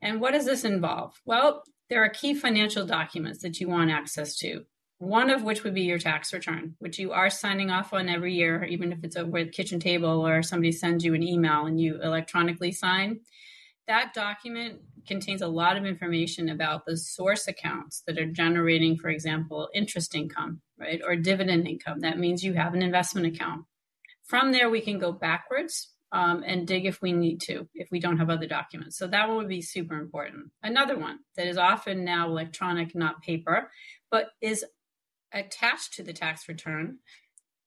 and 0.00 0.20
what 0.20 0.32
does 0.32 0.46
this 0.46 0.64
involve? 0.64 1.20
Well, 1.24 1.64
there 1.88 2.04
are 2.04 2.08
key 2.08 2.34
financial 2.34 2.86
documents 2.86 3.42
that 3.42 3.60
you 3.60 3.68
want 3.68 3.90
access 3.90 4.36
to. 4.38 4.64
One 4.98 5.30
of 5.30 5.44
which 5.44 5.62
would 5.62 5.74
be 5.74 5.82
your 5.82 5.98
tax 5.98 6.32
return, 6.32 6.74
which 6.80 6.98
you 6.98 7.12
are 7.12 7.30
signing 7.30 7.70
off 7.70 7.92
on 7.92 8.08
every 8.08 8.34
year, 8.34 8.64
even 8.64 8.92
if 8.92 9.04
it's 9.04 9.16
over 9.16 9.44
the 9.44 9.50
kitchen 9.50 9.78
table 9.78 10.26
or 10.26 10.42
somebody 10.42 10.72
sends 10.72 11.04
you 11.04 11.14
an 11.14 11.22
email 11.22 11.66
and 11.66 11.80
you 11.80 12.02
electronically 12.02 12.72
sign. 12.72 13.20
That 13.86 14.12
document 14.12 14.80
contains 15.06 15.40
a 15.40 15.48
lot 15.48 15.76
of 15.76 15.86
information 15.86 16.48
about 16.48 16.84
the 16.84 16.96
source 16.96 17.46
accounts 17.46 18.02
that 18.06 18.18
are 18.18 18.26
generating, 18.26 18.98
for 18.98 19.08
example, 19.08 19.68
interest 19.72 20.14
income. 20.14 20.60
right? 20.78 21.00
Or 21.06 21.16
dividend 21.16 21.66
income. 21.66 22.00
That 22.00 22.18
means 22.18 22.44
you 22.44 22.54
have 22.54 22.74
an 22.74 22.82
investment 22.82 23.26
account. 23.26 23.64
From 24.24 24.52
there, 24.52 24.68
we 24.68 24.80
can 24.80 24.98
go 24.98 25.12
backwards 25.12 25.88
um, 26.12 26.42
and 26.46 26.66
dig 26.66 26.86
if 26.86 27.02
we 27.02 27.12
need 27.12 27.40
to, 27.42 27.68
if 27.74 27.90
we 27.90 28.00
don't 28.00 28.18
have 28.18 28.30
other 28.30 28.46
documents. 28.46 28.96
So 28.96 29.06
that 29.08 29.28
would 29.28 29.48
be 29.48 29.60
super 29.60 29.98
important. 29.98 30.50
Another 30.62 30.98
one 30.98 31.18
that 31.36 31.46
is 31.46 31.58
often 31.58 32.04
now 32.04 32.28
electronic, 32.28 32.94
not 32.94 33.22
paper, 33.22 33.70
but 34.10 34.30
is 34.40 34.64
attached 35.32 35.94
to 35.94 36.02
the 36.02 36.12
tax 36.12 36.48
return 36.48 36.98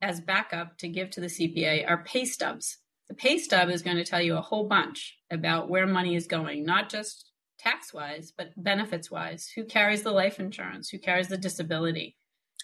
as 0.02 0.20
backup 0.20 0.78
to 0.80 0.88
give 0.88 1.12
to 1.12 1.22
the 1.22 1.28
CPA 1.28 1.88
are 1.88 2.04
pay 2.04 2.26
stubs. 2.26 2.80
The 3.08 3.16
pay 3.16 3.38
stub 3.38 3.70
is 3.70 3.84
going 3.84 3.98
to 3.98 4.06
tell 4.06 4.22
you 4.22 4.38
a 4.38 4.42
whole 4.42 4.68
bunch 4.68 5.18
about 5.30 5.70
where 5.70 5.86
money 5.86 6.16
is 6.16 6.28
going, 6.28 6.66
not 6.66 6.89
just 6.89 7.32
tax 7.60 7.94
wise, 7.94 8.34
but 8.36 8.52
benefits 8.58 9.12
wise. 9.12 9.52
Who 9.56 9.66
carries 9.66 10.02
the 10.02 10.12
life 10.12 10.39
insurance? 10.39 10.89
Who 10.89 10.98
carries 10.98 11.28
the 11.28 11.38
disability? 11.38 12.16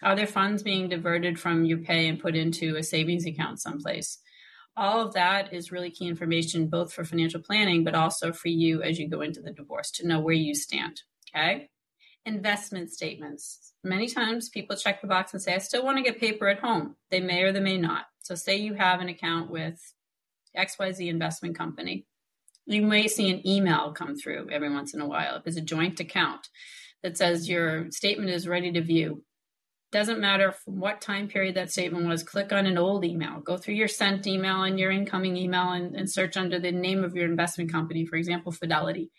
Are 0.01 0.15
there 0.15 0.27
funds 0.27 0.63
being 0.63 0.89
diverted 0.89 1.39
from 1.39 1.65
your 1.65 1.79
pay 1.79 2.07
and 2.07 2.19
put 2.19 2.35
into 2.35 2.75
a 2.75 2.83
savings 2.83 3.25
account 3.25 3.59
someplace? 3.59 4.19
All 4.77 5.01
of 5.01 5.13
that 5.13 5.53
is 5.53 5.71
really 5.71 5.89
key 5.89 6.07
information, 6.07 6.67
both 6.67 6.93
for 6.93 7.03
financial 7.03 7.41
planning, 7.41 7.83
but 7.83 7.95
also 7.95 8.31
for 8.31 8.47
you 8.47 8.83
as 8.83 8.99
you 8.99 9.09
go 9.09 9.21
into 9.21 9.41
the 9.41 9.51
divorce 9.51 9.89
to 9.91 10.07
know 10.07 10.19
where 10.19 10.35
you 10.35 10.53
stand. 10.53 11.01
Okay. 11.35 11.69
Investment 12.25 12.91
statements. 12.91 13.73
Many 13.83 14.07
times 14.07 14.49
people 14.49 14.75
check 14.75 15.01
the 15.01 15.07
box 15.07 15.33
and 15.33 15.41
say, 15.41 15.55
I 15.55 15.57
still 15.57 15.83
want 15.83 15.97
to 15.97 16.03
get 16.03 16.19
paper 16.19 16.47
at 16.47 16.59
home. 16.59 16.95
They 17.09 17.21
may 17.21 17.41
or 17.41 17.51
they 17.51 17.59
may 17.59 17.77
not. 17.77 18.05
So, 18.21 18.35
say 18.35 18.57
you 18.57 18.75
have 18.75 18.99
an 18.99 19.09
account 19.09 19.49
with 19.49 19.79
XYZ 20.55 21.07
investment 21.07 21.57
company. 21.57 22.05
You 22.65 22.83
may 22.83 23.07
see 23.07 23.31
an 23.31 23.47
email 23.47 23.93
come 23.93 24.15
through 24.15 24.49
every 24.51 24.69
once 24.69 24.93
in 24.93 25.01
a 25.01 25.07
while 25.07 25.37
if 25.37 25.47
it's 25.47 25.57
a 25.57 25.61
joint 25.61 25.99
account 25.99 26.49
that 27.01 27.17
says 27.17 27.49
your 27.49 27.89
statement 27.91 28.29
is 28.29 28.47
ready 28.47 28.71
to 28.73 28.81
view. 28.81 29.23
Doesn't 29.91 30.19
matter 30.19 30.51
from 30.51 30.79
what 30.79 30.99
time 30.99 31.29
period 31.29 31.55
that 31.55 31.71
statement 31.71 32.07
was, 32.07 32.21
click 32.21 32.51
on 32.51 32.65
an 32.65 32.77
old 32.77 33.05
email, 33.05 33.39
go 33.39 33.55
through 33.55 33.75
your 33.75 33.87
sent 33.87 34.27
email 34.27 34.63
and 34.63 34.77
your 34.77 34.91
incoming 34.91 35.37
email 35.37 35.71
and, 35.71 35.95
and 35.95 36.11
search 36.11 36.35
under 36.35 36.59
the 36.59 36.73
name 36.73 37.05
of 37.05 37.15
your 37.15 37.25
investment 37.25 37.71
company, 37.71 38.05
for 38.05 38.17
example, 38.17 38.51
Fidelity, 38.51 39.11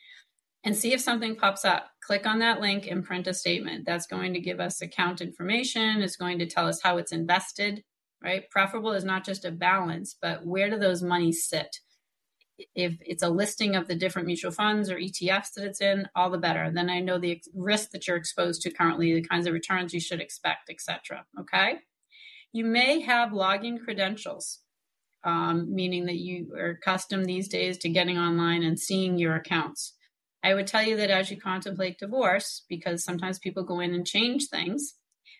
and 0.65 0.77
see 0.77 0.93
if 0.93 1.01
something 1.01 1.37
pops 1.37 1.65
up. 1.65 1.89
Click 2.03 2.27
on 2.27 2.41
that 2.41 2.61
link 2.61 2.87
and 2.87 3.03
print 3.03 3.27
a 3.27 3.33
statement. 3.33 3.87
That's 3.87 4.07
going 4.07 4.35
to 4.35 4.41
give 4.41 4.61
us 4.61 4.83
account 4.83 5.23
information, 5.23 6.03
it's 6.03 6.17
going 6.17 6.39
to 6.41 6.47
tell 6.47 6.67
us 6.69 6.83
how 6.83 6.99
it's 6.99 7.13
invested, 7.13 7.83
right? 8.23 8.49
Preferable 8.51 8.93
is 8.93 9.05
not 9.05 9.25
just 9.25 9.47
a 9.47 9.51
balance, 9.51 10.17
but 10.21 10.45
where 10.45 10.69
do 10.69 10.79
those 10.79 11.03
monies 11.03 11.47
sit? 11.49 11.79
If 12.75 12.97
it's 13.01 13.23
a 13.23 13.29
listing 13.29 13.77
of 13.77 13.87
the 13.87 13.95
different 13.95 14.27
mutual 14.27 14.51
funds 14.51 14.91
or 14.91 14.97
ETFs 14.97 15.53
that 15.55 15.65
it's 15.65 15.81
in, 15.81 16.09
all 16.15 16.31
the 16.31 16.39
better. 16.39 16.71
Then 16.71 16.91
I 16.91 17.01
know 17.01 17.19
the 17.19 17.33
ex- 17.33 17.49
risk 17.55 17.91
that 17.91 18.07
you're 18.07 18.17
exposed 18.17 18.63
to 18.63 18.71
currently, 18.71 19.15
the 19.15 19.29
kinds 19.29 19.47
of 19.47 19.53
returns 19.53 19.95
you 19.95 20.01
should 20.01 20.21
expect, 20.21 20.71
etc. 20.71 21.25
Okay. 21.41 21.79
You 22.53 22.65
may 22.65 23.01
have 23.01 23.31
login 23.31 23.83
credentials, 23.83 24.61
um, 25.25 25.75
meaning 25.75 26.07
that 26.07 26.17
you 26.17 26.55
are 26.59 26.71
accustomed 26.71 27.27
these 27.27 27.49
days 27.49 27.79
to 27.79 27.89
getting 27.89 28.19
online 28.19 28.63
and 28.63 28.79
seeing 28.79 29.19
your 29.19 29.35
accounts. 29.35 29.95
I 30.43 30.55
would 30.55 30.67
tell 30.67 30.83
you 30.83 30.97
that 30.97 31.11
as 31.11 31.31
you 31.31 31.37
contemplate 31.37 31.99
divorce, 31.99 32.65
because 32.69 33.05
sometimes 33.05 33.39
people 33.39 33.65
go 33.65 33.81
in 33.81 33.95
and 33.95 34.07
change 34.07 34.49
things, 34.49 34.95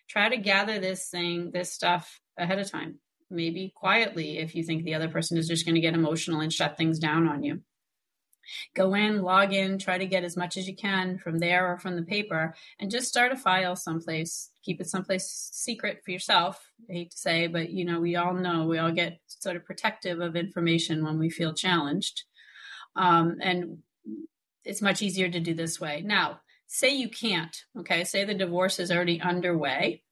try 0.09 0.29
to 0.29 0.37
gather 0.37 0.79
this 0.79 1.09
thing, 1.09 1.51
this 1.51 1.71
stuff 1.71 2.19
ahead 2.37 2.59
of 2.59 2.69
time 2.69 2.99
maybe 3.29 3.71
quietly 3.75 4.37
if 4.37 4.55
you 4.55 4.63
think 4.63 4.83
the 4.83 4.95
other 4.95 5.09
person 5.09 5.37
is 5.37 5.47
just 5.47 5.65
going 5.65 5.75
to 5.75 5.81
get 5.81 5.93
emotional 5.93 6.41
and 6.41 6.51
shut 6.51 6.77
things 6.77 6.99
down 6.99 7.27
on 7.27 7.43
you. 7.43 7.61
Go 8.75 8.95
in, 8.95 9.21
log 9.21 9.53
in, 9.53 9.77
try 9.77 9.97
to 9.97 10.07
get 10.07 10.23
as 10.23 10.35
much 10.35 10.57
as 10.57 10.67
you 10.67 10.75
can 10.75 11.17
from 11.19 11.37
there 11.37 11.71
or 11.71 11.77
from 11.77 11.95
the 11.95 12.03
paper, 12.03 12.55
and 12.79 12.89
just 12.89 13.07
start 13.07 13.31
a 13.31 13.35
file 13.35 13.75
someplace. 13.75 14.49
Keep 14.63 14.81
it 14.81 14.89
someplace 14.89 15.49
secret 15.53 16.01
for 16.03 16.11
yourself. 16.11 16.59
I 16.89 16.93
hate 16.93 17.11
to 17.11 17.17
say, 17.17 17.47
but 17.47 17.69
you 17.69 17.85
know, 17.85 17.99
we 17.99 18.15
all 18.15 18.33
know 18.33 18.65
we 18.65 18.79
all 18.79 18.91
get 18.91 19.19
sort 19.27 19.55
of 19.55 19.65
protective 19.65 20.19
of 20.19 20.35
information 20.35 21.03
when 21.03 21.19
we 21.19 21.29
feel 21.29 21.53
challenged. 21.53 22.23
Um, 22.95 23.37
and 23.41 23.79
it's 24.65 24.81
much 24.81 25.01
easier 25.01 25.29
to 25.29 25.39
do 25.39 25.53
this 25.53 25.79
way. 25.79 26.01
Now, 26.03 26.39
say 26.67 26.95
you 26.95 27.09
can't, 27.09 27.55
okay, 27.79 28.03
say 28.03 28.25
the 28.25 28.33
divorce 28.33 28.79
is 28.79 28.91
already 28.91 29.21
underway 29.21 30.03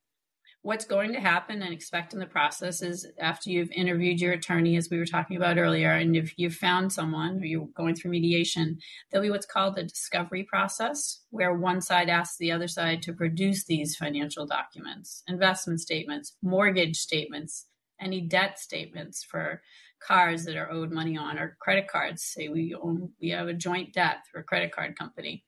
what's 0.68 0.84
going 0.84 1.14
to 1.14 1.20
happen 1.22 1.62
and 1.62 1.74
expect 1.74 2.14
in 2.14 2.20
the 2.20 2.26
process 2.26 2.82
is 2.82 3.08
after 3.20 3.50
you've 3.50 3.72
interviewed 3.72 4.20
your 4.20 4.34
attorney, 4.34 4.76
as 4.76 4.90
we 4.90 4.98
were 4.98 5.06
talking 5.06 5.38
about 5.38 5.58
earlier, 5.58 5.94
and 5.94 6.14
if 6.14 6.34
you've 6.36 6.56
found 6.56 6.92
someone 6.92 7.40
or 7.40 7.46
you're 7.46 7.70
going 7.74 7.96
through 7.96 8.12
mediation, 8.12 8.78
there'll 9.10 9.26
be 9.26 9.32
what's 9.32 9.46
called 9.46 9.78
a 9.78 9.84
discovery 9.84 10.44
process, 10.44 11.22
where 11.30 11.56
one 11.56 11.80
side 11.80 12.10
asks 12.10 12.36
the 12.38 12.52
other 12.52 12.68
side 12.68 13.02
to 13.02 13.14
produce 13.14 13.64
these 13.64 13.96
financial 13.96 14.46
documents, 14.46 15.24
investment 15.30 15.80
statements, 15.80 16.36
mortgage 16.44 16.98
statements, 16.98 17.68
any 18.02 18.20
debt 18.20 18.60
statements 18.60 19.24
for 19.24 19.62
cars 20.06 20.44
that 20.44 20.58
are 20.58 20.70
owed 20.70 20.92
money 20.92 21.18
on 21.18 21.40
or 21.40 21.56
credit 21.62 21.88
cards. 21.88 22.24
Say 22.24 22.50
we 22.50 22.76
own, 22.76 23.14
we 23.22 23.30
have 23.30 23.48
a 23.48 23.54
joint 23.54 23.94
debt 23.94 24.18
through 24.30 24.42
a 24.42 24.44
credit 24.44 24.74
card 24.74 25.00
company 25.00 25.46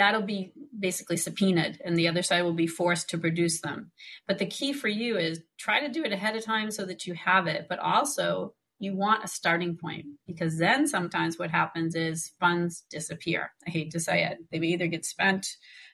that'll 0.00 0.22
be 0.22 0.50
basically 0.78 1.18
subpoenaed 1.18 1.78
and 1.84 1.94
the 1.94 2.08
other 2.08 2.22
side 2.22 2.40
will 2.40 2.54
be 2.54 2.66
forced 2.66 3.10
to 3.10 3.18
produce 3.18 3.60
them. 3.60 3.92
But 4.26 4.38
the 4.38 4.46
key 4.46 4.72
for 4.72 4.88
you 4.88 5.18
is 5.18 5.42
try 5.58 5.80
to 5.80 5.92
do 5.92 6.02
it 6.04 6.12
ahead 6.12 6.34
of 6.36 6.42
time 6.42 6.70
so 6.70 6.86
that 6.86 7.06
you 7.06 7.12
have 7.12 7.46
it, 7.46 7.66
but 7.68 7.78
also 7.78 8.54
you 8.78 8.96
want 8.96 9.22
a 9.22 9.28
starting 9.28 9.76
point 9.76 10.06
because 10.26 10.56
then 10.56 10.86
sometimes 10.86 11.38
what 11.38 11.50
happens 11.50 11.94
is 11.94 12.32
funds 12.40 12.82
disappear. 12.90 13.52
I 13.66 13.70
hate 13.70 13.90
to 13.90 14.00
say 14.00 14.24
it. 14.24 14.38
They 14.50 14.66
either 14.66 14.86
get 14.86 15.04
spent 15.04 15.46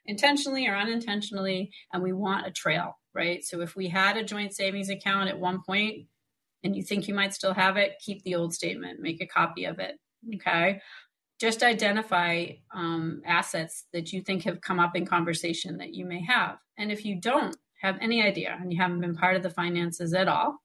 intentionally 0.05 0.69
or 0.69 0.77
unintentionally, 0.77 1.73
and 1.93 2.01
we 2.01 2.13
want 2.13 2.47
a 2.47 2.53
trail, 2.53 3.01
right? 3.13 3.43
So 3.43 3.61
if 3.61 3.75
we 3.75 3.89
had 3.89 4.17
a 4.17 4.23
joint 4.23 4.55
savings 4.55 4.89
account 4.89 5.31
at 5.31 5.41
one 5.41 5.63
point 5.67 6.07
and 6.63 6.77
you 6.77 6.85
think 6.85 7.09
you 7.09 7.15
might 7.15 7.35
still 7.35 7.55
have 7.55 7.77
it, 7.77 7.95
keep 8.05 8.23
the 8.23 8.37
old 8.37 8.55
statement, 8.55 9.01
make 9.01 9.21
a 9.21 9.27
copy 9.27 9.65
of 9.65 9.81
it. 9.81 9.97
Okay 10.37 10.81
just 11.41 11.63
identify 11.63 12.47
um, 12.75 13.23
assets 13.27 13.85
that 13.93 14.13
you 14.13 14.23
think 14.23 14.45
have 14.45 14.61
come 14.61 14.81
up 14.81 14.97
in 14.97 15.07
conversation 15.07 15.79
that 15.79 15.95
you 15.95 16.07
may 16.07 16.23
have. 16.25 16.59
And 16.79 16.91
if 16.91 17.05
you 17.05 17.21
don't 17.21 17.57
have 17.83 17.99
any 18.01 18.23
idea 18.23 18.57
and 18.59 18.73
you 18.73 18.81
haven't 18.81 19.01
been 19.01 19.17
part 19.17 19.37
of 19.37 19.43
the 19.43 19.51
finances 19.51 20.15
at 20.15 20.29
all, 20.29 20.63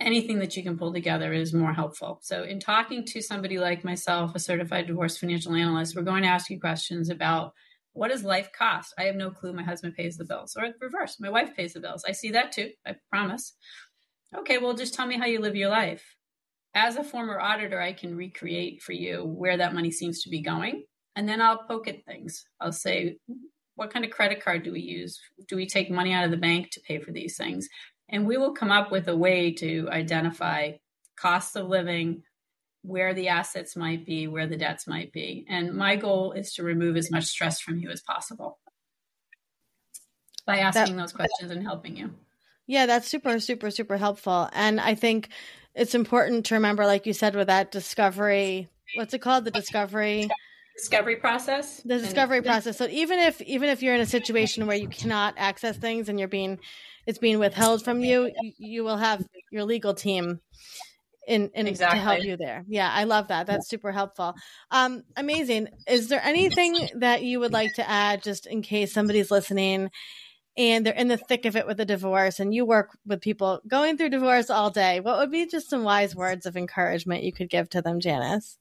anything 0.00 0.38
that 0.38 0.56
you 0.56 0.62
can 0.62 0.78
pull 0.78 0.92
together 0.92 1.32
is 1.32 1.52
more 1.52 1.74
helpful. 1.74 2.18
So, 2.22 2.44
in 2.44 2.60
talking 2.60 3.04
to 3.06 3.20
somebody 3.20 3.58
like 3.58 3.84
myself, 3.84 4.34
a 4.34 4.38
certified 4.38 4.86
divorce 4.86 5.18
financial 5.18 5.54
analyst, 5.54 5.94
we're 5.94 6.02
going 6.02 6.22
to 6.22 6.28
ask 6.28 6.48
you 6.48 6.58
questions 6.58 7.10
about 7.10 7.52
what 7.92 8.08
does 8.08 8.24
life 8.24 8.50
cost? 8.52 8.94
I 8.96 9.02
have 9.04 9.16
no 9.16 9.30
clue. 9.30 9.52
My 9.52 9.64
husband 9.64 9.94
pays 9.96 10.16
the 10.16 10.24
bills, 10.24 10.56
or 10.56 10.68
the 10.68 10.74
reverse, 10.80 11.18
my 11.20 11.28
wife 11.28 11.54
pays 11.54 11.74
the 11.74 11.80
bills. 11.80 12.04
I 12.08 12.12
see 12.12 12.30
that 12.30 12.52
too. 12.52 12.70
I 12.86 12.94
promise. 13.10 13.54
Okay, 14.34 14.58
well, 14.58 14.74
just 14.74 14.94
tell 14.94 15.06
me 15.06 15.18
how 15.18 15.26
you 15.26 15.40
live 15.40 15.56
your 15.56 15.70
life 15.70 16.16
as 16.74 16.96
a 16.96 17.04
former 17.04 17.40
auditor, 17.40 17.80
I 17.80 17.92
can 17.92 18.16
recreate 18.16 18.82
for 18.82 18.92
you 18.92 19.24
where 19.24 19.56
that 19.56 19.74
money 19.74 19.90
seems 19.90 20.22
to 20.22 20.30
be 20.30 20.40
going. 20.40 20.84
And 21.16 21.28
then 21.28 21.40
I'll 21.40 21.64
poke 21.64 21.88
at 21.88 22.04
things. 22.04 22.44
I'll 22.60 22.72
say, 22.72 23.18
what 23.74 23.92
kind 23.92 24.04
of 24.04 24.10
credit 24.10 24.42
card 24.42 24.62
do 24.62 24.72
we 24.72 24.80
use? 24.80 25.20
Do 25.48 25.56
we 25.56 25.66
take 25.66 25.90
money 25.90 26.12
out 26.12 26.24
of 26.24 26.30
the 26.30 26.36
bank 26.36 26.70
to 26.72 26.80
pay 26.80 26.98
for 26.98 27.12
these 27.12 27.36
things? 27.36 27.68
And 28.08 28.26
we 28.26 28.36
will 28.36 28.52
come 28.52 28.70
up 28.70 28.90
with 28.90 29.08
a 29.08 29.16
way 29.16 29.52
to 29.54 29.88
identify 29.90 30.72
costs 31.16 31.56
of 31.56 31.68
living, 31.68 32.22
where 32.82 33.12
the 33.12 33.28
assets 33.28 33.76
might 33.76 34.06
be, 34.06 34.26
where 34.26 34.46
the 34.46 34.56
debts 34.56 34.86
might 34.86 35.12
be. 35.12 35.44
And 35.48 35.74
my 35.74 35.96
goal 35.96 36.32
is 36.32 36.54
to 36.54 36.62
remove 36.62 36.96
as 36.96 37.10
much 37.10 37.24
stress 37.24 37.60
from 37.60 37.78
you 37.78 37.90
as 37.90 38.00
possible 38.00 38.58
by 40.46 40.58
asking 40.58 40.96
that, 40.96 41.02
those 41.02 41.12
questions 41.12 41.50
and 41.50 41.62
helping 41.62 41.96
you. 41.96 42.10
Yeah, 42.66 42.86
that's 42.86 43.06
super, 43.06 43.38
super, 43.38 43.70
super 43.70 43.98
helpful. 43.98 44.48
And 44.52 44.80
I 44.80 44.94
think 44.94 45.28
it's 45.74 45.94
important 45.94 46.46
to 46.46 46.54
remember, 46.54 46.86
like 46.86 47.06
you 47.06 47.12
said, 47.12 47.34
with 47.34 47.46
that 47.46 47.70
discovery, 47.70 48.68
what's 48.96 49.14
it 49.14 49.20
called? 49.20 49.44
The 49.44 49.50
discovery 49.50 50.28
discovery 50.76 51.16
process. 51.16 51.82
The 51.84 51.98
discovery 51.98 52.42
process. 52.42 52.76
So 52.76 52.86
even 52.88 53.18
if 53.18 53.40
even 53.42 53.68
if 53.68 53.82
you're 53.82 53.94
in 53.94 54.00
a 54.00 54.06
situation 54.06 54.66
where 54.66 54.76
you 54.76 54.88
cannot 54.88 55.34
access 55.36 55.76
things 55.76 56.08
and 56.08 56.18
you're 56.18 56.28
being 56.28 56.58
it's 57.06 57.18
being 57.18 57.38
withheld 57.38 57.84
from 57.84 58.02
you, 58.02 58.30
you, 58.40 58.52
you 58.58 58.84
will 58.84 58.96
have 58.96 59.26
your 59.50 59.64
legal 59.64 59.94
team 59.94 60.40
in, 61.26 61.50
in 61.54 61.66
exactly. 61.66 61.98
to 61.98 62.04
help 62.04 62.24
you 62.24 62.36
there. 62.36 62.64
Yeah, 62.68 62.90
I 62.92 63.04
love 63.04 63.28
that. 63.28 63.46
That's 63.46 63.68
super 63.68 63.92
helpful. 63.92 64.34
Um, 64.70 65.02
amazing. 65.16 65.68
Is 65.86 66.08
there 66.08 66.22
anything 66.22 66.76
that 66.96 67.22
you 67.22 67.40
would 67.40 67.52
like 67.52 67.74
to 67.74 67.88
add, 67.88 68.22
just 68.22 68.46
in 68.46 68.62
case 68.62 68.92
somebody's 68.92 69.30
listening 69.30 69.90
and 70.56 70.84
they're 70.84 70.94
in 70.94 71.08
the 71.08 71.16
thick 71.16 71.44
of 71.44 71.56
it 71.56 71.66
with 71.66 71.80
a 71.80 71.84
divorce 71.84 72.40
and 72.40 72.54
you 72.54 72.64
work 72.64 72.96
with 73.06 73.20
people 73.20 73.60
going 73.66 73.96
through 73.96 74.08
divorce 74.08 74.50
all 74.50 74.70
day 74.70 75.00
what 75.00 75.18
would 75.18 75.30
be 75.30 75.46
just 75.46 75.70
some 75.70 75.84
wise 75.84 76.14
words 76.14 76.46
of 76.46 76.56
encouragement 76.56 77.22
you 77.22 77.32
could 77.32 77.50
give 77.50 77.68
to 77.70 77.82
them 77.82 78.00
janice? 78.00 78.58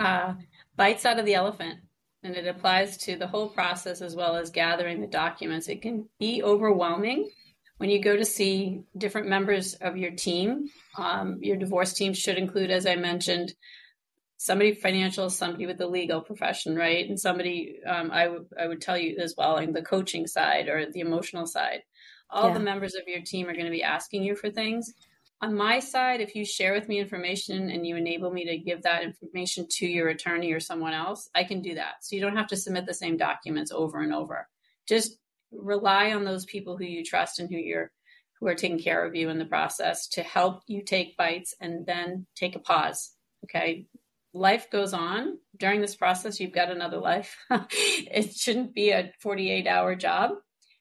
Uh, 0.00 0.34
bites 0.76 1.06
out 1.06 1.18
of 1.18 1.26
the 1.26 1.34
elephant 1.34 1.78
and 2.22 2.36
it 2.36 2.46
applies 2.46 2.96
to 2.96 3.16
the 3.16 3.26
whole 3.26 3.48
process 3.48 4.00
as 4.00 4.16
well 4.16 4.36
as 4.36 4.50
gathering 4.50 5.00
the 5.00 5.06
documents. 5.06 5.68
It 5.68 5.82
can 5.82 6.08
be 6.18 6.42
overwhelming 6.42 7.30
when 7.78 7.90
you 7.90 8.00
go 8.00 8.16
to 8.16 8.24
see 8.24 8.82
different 8.96 9.28
members 9.28 9.74
of 9.74 9.96
your 9.96 10.12
team. 10.12 10.68
Um, 10.96 11.38
your 11.42 11.56
divorce 11.56 11.92
team 11.92 12.14
should 12.14 12.38
include 12.38 12.70
as 12.70 12.86
i 12.86 12.96
mentioned 12.96 13.52
somebody 14.44 14.74
financial, 14.74 15.30
somebody 15.30 15.64
with 15.64 15.78
the 15.78 15.86
legal 15.86 16.20
profession, 16.20 16.76
right? 16.76 17.08
And 17.08 17.18
somebody, 17.18 17.78
um, 17.86 18.10
I 18.10 18.28
would 18.28 18.46
I 18.60 18.66
would 18.66 18.82
tell 18.82 18.98
you 18.98 19.16
as 19.18 19.34
well, 19.38 19.56
in 19.56 19.72
the 19.72 19.80
coaching 19.80 20.26
side 20.26 20.68
or 20.68 20.84
the 20.84 21.00
emotional 21.00 21.46
side. 21.46 21.80
All 22.28 22.48
Yeah. 22.48 22.54
the 22.58 22.60
members 22.60 22.94
of 22.94 23.08
your 23.08 23.22
team 23.22 23.48
are 23.48 23.54
going 23.54 23.64
to 23.64 23.70
be 23.70 23.82
asking 23.82 24.22
you 24.22 24.36
for 24.36 24.50
things. 24.50 24.92
On 25.40 25.54
my 25.54 25.78
side, 25.78 26.20
if 26.20 26.34
you 26.34 26.44
share 26.44 26.74
with 26.74 26.88
me 26.88 26.98
information 26.98 27.70
and 27.70 27.86
you 27.86 27.96
enable 27.96 28.30
me 28.30 28.44
to 28.44 28.58
give 28.58 28.82
that 28.82 29.02
information 29.02 29.66
to 29.78 29.86
your 29.86 30.08
attorney 30.08 30.52
or 30.52 30.60
someone 30.60 30.92
else, 30.92 31.30
I 31.34 31.44
can 31.44 31.62
do 31.62 31.74
that. 31.76 31.94
So 32.02 32.14
you 32.14 32.20
don't 32.20 32.36
have 32.36 32.48
to 32.48 32.56
submit 32.56 32.84
the 32.84 32.92
same 33.02 33.16
documents 33.16 33.72
over 33.72 34.02
and 34.02 34.12
over. 34.12 34.46
Just 34.86 35.16
rely 35.52 36.12
on 36.12 36.24
those 36.24 36.44
people 36.44 36.76
who 36.76 36.84
you 36.84 37.02
trust 37.02 37.38
and 37.38 37.48
who 37.48 37.56
you're 37.56 37.90
who 38.38 38.46
are 38.46 38.54
taking 38.54 38.78
care 38.78 39.06
of 39.06 39.14
you 39.14 39.30
in 39.30 39.38
the 39.38 39.46
process 39.46 40.08
to 40.08 40.22
help 40.22 40.64
you 40.66 40.82
take 40.82 41.16
bites 41.16 41.54
and 41.62 41.86
then 41.86 42.26
take 42.34 42.56
a 42.56 42.58
pause. 42.58 43.14
Okay. 43.44 43.86
Life 44.34 44.68
goes 44.70 44.92
on. 44.92 45.38
During 45.58 45.80
this 45.80 45.94
process, 45.94 46.40
you've 46.40 46.52
got 46.52 46.70
another 46.70 46.98
life. 46.98 47.36
it 47.50 48.34
shouldn't 48.34 48.74
be 48.74 48.90
a 48.90 49.12
48 49.20 49.66
hour 49.68 49.94
job. 49.94 50.32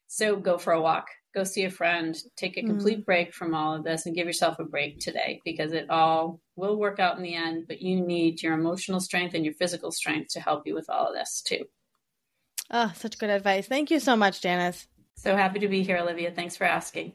So 0.08 0.36
go 0.36 0.58
for 0.58 0.74
a 0.74 0.82
walk, 0.82 1.08
go 1.34 1.44
see 1.44 1.64
a 1.64 1.70
friend, 1.70 2.16
take 2.36 2.58
a 2.58 2.62
hmm. 2.62 2.68
complete 2.68 3.06
break 3.06 3.34
from 3.34 3.54
all 3.54 3.76
of 3.76 3.84
this 3.84 4.06
and 4.06 4.16
give 4.16 4.28
yourself 4.28 4.58
a 4.60 4.64
break 4.64 5.00
today 5.00 5.40
because 5.46 5.72
it 5.72 5.90
all 5.90 6.42
will 6.56 6.78
work 6.78 7.00
out 7.00 7.18
in 7.18 7.24
the 7.24 7.36
end. 7.36 7.66
But 7.68 7.82
you 7.82 8.02
need 8.02 8.42
your 8.42 8.54
emotional 8.54 9.00
strength 9.00 9.36
and 9.36 9.46
your 9.46 9.54
physical 9.54 9.92
strength 9.92 10.34
to 10.34 10.40
help 10.40 10.66
you 10.66 10.74
with 10.74 10.90
all 10.90 11.08
of 11.08 11.14
this 11.14 11.44
too. 11.46 11.66
Oh, 12.72 12.92
such 12.96 13.20
good 13.20 13.30
advice. 13.30 13.68
Thank 13.68 13.92
you 13.92 14.00
so 14.00 14.16
much, 14.16 14.42
Janice. 14.42 14.88
So 15.16 15.36
happy 15.36 15.60
to 15.60 15.68
be 15.68 15.84
here, 15.84 15.98
Olivia. 15.98 16.32
Thanks 16.32 16.58
for 16.58 16.64
asking. 16.64 17.14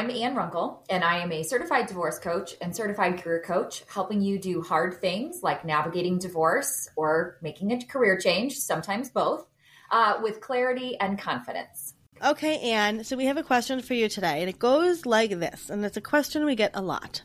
I'm 0.00 0.08
Ann 0.08 0.34
Runkle, 0.34 0.82
and 0.88 1.04
I 1.04 1.18
am 1.18 1.30
a 1.30 1.42
certified 1.42 1.86
divorce 1.86 2.18
coach 2.18 2.54
and 2.62 2.74
certified 2.74 3.22
career 3.22 3.42
coach, 3.46 3.84
helping 3.86 4.22
you 4.22 4.38
do 4.38 4.62
hard 4.62 4.98
things 4.98 5.42
like 5.42 5.62
navigating 5.62 6.18
divorce 6.18 6.88
or 6.96 7.36
making 7.42 7.70
a 7.70 7.84
career 7.84 8.16
change, 8.16 8.56
sometimes 8.56 9.10
both, 9.10 9.46
uh, 9.90 10.14
with 10.22 10.40
clarity 10.40 10.98
and 10.98 11.18
confidence. 11.18 11.96
Okay, 12.24 12.60
Anne, 12.60 13.04
so 13.04 13.14
we 13.14 13.26
have 13.26 13.36
a 13.36 13.42
question 13.42 13.82
for 13.82 13.92
you 13.92 14.08
today, 14.08 14.40
and 14.40 14.48
it 14.48 14.58
goes 14.58 15.04
like 15.04 15.38
this, 15.38 15.68
and 15.68 15.84
it's 15.84 15.98
a 15.98 16.00
question 16.00 16.46
we 16.46 16.54
get 16.54 16.70
a 16.72 16.80
lot. 16.80 17.20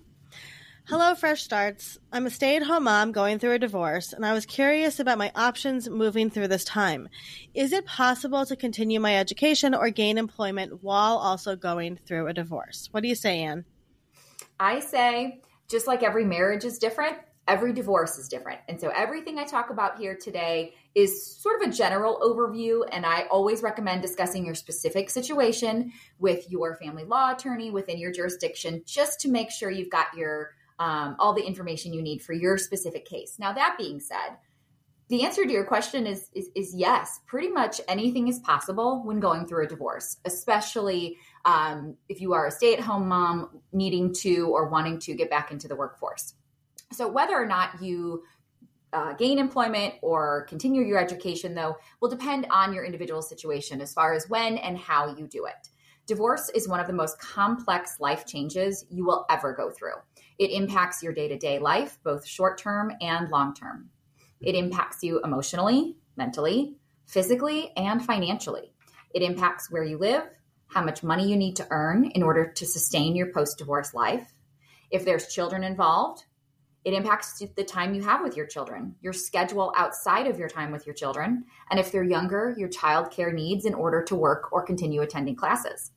Hello, 0.87 1.15
Fresh 1.15 1.41
Starts. 1.41 1.97
I'm 2.11 2.27
a 2.27 2.29
stay 2.29 2.57
at 2.57 2.61
home 2.61 2.83
mom 2.83 3.11
going 3.11 3.39
through 3.39 3.53
a 3.53 3.59
divorce, 3.59 4.13
and 4.13 4.23
I 4.23 4.33
was 4.33 4.45
curious 4.45 4.99
about 4.99 5.17
my 5.17 5.31
options 5.35 5.89
moving 5.89 6.29
through 6.29 6.49
this 6.49 6.63
time. 6.63 7.09
Is 7.55 7.73
it 7.73 7.87
possible 7.87 8.45
to 8.45 8.55
continue 8.55 8.99
my 8.99 9.17
education 9.17 9.73
or 9.73 9.89
gain 9.89 10.19
employment 10.19 10.83
while 10.83 11.17
also 11.17 11.55
going 11.55 11.97
through 12.05 12.27
a 12.27 12.33
divorce? 12.33 12.87
What 12.91 13.01
do 13.01 13.09
you 13.09 13.15
say, 13.15 13.39
Anne? 13.39 13.65
I 14.59 14.79
say, 14.79 15.41
just 15.67 15.87
like 15.87 16.03
every 16.03 16.23
marriage 16.23 16.65
is 16.65 16.77
different, 16.77 17.17
every 17.47 17.73
divorce 17.73 18.19
is 18.19 18.27
different. 18.27 18.59
And 18.69 18.79
so 18.79 18.91
everything 18.95 19.39
I 19.39 19.43
talk 19.43 19.71
about 19.71 19.97
here 19.97 20.15
today 20.15 20.75
is 20.93 21.35
sort 21.35 21.63
of 21.63 21.67
a 21.67 21.73
general 21.73 22.19
overview. 22.21 22.87
And 22.91 23.07
I 23.07 23.23
always 23.31 23.63
recommend 23.63 24.03
discussing 24.03 24.45
your 24.45 24.55
specific 24.55 25.09
situation 25.09 25.93
with 26.19 26.47
your 26.51 26.75
family 26.75 27.05
law 27.05 27.33
attorney 27.33 27.71
within 27.71 27.97
your 27.97 28.11
jurisdiction 28.11 28.83
just 28.85 29.19
to 29.21 29.29
make 29.29 29.49
sure 29.49 29.71
you've 29.71 29.89
got 29.89 30.13
your 30.15 30.51
um, 30.79 31.15
all 31.19 31.33
the 31.33 31.45
information 31.45 31.93
you 31.93 32.01
need 32.01 32.21
for 32.21 32.33
your 32.33 32.57
specific 32.57 33.05
case. 33.05 33.37
Now, 33.39 33.53
that 33.53 33.75
being 33.77 33.99
said, 33.99 34.37
the 35.07 35.23
answer 35.23 35.45
to 35.45 35.51
your 35.51 35.65
question 35.65 36.07
is, 36.07 36.29
is, 36.33 36.49
is 36.55 36.73
yes. 36.75 37.19
Pretty 37.27 37.49
much 37.49 37.79
anything 37.87 38.27
is 38.27 38.39
possible 38.39 39.03
when 39.05 39.19
going 39.19 39.45
through 39.45 39.65
a 39.65 39.67
divorce, 39.67 40.17
especially 40.25 41.17
um, 41.45 41.95
if 42.09 42.21
you 42.21 42.33
are 42.33 42.47
a 42.47 42.51
stay 42.51 42.73
at 42.73 42.79
home 42.79 43.07
mom 43.07 43.61
needing 43.71 44.13
to 44.15 44.49
or 44.49 44.67
wanting 44.69 44.99
to 44.99 45.13
get 45.13 45.29
back 45.29 45.51
into 45.51 45.67
the 45.67 45.75
workforce. 45.75 46.33
So, 46.91 47.07
whether 47.07 47.35
or 47.35 47.45
not 47.45 47.83
you 47.83 48.23
uh, 48.93 49.13
gain 49.13 49.37
employment 49.37 49.93
or 50.01 50.45
continue 50.49 50.81
your 50.81 50.97
education, 50.97 51.53
though, 51.53 51.75
will 52.01 52.09
depend 52.09 52.47
on 52.49 52.73
your 52.73 52.83
individual 52.83 53.21
situation 53.21 53.81
as 53.81 53.93
far 53.93 54.13
as 54.13 54.27
when 54.29 54.57
and 54.57 54.77
how 54.77 55.15
you 55.15 55.27
do 55.27 55.45
it. 55.45 55.69
Divorce 56.07 56.49
is 56.49 56.67
one 56.67 56.79
of 56.79 56.87
the 56.87 56.93
most 56.93 57.19
complex 57.19 57.99
life 57.99 58.25
changes 58.25 58.85
you 58.89 59.05
will 59.05 59.25
ever 59.29 59.53
go 59.53 59.69
through. 59.69 59.95
It 60.37 60.51
impacts 60.51 61.01
your 61.01 61.13
day 61.13 61.27
to 61.27 61.37
day 61.37 61.59
life, 61.59 61.99
both 62.03 62.25
short 62.25 62.57
term 62.57 62.91
and 63.01 63.29
long 63.29 63.53
term. 63.53 63.89
It 64.41 64.55
impacts 64.55 65.03
you 65.03 65.21
emotionally, 65.23 65.97
mentally, 66.17 66.75
physically, 67.05 67.71
and 67.77 68.03
financially. 68.03 68.73
It 69.13 69.21
impacts 69.21 69.71
where 69.71 69.83
you 69.83 69.97
live, 69.97 70.23
how 70.67 70.83
much 70.83 71.03
money 71.03 71.29
you 71.29 71.37
need 71.37 71.55
to 71.57 71.67
earn 71.69 72.05
in 72.11 72.23
order 72.23 72.51
to 72.51 72.65
sustain 72.65 73.15
your 73.15 73.31
post 73.31 73.57
divorce 73.57 73.93
life. 73.93 74.33
If 74.91 75.05
there's 75.05 75.33
children 75.33 75.63
involved, 75.63 76.25
it 76.83 76.93
impacts 76.93 77.41
the 77.55 77.63
time 77.63 77.95
you 77.95 78.03
have 78.03 78.21
with 78.21 78.37
your 78.37 78.45
children, 78.45 78.95
your 79.01 79.13
schedule 79.13 79.73
outside 79.75 80.27
of 80.27 80.37
your 80.37 80.49
time 80.49 80.71
with 80.71 80.85
your 80.85 80.93
children, 80.93 81.45
and 81.71 81.79
if 81.79 81.91
they're 81.91 82.03
younger, 82.03 82.53
your 82.57 82.69
childcare 82.69 83.33
needs 83.33 83.65
in 83.65 83.73
order 83.73 84.03
to 84.03 84.15
work 84.15 84.51
or 84.51 84.63
continue 84.63 85.01
attending 85.01 85.35
classes. 85.35 85.91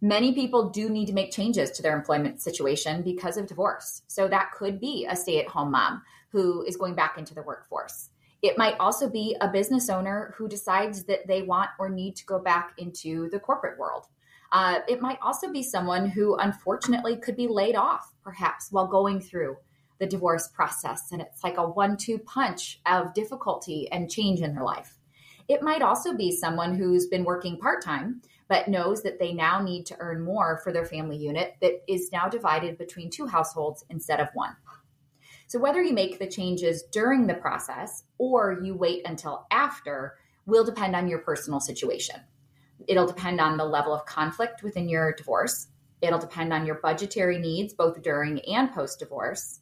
Many 0.00 0.32
people 0.32 0.70
do 0.70 0.88
need 0.88 1.06
to 1.06 1.12
make 1.12 1.30
changes 1.30 1.70
to 1.72 1.82
their 1.82 1.96
employment 1.96 2.40
situation 2.40 3.02
because 3.02 3.36
of 3.36 3.46
divorce. 3.46 4.02
So 4.06 4.28
that 4.28 4.52
could 4.52 4.80
be 4.80 5.06
a 5.08 5.14
stay 5.14 5.38
at 5.40 5.48
home 5.48 5.72
mom 5.72 6.02
who 6.30 6.62
is 6.62 6.76
going 6.76 6.94
back 6.94 7.18
into 7.18 7.34
the 7.34 7.42
workforce. 7.42 8.08
It 8.42 8.56
might 8.56 8.76
also 8.80 9.10
be 9.10 9.36
a 9.40 9.48
business 9.48 9.90
owner 9.90 10.34
who 10.38 10.48
decides 10.48 11.04
that 11.04 11.26
they 11.26 11.42
want 11.42 11.70
or 11.78 11.90
need 11.90 12.16
to 12.16 12.24
go 12.24 12.38
back 12.38 12.72
into 12.78 13.28
the 13.28 13.38
corporate 13.38 13.78
world. 13.78 14.06
Uh, 14.52 14.80
it 14.88 15.02
might 15.02 15.18
also 15.20 15.52
be 15.52 15.62
someone 15.62 16.08
who 16.08 16.34
unfortunately 16.36 17.16
could 17.16 17.36
be 17.36 17.46
laid 17.46 17.76
off, 17.76 18.14
perhaps 18.24 18.72
while 18.72 18.86
going 18.86 19.20
through 19.20 19.56
the 19.98 20.06
divorce 20.06 20.48
process. 20.48 21.12
And 21.12 21.20
it's 21.20 21.44
like 21.44 21.58
a 21.58 21.68
one 21.68 21.98
two 21.98 22.18
punch 22.18 22.80
of 22.86 23.12
difficulty 23.12 23.86
and 23.92 24.10
change 24.10 24.40
in 24.40 24.54
their 24.54 24.64
life. 24.64 24.96
It 25.46 25.62
might 25.62 25.82
also 25.82 26.16
be 26.16 26.32
someone 26.32 26.74
who's 26.76 27.06
been 27.06 27.24
working 27.24 27.58
part 27.58 27.84
time, 27.84 28.22
but 28.50 28.68
knows 28.68 29.02
that 29.04 29.20
they 29.20 29.32
now 29.32 29.62
need 29.62 29.86
to 29.86 29.96
earn 30.00 30.20
more 30.20 30.60
for 30.62 30.72
their 30.72 30.84
family 30.84 31.16
unit 31.16 31.54
that 31.62 31.80
is 31.86 32.10
now 32.12 32.28
divided 32.28 32.76
between 32.76 33.08
two 33.08 33.26
households 33.26 33.84
instead 33.88 34.18
of 34.18 34.28
one. 34.34 34.56
So, 35.46 35.58
whether 35.58 35.82
you 35.82 35.94
make 35.94 36.18
the 36.18 36.26
changes 36.26 36.82
during 36.92 37.26
the 37.26 37.34
process 37.34 38.02
or 38.18 38.58
you 38.62 38.74
wait 38.74 39.06
until 39.06 39.46
after 39.50 40.16
will 40.46 40.64
depend 40.64 40.96
on 40.96 41.06
your 41.06 41.20
personal 41.20 41.60
situation. 41.60 42.16
It'll 42.88 43.06
depend 43.06 43.40
on 43.40 43.56
the 43.56 43.64
level 43.64 43.94
of 43.94 44.04
conflict 44.04 44.62
within 44.62 44.88
your 44.88 45.12
divorce. 45.12 45.68
It'll 46.00 46.18
depend 46.18 46.52
on 46.52 46.66
your 46.66 46.80
budgetary 46.82 47.38
needs, 47.38 47.72
both 47.72 48.02
during 48.02 48.40
and 48.40 48.72
post 48.72 48.98
divorce, 48.98 49.60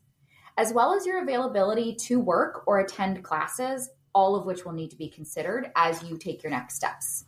as 0.56 0.72
well 0.72 0.94
as 0.94 1.04
your 1.04 1.22
availability 1.22 1.94
to 2.06 2.20
work 2.20 2.62
or 2.66 2.78
attend 2.78 3.22
classes, 3.22 3.90
all 4.14 4.34
of 4.34 4.46
which 4.46 4.64
will 4.64 4.72
need 4.72 4.90
to 4.90 4.96
be 4.96 5.10
considered 5.10 5.70
as 5.76 6.02
you 6.02 6.16
take 6.16 6.42
your 6.42 6.50
next 6.50 6.76
steps. 6.76 7.26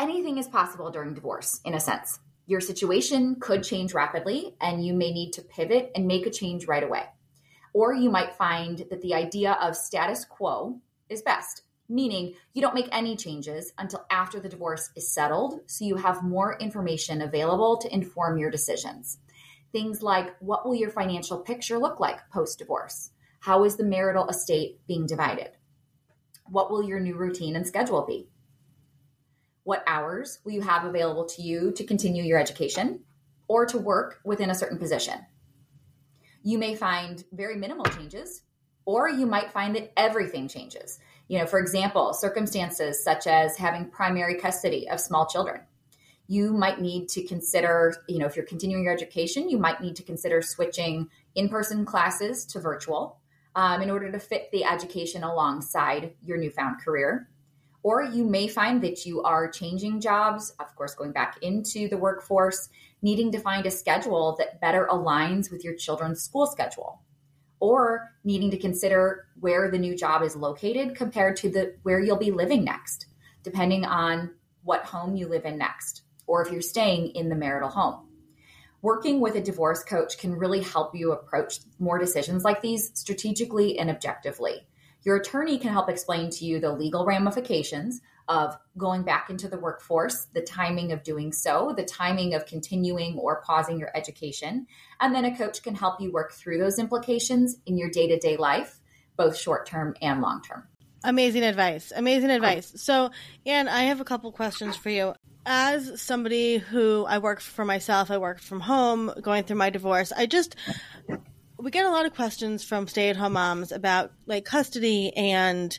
Anything 0.00 0.38
is 0.38 0.48
possible 0.48 0.90
during 0.90 1.12
divorce, 1.12 1.60
in 1.62 1.74
a 1.74 1.78
sense. 1.78 2.20
Your 2.46 2.62
situation 2.62 3.36
could 3.38 3.62
change 3.62 3.92
rapidly, 3.92 4.56
and 4.58 4.82
you 4.82 4.94
may 4.94 5.12
need 5.12 5.34
to 5.34 5.42
pivot 5.42 5.90
and 5.94 6.06
make 6.06 6.24
a 6.24 6.30
change 6.30 6.66
right 6.66 6.82
away. 6.82 7.04
Or 7.74 7.92
you 7.92 8.08
might 8.08 8.32
find 8.32 8.78
that 8.88 9.02
the 9.02 9.12
idea 9.12 9.58
of 9.60 9.76
status 9.76 10.24
quo 10.24 10.80
is 11.10 11.20
best, 11.20 11.64
meaning 11.86 12.32
you 12.54 12.62
don't 12.62 12.74
make 12.74 12.88
any 12.92 13.14
changes 13.14 13.74
until 13.76 14.06
after 14.10 14.40
the 14.40 14.48
divorce 14.48 14.88
is 14.96 15.12
settled, 15.12 15.60
so 15.66 15.84
you 15.84 15.96
have 15.96 16.22
more 16.22 16.56
information 16.58 17.20
available 17.20 17.76
to 17.76 17.92
inform 17.92 18.38
your 18.38 18.50
decisions. 18.50 19.18
Things 19.70 20.02
like 20.02 20.34
what 20.40 20.64
will 20.64 20.74
your 20.74 20.88
financial 20.88 21.40
picture 21.40 21.78
look 21.78 22.00
like 22.00 22.30
post 22.32 22.58
divorce? 22.58 23.10
How 23.40 23.64
is 23.64 23.76
the 23.76 23.84
marital 23.84 24.28
estate 24.30 24.80
being 24.88 25.04
divided? 25.04 25.50
What 26.46 26.70
will 26.70 26.82
your 26.82 27.00
new 27.00 27.16
routine 27.16 27.54
and 27.54 27.66
schedule 27.66 28.06
be? 28.06 28.29
What 29.70 29.84
hours 29.86 30.40
will 30.42 30.50
you 30.50 30.62
have 30.62 30.84
available 30.84 31.26
to 31.26 31.42
you 31.42 31.70
to 31.76 31.84
continue 31.84 32.24
your 32.24 32.40
education 32.40 33.04
or 33.46 33.66
to 33.66 33.78
work 33.78 34.18
within 34.24 34.50
a 34.50 34.54
certain 34.56 34.78
position? 34.78 35.14
You 36.42 36.58
may 36.58 36.74
find 36.74 37.22
very 37.30 37.54
minimal 37.54 37.84
changes, 37.84 38.42
or 38.84 39.08
you 39.08 39.26
might 39.26 39.52
find 39.52 39.76
that 39.76 39.92
everything 39.96 40.48
changes. 40.48 40.98
You 41.28 41.38
know, 41.38 41.46
for 41.46 41.60
example, 41.60 42.14
circumstances 42.14 43.04
such 43.04 43.28
as 43.28 43.56
having 43.58 43.88
primary 43.90 44.40
custody 44.40 44.88
of 44.88 44.98
small 44.98 45.26
children. 45.26 45.60
You 46.26 46.52
might 46.52 46.80
need 46.80 47.08
to 47.10 47.22
consider, 47.22 47.94
you 48.08 48.18
know, 48.18 48.26
if 48.26 48.34
you're 48.34 48.46
continuing 48.46 48.82
your 48.82 48.92
education, 48.92 49.48
you 49.48 49.58
might 49.58 49.80
need 49.80 49.94
to 49.94 50.02
consider 50.02 50.42
switching 50.42 51.10
in 51.36 51.48
person 51.48 51.84
classes 51.84 52.44
to 52.46 52.58
virtual 52.58 53.20
um, 53.54 53.82
in 53.82 53.90
order 53.92 54.10
to 54.10 54.18
fit 54.18 54.50
the 54.50 54.64
education 54.64 55.22
alongside 55.22 56.14
your 56.24 56.38
newfound 56.38 56.80
career. 56.80 57.28
Or 57.82 58.02
you 58.02 58.24
may 58.24 58.46
find 58.46 58.82
that 58.82 59.06
you 59.06 59.22
are 59.22 59.50
changing 59.50 60.00
jobs, 60.00 60.52
of 60.60 60.74
course, 60.76 60.94
going 60.94 61.12
back 61.12 61.38
into 61.40 61.88
the 61.88 61.96
workforce, 61.96 62.68
needing 63.00 63.32
to 63.32 63.40
find 63.40 63.64
a 63.64 63.70
schedule 63.70 64.36
that 64.38 64.60
better 64.60 64.86
aligns 64.90 65.50
with 65.50 65.64
your 65.64 65.74
children's 65.74 66.22
school 66.22 66.46
schedule. 66.46 67.00
Or 67.58 68.10
needing 68.24 68.50
to 68.50 68.58
consider 68.58 69.26
where 69.38 69.70
the 69.70 69.78
new 69.78 69.96
job 69.96 70.22
is 70.22 70.36
located 70.36 70.94
compared 70.94 71.36
to 71.38 71.50
the 71.50 71.76
where 71.82 72.00
you'll 72.00 72.16
be 72.16 72.30
living 72.30 72.64
next, 72.64 73.06
depending 73.42 73.84
on 73.84 74.30
what 74.62 74.84
home 74.84 75.16
you 75.16 75.26
live 75.28 75.44
in 75.44 75.58
next, 75.58 76.02
or 76.26 76.44
if 76.44 76.52
you're 76.52 76.62
staying 76.62 77.08
in 77.14 77.28
the 77.28 77.34
marital 77.34 77.70
home. 77.70 78.06
Working 78.82 79.20
with 79.20 79.34
a 79.34 79.42
divorce 79.42 79.84
coach 79.84 80.18
can 80.18 80.36
really 80.36 80.62
help 80.62 80.94
you 80.94 81.12
approach 81.12 81.60
more 81.78 81.98
decisions 81.98 82.44
like 82.44 82.62
these 82.62 82.90
strategically 82.94 83.78
and 83.78 83.90
objectively. 83.90 84.66
Your 85.02 85.16
attorney 85.16 85.58
can 85.58 85.72
help 85.72 85.88
explain 85.88 86.30
to 86.30 86.44
you 86.44 86.60
the 86.60 86.72
legal 86.72 87.06
ramifications 87.06 88.00
of 88.28 88.56
going 88.78 89.02
back 89.02 89.28
into 89.28 89.48
the 89.48 89.58
workforce, 89.58 90.26
the 90.34 90.42
timing 90.42 90.92
of 90.92 91.02
doing 91.02 91.32
so, 91.32 91.74
the 91.76 91.84
timing 91.84 92.34
of 92.34 92.46
continuing 92.46 93.18
or 93.18 93.42
pausing 93.42 93.78
your 93.78 93.90
education. 93.96 94.66
And 95.00 95.14
then 95.14 95.24
a 95.24 95.36
coach 95.36 95.62
can 95.62 95.74
help 95.74 96.00
you 96.00 96.12
work 96.12 96.32
through 96.32 96.58
those 96.58 96.78
implications 96.78 97.56
in 97.66 97.76
your 97.76 97.90
day 97.90 98.06
to 98.08 98.18
day 98.18 98.36
life, 98.36 98.78
both 99.16 99.36
short 99.36 99.66
term 99.66 99.94
and 100.00 100.20
long 100.20 100.42
term. 100.42 100.68
Amazing 101.02 101.44
advice. 101.44 101.92
Amazing 101.96 102.30
advice. 102.30 102.72
So, 102.76 103.10
Anne, 103.46 103.68
I 103.68 103.84
have 103.84 104.00
a 104.00 104.04
couple 104.04 104.30
questions 104.32 104.76
for 104.76 104.90
you. 104.90 105.14
As 105.46 106.00
somebody 106.00 106.58
who 106.58 107.06
I 107.06 107.18
work 107.18 107.40
for 107.40 107.64
myself, 107.64 108.10
I 108.10 108.18
work 108.18 108.40
from 108.40 108.60
home, 108.60 109.10
going 109.22 109.44
through 109.44 109.56
my 109.56 109.70
divorce, 109.70 110.12
I 110.12 110.26
just 110.26 110.54
we 111.62 111.70
get 111.70 111.84
a 111.84 111.90
lot 111.90 112.06
of 112.06 112.14
questions 112.14 112.64
from 112.64 112.88
stay-at-home 112.88 113.34
moms 113.34 113.72
about 113.72 114.12
like 114.26 114.44
custody 114.44 115.12
and 115.16 115.78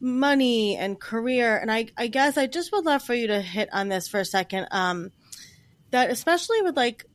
money 0.00 0.76
and 0.76 1.00
career 1.00 1.56
and 1.56 1.70
I, 1.70 1.86
I 1.96 2.08
guess 2.08 2.36
i 2.36 2.46
just 2.46 2.72
would 2.72 2.84
love 2.84 3.02
for 3.02 3.14
you 3.14 3.28
to 3.28 3.40
hit 3.40 3.68
on 3.72 3.88
this 3.88 4.08
for 4.08 4.20
a 4.20 4.24
second 4.24 4.66
um, 4.70 5.10
that 5.90 6.10
especially 6.10 6.60
with 6.62 6.76
like 6.76 7.06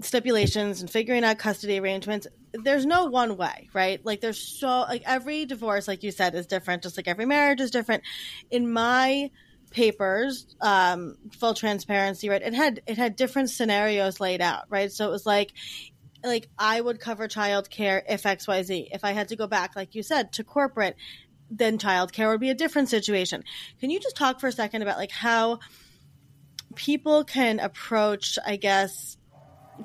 stipulations 0.00 0.80
and 0.80 0.90
figuring 0.90 1.24
out 1.24 1.38
custody 1.38 1.78
arrangements 1.78 2.28
there's 2.52 2.86
no 2.86 3.06
one 3.06 3.36
way 3.36 3.68
right? 3.72 4.04
Like 4.04 4.20
there's 4.20 4.40
so 4.40 4.68
like 4.68 5.02
every 5.06 5.44
divorce 5.44 5.88
like 5.88 6.02
you 6.02 6.10
said 6.10 6.34
is 6.34 6.46
different 6.46 6.82
just 6.82 6.96
like 6.96 7.08
every 7.08 7.26
marriage 7.26 7.60
is 7.60 7.70
different. 7.70 8.02
In 8.50 8.72
my 8.72 9.30
papers 9.70 10.46
um 10.62 11.16
full 11.38 11.52
transparency 11.52 12.30
right 12.30 12.40
it 12.40 12.54
had 12.54 12.80
it 12.86 12.96
had 12.96 13.16
different 13.16 13.50
scenarios 13.50 14.20
laid 14.20 14.40
out 14.40 14.64
right? 14.70 14.90
So 14.90 15.06
it 15.06 15.10
was 15.10 15.26
like 15.26 15.52
like 16.24 16.48
I 16.58 16.80
would 16.80 17.00
cover 17.00 17.28
childcare 17.28 18.02
if 18.08 18.22
XYZ. 18.22 18.88
If 18.92 19.04
I 19.04 19.12
had 19.12 19.28
to 19.28 19.36
go 19.36 19.46
back, 19.46 19.76
like 19.76 19.94
you 19.94 20.02
said, 20.02 20.32
to 20.34 20.44
corporate, 20.44 20.96
then 21.50 21.78
childcare 21.78 22.30
would 22.30 22.40
be 22.40 22.50
a 22.50 22.54
different 22.54 22.88
situation. 22.88 23.44
Can 23.80 23.90
you 23.90 24.00
just 24.00 24.16
talk 24.16 24.40
for 24.40 24.48
a 24.48 24.52
second 24.52 24.82
about 24.82 24.98
like 24.98 25.10
how 25.10 25.58
people 26.74 27.24
can 27.24 27.60
approach, 27.60 28.38
I 28.44 28.56
guess, 28.56 29.17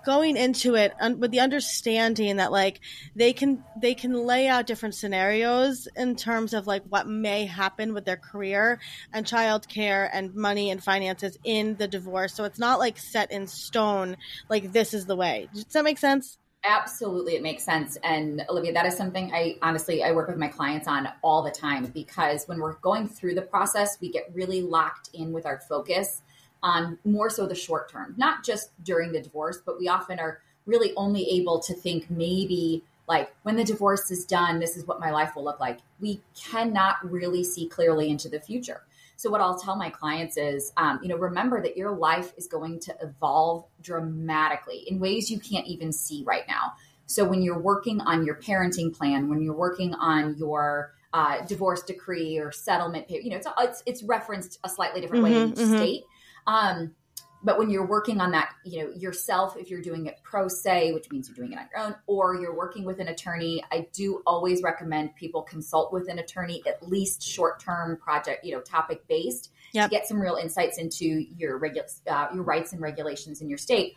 going 0.06 0.38
into 0.38 0.76
it 0.76 0.94
with 1.18 1.32
the 1.32 1.40
understanding 1.40 2.38
that 2.38 2.52
like 2.52 2.80
they 3.16 3.34
can 3.34 3.64
they 3.80 3.94
can 3.94 4.14
lay 4.14 4.48
out 4.48 4.68
different 4.68 4.96
scenarios 4.96 5.88
in 5.96 6.16
terms 6.16 6.54
of 6.54 6.68
like 6.68 6.84
what 6.90 7.08
may 7.08 7.46
happen 7.46 7.94
with 7.94 8.06
their 8.06 8.18
career 8.18 8.80
and 9.14 9.26
childcare 9.26 10.10
and 10.12 10.34
money 10.36 10.72
and 10.72 10.84
finances 10.84 11.38
in 11.44 11.76
the 11.76 11.88
divorce. 11.88 12.34
So 12.34 12.44
it's 12.44 12.60
not 12.60 12.80
like 12.80 12.98
set 12.98 13.32
in 13.32 13.48
stone 13.48 14.18
like 14.50 14.72
this 14.72 14.94
is 14.94 15.06
the 15.06 15.16
way. 15.16 15.50
Does 15.54 15.66
that 15.66 15.84
make 15.84 15.98
sense? 15.98 16.38
Absolutely 16.66 17.36
it 17.36 17.44
makes 17.44 17.64
sense. 17.64 17.98
And 18.04 18.44
olivia 18.50 18.74
that 18.74 18.86
is 18.86 18.96
something 18.96 19.32
i 19.34 19.58
honestly 19.62 20.04
i 20.04 20.12
work 20.12 20.28
with 20.28 20.38
my 20.38 20.48
clients 20.48 20.88
on 20.88 21.08
all 21.22 21.44
the 21.44 21.52
time 21.52 21.86
because 21.88 22.46
when 22.46 22.60
we're 22.60 22.76
going 22.76 23.08
through 23.08 23.36
the 23.36 23.42
process 23.42 23.98
we 24.02 24.12
get 24.12 24.30
really 24.34 24.62
locked 24.62 25.10
in 25.14 25.32
with 25.32 25.46
our 25.46 25.60
focus 25.60 26.22
on 26.64 26.98
more 27.04 27.30
so 27.30 27.46
the 27.46 27.56
short 27.56 27.92
term, 27.92 28.16
not 28.18 28.44
just 28.44 28.72
during 28.84 29.12
the 29.12 29.22
divorce, 29.22 29.60
but 29.64 29.78
we 29.78 29.88
often 29.88 30.20
are 30.20 30.40
really 30.66 30.94
only 30.96 31.30
able 31.30 31.60
to 31.60 31.74
think 31.74 32.10
maybe 32.10 32.84
like 33.08 33.36
when 33.44 33.58
the 33.58 33.64
divorce 33.64 34.10
is 34.12 34.26
done, 34.26 34.60
this 34.60 34.78
is 34.78 34.88
what 34.88 35.00
my 35.00 35.12
life 35.12 35.36
will 35.36 35.44
look 35.44 35.60
like. 35.60 35.80
We 36.00 36.22
cannot 36.42 36.98
really 37.04 37.44
see 37.44 37.68
clearly 37.68 38.10
into 38.10 38.30
the 38.30 38.40
future. 38.40 38.82
So, 39.16 39.30
what 39.30 39.42
I'll 39.42 39.60
tell 39.60 39.76
my 39.76 39.90
clients 39.90 40.38
is, 40.38 40.72
um, 40.78 41.00
you 41.02 41.10
know, 41.10 41.18
remember 41.18 41.62
that 41.62 41.78
your 41.78 41.92
life 41.92 42.34
is 42.38 42.48
going 42.48 42.80
to 42.82 42.96
evolve 43.02 43.66
dramatically 43.82 44.86
in 44.88 45.00
ways 45.00 45.30
you 45.30 45.40
can't 45.40 45.68
even 45.68 45.92
see 45.92 46.24
right 46.26 46.44
now. 46.48 46.74
So, 47.06 47.26
when 47.26 47.42
you're 47.42 47.60
working 47.60 48.02
on 48.02 48.26
your 48.26 48.36
parenting 48.36 48.96
plan, 48.96 49.30
when 49.30 49.42
you're 49.42 49.54
working 49.54 49.94
on 49.96 50.36
your 50.38 50.94
uh, 51.14 51.46
divorce 51.46 51.84
decree 51.84 52.38
or 52.40 52.52
settlement, 52.52 53.10
you 53.10 53.30
know, 53.30 53.38
it's, 53.38 53.48
it's, 53.60 53.84
it's 53.86 54.04
referenced 54.04 54.60
a 54.64 54.70
slightly 54.70 55.00
different 55.00 55.24
mm-hmm, 55.24 55.34
way 55.36 55.42
in 55.44 55.50
each 55.50 55.56
mm-hmm. 55.56 55.78
state. 55.78 56.04
Um, 56.48 56.96
but 57.44 57.60
when 57.60 57.70
you're 57.70 57.86
working 57.86 58.22
on 58.22 58.32
that, 58.32 58.54
you 58.64 58.84
know, 58.84 58.94
yourself, 58.94 59.58
if 59.58 59.70
you're 59.70 59.82
doing 59.82 60.06
it 60.06 60.16
pro 60.24 60.48
se, 60.48 60.94
which 60.94 61.12
means 61.12 61.28
you're 61.28 61.36
doing 61.36 61.52
it 61.52 61.60
on 61.60 61.68
your 61.74 61.86
own, 61.86 61.96
or 62.08 62.36
you're 62.36 62.56
working 62.56 62.86
with 62.86 63.00
an 63.00 63.10
attorney, 63.10 63.62
I 63.70 63.88
do 63.92 64.24
always 64.26 64.64
recommend 64.64 65.16
people 65.16 65.42
consult 65.42 65.92
with 65.92 66.10
an 66.10 66.20
attorney, 66.20 66.64
at 66.66 66.88
least 66.88 67.22
short 67.22 67.60
term 67.60 67.98
project, 67.98 68.46
you 68.46 68.54
know, 68.54 68.62
topic 68.62 69.06
based, 69.10 69.52
yep. 69.74 69.90
to 69.90 69.96
get 69.96 70.08
some 70.08 70.22
real 70.22 70.36
insights 70.36 70.78
into 70.78 71.06
your 71.06 71.58
regular 71.58 71.88
uh, 72.08 72.28
your 72.34 72.44
rights 72.44 72.72
and 72.72 72.82
regulations 72.82 73.42
in 73.42 73.50
your 73.50 73.58
state. 73.58 73.94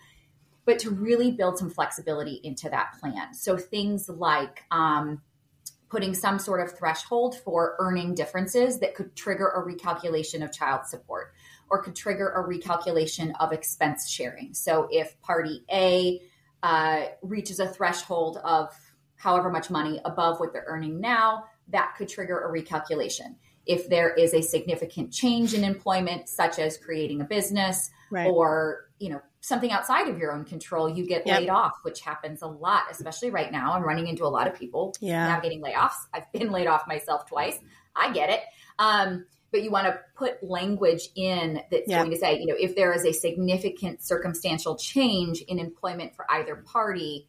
But 0.65 0.81
to 0.81 0.91
really 0.91 1.31
build 1.31 1.59
some 1.59 1.71
flexibility 1.71 2.41
into 2.43 2.69
that 2.69 2.99
plan. 2.99 3.33
So 3.33 3.57
things 3.57 4.09
like 4.09 4.65
um, 4.73 5.23
putting 5.89 6.15
some 6.15 6.41
sort 6.41 6.61
of 6.61 6.77
threshold 6.77 7.37
for 7.45 7.77
earning 7.79 8.15
differences 8.15 8.81
that 8.81 8.97
could 8.97 9.15
trigger 9.15 9.47
a 9.47 9.63
recalculation 9.63 10.43
of 10.43 10.51
child 10.53 10.87
support 10.87 11.33
or 11.71 11.83
could 11.83 11.97
trigger 11.97 12.31
a 12.31 12.45
recalculation 12.45 13.33
of 13.41 13.53
expense 13.53 14.09
sharing. 14.09 14.55
So 14.55 14.89
if 14.91 15.21
party 15.21 15.65
A 15.71 16.21
uh, 16.63 17.07
reaches 17.23 17.61
a 17.61 17.67
threshold 17.69 18.39
of 18.43 18.75
however 19.17 19.51
much 19.51 19.71
money 19.71 20.01
above 20.05 20.41
what 20.41 20.53
they're 20.53 20.65
earning 20.67 21.01
now, 21.01 21.45
that 21.69 21.95
could 21.97 22.09
trigger 22.09 22.41
a 22.41 22.51
recalculation. 22.51 23.37
If 23.67 23.89
there 23.89 24.13
is 24.15 24.33
a 24.33 24.43
significant 24.43 25.13
change 25.13 25.55
in 25.55 25.65
employment, 25.65 26.29
such 26.29 26.59
as 26.59 26.79
creating 26.79 27.21
a 27.21 27.25
business 27.25 27.91
right. 28.11 28.29
or 28.29 28.89
you 29.01 29.11
know 29.11 29.21
something 29.41 29.71
outside 29.71 30.09
of 30.09 30.19
your 30.19 30.33
own 30.33 30.45
control, 30.45 30.89
you 30.89 31.07
get 31.07 31.27
yep. 31.27 31.41
laid 31.41 31.49
off, 31.49 31.79
which 31.83 32.01
happens 32.01 32.43
a 32.43 32.47
lot, 32.47 32.85
especially 32.91 33.31
right 33.31 33.51
now. 33.53 33.73
I'm 33.73 33.83
running 33.83 34.09
into 34.09 34.25
a 34.25 34.29
lot 34.29 34.49
of 34.49 34.59
people 34.59 34.95
yeah. 35.01 35.27
navigating 35.29 35.63
layoffs. 35.63 35.95
I've 36.13 36.31
been 36.33 36.51
laid 36.51 36.67
off 36.67 36.87
myself 36.89 37.27
twice. 37.27 37.59
I 37.95 38.13
get 38.13 38.31
it. 38.31 38.41
Um, 38.79 39.27
but 39.57 39.65
you 39.65 39.71
want 39.71 39.87
to 39.87 39.99
put 40.15 40.43
language 40.43 41.09
in 41.17 41.63
that's 41.71 41.89
yeah. 41.89 42.01
going 42.01 42.11
to 42.11 42.19
say, 42.19 42.39
you 42.39 42.45
know, 42.45 42.55
if 42.61 42.77
there 42.77 42.93
is 42.93 43.07
a 43.07 43.13
significant 43.13 44.03
circumstantial 44.03 44.77
change 44.77 45.41
in 45.41 45.59
employment 45.59 46.15
for 46.15 46.31
either 46.31 46.57
party, 46.57 47.27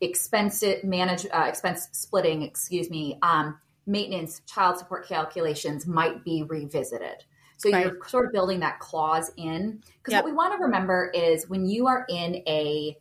expense 0.00 0.64
manage 0.82 1.26
uh, 1.26 1.44
expense 1.46 1.88
splitting, 1.92 2.40
excuse 2.40 2.88
me, 2.88 3.18
um, 3.20 3.58
maintenance, 3.86 4.40
child 4.46 4.78
support 4.78 5.06
calculations 5.06 5.86
might 5.86 6.24
be 6.24 6.44
revisited. 6.44 7.24
So 7.58 7.70
right. 7.70 7.84
you're 7.84 7.98
sort 8.08 8.24
of 8.24 8.32
building 8.32 8.60
that 8.60 8.80
clause 8.80 9.30
in 9.36 9.82
because 9.98 10.12
yep. 10.12 10.24
what 10.24 10.30
we 10.30 10.34
want 10.34 10.54
to 10.54 10.64
remember 10.64 11.10
is 11.14 11.46
when 11.46 11.66
you 11.66 11.88
are 11.88 12.06
in 12.08 12.36
a 12.48 12.96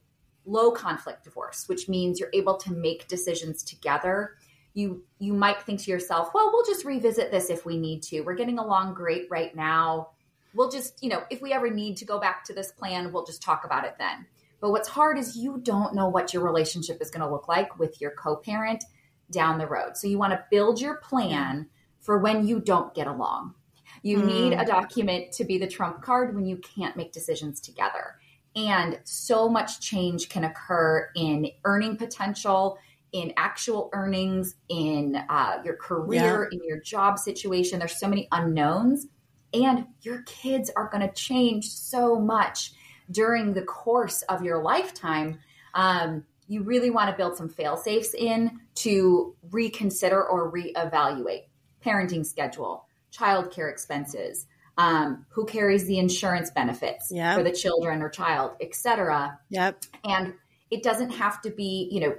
low 0.46 0.72
conflict 0.72 1.24
divorce, 1.24 1.70
which 1.70 1.88
means 1.88 2.20
you're 2.20 2.30
able 2.34 2.58
to 2.58 2.74
make 2.74 3.08
decisions 3.08 3.64
together 3.64 4.32
you 4.76 5.04
you 5.20 5.34
might 5.34 5.62
think 5.62 5.82
to 5.82 5.90
yourself, 5.90 6.30
well, 6.34 6.52
we'll 6.54 6.66
just 6.66 6.86
revisit 6.86 7.32
this 7.32 7.50
if 7.50 7.66
we 7.66 7.78
need 7.78 8.04
to. 8.04 8.22
We're 8.22 8.36
getting 8.36 8.60
along 8.60 8.94
great 8.94 9.28
right 9.32 9.56
now. 9.56 10.10
We'll 10.54 10.70
just, 10.70 11.02
you 11.02 11.10
know, 11.10 11.24
if 11.30 11.42
we 11.42 11.54
ever 11.54 11.70
need 11.70 11.98
to 11.98 12.06
go 12.06 12.20
back 12.20 12.44
to 12.46 12.54
this 12.54 12.72
plan, 12.72 13.12
we'll 13.12 13.26
just 13.26 13.42
talk 13.42 13.64
about 13.66 13.86
it 13.86 13.96
then. 13.98 14.28
But 14.62 14.72
what's 14.72 14.90
hard 14.90 15.18
is 15.18 15.36
you 15.36 15.60
don't 15.64 15.96
know 15.96 16.10
what 16.10 16.34
your 16.34 16.44
relationship 16.44 17.02
is 17.02 17.10
going 17.10 17.26
to 17.26 17.32
look 17.32 17.48
like 17.48 17.80
with 17.80 18.00
your 18.00 18.12
co-parent 18.12 18.84
down 19.32 19.58
the 19.58 19.68
road. 19.68 19.98
So 19.98 20.08
you 20.08 20.18
want 20.18 20.34
to 20.34 20.44
build 20.52 20.80
your 20.80 20.96
plan 20.96 21.68
for 22.00 22.20
when 22.20 22.48
you 22.48 22.60
don't 22.60 22.94
get 22.94 23.08
along. 23.08 23.54
You 24.02 24.20
mm. 24.20 24.26
need 24.26 24.54
a 24.54 24.66
document 24.66 25.32
to 25.34 25.46
be 25.46 25.58
the 25.58 25.68
trump 25.68 26.02
card 26.02 26.36
when 26.36 26.46
you 26.46 26.58
can't 26.58 26.98
make 26.98 27.12
decisions 27.12 27.60
together. 27.60 28.16
And 28.56 29.00
so 29.04 29.50
much 29.50 29.82
change 29.82 30.30
can 30.30 30.46
occur 30.46 31.10
in 31.16 31.52
earning 31.64 31.98
potential 31.98 32.78
in 33.16 33.34
actual 33.38 33.90
earnings, 33.94 34.56
in 34.68 35.16
uh, 35.30 35.62
your 35.64 35.78
career, 35.78 36.50
yeah. 36.52 36.58
in 36.58 36.68
your 36.68 36.82
job 36.82 37.18
situation. 37.18 37.80
There's 37.80 37.98
so 37.98 38.10
many 38.10 38.28
unknowns, 38.30 39.08
and 39.54 39.86
your 40.02 40.24
kids 40.24 40.70
are 40.76 40.90
going 40.92 41.08
to 41.08 41.14
change 41.14 41.70
so 41.70 42.20
much 42.20 42.74
during 43.10 43.54
the 43.54 43.62
course 43.62 44.22
of 44.24 44.44
your 44.44 44.62
lifetime. 44.62 45.40
Um, 45.74 46.26
you 46.50 46.64
really 46.64 46.90
want 46.90 47.10
to 47.10 47.16
build 47.16 47.38
some 47.38 47.48
fail 47.48 47.78
safes 47.78 48.14
in 48.14 48.60
to 48.76 49.34
reconsider 49.50 50.22
or 50.22 50.52
reevaluate 50.52 51.44
parenting 51.86 52.26
schedule, 52.26 52.86
childcare 53.14 53.72
expenses, 53.72 54.46
um, 54.78 55.26
who 55.30 55.46
carries 55.46 55.86
the 55.86 56.00
insurance 56.00 56.52
benefits 56.52 57.10
yep. 57.12 57.38
for 57.38 57.44
the 57.44 57.54
children 57.54 58.02
or 58.02 58.10
child, 58.10 58.58
etc. 58.60 59.40
Yep. 59.52 59.86
And 60.04 60.34
it 60.70 60.84
doesn't 60.84 61.12
have 61.12 61.42
to 61.44 61.50
be, 61.50 61.88
you 61.90 62.02
know, 62.02 62.16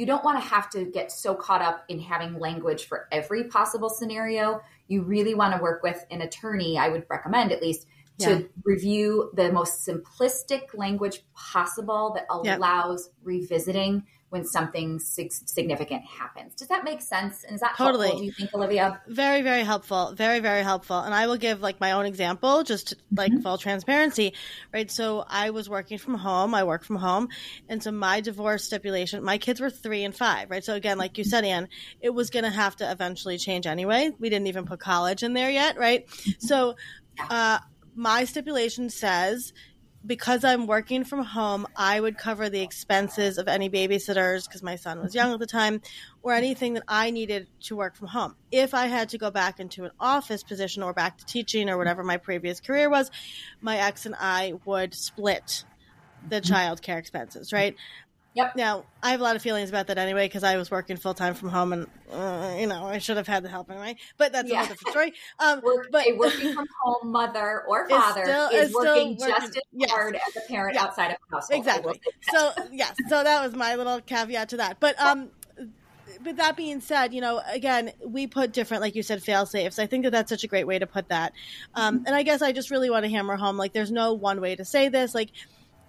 you 0.00 0.06
don't 0.06 0.24
want 0.24 0.42
to 0.42 0.48
have 0.48 0.70
to 0.70 0.86
get 0.86 1.12
so 1.12 1.34
caught 1.34 1.60
up 1.60 1.84
in 1.88 2.00
having 2.00 2.38
language 2.38 2.86
for 2.86 3.06
every 3.12 3.44
possible 3.44 3.90
scenario. 3.90 4.62
You 4.88 5.02
really 5.02 5.34
want 5.34 5.54
to 5.54 5.60
work 5.60 5.82
with 5.82 6.06
an 6.10 6.22
attorney, 6.22 6.78
I 6.78 6.88
would 6.88 7.04
recommend 7.10 7.52
at 7.52 7.60
least, 7.60 7.86
to 8.20 8.30
Yeah. 8.30 8.40
review 8.64 9.30
the 9.34 9.52
most 9.52 9.86
simplistic 9.86 10.72
language 10.72 11.22
possible 11.34 12.12
that 12.14 12.24
Yep. 12.42 12.56
allows 12.56 13.10
revisiting 13.22 14.06
when 14.30 14.44
something 14.44 14.98
significant 15.00 16.04
happens. 16.04 16.54
Does 16.54 16.68
that 16.68 16.84
make 16.84 17.02
sense? 17.02 17.44
And 17.44 17.56
is 17.56 17.60
that 17.60 17.76
Totally. 17.76 18.06
helpful, 18.06 18.20
do 18.20 18.26
you 18.26 18.32
think, 18.32 18.54
Olivia? 18.54 19.00
Very, 19.08 19.42
very 19.42 19.64
helpful. 19.64 20.14
Very, 20.14 20.38
very 20.38 20.62
helpful. 20.62 20.98
And 21.00 21.12
I 21.12 21.26
will 21.26 21.36
give 21.36 21.60
like 21.60 21.80
my 21.80 21.92
own 21.92 22.06
example, 22.06 22.62
just 22.62 22.88
to, 22.88 22.96
like 23.14 23.32
full 23.42 23.58
transparency, 23.58 24.34
right? 24.72 24.88
So 24.88 25.24
I 25.28 25.50
was 25.50 25.68
working 25.68 25.98
from 25.98 26.14
home. 26.14 26.54
I 26.54 26.62
work 26.62 26.84
from 26.84 26.96
home. 26.96 27.28
And 27.68 27.82
so 27.82 27.90
my 27.90 28.20
divorce 28.20 28.64
stipulation, 28.64 29.24
my 29.24 29.38
kids 29.38 29.60
were 29.60 29.70
three 29.70 30.04
and 30.04 30.14
five, 30.14 30.48
right? 30.48 30.64
So 30.64 30.74
again, 30.74 30.96
like 30.96 31.18
you 31.18 31.24
said, 31.24 31.44
Anne, 31.44 31.68
it 32.00 32.10
was 32.10 32.30
going 32.30 32.44
to 32.44 32.50
have 32.50 32.76
to 32.76 32.90
eventually 32.90 33.36
change 33.36 33.66
anyway. 33.66 34.10
We 34.18 34.30
didn't 34.30 34.46
even 34.46 34.64
put 34.64 34.78
college 34.78 35.24
in 35.24 35.34
there 35.34 35.50
yet, 35.50 35.76
right? 35.76 36.06
So, 36.38 36.76
uh, 37.28 37.58
my 37.96 38.24
stipulation 38.24 38.88
says 38.88 39.52
because 40.04 40.44
I'm 40.44 40.66
working 40.66 41.04
from 41.04 41.22
home, 41.22 41.66
I 41.76 42.00
would 42.00 42.16
cover 42.16 42.48
the 42.48 42.62
expenses 42.62 43.38
of 43.38 43.48
any 43.48 43.68
babysitters 43.68 44.46
because 44.46 44.62
my 44.62 44.76
son 44.76 45.00
was 45.00 45.14
young 45.14 45.32
at 45.32 45.38
the 45.38 45.46
time, 45.46 45.82
or 46.22 46.32
anything 46.32 46.74
that 46.74 46.84
I 46.88 47.10
needed 47.10 47.48
to 47.64 47.76
work 47.76 47.96
from 47.96 48.08
home. 48.08 48.36
If 48.50 48.72
I 48.74 48.86
had 48.86 49.10
to 49.10 49.18
go 49.18 49.30
back 49.30 49.60
into 49.60 49.84
an 49.84 49.90
office 50.00 50.42
position 50.42 50.82
or 50.82 50.92
back 50.92 51.18
to 51.18 51.26
teaching 51.26 51.68
or 51.68 51.76
whatever 51.76 52.02
my 52.02 52.16
previous 52.16 52.60
career 52.60 52.88
was, 52.88 53.10
my 53.60 53.78
ex 53.78 54.06
and 54.06 54.14
I 54.18 54.54
would 54.64 54.94
split 54.94 55.64
the 56.28 56.40
mm-hmm. 56.40 56.52
childcare 56.52 56.98
expenses, 56.98 57.52
right? 57.52 57.76
Yep. 58.34 58.54
Now, 58.54 58.84
I 59.02 59.10
have 59.10 59.18
a 59.20 59.24
lot 59.24 59.34
of 59.34 59.42
feelings 59.42 59.70
about 59.70 59.88
that 59.88 59.98
anyway 59.98 60.26
because 60.26 60.44
I 60.44 60.56
was 60.56 60.70
working 60.70 60.96
full 60.96 61.14
time 61.14 61.34
from 61.34 61.48
home 61.48 61.72
and, 61.72 61.86
uh, 62.12 62.54
you 62.60 62.68
know, 62.68 62.84
I 62.84 62.98
should 62.98 63.16
have 63.16 63.26
had 63.26 63.42
the 63.42 63.48
help 63.48 63.68
anyway. 63.70 63.96
But 64.18 64.32
that's 64.32 64.48
a 64.48 64.52
Yeah. 64.52 64.58
whole 64.60 64.68
different 64.68 64.92
story. 64.92 65.14
Um, 65.40 65.60
but 65.90 66.06
a 66.06 66.12
working 66.16 66.54
from 66.54 66.66
home 66.84 67.10
mother 67.10 67.62
or 67.66 67.88
father 67.88 68.24
still- 68.24 68.48
is, 68.50 68.72
working 68.72 69.16
working- 69.16 69.18
just 69.18 69.56
as 69.56 69.62
yes. 69.72 69.90
hard 69.90 70.14
as 70.14 70.36
a 70.36 70.46
parent 70.48 70.76
Yeah. 70.76 70.84
outside 70.84 71.10
of 71.10 71.16
the 71.28 71.36
household. 71.36 71.58
Exactly 71.60 72.00
so 72.32 72.52
yes 72.70 72.94
so 73.08 73.24
that 73.24 73.42
was 73.44 73.54
my 73.56 73.74
little 73.74 74.00
caveat 74.00 74.48
to 74.50 74.56
that 74.58 74.78
but 74.78 75.00
um 75.00 75.30
but 76.22 76.36
that 76.36 76.56
being 76.56 76.80
said 76.80 77.12
you 77.14 77.20
know 77.20 77.40
again 77.50 77.90
we 78.04 78.26
put 78.26 78.52
different 78.52 78.80
like 78.82 78.94
you 78.94 79.02
said 79.02 79.22
fail 79.22 79.46
safes 79.46 79.78
i 79.78 79.86
think 79.86 80.04
that 80.04 80.10
that's 80.10 80.28
such 80.28 80.44
a 80.44 80.46
great 80.46 80.66
way 80.66 80.78
to 80.78 80.86
put 80.86 81.08
that 81.08 81.32
um 81.74 82.04
and 82.06 82.14
i 82.14 82.22
guess 82.22 82.42
i 82.42 82.52
just 82.52 82.70
really 82.70 82.90
want 82.90 83.04
to 83.04 83.10
hammer 83.10 83.36
home 83.36 83.56
like 83.56 83.72
there's 83.72 83.90
no 83.90 84.12
one 84.12 84.40
way 84.40 84.54
to 84.54 84.64
say 84.64 84.88
this 84.88 85.14
like 85.14 85.30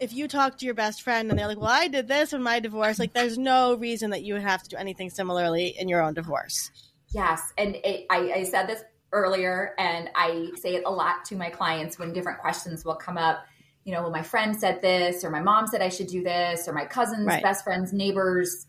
if 0.01 0.11
you 0.11 0.27
talk 0.27 0.57
to 0.57 0.65
your 0.65 0.73
best 0.73 1.03
friend 1.03 1.29
and 1.29 1.39
they're 1.39 1.47
like 1.47 1.59
well 1.59 1.71
i 1.71 1.87
did 1.87 2.07
this 2.07 2.33
in 2.33 2.41
my 2.41 2.59
divorce 2.59 2.99
like 2.99 3.13
there's 3.13 3.37
no 3.37 3.75
reason 3.75 4.09
that 4.09 4.23
you 4.23 4.33
would 4.33 4.43
have 4.43 4.61
to 4.61 4.69
do 4.69 4.75
anything 4.75 5.09
similarly 5.09 5.75
in 5.79 5.87
your 5.87 6.01
own 6.01 6.13
divorce 6.13 6.71
Yes, 7.13 7.51
and 7.57 7.75
it, 7.83 8.05
I, 8.09 8.31
I 8.31 8.43
said 8.43 8.67
this 8.67 8.83
earlier, 9.11 9.73
and 9.77 10.09
I 10.15 10.51
say 10.55 10.75
it 10.75 10.83
a 10.85 10.91
lot 10.91 11.25
to 11.25 11.35
my 11.35 11.49
clients 11.49 11.99
when 11.99 12.13
different 12.13 12.39
questions 12.39 12.85
will 12.85 12.95
come 12.95 13.17
up. 13.17 13.45
You 13.83 13.93
know, 13.93 14.01
well, 14.03 14.11
my 14.11 14.21
friend 14.21 14.57
said 14.57 14.81
this, 14.81 15.23
or 15.23 15.29
my 15.29 15.41
mom 15.41 15.67
said 15.67 15.81
I 15.81 15.89
should 15.89 16.07
do 16.07 16.23
this, 16.23 16.67
or 16.67 16.73
my 16.73 16.85
cousin's 16.85 17.27
Right. 17.27 17.43
best 17.43 17.63
friend's 17.63 17.91
neighbor's 17.91 18.67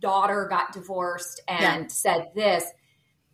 daughter 0.00 0.46
got 0.48 0.72
divorced 0.72 1.40
and 1.48 1.90
said 1.90 2.30
this. 2.34 2.64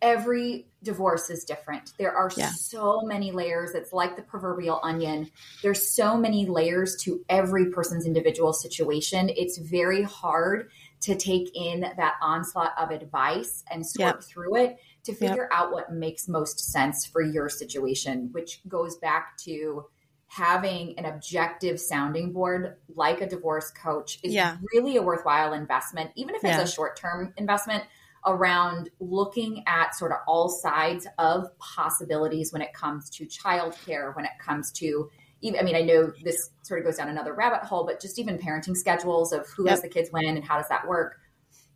Every 0.01 0.67
divorce 0.85 1.29
is 1.29 1.43
different. 1.43 1.91
There 1.97 2.15
are 2.15 2.31
Yeah. 2.37 2.51
so 2.51 3.01
many 3.01 3.31
layers. 3.31 3.71
It's 3.71 3.91
like 3.91 4.15
the 4.15 4.21
proverbial 4.21 4.79
onion. 4.83 5.29
There's 5.61 5.89
so 5.89 6.15
many 6.15 6.45
layers 6.45 6.95
to 7.03 7.25
every 7.27 7.71
person's 7.71 8.05
individual 8.05 8.53
situation. 8.53 9.29
It's 9.35 9.57
very 9.57 10.03
hard 10.03 10.69
to 11.01 11.15
take 11.15 11.51
in 11.55 11.81
that 11.81 12.13
onslaught 12.21 12.71
of 12.77 12.91
advice 12.91 13.63
and 13.69 13.85
sort 13.85 14.15
Yep. 14.15 14.23
through 14.23 14.55
it 14.55 14.77
to 15.03 15.13
figure 15.13 15.49
out 15.51 15.71
what 15.71 15.91
makes 15.91 16.27
most 16.27 16.59
sense 16.59 17.05
for 17.05 17.21
your 17.21 17.49
situation, 17.49 18.29
which 18.31 18.61
goes 18.67 18.97
back 18.97 19.37
to 19.39 19.85
having 20.27 20.97
an 20.97 21.05
objective 21.05 21.79
sounding 21.79 22.33
board 22.33 22.77
like 22.95 23.21
a 23.21 23.27
divorce 23.27 23.71
coach 23.71 24.19
is 24.23 24.33
Yeah. 24.33 24.57
really 24.73 24.97
a 24.97 25.01
worthwhile 25.01 25.53
investment, 25.53 26.11
even 26.15 26.33
if 26.35 26.43
it's 26.43 26.57
Yeah. 26.57 26.61
a 26.61 26.67
short 26.67 26.97
term 26.97 27.33
investment 27.37 27.83
around 28.25 28.89
looking 28.99 29.63
at 29.67 29.95
sort 29.95 30.11
of 30.11 30.17
all 30.27 30.49
sides 30.49 31.05
of 31.17 31.47
possibilities 31.59 32.51
when 32.51 32.61
it 32.61 32.73
comes 32.73 33.09
to 33.11 33.25
childcare, 33.25 34.15
when 34.15 34.25
it 34.25 34.31
comes 34.43 34.71
to 34.73 35.09
even, 35.41 35.59
I 35.59 35.63
mean, 35.63 35.75
I 35.75 35.81
know 35.81 36.11
this 36.23 36.49
sort 36.63 36.79
of 36.79 36.85
goes 36.85 36.97
down 36.97 37.09
another 37.09 37.33
rabbit 37.33 37.67
hole, 37.67 37.85
but 37.85 38.01
just 38.01 38.17
even 38.17 38.37
parenting 38.37 38.75
schedules 38.75 39.31
of 39.31 39.47
who 39.49 39.65
has 39.67 39.81
the 39.81 39.89
kids 39.89 40.09
when 40.11 40.25
and 40.25 40.43
how 40.43 40.57
does 40.57 40.69
that 40.69 40.87
work. 40.87 41.19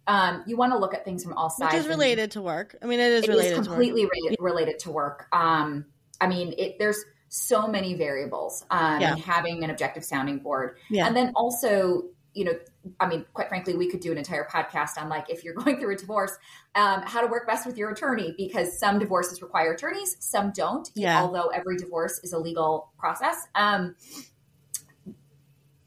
Um, 0.07 0.43
you 0.47 0.57
want 0.57 0.71
to 0.73 0.80
look 0.80 0.95
at 0.95 1.05
things 1.05 1.23
from 1.23 1.34
all 1.34 1.49
sides. 1.51 1.73
which 1.73 1.80
is 1.81 1.85
and- 1.85 1.93
related 1.99 2.31
to 2.31 2.41
work 2.41 2.76
i 2.81 2.88
mean 2.88 2.99
it 2.99 3.11
is 3.11 3.23
it 3.26 3.30
related 3.30 3.51
is 3.51 3.53
to 3.53 3.57
work 3.59 3.67
completely 3.67 4.05
re- 4.05 4.35
related 4.39 4.80
to 4.80 4.91
work. 4.91 5.27
Um, 5.31 5.85
I 6.19 6.27
mean, 6.27 6.55
it, 6.57 6.77
there's 6.80 7.03
so 7.27 7.67
many 7.67 7.93
variables 7.93 8.65
um, 8.71 9.01
Yeah. 9.01 9.11
in 9.13 9.19
having 9.19 9.63
an 9.63 9.69
objective 9.69 10.03
sounding 10.03 10.39
board, 10.39 10.77
Yeah. 10.89 11.05
and 11.05 11.15
then 11.15 11.31
also, 11.35 12.05
you 12.40 12.45
know, 12.45 12.53
I 13.02 13.07
mean, 13.10 13.26
quite 13.34 13.49
frankly, 13.49 13.76
we 13.76 13.90
could 13.90 13.99
do 13.99 14.14
an 14.14 14.18
entire 14.18 14.45
podcast 14.45 14.98
on 14.98 15.10
like 15.10 15.30
if 15.30 15.44
you're 15.44 15.53
going 15.61 15.78
through 15.78 15.94
a 15.94 15.98
divorce, 15.98 16.32
um, 16.74 17.02
how 17.02 17.20
to 17.20 17.28
work 17.28 17.45
best 17.45 17.68
with 17.68 17.78
your 17.78 17.90
attorney 17.91 18.34
because 18.38 18.80
some 18.80 18.98
divorces 18.98 19.41
require 19.41 19.74
attorneys, 19.74 20.16
some 20.22 20.53
don't. 20.53 20.90
Yeah. 20.95 21.22
Although 21.22 21.48
every 21.49 21.76
divorce 21.76 22.22
is 22.24 22.32
a 22.32 22.40
legal 22.40 22.94
process. 22.98 23.45
Um, 23.56 23.98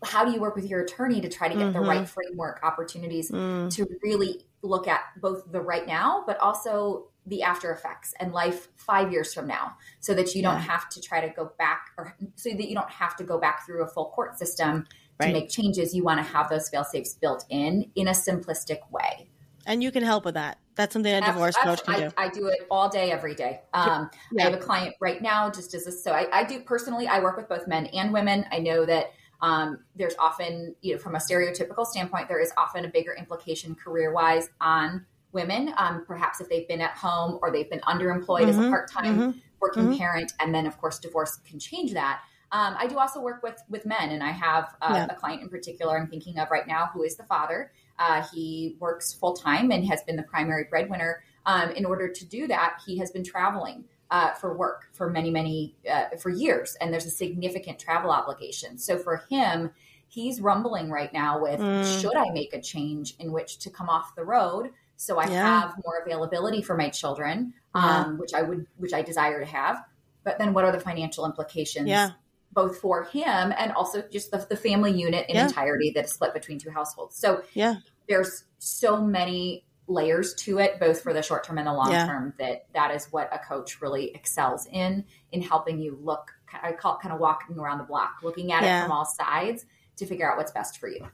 how 0.05 0.27
do 0.27 0.33
you 0.33 0.41
work 0.41 0.57
with 0.57 0.69
your 0.69 0.83
attorney 0.83 1.23
to 1.23 1.29
try 1.31 1.49
to 1.49 1.55
get 1.55 1.73
the 1.73 1.79
Mhm. 1.79 1.89
right 1.89 2.09
framework 2.09 2.61
opportunities 2.62 3.31
Mm. 3.31 3.74
to 3.74 3.87
really 4.03 4.47
look 4.61 4.87
at 4.87 5.01
both 5.23 5.51
the 5.51 5.61
right 5.61 5.87
now, 5.87 6.23
but 6.27 6.39
also 6.39 7.09
the 7.24 7.43
after 7.45 7.70
effects 7.73 8.12
and 8.19 8.33
life 8.33 8.69
five 8.74 9.11
years 9.12 9.33
from 9.33 9.47
now, 9.47 9.77
so 10.01 10.12
that 10.12 10.35
you 10.35 10.43
don't 10.43 10.59
have 10.59 10.89
to 10.91 11.01
try 11.01 11.20
to 11.27 11.33
go 11.33 11.53
back 11.57 11.93
or 11.97 12.16
so 12.35 12.51
that 12.51 12.69
you 12.69 12.74
don't 12.74 12.91
have 12.91 13.16
to 13.16 13.24
go 13.24 13.39
back 13.39 13.65
through 13.65 13.83
a 13.83 13.87
full 13.87 14.11
court 14.11 14.37
system 14.37 14.85
to 15.23 15.31
make 15.31 15.49
changes. 15.51 15.94
You 15.94 16.05
want 16.05 16.19
to 16.19 16.24
have 16.24 16.49
those 16.49 16.69
fail 16.69 16.85
safes 16.85 17.15
built 17.15 17.44
in 17.51 17.90
in 17.94 18.09
a 18.09 18.12
simplistic 18.12 18.90
way. 18.90 19.28
and 19.66 19.82
you 19.82 19.93
can 19.93 20.03
help 20.03 20.24
with 20.24 20.35
that 20.35 20.59
that's 20.77 20.93
something 20.93 21.12
a 21.12 21.20
divorce 21.23 21.57
Abs- 21.57 21.65
coach 21.65 21.85
can 21.85 21.94
I, 21.94 22.01
do 22.09 22.11
I 22.16 22.28
do 22.28 22.47
it 22.49 22.61
all 22.70 22.89
day, 22.89 23.11
every 23.11 23.35
day. 23.35 23.61
Um, 23.74 24.11
Yeah. 24.31 24.44
I 24.47 24.51
have 24.51 24.55
a 24.55 24.62
client 24.62 24.94
right 25.01 25.20
now, 25.20 25.51
just 25.51 25.74
as 25.74 25.86
a, 25.86 25.93
so 25.93 26.12
I, 26.12 26.27
I 26.32 26.44
do 26.44 26.61
personally, 26.61 27.07
I 27.07 27.20
work 27.20 27.36
with 27.36 27.49
both 27.49 27.66
men 27.66 27.86
and 27.86 28.12
women. 28.12 28.47
I 28.51 28.59
know 28.59 28.85
that 28.86 29.12
um, 29.40 29.85
there's 29.94 30.15
often, 30.19 30.74
you 30.81 30.94
know, 30.94 30.99
from 30.99 31.15
a 31.15 31.19
stereotypical 31.19 31.85
standpoint, 31.86 32.28
there 32.28 32.40
is 32.40 32.53
often 32.57 32.85
a 32.85 32.89
bigger 32.89 33.12
implication 33.15 33.74
career 33.74 34.12
wise 34.12 34.49
on 34.61 35.05
women, 35.32 35.73
um, 35.77 36.05
perhaps 36.07 36.40
if 36.40 36.49
they've 36.49 36.69
been 36.69 36.81
at 36.81 36.97
home 36.97 37.39
or 37.43 37.51
they've 37.51 37.69
been 37.70 37.81
underemployed 37.81 38.49
as 38.49 38.57
a 38.57 38.62
Mhm, 38.62 38.70
part 38.70 38.90
time 38.90 39.19
mhm, 39.19 39.43
working 39.61 39.82
mhm. 39.82 39.99
parent, 39.99 40.32
and 40.40 40.55
then 40.55 40.66
of 40.66 40.78
course 40.78 40.99
divorce 40.99 41.36
can 41.47 41.59
change 41.59 41.93
that. 41.93 42.23
Um, 42.53 42.77
I 42.79 42.87
do 42.87 42.99
also 42.99 43.20
work 43.20 43.43
with 43.43 43.61
with 43.70 43.87
men, 43.87 44.11
and 44.11 44.23
I 44.23 44.31
have 44.31 44.74
uh, 44.83 44.93
Yeah. 44.95 45.07
a 45.11 45.15
client 45.16 45.43
in 45.43 45.49
particular 45.49 45.99
I'm 45.99 46.07
thinking 46.07 46.39
of 46.39 46.51
right 46.51 46.66
now 46.66 46.91
who 46.93 47.03
is 47.03 47.16
the 47.16 47.24
father. 47.24 47.73
Uh, 47.99 48.23
he 48.33 48.77
works 48.79 49.12
full 49.12 49.35
time 49.35 49.70
and 49.73 49.85
has 49.87 50.03
been 50.03 50.16
the 50.16 50.23
primary 50.23 50.65
breadwinner. 50.65 51.23
Um, 51.47 51.70
in 51.70 51.85
order 51.85 52.09
to 52.09 52.24
do 52.27 52.47
that, 52.49 52.81
he 52.87 52.99
has 52.99 53.11
been 53.11 53.24
traveling 53.24 53.85
uh, 54.11 54.33
for 54.35 54.57
work 54.57 54.89
for 54.93 55.09
many, 55.11 55.31
many 55.31 55.74
uh, 55.91 56.11
for 56.20 56.29
years, 56.31 56.77
and 56.81 56.93
there's 56.93 57.07
a 57.07 57.11
significant 57.11 57.79
travel 57.79 58.11
obligation. 58.11 58.77
So 58.79 58.99
for 58.99 59.24
him, 59.31 59.70
he's 60.09 60.41
rumbling 60.41 60.91
right 60.91 61.12
now 61.12 61.41
with 61.41 61.59
Mm. 61.59 62.01
should 62.01 62.15
I 62.16 62.31
make 62.31 62.53
a 62.53 62.61
change 62.61 63.15
in 63.19 63.33
which 63.33 63.59
to 63.61 63.70
come 63.70 63.89
off 63.89 64.15
the 64.15 64.24
road 64.24 64.73
so 64.97 65.19
I 65.19 65.29
Yeah. 65.29 65.61
have 65.61 65.74
more 65.85 65.99
availability 66.05 66.62
for 66.62 66.77
my 66.77 66.89
children, 66.91 67.55
Yeah. 67.74 68.01
um, 68.03 68.19
which 68.19 68.35
I 68.35 68.43
would, 68.43 68.66
which 68.77 68.93
I 68.93 69.03
desire 69.03 69.41
to 69.41 69.47
have. 69.47 69.85
But 70.23 70.39
then, 70.39 70.53
what 70.55 70.65
are 70.65 70.70
the 70.70 70.79
financial 70.79 71.24
implications? 71.27 71.89
Yeah. 71.89 72.11
Both 72.53 72.79
for 72.79 73.05
him 73.05 73.53
and 73.57 73.73
also 73.73 74.03
just 74.12 74.31
the, 74.31 74.47
the 74.49 74.57
family 74.57 74.93
unit 74.93 75.27
in 75.29 75.37
Yeah. 75.37 75.47
entirety 75.47 75.93
that 75.95 76.05
is 76.05 76.12
split 76.12 76.35
between 76.35 76.59
two 76.59 76.70
households. 76.70 77.16
So 77.16 77.43
Yeah. 77.55 77.77
there's 78.09 78.45
so 78.59 79.01
many 79.01 79.65
layers 79.89 80.35
to 80.35 80.59
it, 80.59 80.79
both 80.79 81.01
for 81.03 81.12
the 81.12 81.23
short 81.23 81.45
term 81.45 81.59
and 81.59 81.66
the 81.66 81.73
long 81.73 81.91
Yeah. 81.91 82.07
term, 82.07 82.35
that 82.39 82.66
that 82.74 82.95
is 82.95 83.07
what 83.11 83.29
a 83.33 83.39
coach 83.39 83.81
really 83.81 84.15
excels 84.15 84.66
in, 84.70 85.05
in 85.33 85.43
helping 85.43 85.79
you 85.81 85.99
look, 86.03 86.31
I 86.62 86.73
call 86.73 86.97
it 86.97 87.03
kind 87.03 87.15
of 87.15 87.20
walking 87.20 87.59
around 87.59 87.79
the 87.79 87.85
block, 87.85 88.16
looking 88.23 88.53
at 88.53 88.62
Yeah. 88.62 88.81
it 88.81 88.83
from 88.85 88.93
all 88.93 89.05
sides 89.07 89.65
to 89.97 90.07
figure 90.07 90.31
out 90.31 90.37
what's 90.37 90.53
best 90.53 90.79
for 90.79 90.89
you. 90.89 91.07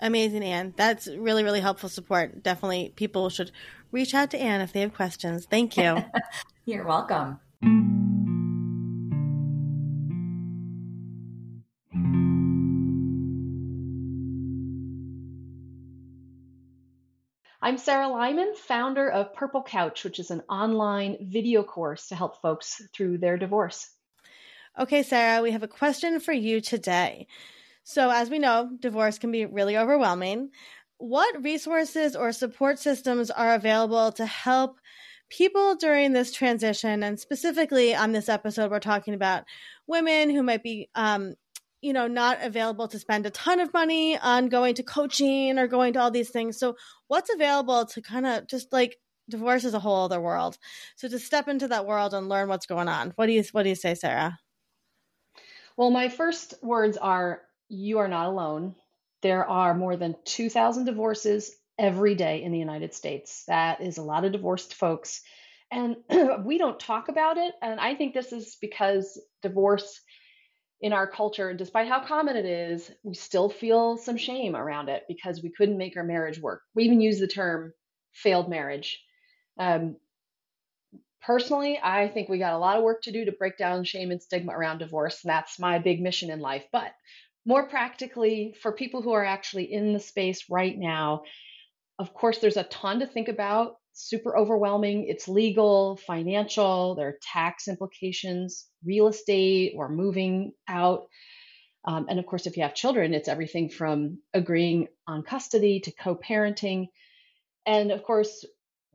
Amazing, 0.00 0.42
Anne. 0.44 0.74
That's 0.76 1.06
really, 1.08 1.44
really 1.44 1.60
helpful 1.60 1.88
support. 1.88 2.42
Definitely 2.42 2.92
people 2.96 3.28
should 3.30 3.50
reach 3.92 4.14
out 4.14 4.30
to 4.32 4.38
Anne 4.38 4.60
if 4.60 4.72
they 4.72 4.80
have 4.80 4.94
questions. 4.94 5.46
Thank 5.46 5.76
you. 5.76 6.04
You're 6.64 6.86
welcome. 6.86 7.38
I'm 17.64 17.78
Sarah 17.78 18.08
Lyman, 18.08 18.54
founder 18.56 19.08
of 19.08 19.34
Purple 19.34 19.62
Couch, 19.62 20.02
which 20.02 20.18
is 20.18 20.32
an 20.32 20.42
online 20.48 21.16
video 21.20 21.62
course 21.62 22.08
to 22.08 22.16
help 22.16 22.42
folks 22.42 22.82
through 22.92 23.18
their 23.18 23.38
divorce. 23.38 23.88
okay, 24.76 25.04
Sarah, 25.04 25.40
we 25.42 25.52
have 25.52 25.62
a 25.62 25.68
question 25.68 26.18
for 26.18 26.32
you 26.32 26.60
today. 26.60 27.28
So, 27.84 28.10
as 28.10 28.30
we 28.30 28.40
know, 28.40 28.68
divorce 28.80 29.20
can 29.20 29.30
be 29.30 29.46
really 29.46 29.78
overwhelming. 29.78 30.50
What 30.98 31.44
resources 31.44 32.16
or 32.16 32.32
support 32.32 32.80
systems 32.80 33.30
are 33.30 33.54
available 33.54 34.10
to 34.10 34.26
help 34.26 34.80
people 35.30 35.76
during 35.76 36.12
this 36.12 36.32
transition, 36.32 37.04
and 37.04 37.20
specifically 37.20 37.94
on 37.94 38.10
this 38.10 38.28
episode, 38.28 38.72
we're 38.72 38.80
talking 38.80 39.14
about 39.14 39.44
women 39.86 40.30
who 40.30 40.42
might 40.42 40.64
be, 40.64 40.88
um, 40.96 41.34
you 41.82 41.92
know, 41.92 42.06
not 42.06 42.38
available 42.40 42.88
to 42.88 42.98
spend 42.98 43.26
a 43.26 43.30
ton 43.30 43.60
of 43.60 43.72
money 43.74 44.16
on 44.16 44.48
going 44.48 44.74
to 44.76 44.82
coaching 44.82 45.58
or 45.58 45.66
going 45.66 45.92
to 45.92 46.00
all 46.00 46.10
these 46.10 46.30
things. 46.30 46.58
So, 46.58 46.76
what's 47.08 47.32
available 47.32 47.84
to 47.86 48.00
kind 48.00 48.26
of 48.26 48.46
just 48.46 48.72
like 48.72 48.96
divorce 49.28 49.64
is 49.64 49.74
a 49.74 49.80
whole 49.80 50.04
other 50.04 50.20
world. 50.20 50.56
So, 50.96 51.08
to 51.08 51.18
step 51.18 51.48
into 51.48 51.68
that 51.68 51.86
world 51.86 52.14
and 52.14 52.28
learn 52.28 52.48
what's 52.48 52.66
going 52.66 52.88
on. 52.88 53.12
What 53.16 53.26
do 53.26 53.32
you 53.32 53.44
What 53.52 53.64
do 53.64 53.68
you 53.68 53.74
say, 53.74 53.94
Sarah? 53.94 54.38
Well, 55.76 55.90
my 55.90 56.08
first 56.08 56.54
words 56.62 56.96
are 56.96 57.42
you 57.68 57.98
are 57.98 58.08
not 58.08 58.26
alone. 58.26 58.76
There 59.22 59.48
are 59.48 59.74
more 59.74 59.96
than 59.96 60.16
2,000 60.24 60.84
divorces 60.84 61.56
every 61.78 62.14
day 62.14 62.42
in 62.42 62.52
the 62.52 62.58
United 62.58 62.94
States. 62.94 63.44
That 63.48 63.80
is 63.80 63.98
a 63.98 64.02
lot 64.02 64.24
of 64.24 64.32
divorced 64.32 64.74
folks. 64.74 65.22
And 65.70 65.96
we 66.44 66.58
don't 66.58 66.78
talk 66.78 67.08
about 67.08 67.38
it. 67.38 67.54
And 67.62 67.80
I 67.80 67.94
think 67.94 68.12
this 68.12 68.32
is 68.32 68.56
because 68.60 69.20
divorce 69.40 70.00
in 70.82 70.92
our 70.92 71.06
culture, 71.06 71.54
despite 71.54 71.88
how 71.88 72.04
common 72.04 72.36
it 72.36 72.44
is, 72.44 72.90
we 73.04 73.14
still 73.14 73.48
feel 73.48 73.96
some 73.96 74.16
shame 74.16 74.56
around 74.56 74.88
it 74.88 75.04
because 75.08 75.40
we 75.40 75.52
couldn't 75.56 75.78
make 75.78 75.96
our 75.96 76.02
marriage 76.02 76.40
work. 76.40 76.62
We 76.74 76.84
even 76.84 77.00
use 77.00 77.20
the 77.20 77.28
term 77.28 77.72
failed 78.12 78.50
marriage. 78.50 79.00
Um, 79.58 79.96
personally, 81.22 81.78
I 81.80 82.08
think 82.08 82.28
we 82.28 82.38
got 82.38 82.54
a 82.54 82.58
lot 82.58 82.76
of 82.76 82.82
work 82.82 83.02
to 83.02 83.12
do 83.12 83.24
to 83.24 83.32
break 83.32 83.56
down 83.56 83.84
shame 83.84 84.10
and 84.10 84.20
stigma 84.20 84.52
around 84.52 84.78
divorce. 84.78 85.22
And 85.22 85.30
that's 85.30 85.60
my 85.60 85.78
big 85.78 86.02
mission 86.02 86.30
in 86.30 86.40
life. 86.40 86.64
But 86.72 86.90
more 87.46 87.68
practically, 87.68 88.56
for 88.60 88.72
people 88.72 89.02
who 89.02 89.12
are 89.12 89.24
actually 89.24 89.72
in 89.72 89.92
the 89.92 90.00
space 90.00 90.50
right 90.50 90.76
now, 90.76 91.22
of 92.00 92.12
course, 92.12 92.38
there's 92.38 92.56
a 92.56 92.64
ton 92.64 93.00
to 93.00 93.06
think 93.06 93.28
about, 93.28 93.76
super 93.92 94.36
overwhelming. 94.36 95.06
It's 95.08 95.28
legal, 95.28 95.96
financial, 95.96 96.94
there 96.94 97.08
are 97.08 97.18
tax 97.22 97.68
implications, 97.68 98.66
real 98.84 99.08
estate 99.08 99.74
or 99.76 99.88
moving 99.88 100.52
out. 100.68 101.06
Um, 101.84 102.06
and 102.08 102.18
of 102.18 102.26
course, 102.26 102.46
if 102.46 102.56
you 102.56 102.62
have 102.62 102.74
children, 102.74 103.14
it's 103.14 103.28
everything 103.28 103.68
from 103.68 104.18
agreeing 104.32 104.88
on 105.06 105.22
custody 105.22 105.80
to 105.80 105.92
co 105.92 106.14
parenting. 106.16 106.86
And 107.66 107.90
of 107.90 108.02
course, 108.02 108.44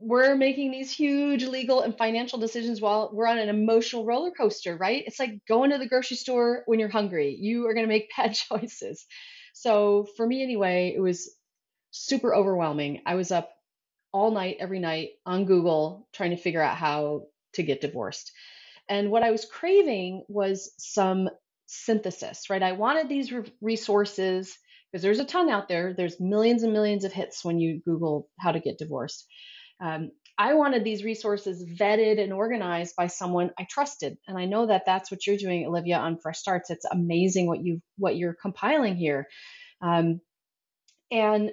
we're 0.00 0.36
making 0.36 0.70
these 0.70 0.92
huge 0.92 1.44
legal 1.44 1.80
and 1.82 1.96
financial 1.96 2.38
decisions 2.38 2.80
while 2.80 3.10
we're 3.12 3.26
on 3.26 3.38
an 3.38 3.48
emotional 3.48 4.04
roller 4.04 4.30
coaster, 4.30 4.76
right? 4.76 5.02
It's 5.06 5.18
like 5.18 5.44
going 5.46 5.70
to 5.70 5.78
the 5.78 5.88
grocery 5.88 6.16
store 6.16 6.62
when 6.66 6.78
you're 6.78 6.88
hungry. 6.88 7.36
You 7.38 7.66
are 7.66 7.74
going 7.74 7.86
to 7.86 7.92
make 7.92 8.10
bad 8.16 8.34
choices. 8.34 9.04
So, 9.52 10.06
for 10.16 10.26
me 10.26 10.42
anyway, 10.42 10.92
it 10.94 11.00
was 11.00 11.34
super 11.90 12.34
overwhelming. 12.34 13.02
I 13.06 13.16
was 13.16 13.32
up 13.32 13.50
all 14.12 14.30
night, 14.30 14.56
every 14.60 14.80
night 14.80 15.10
on 15.26 15.44
Google 15.44 16.08
trying 16.12 16.30
to 16.30 16.36
figure 16.36 16.62
out 16.62 16.76
how 16.76 17.26
to 17.54 17.62
get 17.62 17.80
divorced. 17.80 18.32
And 18.88 19.10
what 19.10 19.22
I 19.22 19.30
was 19.30 19.44
craving 19.44 20.24
was 20.28 20.72
some 20.78 21.28
synthesis, 21.66 22.48
right? 22.48 22.62
I 22.62 22.72
wanted 22.72 23.08
these 23.08 23.30
re- 23.30 23.52
resources 23.60 24.56
because 24.90 25.02
there's 25.02 25.20
a 25.20 25.24
ton 25.24 25.50
out 25.50 25.68
there. 25.68 25.94
There's 25.94 26.18
millions 26.18 26.62
and 26.62 26.72
millions 26.72 27.04
of 27.04 27.12
hits 27.12 27.44
when 27.44 27.58
you 27.58 27.80
Google 27.84 28.28
how 28.38 28.52
to 28.52 28.60
get 28.60 28.78
divorced. 28.78 29.26
Um, 29.80 30.10
I 30.38 30.54
wanted 30.54 30.84
these 30.84 31.04
resources 31.04 31.64
vetted 31.64 32.20
and 32.22 32.32
organized 32.32 32.94
by 32.96 33.08
someone 33.08 33.50
I 33.58 33.66
trusted, 33.68 34.18
and 34.26 34.38
I 34.38 34.44
know 34.44 34.66
that 34.66 34.84
that's 34.86 35.10
what 35.10 35.26
you're 35.26 35.36
doing, 35.36 35.66
Olivia, 35.66 35.98
on 35.98 36.18
Fresh 36.18 36.38
Starts. 36.38 36.70
It's 36.70 36.84
amazing 36.84 37.48
what 37.48 37.62
you 37.62 37.82
what 37.96 38.16
you're 38.16 38.36
compiling 38.40 38.96
here, 38.96 39.26
um, 39.82 40.20
and 41.10 41.50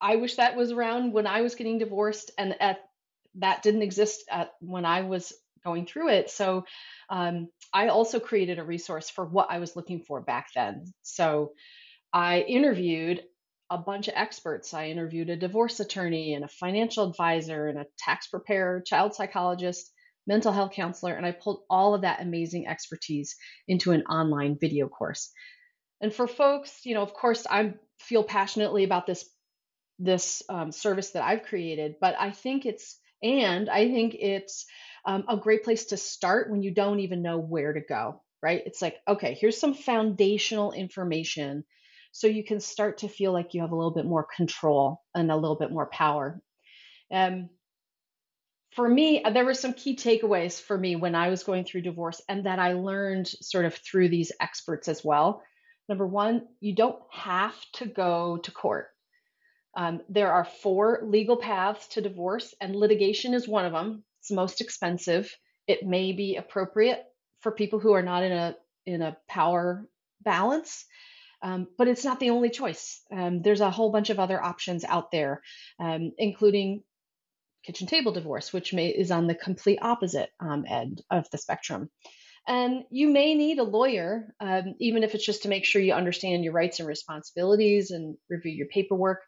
I 0.00 0.16
wish 0.16 0.36
that 0.36 0.56
was 0.56 0.72
around 0.72 1.12
when 1.12 1.26
I 1.26 1.42
was 1.42 1.54
getting 1.54 1.78
divorced, 1.78 2.30
and 2.38 2.60
at, 2.60 2.80
that 3.36 3.62
didn't 3.62 3.82
exist 3.82 4.24
at 4.30 4.52
when 4.60 4.84
I 4.84 5.02
was 5.02 5.32
going 5.64 5.86
through 5.86 6.10
it. 6.10 6.30
So 6.30 6.64
um, 7.10 7.48
I 7.72 7.88
also 7.88 8.20
created 8.20 8.58
a 8.58 8.64
resource 8.64 9.10
for 9.10 9.24
what 9.24 9.50
I 9.50 9.58
was 9.58 9.74
looking 9.74 10.00
for 10.00 10.20
back 10.20 10.48
then. 10.54 10.84
So 11.02 11.52
I 12.12 12.40
interviewed 12.40 13.22
a 13.68 13.78
bunch 13.78 14.08
of 14.08 14.14
experts. 14.16 14.72
I 14.72 14.88
interviewed 14.88 15.28
a 15.28 15.36
divorce 15.36 15.80
attorney 15.80 16.34
and 16.34 16.44
a 16.44 16.48
financial 16.48 17.08
advisor 17.08 17.66
and 17.66 17.78
a 17.78 17.86
tax 17.98 18.28
preparer, 18.28 18.80
child 18.80 19.14
psychologist, 19.14 19.90
mental 20.26 20.52
health 20.52 20.72
counselor, 20.72 21.14
and 21.14 21.26
I 21.26 21.32
pulled 21.32 21.62
all 21.68 21.94
of 21.94 22.02
that 22.02 22.20
amazing 22.20 22.66
expertise 22.66 23.36
into 23.66 23.92
an 23.92 24.02
online 24.02 24.56
video 24.60 24.88
course. 24.88 25.30
And 26.00 26.12
for 26.12 26.26
folks, 26.26 26.80
you 26.84 26.94
know, 26.94 27.02
of 27.02 27.14
course, 27.14 27.46
I 27.48 27.74
feel 27.98 28.22
passionately 28.22 28.84
about 28.84 29.06
this 29.06 29.28
this 29.98 30.42
um, 30.48 30.72
service 30.72 31.10
that 31.10 31.24
I've 31.24 31.44
created, 31.44 31.96
but 32.00 32.14
I 32.18 32.30
think 32.30 32.66
it's 32.66 32.98
and 33.22 33.70
I 33.70 33.88
think 33.88 34.14
it's 34.18 34.66
um, 35.04 35.24
a 35.28 35.36
great 35.36 35.64
place 35.64 35.86
to 35.86 35.96
start 35.96 36.50
when 36.50 36.62
you 36.62 36.72
don't 36.72 37.00
even 37.00 37.22
know 37.22 37.38
where 37.38 37.72
to 37.72 37.80
go. 37.80 38.22
Right? 38.42 38.62
It's 38.66 38.82
like, 38.82 38.96
okay, 39.08 39.34
here's 39.34 39.58
some 39.58 39.74
foundational 39.74 40.72
information 40.72 41.64
so 42.16 42.26
you 42.26 42.44
can 42.44 42.60
start 42.60 42.98
to 42.98 43.08
feel 43.08 43.30
like 43.30 43.52
you 43.52 43.60
have 43.60 43.72
a 43.72 43.76
little 43.76 43.92
bit 43.92 44.06
more 44.06 44.26
control 44.36 45.02
and 45.14 45.30
a 45.30 45.36
little 45.36 45.56
bit 45.56 45.70
more 45.70 45.86
power. 45.86 46.40
Um, 47.12 47.50
for 48.74 48.88
me, 48.88 49.22
uh, 49.22 49.30
there 49.30 49.44
were 49.44 49.52
some 49.52 49.74
key 49.74 49.96
takeaways 49.96 50.58
for 50.58 50.78
me 50.78 50.96
when 50.96 51.14
I 51.14 51.28
was 51.28 51.44
going 51.44 51.64
through 51.64 51.82
divorce 51.82 52.22
and 52.26 52.46
that 52.46 52.58
I 52.58 52.72
learned 52.72 53.28
sort 53.28 53.66
of 53.66 53.74
through 53.74 54.08
these 54.08 54.32
experts 54.40 54.88
as 54.88 55.04
well. 55.04 55.42
Number 55.90 56.06
one, 56.06 56.46
you 56.60 56.74
don't 56.74 56.98
have 57.10 57.54
to 57.74 57.86
go 57.86 58.38
to 58.38 58.50
court. 58.50 58.88
Um, 59.76 60.00
there 60.08 60.32
are 60.32 60.44
four 60.44 61.00
legal 61.04 61.36
paths 61.36 61.86
to 61.88 62.00
divorce, 62.00 62.54
and 62.60 62.74
litigation 62.74 63.34
is 63.34 63.46
one 63.46 63.66
of 63.66 63.72
them. 63.72 64.02
It's 64.20 64.30
most 64.30 64.60
expensive. 64.60 65.32
It 65.66 65.84
may 65.84 66.12
be 66.12 66.36
appropriate 66.36 67.04
for 67.40 67.52
people 67.52 67.78
who 67.78 67.92
are 67.92 68.02
not 68.02 68.22
in 68.22 68.32
a 68.32 68.56
in 68.86 69.02
a 69.02 69.16
power 69.28 69.86
balance. 70.22 70.86
Um, 71.42 71.68
but 71.76 71.86
it's 71.86 72.04
not 72.04 72.18
the 72.18 72.30
only 72.30 72.48
choice. 72.48 73.02
Um, 73.12 73.42
there's 73.42 73.60
a 73.60 73.70
whole 73.70 73.92
bunch 73.92 74.10
of 74.10 74.18
other 74.18 74.42
options 74.42 74.84
out 74.84 75.10
there, 75.10 75.42
um, 75.78 76.12
including 76.16 76.82
kitchen 77.64 77.86
table 77.86 78.12
divorce, 78.12 78.52
which 78.52 78.72
may, 78.72 78.88
is 78.88 79.10
on 79.10 79.26
the 79.26 79.34
complete 79.34 79.78
opposite 79.82 80.30
um, 80.40 80.64
end 80.66 81.02
of 81.10 81.28
the 81.30 81.38
spectrum. 81.38 81.90
And 82.48 82.84
you 82.90 83.08
may 83.08 83.34
need 83.34 83.58
a 83.58 83.64
lawyer, 83.64 84.32
um, 84.40 84.74
even 84.78 85.02
if 85.02 85.14
it's 85.14 85.26
just 85.26 85.42
to 85.42 85.48
make 85.48 85.64
sure 85.64 85.82
you 85.82 85.92
understand 85.92 86.44
your 86.44 86.52
rights 86.52 86.78
and 86.78 86.88
responsibilities 86.88 87.90
and 87.90 88.16
review 88.30 88.52
your 88.52 88.68
paperwork. 88.68 89.22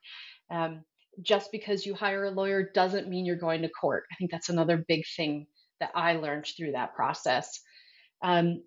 Um, 0.51 0.85
just 1.21 1.51
because 1.51 1.85
you 1.85 1.95
hire 1.95 2.25
a 2.25 2.31
lawyer 2.31 2.71
doesn't 2.75 3.09
mean 3.09 3.27
you're 3.27 3.37
going 3.37 3.63
to 3.63 3.69
court. 3.69 4.05
I 4.13 4.15
think 4.15 4.31
that's 4.31 4.49
another 4.49 4.85
big 4.87 5.05
thing 5.17 5.47
that 5.81 5.91
I 5.95 6.15
learned 6.15 6.47
through 6.47 6.73
that 6.73 6.95
process. 6.95 7.61
Um, 8.23 8.63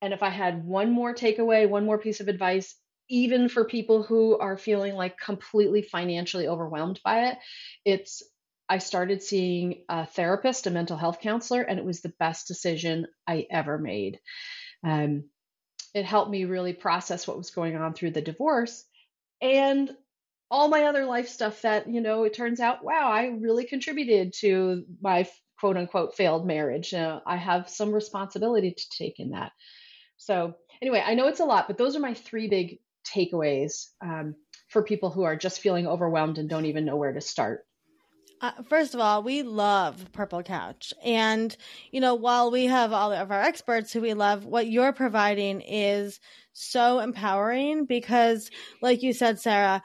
and 0.00 0.12
if 0.12 0.22
I 0.22 0.30
had 0.30 0.64
one 0.64 0.90
more 0.90 1.14
takeaway, 1.14 1.68
one 1.68 1.86
more 1.86 1.98
piece 1.98 2.20
of 2.20 2.28
advice, 2.28 2.74
even 3.08 3.48
for 3.48 3.64
people 3.64 4.02
who 4.02 4.38
are 4.38 4.56
feeling 4.56 4.94
like 4.94 5.18
completely 5.18 5.82
financially 5.82 6.48
overwhelmed 6.48 7.00
by 7.04 7.28
it, 7.28 7.38
it's 7.84 8.22
I 8.68 8.78
started 8.78 9.22
seeing 9.22 9.84
a 9.90 10.06
therapist, 10.06 10.66
a 10.66 10.70
mental 10.70 10.96
health 10.96 11.20
counselor, 11.20 11.60
and 11.62 11.78
it 11.78 11.84
was 11.84 12.00
the 12.00 12.14
best 12.18 12.48
decision 12.48 13.06
I 13.26 13.46
ever 13.50 13.78
made. 13.78 14.20
Um, 14.82 15.24
it 15.94 16.04
helped 16.04 16.30
me 16.30 16.44
really 16.44 16.72
process 16.72 17.26
what 17.26 17.36
was 17.36 17.50
going 17.50 17.76
on 17.76 17.94
through 17.94 18.12
the 18.12 18.22
divorce 18.22 18.84
and 19.40 19.94
all 20.54 20.68
my 20.68 20.84
other 20.84 21.04
life 21.04 21.28
stuff 21.28 21.62
that, 21.62 21.90
you 21.90 22.00
know, 22.00 22.22
it 22.22 22.32
turns 22.32 22.60
out, 22.60 22.84
wow, 22.84 23.10
I 23.10 23.26
really 23.40 23.64
contributed 23.64 24.32
to 24.34 24.84
my 25.02 25.28
quote 25.58 25.76
unquote 25.76 26.14
failed 26.14 26.46
marriage. 26.46 26.94
Uh, 26.94 27.18
I 27.26 27.36
have 27.36 27.68
some 27.68 27.92
responsibility 27.92 28.70
to 28.70 28.90
take 28.96 29.18
in 29.18 29.30
that. 29.30 29.50
So, 30.16 30.54
anyway, 30.80 31.02
I 31.04 31.14
know 31.14 31.26
it's 31.26 31.40
a 31.40 31.44
lot, 31.44 31.66
but 31.66 31.76
those 31.76 31.96
are 31.96 32.00
my 32.00 32.14
three 32.14 32.46
big 32.46 32.78
takeaways 33.04 33.88
um, 34.00 34.36
for 34.68 34.84
people 34.84 35.10
who 35.10 35.24
are 35.24 35.34
just 35.34 35.60
feeling 35.60 35.88
overwhelmed 35.88 36.38
and 36.38 36.48
don't 36.48 36.66
even 36.66 36.84
know 36.84 36.96
where 36.96 37.12
to 37.12 37.20
start. 37.20 37.66
Uh, 38.40 38.52
first 38.68 38.94
of 38.94 39.00
all, 39.00 39.24
we 39.24 39.42
love 39.42 40.12
Purple 40.12 40.44
Couch. 40.44 40.94
And, 41.04 41.56
you 41.90 42.00
know, 42.00 42.14
while 42.14 42.52
we 42.52 42.66
have 42.66 42.92
all 42.92 43.12
of 43.12 43.32
our 43.32 43.42
experts 43.42 43.92
who 43.92 44.00
we 44.00 44.14
love, 44.14 44.44
what 44.44 44.68
you're 44.68 44.92
providing 44.92 45.62
is 45.62 46.20
so 46.52 47.00
empowering 47.00 47.86
because, 47.86 48.50
like 48.80 49.02
you 49.02 49.12
said, 49.12 49.40
Sarah, 49.40 49.82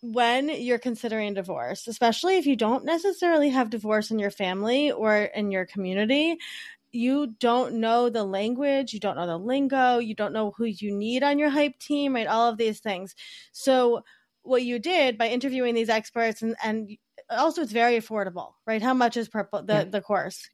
when 0.00 0.48
you're 0.48 0.78
considering 0.78 1.34
divorce, 1.34 1.86
especially 1.88 2.36
if 2.36 2.46
you 2.46 2.56
don't 2.56 2.84
necessarily 2.84 3.50
have 3.50 3.70
divorce 3.70 4.10
in 4.10 4.18
your 4.18 4.30
family 4.30 4.92
or 4.92 5.16
in 5.16 5.50
your 5.50 5.66
community, 5.66 6.38
you 6.92 7.34
don't 7.38 7.74
know 7.74 8.08
the 8.08 8.24
language, 8.24 8.92
you 8.92 9.00
don't 9.00 9.16
know 9.16 9.26
the 9.26 9.36
lingo, 9.36 9.98
you 9.98 10.14
don't 10.14 10.32
know 10.32 10.52
who 10.56 10.64
you 10.64 10.92
need 10.92 11.22
on 11.22 11.38
your 11.38 11.50
hype 11.50 11.78
team, 11.78 12.14
right? 12.14 12.26
All 12.26 12.48
of 12.48 12.56
these 12.56 12.80
things. 12.80 13.14
So, 13.52 14.04
what 14.42 14.62
you 14.62 14.78
did 14.78 15.18
by 15.18 15.28
interviewing 15.28 15.74
these 15.74 15.90
experts 15.90 16.40
and 16.40 16.56
and 16.62 16.96
also 17.28 17.62
it's 17.62 17.72
very 17.72 17.98
affordable, 17.98 18.52
right? 18.66 18.80
How 18.80 18.94
much 18.94 19.16
is 19.16 19.28
purple 19.28 19.62
the 19.62 19.74
yeah. 19.74 19.84
the 19.84 20.00
course? 20.00 20.48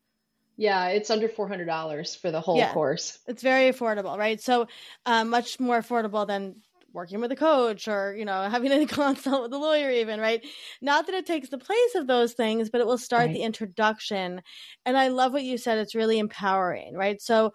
Yeah, 0.57 0.89
it's 0.89 1.11
under 1.11 1.29
four 1.29 1.49
hundred 1.49 1.67
dollars 1.67 2.15
for 2.15 2.31
the 2.31 2.41
whole 2.41 2.57
yeah, 2.57 2.73
course. 2.73 3.19
It's 3.27 3.43
very 3.43 3.73
affordable, 3.73 4.17
right? 4.17 4.41
So, 4.41 4.67
uh, 5.07 5.25
much 5.25 5.61
more 5.61 5.81
affordable 5.81 6.27
than 6.27 6.57
working 6.95 7.21
with 7.21 7.33
a 7.33 7.37
coach 7.37 7.89
or 7.89 8.15
you 8.17 8.25
know 8.25 8.43
having 8.51 8.73
a 8.73 8.87
consult 8.87 9.43
with 9.43 9.53
a 9.53 9.59
lawyer 9.59 9.91
even 9.91 10.21
right? 10.21 10.47
Not 10.81 11.07
that 11.07 11.15
it 11.15 11.27
takes 11.27 11.51
the 11.51 11.59
place 11.59 11.95
of 11.95 12.07
those 12.07 12.33
things 12.33 12.71
but 12.71 12.81
it 12.81 12.87
will 12.87 12.99
start 12.99 13.27
right. 13.27 13.35
the 13.35 13.43
introduction. 13.43 14.41
And 14.87 14.97
i 14.97 15.09
love 15.09 15.33
what 15.33 15.45
you 15.45 15.59
said. 15.59 15.79
It's 15.79 15.95
really 15.95 16.19
empowering 16.19 16.95
right? 16.95 17.21
So 17.21 17.53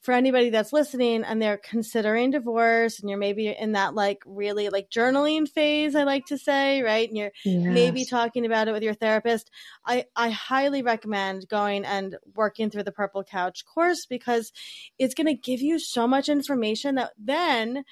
for 0.00 0.14
anybody 0.14 0.50
that's 0.50 0.72
listening 0.72 1.24
and 1.24 1.42
they're 1.42 1.58
considering 1.58 2.30
divorce 2.30 3.00
and 3.00 3.10
you're 3.10 3.18
maybe 3.18 3.48
in 3.48 3.72
that 3.72 3.94
like 3.94 4.22
really 4.24 4.68
like 4.68 4.88
journaling 4.90 5.48
phase 5.48 5.94
i 5.96 6.04
like 6.04 6.24
to 6.26 6.38
say 6.38 6.82
right? 6.82 7.08
And 7.08 7.18
you're 7.18 7.32
yes. 7.44 7.66
maybe 7.66 8.04
talking 8.04 8.46
about 8.46 8.68
it 8.68 8.72
with 8.72 8.82
your 8.82 8.94
therapist 8.94 9.50
i 9.84 10.04
i 10.14 10.30
highly 10.30 10.82
recommend 10.82 11.48
going 11.48 11.84
and 11.84 12.16
working 12.34 12.70
through 12.70 12.84
the 12.84 12.92
purple 12.92 13.24
couch 13.24 13.64
course 13.66 14.06
because 14.06 14.52
it's 14.98 15.14
going 15.14 15.26
to 15.26 15.34
give 15.34 15.60
you 15.60 15.78
so 15.78 16.06
much 16.06 16.28
information 16.28 16.94
that 16.94 17.10
then 17.18 17.84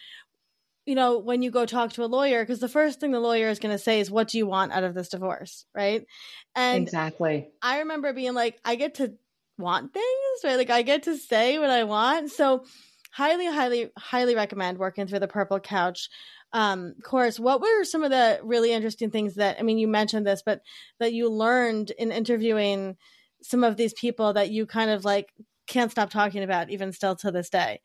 you 0.87 0.95
know, 0.95 1.19
when 1.19 1.43
you 1.43 1.51
go 1.51 1.67
talk 1.67 1.93
to 1.95 2.05
a 2.05 2.07
lawyer, 2.07 2.43
because 2.43 2.61
the 2.61 2.69
first 2.69 3.01
thing 3.01 3.11
the 3.11 3.21
lawyer 3.21 3.49
is 3.49 3.59
going 3.59 3.75
to 3.75 3.83
say 3.83 4.01
is, 4.01 4.11
What 4.11 4.29
do 4.29 4.39
you 4.39 4.47
want 4.47 4.73
out 4.73 4.85
of 4.85 4.95
this 4.95 5.09
divorce? 5.09 5.67
Right. 5.75 6.07
And 6.55 6.83
exactly. 6.83 7.49
I 7.61 7.81
remember 7.81 8.13
being 8.13 8.35
like, 8.35 8.59
I 8.65 8.77
get 8.77 8.95
to 8.95 9.13
want 9.59 9.93
things, 9.93 10.07
right? 10.45 10.57
Like 10.57 10.71
I 10.71 10.83
get 10.83 11.03
to 11.05 11.17
say 11.17 11.59
what 11.59 11.71
I 11.71 11.85
want. 11.85 12.31
So 12.31 12.65
highly, 13.13 13.47
highly, 13.47 13.91
highly 13.99 14.35
recommend 14.35 14.79
working 14.79 15.07
through 15.07 15.21
the 15.21 15.29
purple 15.29 15.59
couch 15.61 16.09
um, 16.53 16.95
course. 17.03 17.39
What 17.39 17.61
were 17.61 17.85
some 17.85 18.05
of 18.05 18.11
the 18.11 18.41
really 18.43 18.73
interesting 18.73 19.11
things 19.11 19.35
that 19.35 19.57
I 19.59 19.63
mean 19.63 19.79
you 19.79 19.89
mentioned 19.89 20.27
this, 20.27 20.43
but 20.45 20.61
that 21.01 21.13
you 21.13 21.29
learned 21.29 21.91
in 21.91 22.13
interviewing 22.13 22.97
some 23.43 23.65
of 23.65 23.77
these 23.77 23.93
people 23.93 24.33
that 24.35 24.51
you 24.51 24.67
kind 24.67 24.91
of 24.91 25.05
like 25.05 25.33
can't 25.67 25.91
stop 25.91 26.11
talking 26.11 26.43
about 26.43 26.71
even 26.71 26.93
still 26.93 27.17
to 27.17 27.31
this 27.31 27.51
day? 27.51 27.81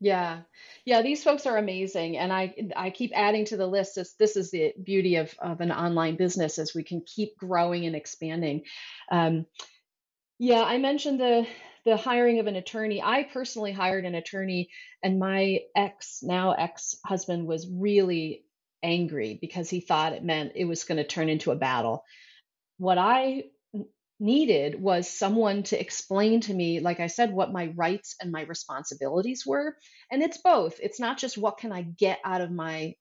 Yeah. 0.00 0.42
Yeah, 0.84 1.02
these 1.02 1.24
folks 1.24 1.46
are 1.46 1.56
amazing. 1.56 2.16
And 2.18 2.32
I 2.32 2.54
I 2.76 2.90
keep 2.90 3.10
adding 3.14 3.44
to 3.46 3.56
the 3.56 3.66
list. 3.66 3.96
This 3.96 4.14
this 4.14 4.36
is 4.36 4.50
the 4.50 4.72
beauty 4.82 5.16
of, 5.16 5.34
of 5.38 5.60
an 5.60 5.72
online 5.72 6.16
business 6.16 6.58
is 6.58 6.74
we 6.74 6.84
can 6.84 7.02
keep 7.02 7.36
growing 7.36 7.84
and 7.84 7.96
expanding. 7.96 8.62
Um, 9.10 9.46
yeah, 10.38 10.62
I 10.62 10.78
mentioned 10.78 11.20
the 11.20 11.46
the 11.84 11.96
hiring 11.96 12.38
of 12.38 12.46
an 12.46 12.56
attorney. 12.56 13.02
I 13.02 13.24
personally 13.24 13.72
hired 13.72 14.04
an 14.04 14.14
attorney, 14.14 14.70
and 15.02 15.18
my 15.18 15.60
ex, 15.74 16.20
now 16.22 16.52
ex 16.52 16.96
husband, 17.04 17.46
was 17.46 17.68
really 17.68 18.44
angry 18.82 19.38
because 19.40 19.68
he 19.68 19.80
thought 19.80 20.12
it 20.12 20.22
meant 20.22 20.52
it 20.54 20.66
was 20.66 20.84
going 20.84 20.98
to 20.98 21.04
turn 21.06 21.28
into 21.28 21.50
a 21.50 21.56
battle. 21.56 22.04
What 22.76 22.98
I 22.98 23.44
needed 24.20 24.80
was 24.80 25.08
someone 25.08 25.62
to 25.64 25.80
explain 25.80 26.40
to 26.42 26.54
me, 26.54 26.80
like 26.80 27.00
I 27.00 27.06
said, 27.06 27.32
what 27.32 27.52
my 27.52 27.72
rights 27.76 28.16
and 28.20 28.32
my 28.32 28.42
responsibilities 28.42 29.44
were. 29.46 29.76
And 30.10 30.22
it's 30.22 30.38
both. 30.38 30.80
It's 30.82 31.00
not 31.00 31.18
just 31.18 31.38
what 31.38 31.58
can 31.58 31.72
I 31.72 31.82
get 31.82 32.18
out 32.24 32.40
of 32.40 32.50
my 32.50 32.94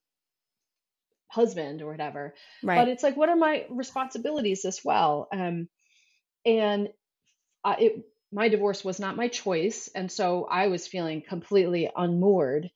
husband 1.30 1.82
or 1.82 1.92
whatever, 1.92 2.36
right. 2.64 2.78
but 2.78 2.88
it's 2.88 3.04
like, 3.04 3.18
what 3.18 3.30
are 3.30 3.36
my 3.36 3.66
responsibilities 3.70 4.64
as 4.66 4.82
well? 4.84 5.28
Um, 5.32 5.68
and 6.46 6.90
uh, 7.64 7.76
it 7.80 8.06
my 8.32 8.50
divorce 8.50 8.84
was 8.84 9.00
not 9.00 9.16
my 9.16 9.28
choice 9.28 9.90
and 9.96 10.12
so 10.12 10.46
i 10.50 10.68
was 10.68 10.88
feeling 10.88 11.22
completely 11.22 11.90
unmoored 11.96 12.70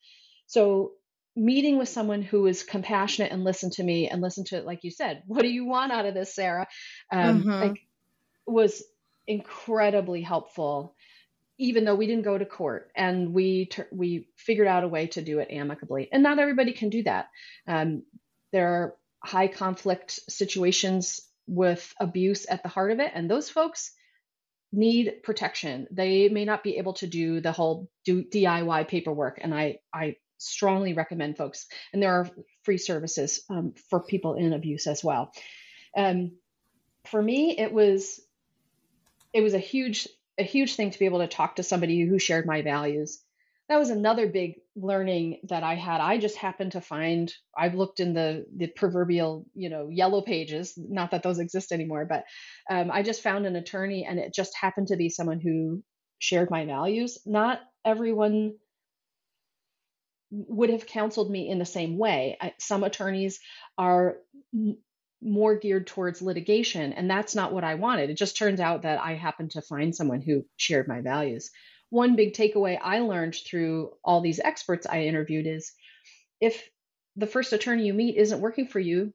so 0.48 0.92
meeting 1.36 1.78
with 1.78 1.90
someone 1.90 2.22
who 2.22 2.42
was 2.42 2.64
compassionate 2.64 3.32
and 3.32 3.44
listened 3.44 3.72
to 3.74 3.84
me 3.84 4.10
and 4.10 4.22
listened 4.22 4.48
to 4.48 4.62
like 4.62 4.84
you 4.84 4.92
said 4.92 5.24
what 5.28 5.42
do 5.42 5.50
you 5.50 5.66
want 5.66 5.92
out 5.92 6.06
of 6.06 6.14
this 6.14 6.36
sarah 6.36 6.68
um, 7.12 7.42
mm-hmm. 7.42 7.50
like 7.50 7.82
was 8.46 8.84
incredibly 9.28 10.22
helpful 10.22 10.96
even 11.58 11.86
though 11.86 11.94
we 11.94 12.08
didn't 12.08 12.24
go 12.24 12.38
to 12.38 12.46
court 12.46 12.92
and 12.96 13.34
we 13.34 13.70
we 13.92 14.28
figured 14.36 14.68
out 14.68 14.84
a 14.84 14.88
way 14.88 15.08
to 15.08 15.22
do 15.22 15.40
it 15.40 15.52
amicably 15.52 16.10
and 16.12 16.24
not 16.24 16.40
everybody 16.40 16.74
can 16.74 16.90
do 16.90 17.04
that 17.04 17.30
um, 17.68 18.04
there 18.52 18.68
are 18.68 18.96
high 19.24 19.48
conflict 19.48 20.20
situations 20.28 21.22
with 21.48 21.94
abuse 22.00 22.46
at 22.50 22.64
the 22.64 22.70
heart 22.70 22.92
of 22.92 23.00
it 23.00 23.12
and 23.14 23.30
those 23.30 23.50
folks 23.50 23.92
need 24.72 25.24
protection. 25.24 25.88
They 25.92 26.30
may 26.30 26.46
not 26.46 26.64
be 26.64 26.78
able 26.78 26.94
to 26.94 27.08
do 27.08 27.42
the 27.42 27.52
whole 27.52 27.90
do 28.06 28.24
DIY 28.24 28.88
paperwork, 28.88 29.40
and 29.42 29.54
I 29.54 29.80
I 29.94 30.18
strongly 30.38 30.94
recommend 30.94 31.38
folks. 31.38 31.68
And 31.94 32.02
there 32.02 32.14
are 32.14 32.30
free 32.64 32.78
services 32.78 33.44
um, 33.50 33.74
for 33.90 34.02
people 34.02 34.36
in 34.36 34.54
abuse 34.54 34.88
as 34.88 35.04
well. 35.04 35.32
Um, 35.96 36.32
for 37.06 37.22
me, 37.22 37.58
it 37.58 37.72
was 37.72 38.20
it 39.34 39.42
was 39.42 39.54
a 39.54 39.60
huge 39.60 40.08
a 40.40 40.44
huge 40.44 40.76
thing 40.76 40.92
to 40.92 41.00
be 41.00 41.06
able 41.06 41.20
to 41.20 41.28
talk 41.28 41.58
to 41.58 41.64
somebody 41.64 42.02
who 42.02 42.18
shared 42.18 42.46
my 42.46 42.62
values 42.62 43.22
that 43.72 43.80
was 43.80 43.90
another 43.90 44.28
big 44.28 44.56
learning 44.76 45.40
that 45.44 45.64
I 45.64 45.76
had. 45.76 46.02
I 46.02 46.18
just 46.18 46.36
happened 46.36 46.74
to 46.74 46.82
find 46.82 47.34
I've 47.58 47.74
looked 47.74 48.02
in 48.02 48.14
the 48.14 48.46
the 48.54 48.68
proverbial 48.68 49.46
you 49.54 49.70
know 49.70 49.88
yellow 49.90 50.22
pages, 50.22 50.74
not 50.78 51.12
that 51.12 51.24
those 51.24 51.40
exist 51.40 51.72
anymore, 51.72 52.06
but 52.06 52.26
um, 52.70 52.92
I 52.92 53.02
just 53.02 53.24
found 53.24 53.46
an 53.46 53.56
attorney, 53.56 54.04
and 54.04 54.20
it 54.20 54.34
just 54.34 54.58
happened 54.60 54.88
to 54.88 54.98
be 54.98 55.08
someone 55.08 55.40
who 55.40 55.84
shared 56.20 56.52
my 56.52 56.66
values. 56.66 57.20
Not 57.26 57.62
everyone 57.86 58.56
would 60.32 60.70
have 60.70 60.86
counseled 60.86 61.32
me 61.32 61.48
in 61.48 61.58
the 61.58 61.66
same 61.66 61.98
way. 61.98 62.38
I, 62.42 62.54
some 62.60 62.84
attorneys 62.84 63.40
are 63.78 64.18
more 65.22 65.56
geared 65.56 65.88
towards 65.88 66.22
litigation, 66.22 66.94
and 66.94 67.10
that's 67.10 67.36
not 67.36 67.54
what 67.54 67.64
I 67.64 67.76
wanted. 67.76 68.10
It 68.10 68.18
just 68.18 68.38
turns 68.38 68.60
out 68.60 68.84
that 68.84 69.00
I 69.00 69.14
happened 69.14 69.52
to 69.52 69.62
find 69.62 69.96
someone 69.96 70.22
who 70.22 70.46
shared 70.58 70.88
my 70.88 71.02
values 71.02 71.52
one 71.92 72.16
big 72.16 72.34
takeaway 72.34 72.80
I 72.82 73.00
learned 73.00 73.36
through 73.36 73.92
all 74.04 74.22
these 74.22 74.40
experts 74.40 74.88
I 74.88 75.02
interviewed 75.04 75.46
is 75.46 75.74
if 76.40 76.68
the 77.18 77.28
first 77.28 77.52
attorney 77.52 77.86
you 77.86 77.94
meet 77.94 78.16
isn't 78.16 78.40
working 78.40 78.66
for 78.66 78.80
you, 78.80 79.14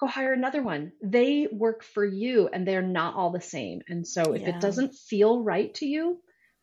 go 0.00 0.06
hire 0.06 0.32
another 0.32 0.62
one. 0.62 0.92
They 1.02 1.48
work 1.52 1.84
for 1.84 2.04
you 2.04 2.48
and 2.48 2.66
they're 2.66 2.80
not 2.80 3.14
all 3.14 3.30
the 3.30 3.42
same. 3.42 3.82
And 3.88 4.08
so 4.08 4.32
if 4.32 4.40
yeah. 4.40 4.56
it 4.56 4.60
doesn't 4.60 4.94
feel 4.94 5.42
right 5.42 5.72
to 5.74 5.86
you, 5.86 6.18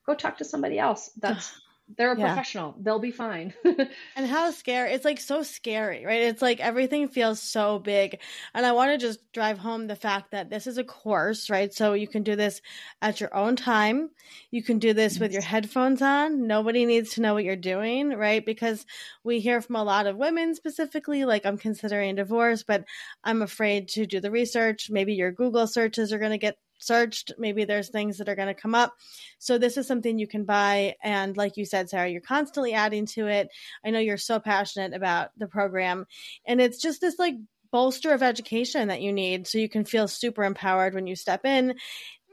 go 0.08 0.16
talk 0.16 0.40
to 0.40 0.46
somebody 0.46 0.80
else. 0.80 1.12
That's 1.16 1.54
they're 1.98 2.14
a 2.14 2.18
yeah. 2.20 2.28
professional. 2.28 2.76
They'll 2.80 3.00
be 3.00 3.12
fine. 3.12 3.54
and 4.16 4.28
how 4.28 4.50
scary. 4.52 4.94
It's 4.94 5.06
like 5.06 5.20
so 5.20 5.44
scary, 5.44 6.04
right? 6.04 6.24
It's 6.24 6.42
like 6.42 6.60
everything 6.60 7.10
feels 7.10 7.40
so 7.40 7.78
big. 7.78 8.20
And 8.56 8.66
I 8.66 8.72
want 8.72 8.92
to 8.92 8.98
just 8.98 9.20
drive 9.34 9.60
home 9.60 9.86
the 9.86 9.96
fact 9.96 10.32
that 10.32 10.50
this 10.50 10.66
is 10.66 10.80
a 10.80 10.84
course, 10.84 11.50
right? 11.50 11.72
So 11.72 11.94
you 11.94 12.08
can 12.08 12.24
do 12.24 12.36
this 12.36 12.62
at 13.04 13.22
your 13.22 13.36
own 13.36 13.56
time. 13.56 14.10
You 14.50 14.64
can 14.64 14.80
do 14.80 14.94
this 14.94 15.20
with 15.20 15.32
your 15.32 15.44
headphones 15.44 16.02
on. 16.02 16.48
Nobody 16.48 16.86
needs 16.86 17.14
to 17.14 17.22
know 17.22 17.36
what 17.36 17.44
you're 17.44 17.56
doing, 17.56 18.10
right? 18.10 18.44
Because 18.44 18.84
we 19.24 19.40
hear 19.40 19.62
from 19.62 19.76
a 19.76 19.84
lot 19.84 20.08
of 20.08 20.18
women 20.18 20.56
specifically, 20.56 21.24
like 21.24 21.46
I'm 21.46 21.58
considering 21.58 22.16
divorce, 22.16 22.64
but 22.64 22.84
I'm 23.24 23.44
afraid 23.44 23.90
to 23.90 24.08
do 24.08 24.20
the 24.20 24.32
research. 24.32 24.90
Maybe 24.90 25.14
your 25.14 25.32
Google 25.32 25.68
searches 25.68 26.12
are 26.12 26.20
going 26.20 26.32
to 26.32 26.40
get 26.40 26.58
searched. 26.80 27.32
Maybe 27.38 27.66
there's 27.66 27.90
things 27.90 28.18
that 28.18 28.30
are 28.30 28.36
going 28.36 28.54
to 28.54 28.60
come 28.60 28.76
up. 28.76 28.94
So 29.40 29.58
this 29.58 29.78
is 29.78 29.88
something 29.88 30.20
you 30.20 30.28
can 30.28 30.46
buy. 30.46 30.96
And 31.04 31.36
like 31.36 31.58
you 31.58 31.66
said, 31.66 31.90
Sarah, 31.90 32.10
you're 32.10 32.22
constantly 32.22 32.74
adding 32.74 33.06
to 33.08 33.28
it. 33.28 33.50
I 33.86 33.92
know 33.92 34.00
you're 34.00 34.18
so 34.18 34.40
passionate 34.40 34.94
about 34.94 35.30
the 35.38 35.48
program. 35.48 36.06
And 36.46 36.62
it's 36.62 36.82
just 36.82 37.02
this 37.02 37.20
like 37.20 37.36
bolster 37.72 38.14
of 38.14 38.24
education 38.24 38.88
that 38.88 39.02
you 39.02 39.12
need 39.12 39.48
so 39.48 39.58
you 39.58 39.70
can 39.70 39.86
feel 39.86 40.08
super 40.08 40.44
empowered 40.44 40.94
when 40.94 41.08
you 41.08 41.16
step 41.16 41.46
in 41.46 41.76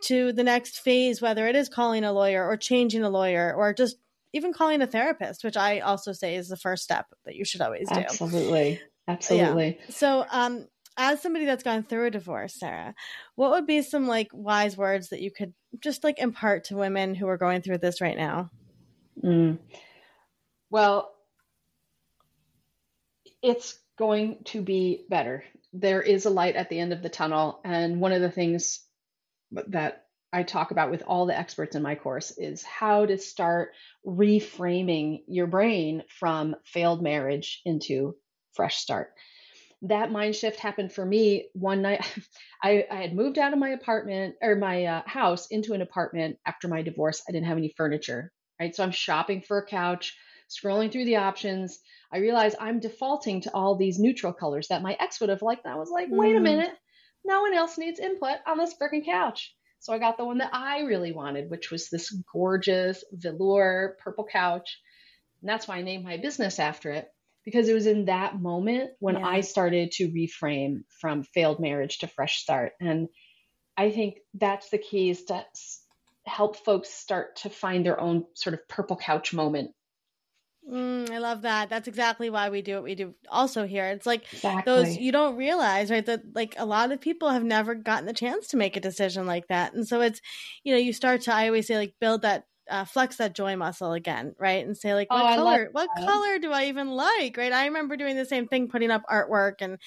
to 0.03 0.33
the 0.33 0.45
next 0.45 0.81
phase, 0.81 1.23
whether 1.23 1.47
it 1.47 1.57
is 1.57 1.69
calling 1.69 2.05
a 2.05 2.13
lawyer 2.13 2.47
or 2.47 2.57
changing 2.57 3.03
a 3.03 3.11
lawyer 3.11 3.55
or 3.55 3.73
just 3.73 3.97
even 4.33 4.53
calling 4.53 4.83
a 4.83 4.87
therapist, 4.87 5.45
which 5.45 5.57
I 5.57 5.81
also 5.81 6.13
say 6.13 6.37
is 6.37 6.49
the 6.49 6.57
first 6.57 6.83
step 6.83 7.07
that 7.25 7.37
you 7.37 7.45
should 7.45 7.61
always 7.61 7.89
do. 7.89 8.01
Absolutely. 8.01 8.81
Absolutely. 9.09 9.79
Yeah. 9.81 9.95
So, 9.95 10.25
um, 10.31 10.67
as 10.97 11.23
somebody 11.23 11.47
that's 11.47 11.63
gone 11.63 11.83
through 11.83 12.07
a 12.07 12.11
divorce, 12.11 12.55
Sarah, 12.59 12.95
what 13.35 13.51
would 13.53 13.67
be 13.67 13.83
some 13.83 14.07
like 14.07 14.29
wise 14.33 14.77
words 14.77 15.09
that 15.09 15.21
you 15.21 15.31
could 15.31 15.55
just 15.81 16.05
like 16.05 16.19
impart 16.19 16.65
to 16.65 16.77
women 16.77 17.15
who 17.15 17.29
are 17.29 17.39
going 17.39 17.63
through 17.63 17.79
this 17.79 18.01
right 18.01 18.17
now? 18.17 18.51
Mm. 19.23 19.59
Well, 20.71 21.13
it's 23.43 23.79
going 23.99 24.39
to 24.45 24.63
be 24.63 25.05
better. 25.09 25.45
There 25.73 26.03
is 26.03 26.27
a 26.27 26.31
light 26.31 26.57
at 26.57 26.69
the 26.69 26.79
end 26.79 26.93
of 26.93 27.03
the 27.03 27.09
tunnel. 27.09 27.61
And 27.65 28.01
one 28.01 28.13
of 28.13 28.21
the 28.21 28.31
things 28.31 28.81
that 29.69 30.07
I 30.33 30.43
talk 30.45 30.71
about 30.71 30.91
with 30.91 31.03
all 31.07 31.27
the 31.27 31.39
experts 31.39 31.77
in 31.77 31.83
my 31.83 31.95
course 31.95 32.33
is 32.39 32.63
how 32.63 33.05
to 33.05 33.19
start 33.19 33.73
reframing 34.07 35.23
your 35.27 35.47
brain 35.47 36.05
from 36.09 36.57
failed 36.65 37.03
marriage 37.03 37.61
into 37.65 38.17
fresh 38.55 38.77
start 38.77 39.13
that 39.83 40.13
mind 40.13 40.37
shift 40.37 40.61
happened 40.61 40.93
for 40.93 41.05
me 41.05 41.49
one 41.55 41.83
night. 41.83 42.07
I, 42.63 42.87
I 42.91 42.97
had 42.97 43.15
moved 43.15 43.39
out 43.39 43.53
of 43.53 43.59
my 43.59 43.71
apartment 43.71 44.37
or 44.41 44.55
my 44.55 44.85
uh, 44.85 45.03
house 45.07 45.49
into 45.51 45.75
an 45.75 45.83
apartment 45.83 46.39
after 46.47 46.69
my 46.69 46.83
divorce. 46.83 47.23
I 47.29 47.33
didn't 47.33 47.47
have 47.47 47.59
any 47.59 47.75
furniture, 47.77 48.33
right? 48.61 48.75
So 48.75 48.85
I'm 48.85 48.93
shopping 48.93 49.43
for 49.43 49.59
a 49.59 49.67
couch, 49.67 50.17
scrolling 50.49 50.93
through 50.93 51.07
the 51.07 51.17
options. 51.17 51.81
I 52.13 52.19
realize 52.19 52.55
I'm 52.61 52.79
defaulting 52.79 53.41
to 53.43 53.55
all 53.55 53.77
these 53.77 53.99
neutral 53.99 54.33
colors 54.33 54.69
that 54.69 54.83
my 54.83 54.97
ex 55.01 55.21
would 55.21 55.31
have 55.31 55.43
liked. 55.43 55.65
And 55.65 55.75
I 55.75 55.79
was 55.79 55.91
like, 55.91 56.09
wait 56.11 56.37
a 56.37 56.39
mm. 56.39 56.43
minute, 56.43 56.73
no 57.25 57.41
one 57.43 57.55
else 57.55 57.77
needs 57.77 57.99
input 57.99 58.37
on 58.47 58.59
this 58.59 58.75
freaking 58.81 59.05
couch. 59.05 59.55
So 59.81 59.93
I 59.93 59.99
got 59.99 60.17
the 60.17 60.25
one 60.25 60.39
that 60.39 60.55
I 60.55 60.83
really 60.83 61.11
wanted, 61.11 61.51
which 61.51 61.73
was 61.73 61.89
this 61.89 62.15
gorgeous 62.33 63.03
velour 63.13 63.97
purple 63.99 64.29
couch. 64.31 64.79
And 65.41 65.49
that's 65.49 65.67
why 65.67 65.79
I 65.79 65.83
named 65.83 66.05
my 66.05 66.19
business 66.19 66.61
after 66.61 66.93
it 66.93 67.09
because 67.45 67.69
it 67.69 67.75
was 67.75 67.87
in 67.87 68.07
that 68.07 68.41
moment 68.41 68.93
when 69.01 69.17
Yeah. 69.17 69.23
I 69.23 69.41
started 69.41 69.93
to 69.93 70.09
reframe 70.11 70.83
from 71.01 71.25
failed 71.25 71.61
marriage 71.61 71.99
to 71.99 72.07
fresh 72.07 72.41
start. 72.43 72.73
And 72.81 73.09
I 73.77 73.91
think 73.91 74.19
that's 74.35 74.71
the 74.71 74.79
key 74.79 75.11
is 75.11 75.25
to 75.27 75.47
help 76.27 76.57
folks 76.57 76.91
start 76.91 77.37
to 77.37 77.51
find 77.51 77.85
their 77.87 78.01
own 78.01 78.27
sort 78.35 78.55
of 78.55 78.69
purple 78.69 78.97
couch 78.97 79.33
moment. 79.35 79.73
Mm, 80.69 81.11
I 81.11 81.19
love 81.19 81.43
that. 81.43 81.69
That's 81.69 81.89
exactly 81.89 82.31
why 82.31 82.49
we 82.49 82.63
do 82.63 82.75
what 82.75 82.85
we 82.85 82.95
do 82.95 83.15
also 83.29 83.67
here. 83.67 83.87
It's 83.87 84.07
like 84.07 84.27
Exactly. 84.33 84.65
those 84.65 84.97
you 84.97 85.11
don't 85.11 85.37
realize, 85.37 85.91
right? 85.91 86.07
That 86.07 86.23
like 86.37 86.55
a 86.57 86.65
lot 86.65 86.93
of 86.93 87.01
people 87.01 87.31
have 87.31 87.43
never 87.43 87.75
gotten 87.75 88.07
the 88.07 88.13
chance 88.13 88.47
to 88.49 88.57
make 88.57 88.77
a 88.77 88.81
decision 88.81 89.27
like 89.27 89.49
that. 89.49 89.75
And 89.75 89.87
so 89.89 90.01
it's, 90.01 90.21
you 90.63 90.73
know, 90.73 90.79
you 90.79 90.93
start 90.93 91.23
to 91.23 91.35
I 91.35 91.47
always 91.49 91.67
say 91.67 91.77
like 91.77 91.95
build 92.01 92.23
that 92.23 92.47
uh, 92.73 92.87
flex 92.87 93.17
that 93.17 93.35
joy 93.35 93.55
muscle 93.55 93.93
again, 93.93 94.35
right? 94.39 94.65
And 94.65 94.77
say 94.77 94.95
like, 94.95 95.09
Oh, 95.11 95.23
what 95.23 95.25
love 95.25 95.37
color? 95.37 95.69
What 95.73 95.91
color 95.95 96.39
do 96.39 96.53
I 96.53 96.65
even 96.65 96.89
like? 96.91 97.37
Right? 97.37 97.53
I 97.53 97.67
remember 97.67 97.99
doing 97.99 98.17
the 98.17 98.25
same 98.25 98.49
thing, 98.49 98.69
putting 98.69 98.91
up 98.91 99.03
artwork, 99.11 99.57
and 99.61 99.79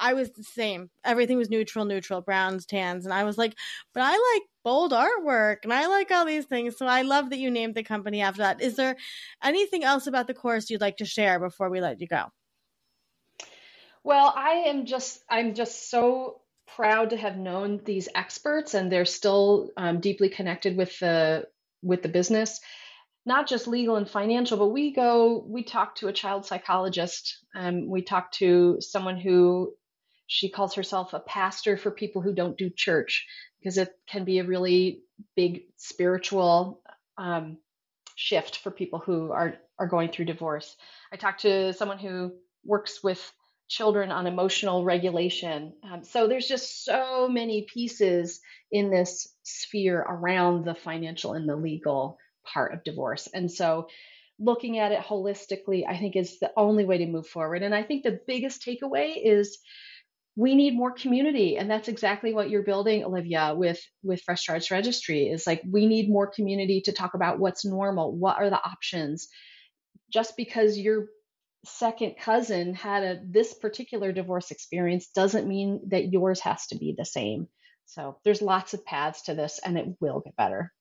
I 0.00 0.14
was 0.14 0.30
the 0.30 0.42
same. 0.42 0.88
Everything 1.04 1.36
was 1.36 1.50
neutral, 1.50 1.84
neutral, 1.84 2.22
browns, 2.22 2.64
tans, 2.64 3.04
and 3.04 3.12
I 3.12 3.24
was 3.24 3.36
like, 3.36 3.54
but 3.92 4.02
I 4.02 4.12
like 4.12 4.42
bold 4.64 4.92
artwork, 4.92 5.58
and 5.64 5.74
I 5.74 5.86
like 5.88 6.10
all 6.10 6.24
these 6.24 6.46
things. 6.46 6.78
So 6.78 6.86
I 6.86 7.02
love 7.02 7.28
that 7.30 7.38
you 7.38 7.50
named 7.50 7.74
the 7.74 7.82
company 7.82 8.22
after 8.22 8.40
that. 8.40 8.62
Is 8.62 8.76
there 8.76 8.96
anything 9.44 9.84
else 9.84 10.06
about 10.06 10.26
the 10.26 10.34
course 10.34 10.70
you'd 10.70 10.80
like 10.80 10.96
to 10.96 11.04
share 11.04 11.38
before 11.38 11.68
we 11.68 11.82
let 11.82 12.00
you 12.00 12.06
go? 12.06 12.24
Well, 14.04 14.32
I 14.34 14.64
am 14.68 14.86
just 14.86 15.22
I'm 15.28 15.54
just 15.54 15.90
so 15.90 16.40
proud 16.76 17.10
to 17.10 17.16
have 17.18 17.36
known 17.36 17.82
these 17.84 18.08
experts, 18.14 18.72
and 18.72 18.90
they're 18.90 19.04
still 19.04 19.70
um, 19.76 20.00
deeply 20.00 20.30
connected 20.30 20.78
with 20.78 20.98
the 20.98 21.46
with 21.82 22.02
the 22.02 22.08
business, 22.08 22.60
not 23.26 23.48
just 23.48 23.66
legal 23.66 23.96
and 23.96 24.08
financial. 24.08 24.58
But 24.58 24.68
we 24.68 24.92
go 24.92 25.44
we 25.46 25.64
talk 25.64 25.96
to 25.96 26.08
a 26.08 26.12
child 26.12 26.46
psychologist, 26.46 27.38
um, 27.54 27.88
we 27.88 28.02
talk 28.02 28.32
to 28.32 28.78
someone 28.80 29.18
who 29.18 29.72
she 30.26 30.48
calls 30.50 30.74
herself 30.74 31.12
a 31.12 31.20
pastor 31.20 31.76
for 31.76 31.90
people 31.90 32.22
who 32.22 32.32
don't 32.32 32.56
do 32.56 32.70
church 32.70 33.26
because 33.60 33.76
it 33.78 33.90
can 34.08 34.24
be 34.24 34.38
a 34.38 34.44
really 34.44 35.02
big 35.36 35.62
spiritual 35.76 36.82
um, 37.18 37.58
shift 38.16 38.58
for 38.58 38.70
people 38.70 38.98
who 38.98 39.30
are 39.32 39.54
are 39.78 39.88
going 39.88 40.10
through 40.10 40.26
divorce. 40.26 40.76
I 41.12 41.16
talked 41.16 41.42
to 41.42 41.72
someone 41.72 41.98
who 41.98 42.32
works 42.64 43.02
with 43.02 43.20
children 43.68 44.10
on 44.10 44.26
emotional 44.26 44.84
regulation. 44.84 45.72
Um, 45.90 46.04
so 46.04 46.26
there's 46.26 46.48
just 46.48 46.84
so 46.84 47.28
many 47.28 47.66
pieces 47.72 48.40
in 48.70 48.90
this 48.90 49.28
sphere 49.42 49.98
around 49.98 50.64
the 50.64 50.74
financial 50.74 51.32
and 51.32 51.48
the 51.48 51.56
legal 51.56 52.18
part 52.44 52.74
of 52.74 52.84
divorce. 52.84 53.28
And 53.32 53.50
so 53.50 53.88
looking 54.38 54.78
at 54.78 54.92
it 54.92 55.00
holistically, 55.00 55.84
I 55.88 55.96
think 55.96 56.16
is 56.16 56.38
the 56.38 56.52
only 56.56 56.84
way 56.84 56.98
to 56.98 57.06
move 57.06 57.26
forward. 57.26 57.62
And 57.62 57.74
I 57.74 57.82
think 57.82 58.02
the 58.02 58.20
biggest 58.26 58.62
takeaway 58.62 59.14
is 59.22 59.58
we 60.34 60.54
need 60.54 60.74
more 60.74 60.92
community 60.92 61.56
and 61.58 61.70
that's 61.70 61.88
exactly 61.88 62.32
what 62.32 62.48
you're 62.48 62.62
building 62.62 63.04
olivia 63.04 63.54
with 63.54 63.80
with 64.02 64.22
fresh 64.22 64.40
starts 64.40 64.70
registry 64.70 65.28
is 65.28 65.46
like 65.46 65.60
we 65.70 65.86
need 65.86 66.08
more 66.08 66.26
community 66.26 66.80
to 66.80 66.92
talk 66.92 67.12
about 67.14 67.38
what's 67.38 67.64
normal 67.64 68.16
what 68.16 68.38
are 68.38 68.48
the 68.48 68.64
options 68.64 69.28
just 70.10 70.36
because 70.36 70.78
your 70.78 71.08
second 71.64 72.14
cousin 72.18 72.74
had 72.74 73.02
a 73.02 73.20
this 73.24 73.54
particular 73.54 74.12
divorce 74.12 74.50
experience 74.50 75.08
doesn't 75.08 75.48
mean 75.48 75.80
that 75.88 76.12
yours 76.12 76.40
has 76.40 76.66
to 76.66 76.76
be 76.76 76.94
the 76.96 77.04
same 77.04 77.46
so 77.86 78.18
there's 78.24 78.42
lots 78.42 78.74
of 78.74 78.84
paths 78.84 79.22
to 79.22 79.34
this 79.34 79.60
and 79.64 79.78
it 79.78 79.86
will 80.00 80.20
get 80.20 80.36
better 80.36 80.72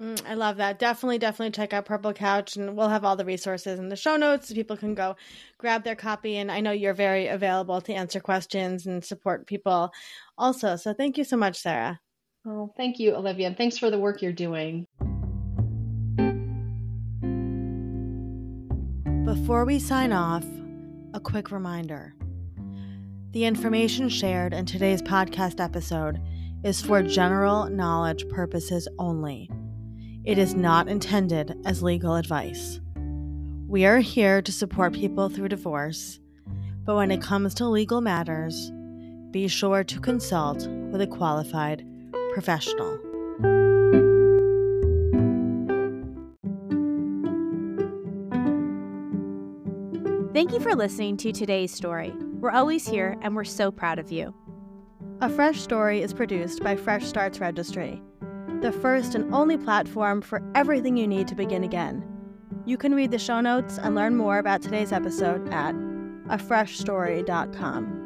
Mm, 0.00 0.20
I 0.26 0.34
love 0.34 0.56
that. 0.56 0.80
Definitely, 0.80 1.18
definitely 1.18 1.52
check 1.52 1.72
out 1.72 1.84
Purple 1.84 2.12
Couch, 2.12 2.56
and 2.56 2.76
we'll 2.76 2.88
have 2.88 3.04
all 3.04 3.14
the 3.14 3.24
resources 3.24 3.78
in 3.78 3.88
the 3.90 3.96
show 3.96 4.16
notes 4.16 4.48
so 4.48 4.54
people 4.54 4.76
can 4.76 4.94
go 4.96 5.14
grab 5.56 5.84
their 5.84 5.94
copy. 5.94 6.36
And 6.36 6.50
I 6.50 6.60
know 6.60 6.72
you're 6.72 6.94
very 6.94 7.28
available 7.28 7.80
to 7.82 7.92
answer 7.92 8.18
questions 8.18 8.86
and 8.86 9.04
support 9.04 9.46
people 9.46 9.92
also. 10.36 10.74
So 10.74 10.94
thank 10.94 11.16
you 11.16 11.22
so 11.22 11.36
much, 11.36 11.58
Sarah. 11.58 12.00
oh 12.46 12.72
thank 12.76 12.98
you 12.98 13.14
olivia 13.14 13.46
and 13.46 13.56
thanks 13.56 13.78
for 13.78 13.90
the 13.90 13.98
work 13.98 14.20
you're 14.22 14.32
doing 14.32 14.86
Before 19.34 19.64
we 19.64 19.80
sign 19.80 20.12
off, 20.12 20.44
a 21.12 21.18
quick 21.18 21.50
reminder. 21.50 22.14
The 23.32 23.46
information 23.46 24.08
shared 24.08 24.54
in 24.54 24.64
today's 24.64 25.02
podcast 25.02 25.58
episode 25.58 26.20
is 26.62 26.80
for 26.80 27.02
general 27.02 27.68
knowledge 27.68 28.28
purposes 28.28 28.86
only. 28.96 29.50
It 30.24 30.38
is 30.38 30.54
not 30.54 30.86
intended 30.86 31.58
as 31.66 31.82
legal 31.82 32.14
advice. 32.14 32.80
We 33.66 33.84
are 33.84 33.98
here 33.98 34.40
to 34.40 34.52
support 34.52 34.94
people 34.94 35.28
through 35.28 35.48
divorce, 35.48 36.20
but 36.84 36.94
when 36.94 37.10
it 37.10 37.20
comes 37.20 37.54
to 37.54 37.66
legal 37.66 38.00
matters, 38.00 38.70
be 39.32 39.48
sure 39.48 39.82
to 39.82 40.00
consult 40.00 40.68
with 40.68 41.00
a 41.00 41.08
qualified 41.08 41.84
professional. 42.34 43.03
Thank 50.34 50.52
you 50.52 50.58
for 50.58 50.74
listening 50.74 51.16
to 51.18 51.30
today's 51.30 51.72
story. 51.72 52.12
We're 52.40 52.50
always 52.50 52.88
here 52.88 53.16
and 53.22 53.36
we're 53.36 53.44
so 53.44 53.70
proud 53.70 54.00
of 54.00 54.10
you. 54.10 54.34
A 55.20 55.28
Fresh 55.28 55.60
Story 55.60 56.02
is 56.02 56.12
produced 56.12 56.60
by 56.60 56.74
Fresh 56.74 57.04
Starts 57.04 57.38
Registry, 57.38 58.02
the 58.60 58.72
first 58.72 59.14
and 59.14 59.32
only 59.32 59.56
platform 59.56 60.20
for 60.20 60.42
everything 60.56 60.96
you 60.96 61.06
need 61.06 61.28
to 61.28 61.36
begin 61.36 61.62
again. 61.62 62.04
You 62.66 62.76
can 62.76 62.96
read 62.96 63.12
the 63.12 63.18
show 63.18 63.40
notes 63.40 63.78
and 63.78 63.94
learn 63.94 64.16
more 64.16 64.38
about 64.38 64.60
today's 64.60 64.90
episode 64.90 65.48
at 65.54 65.76
afreshstory.com. 66.26 68.00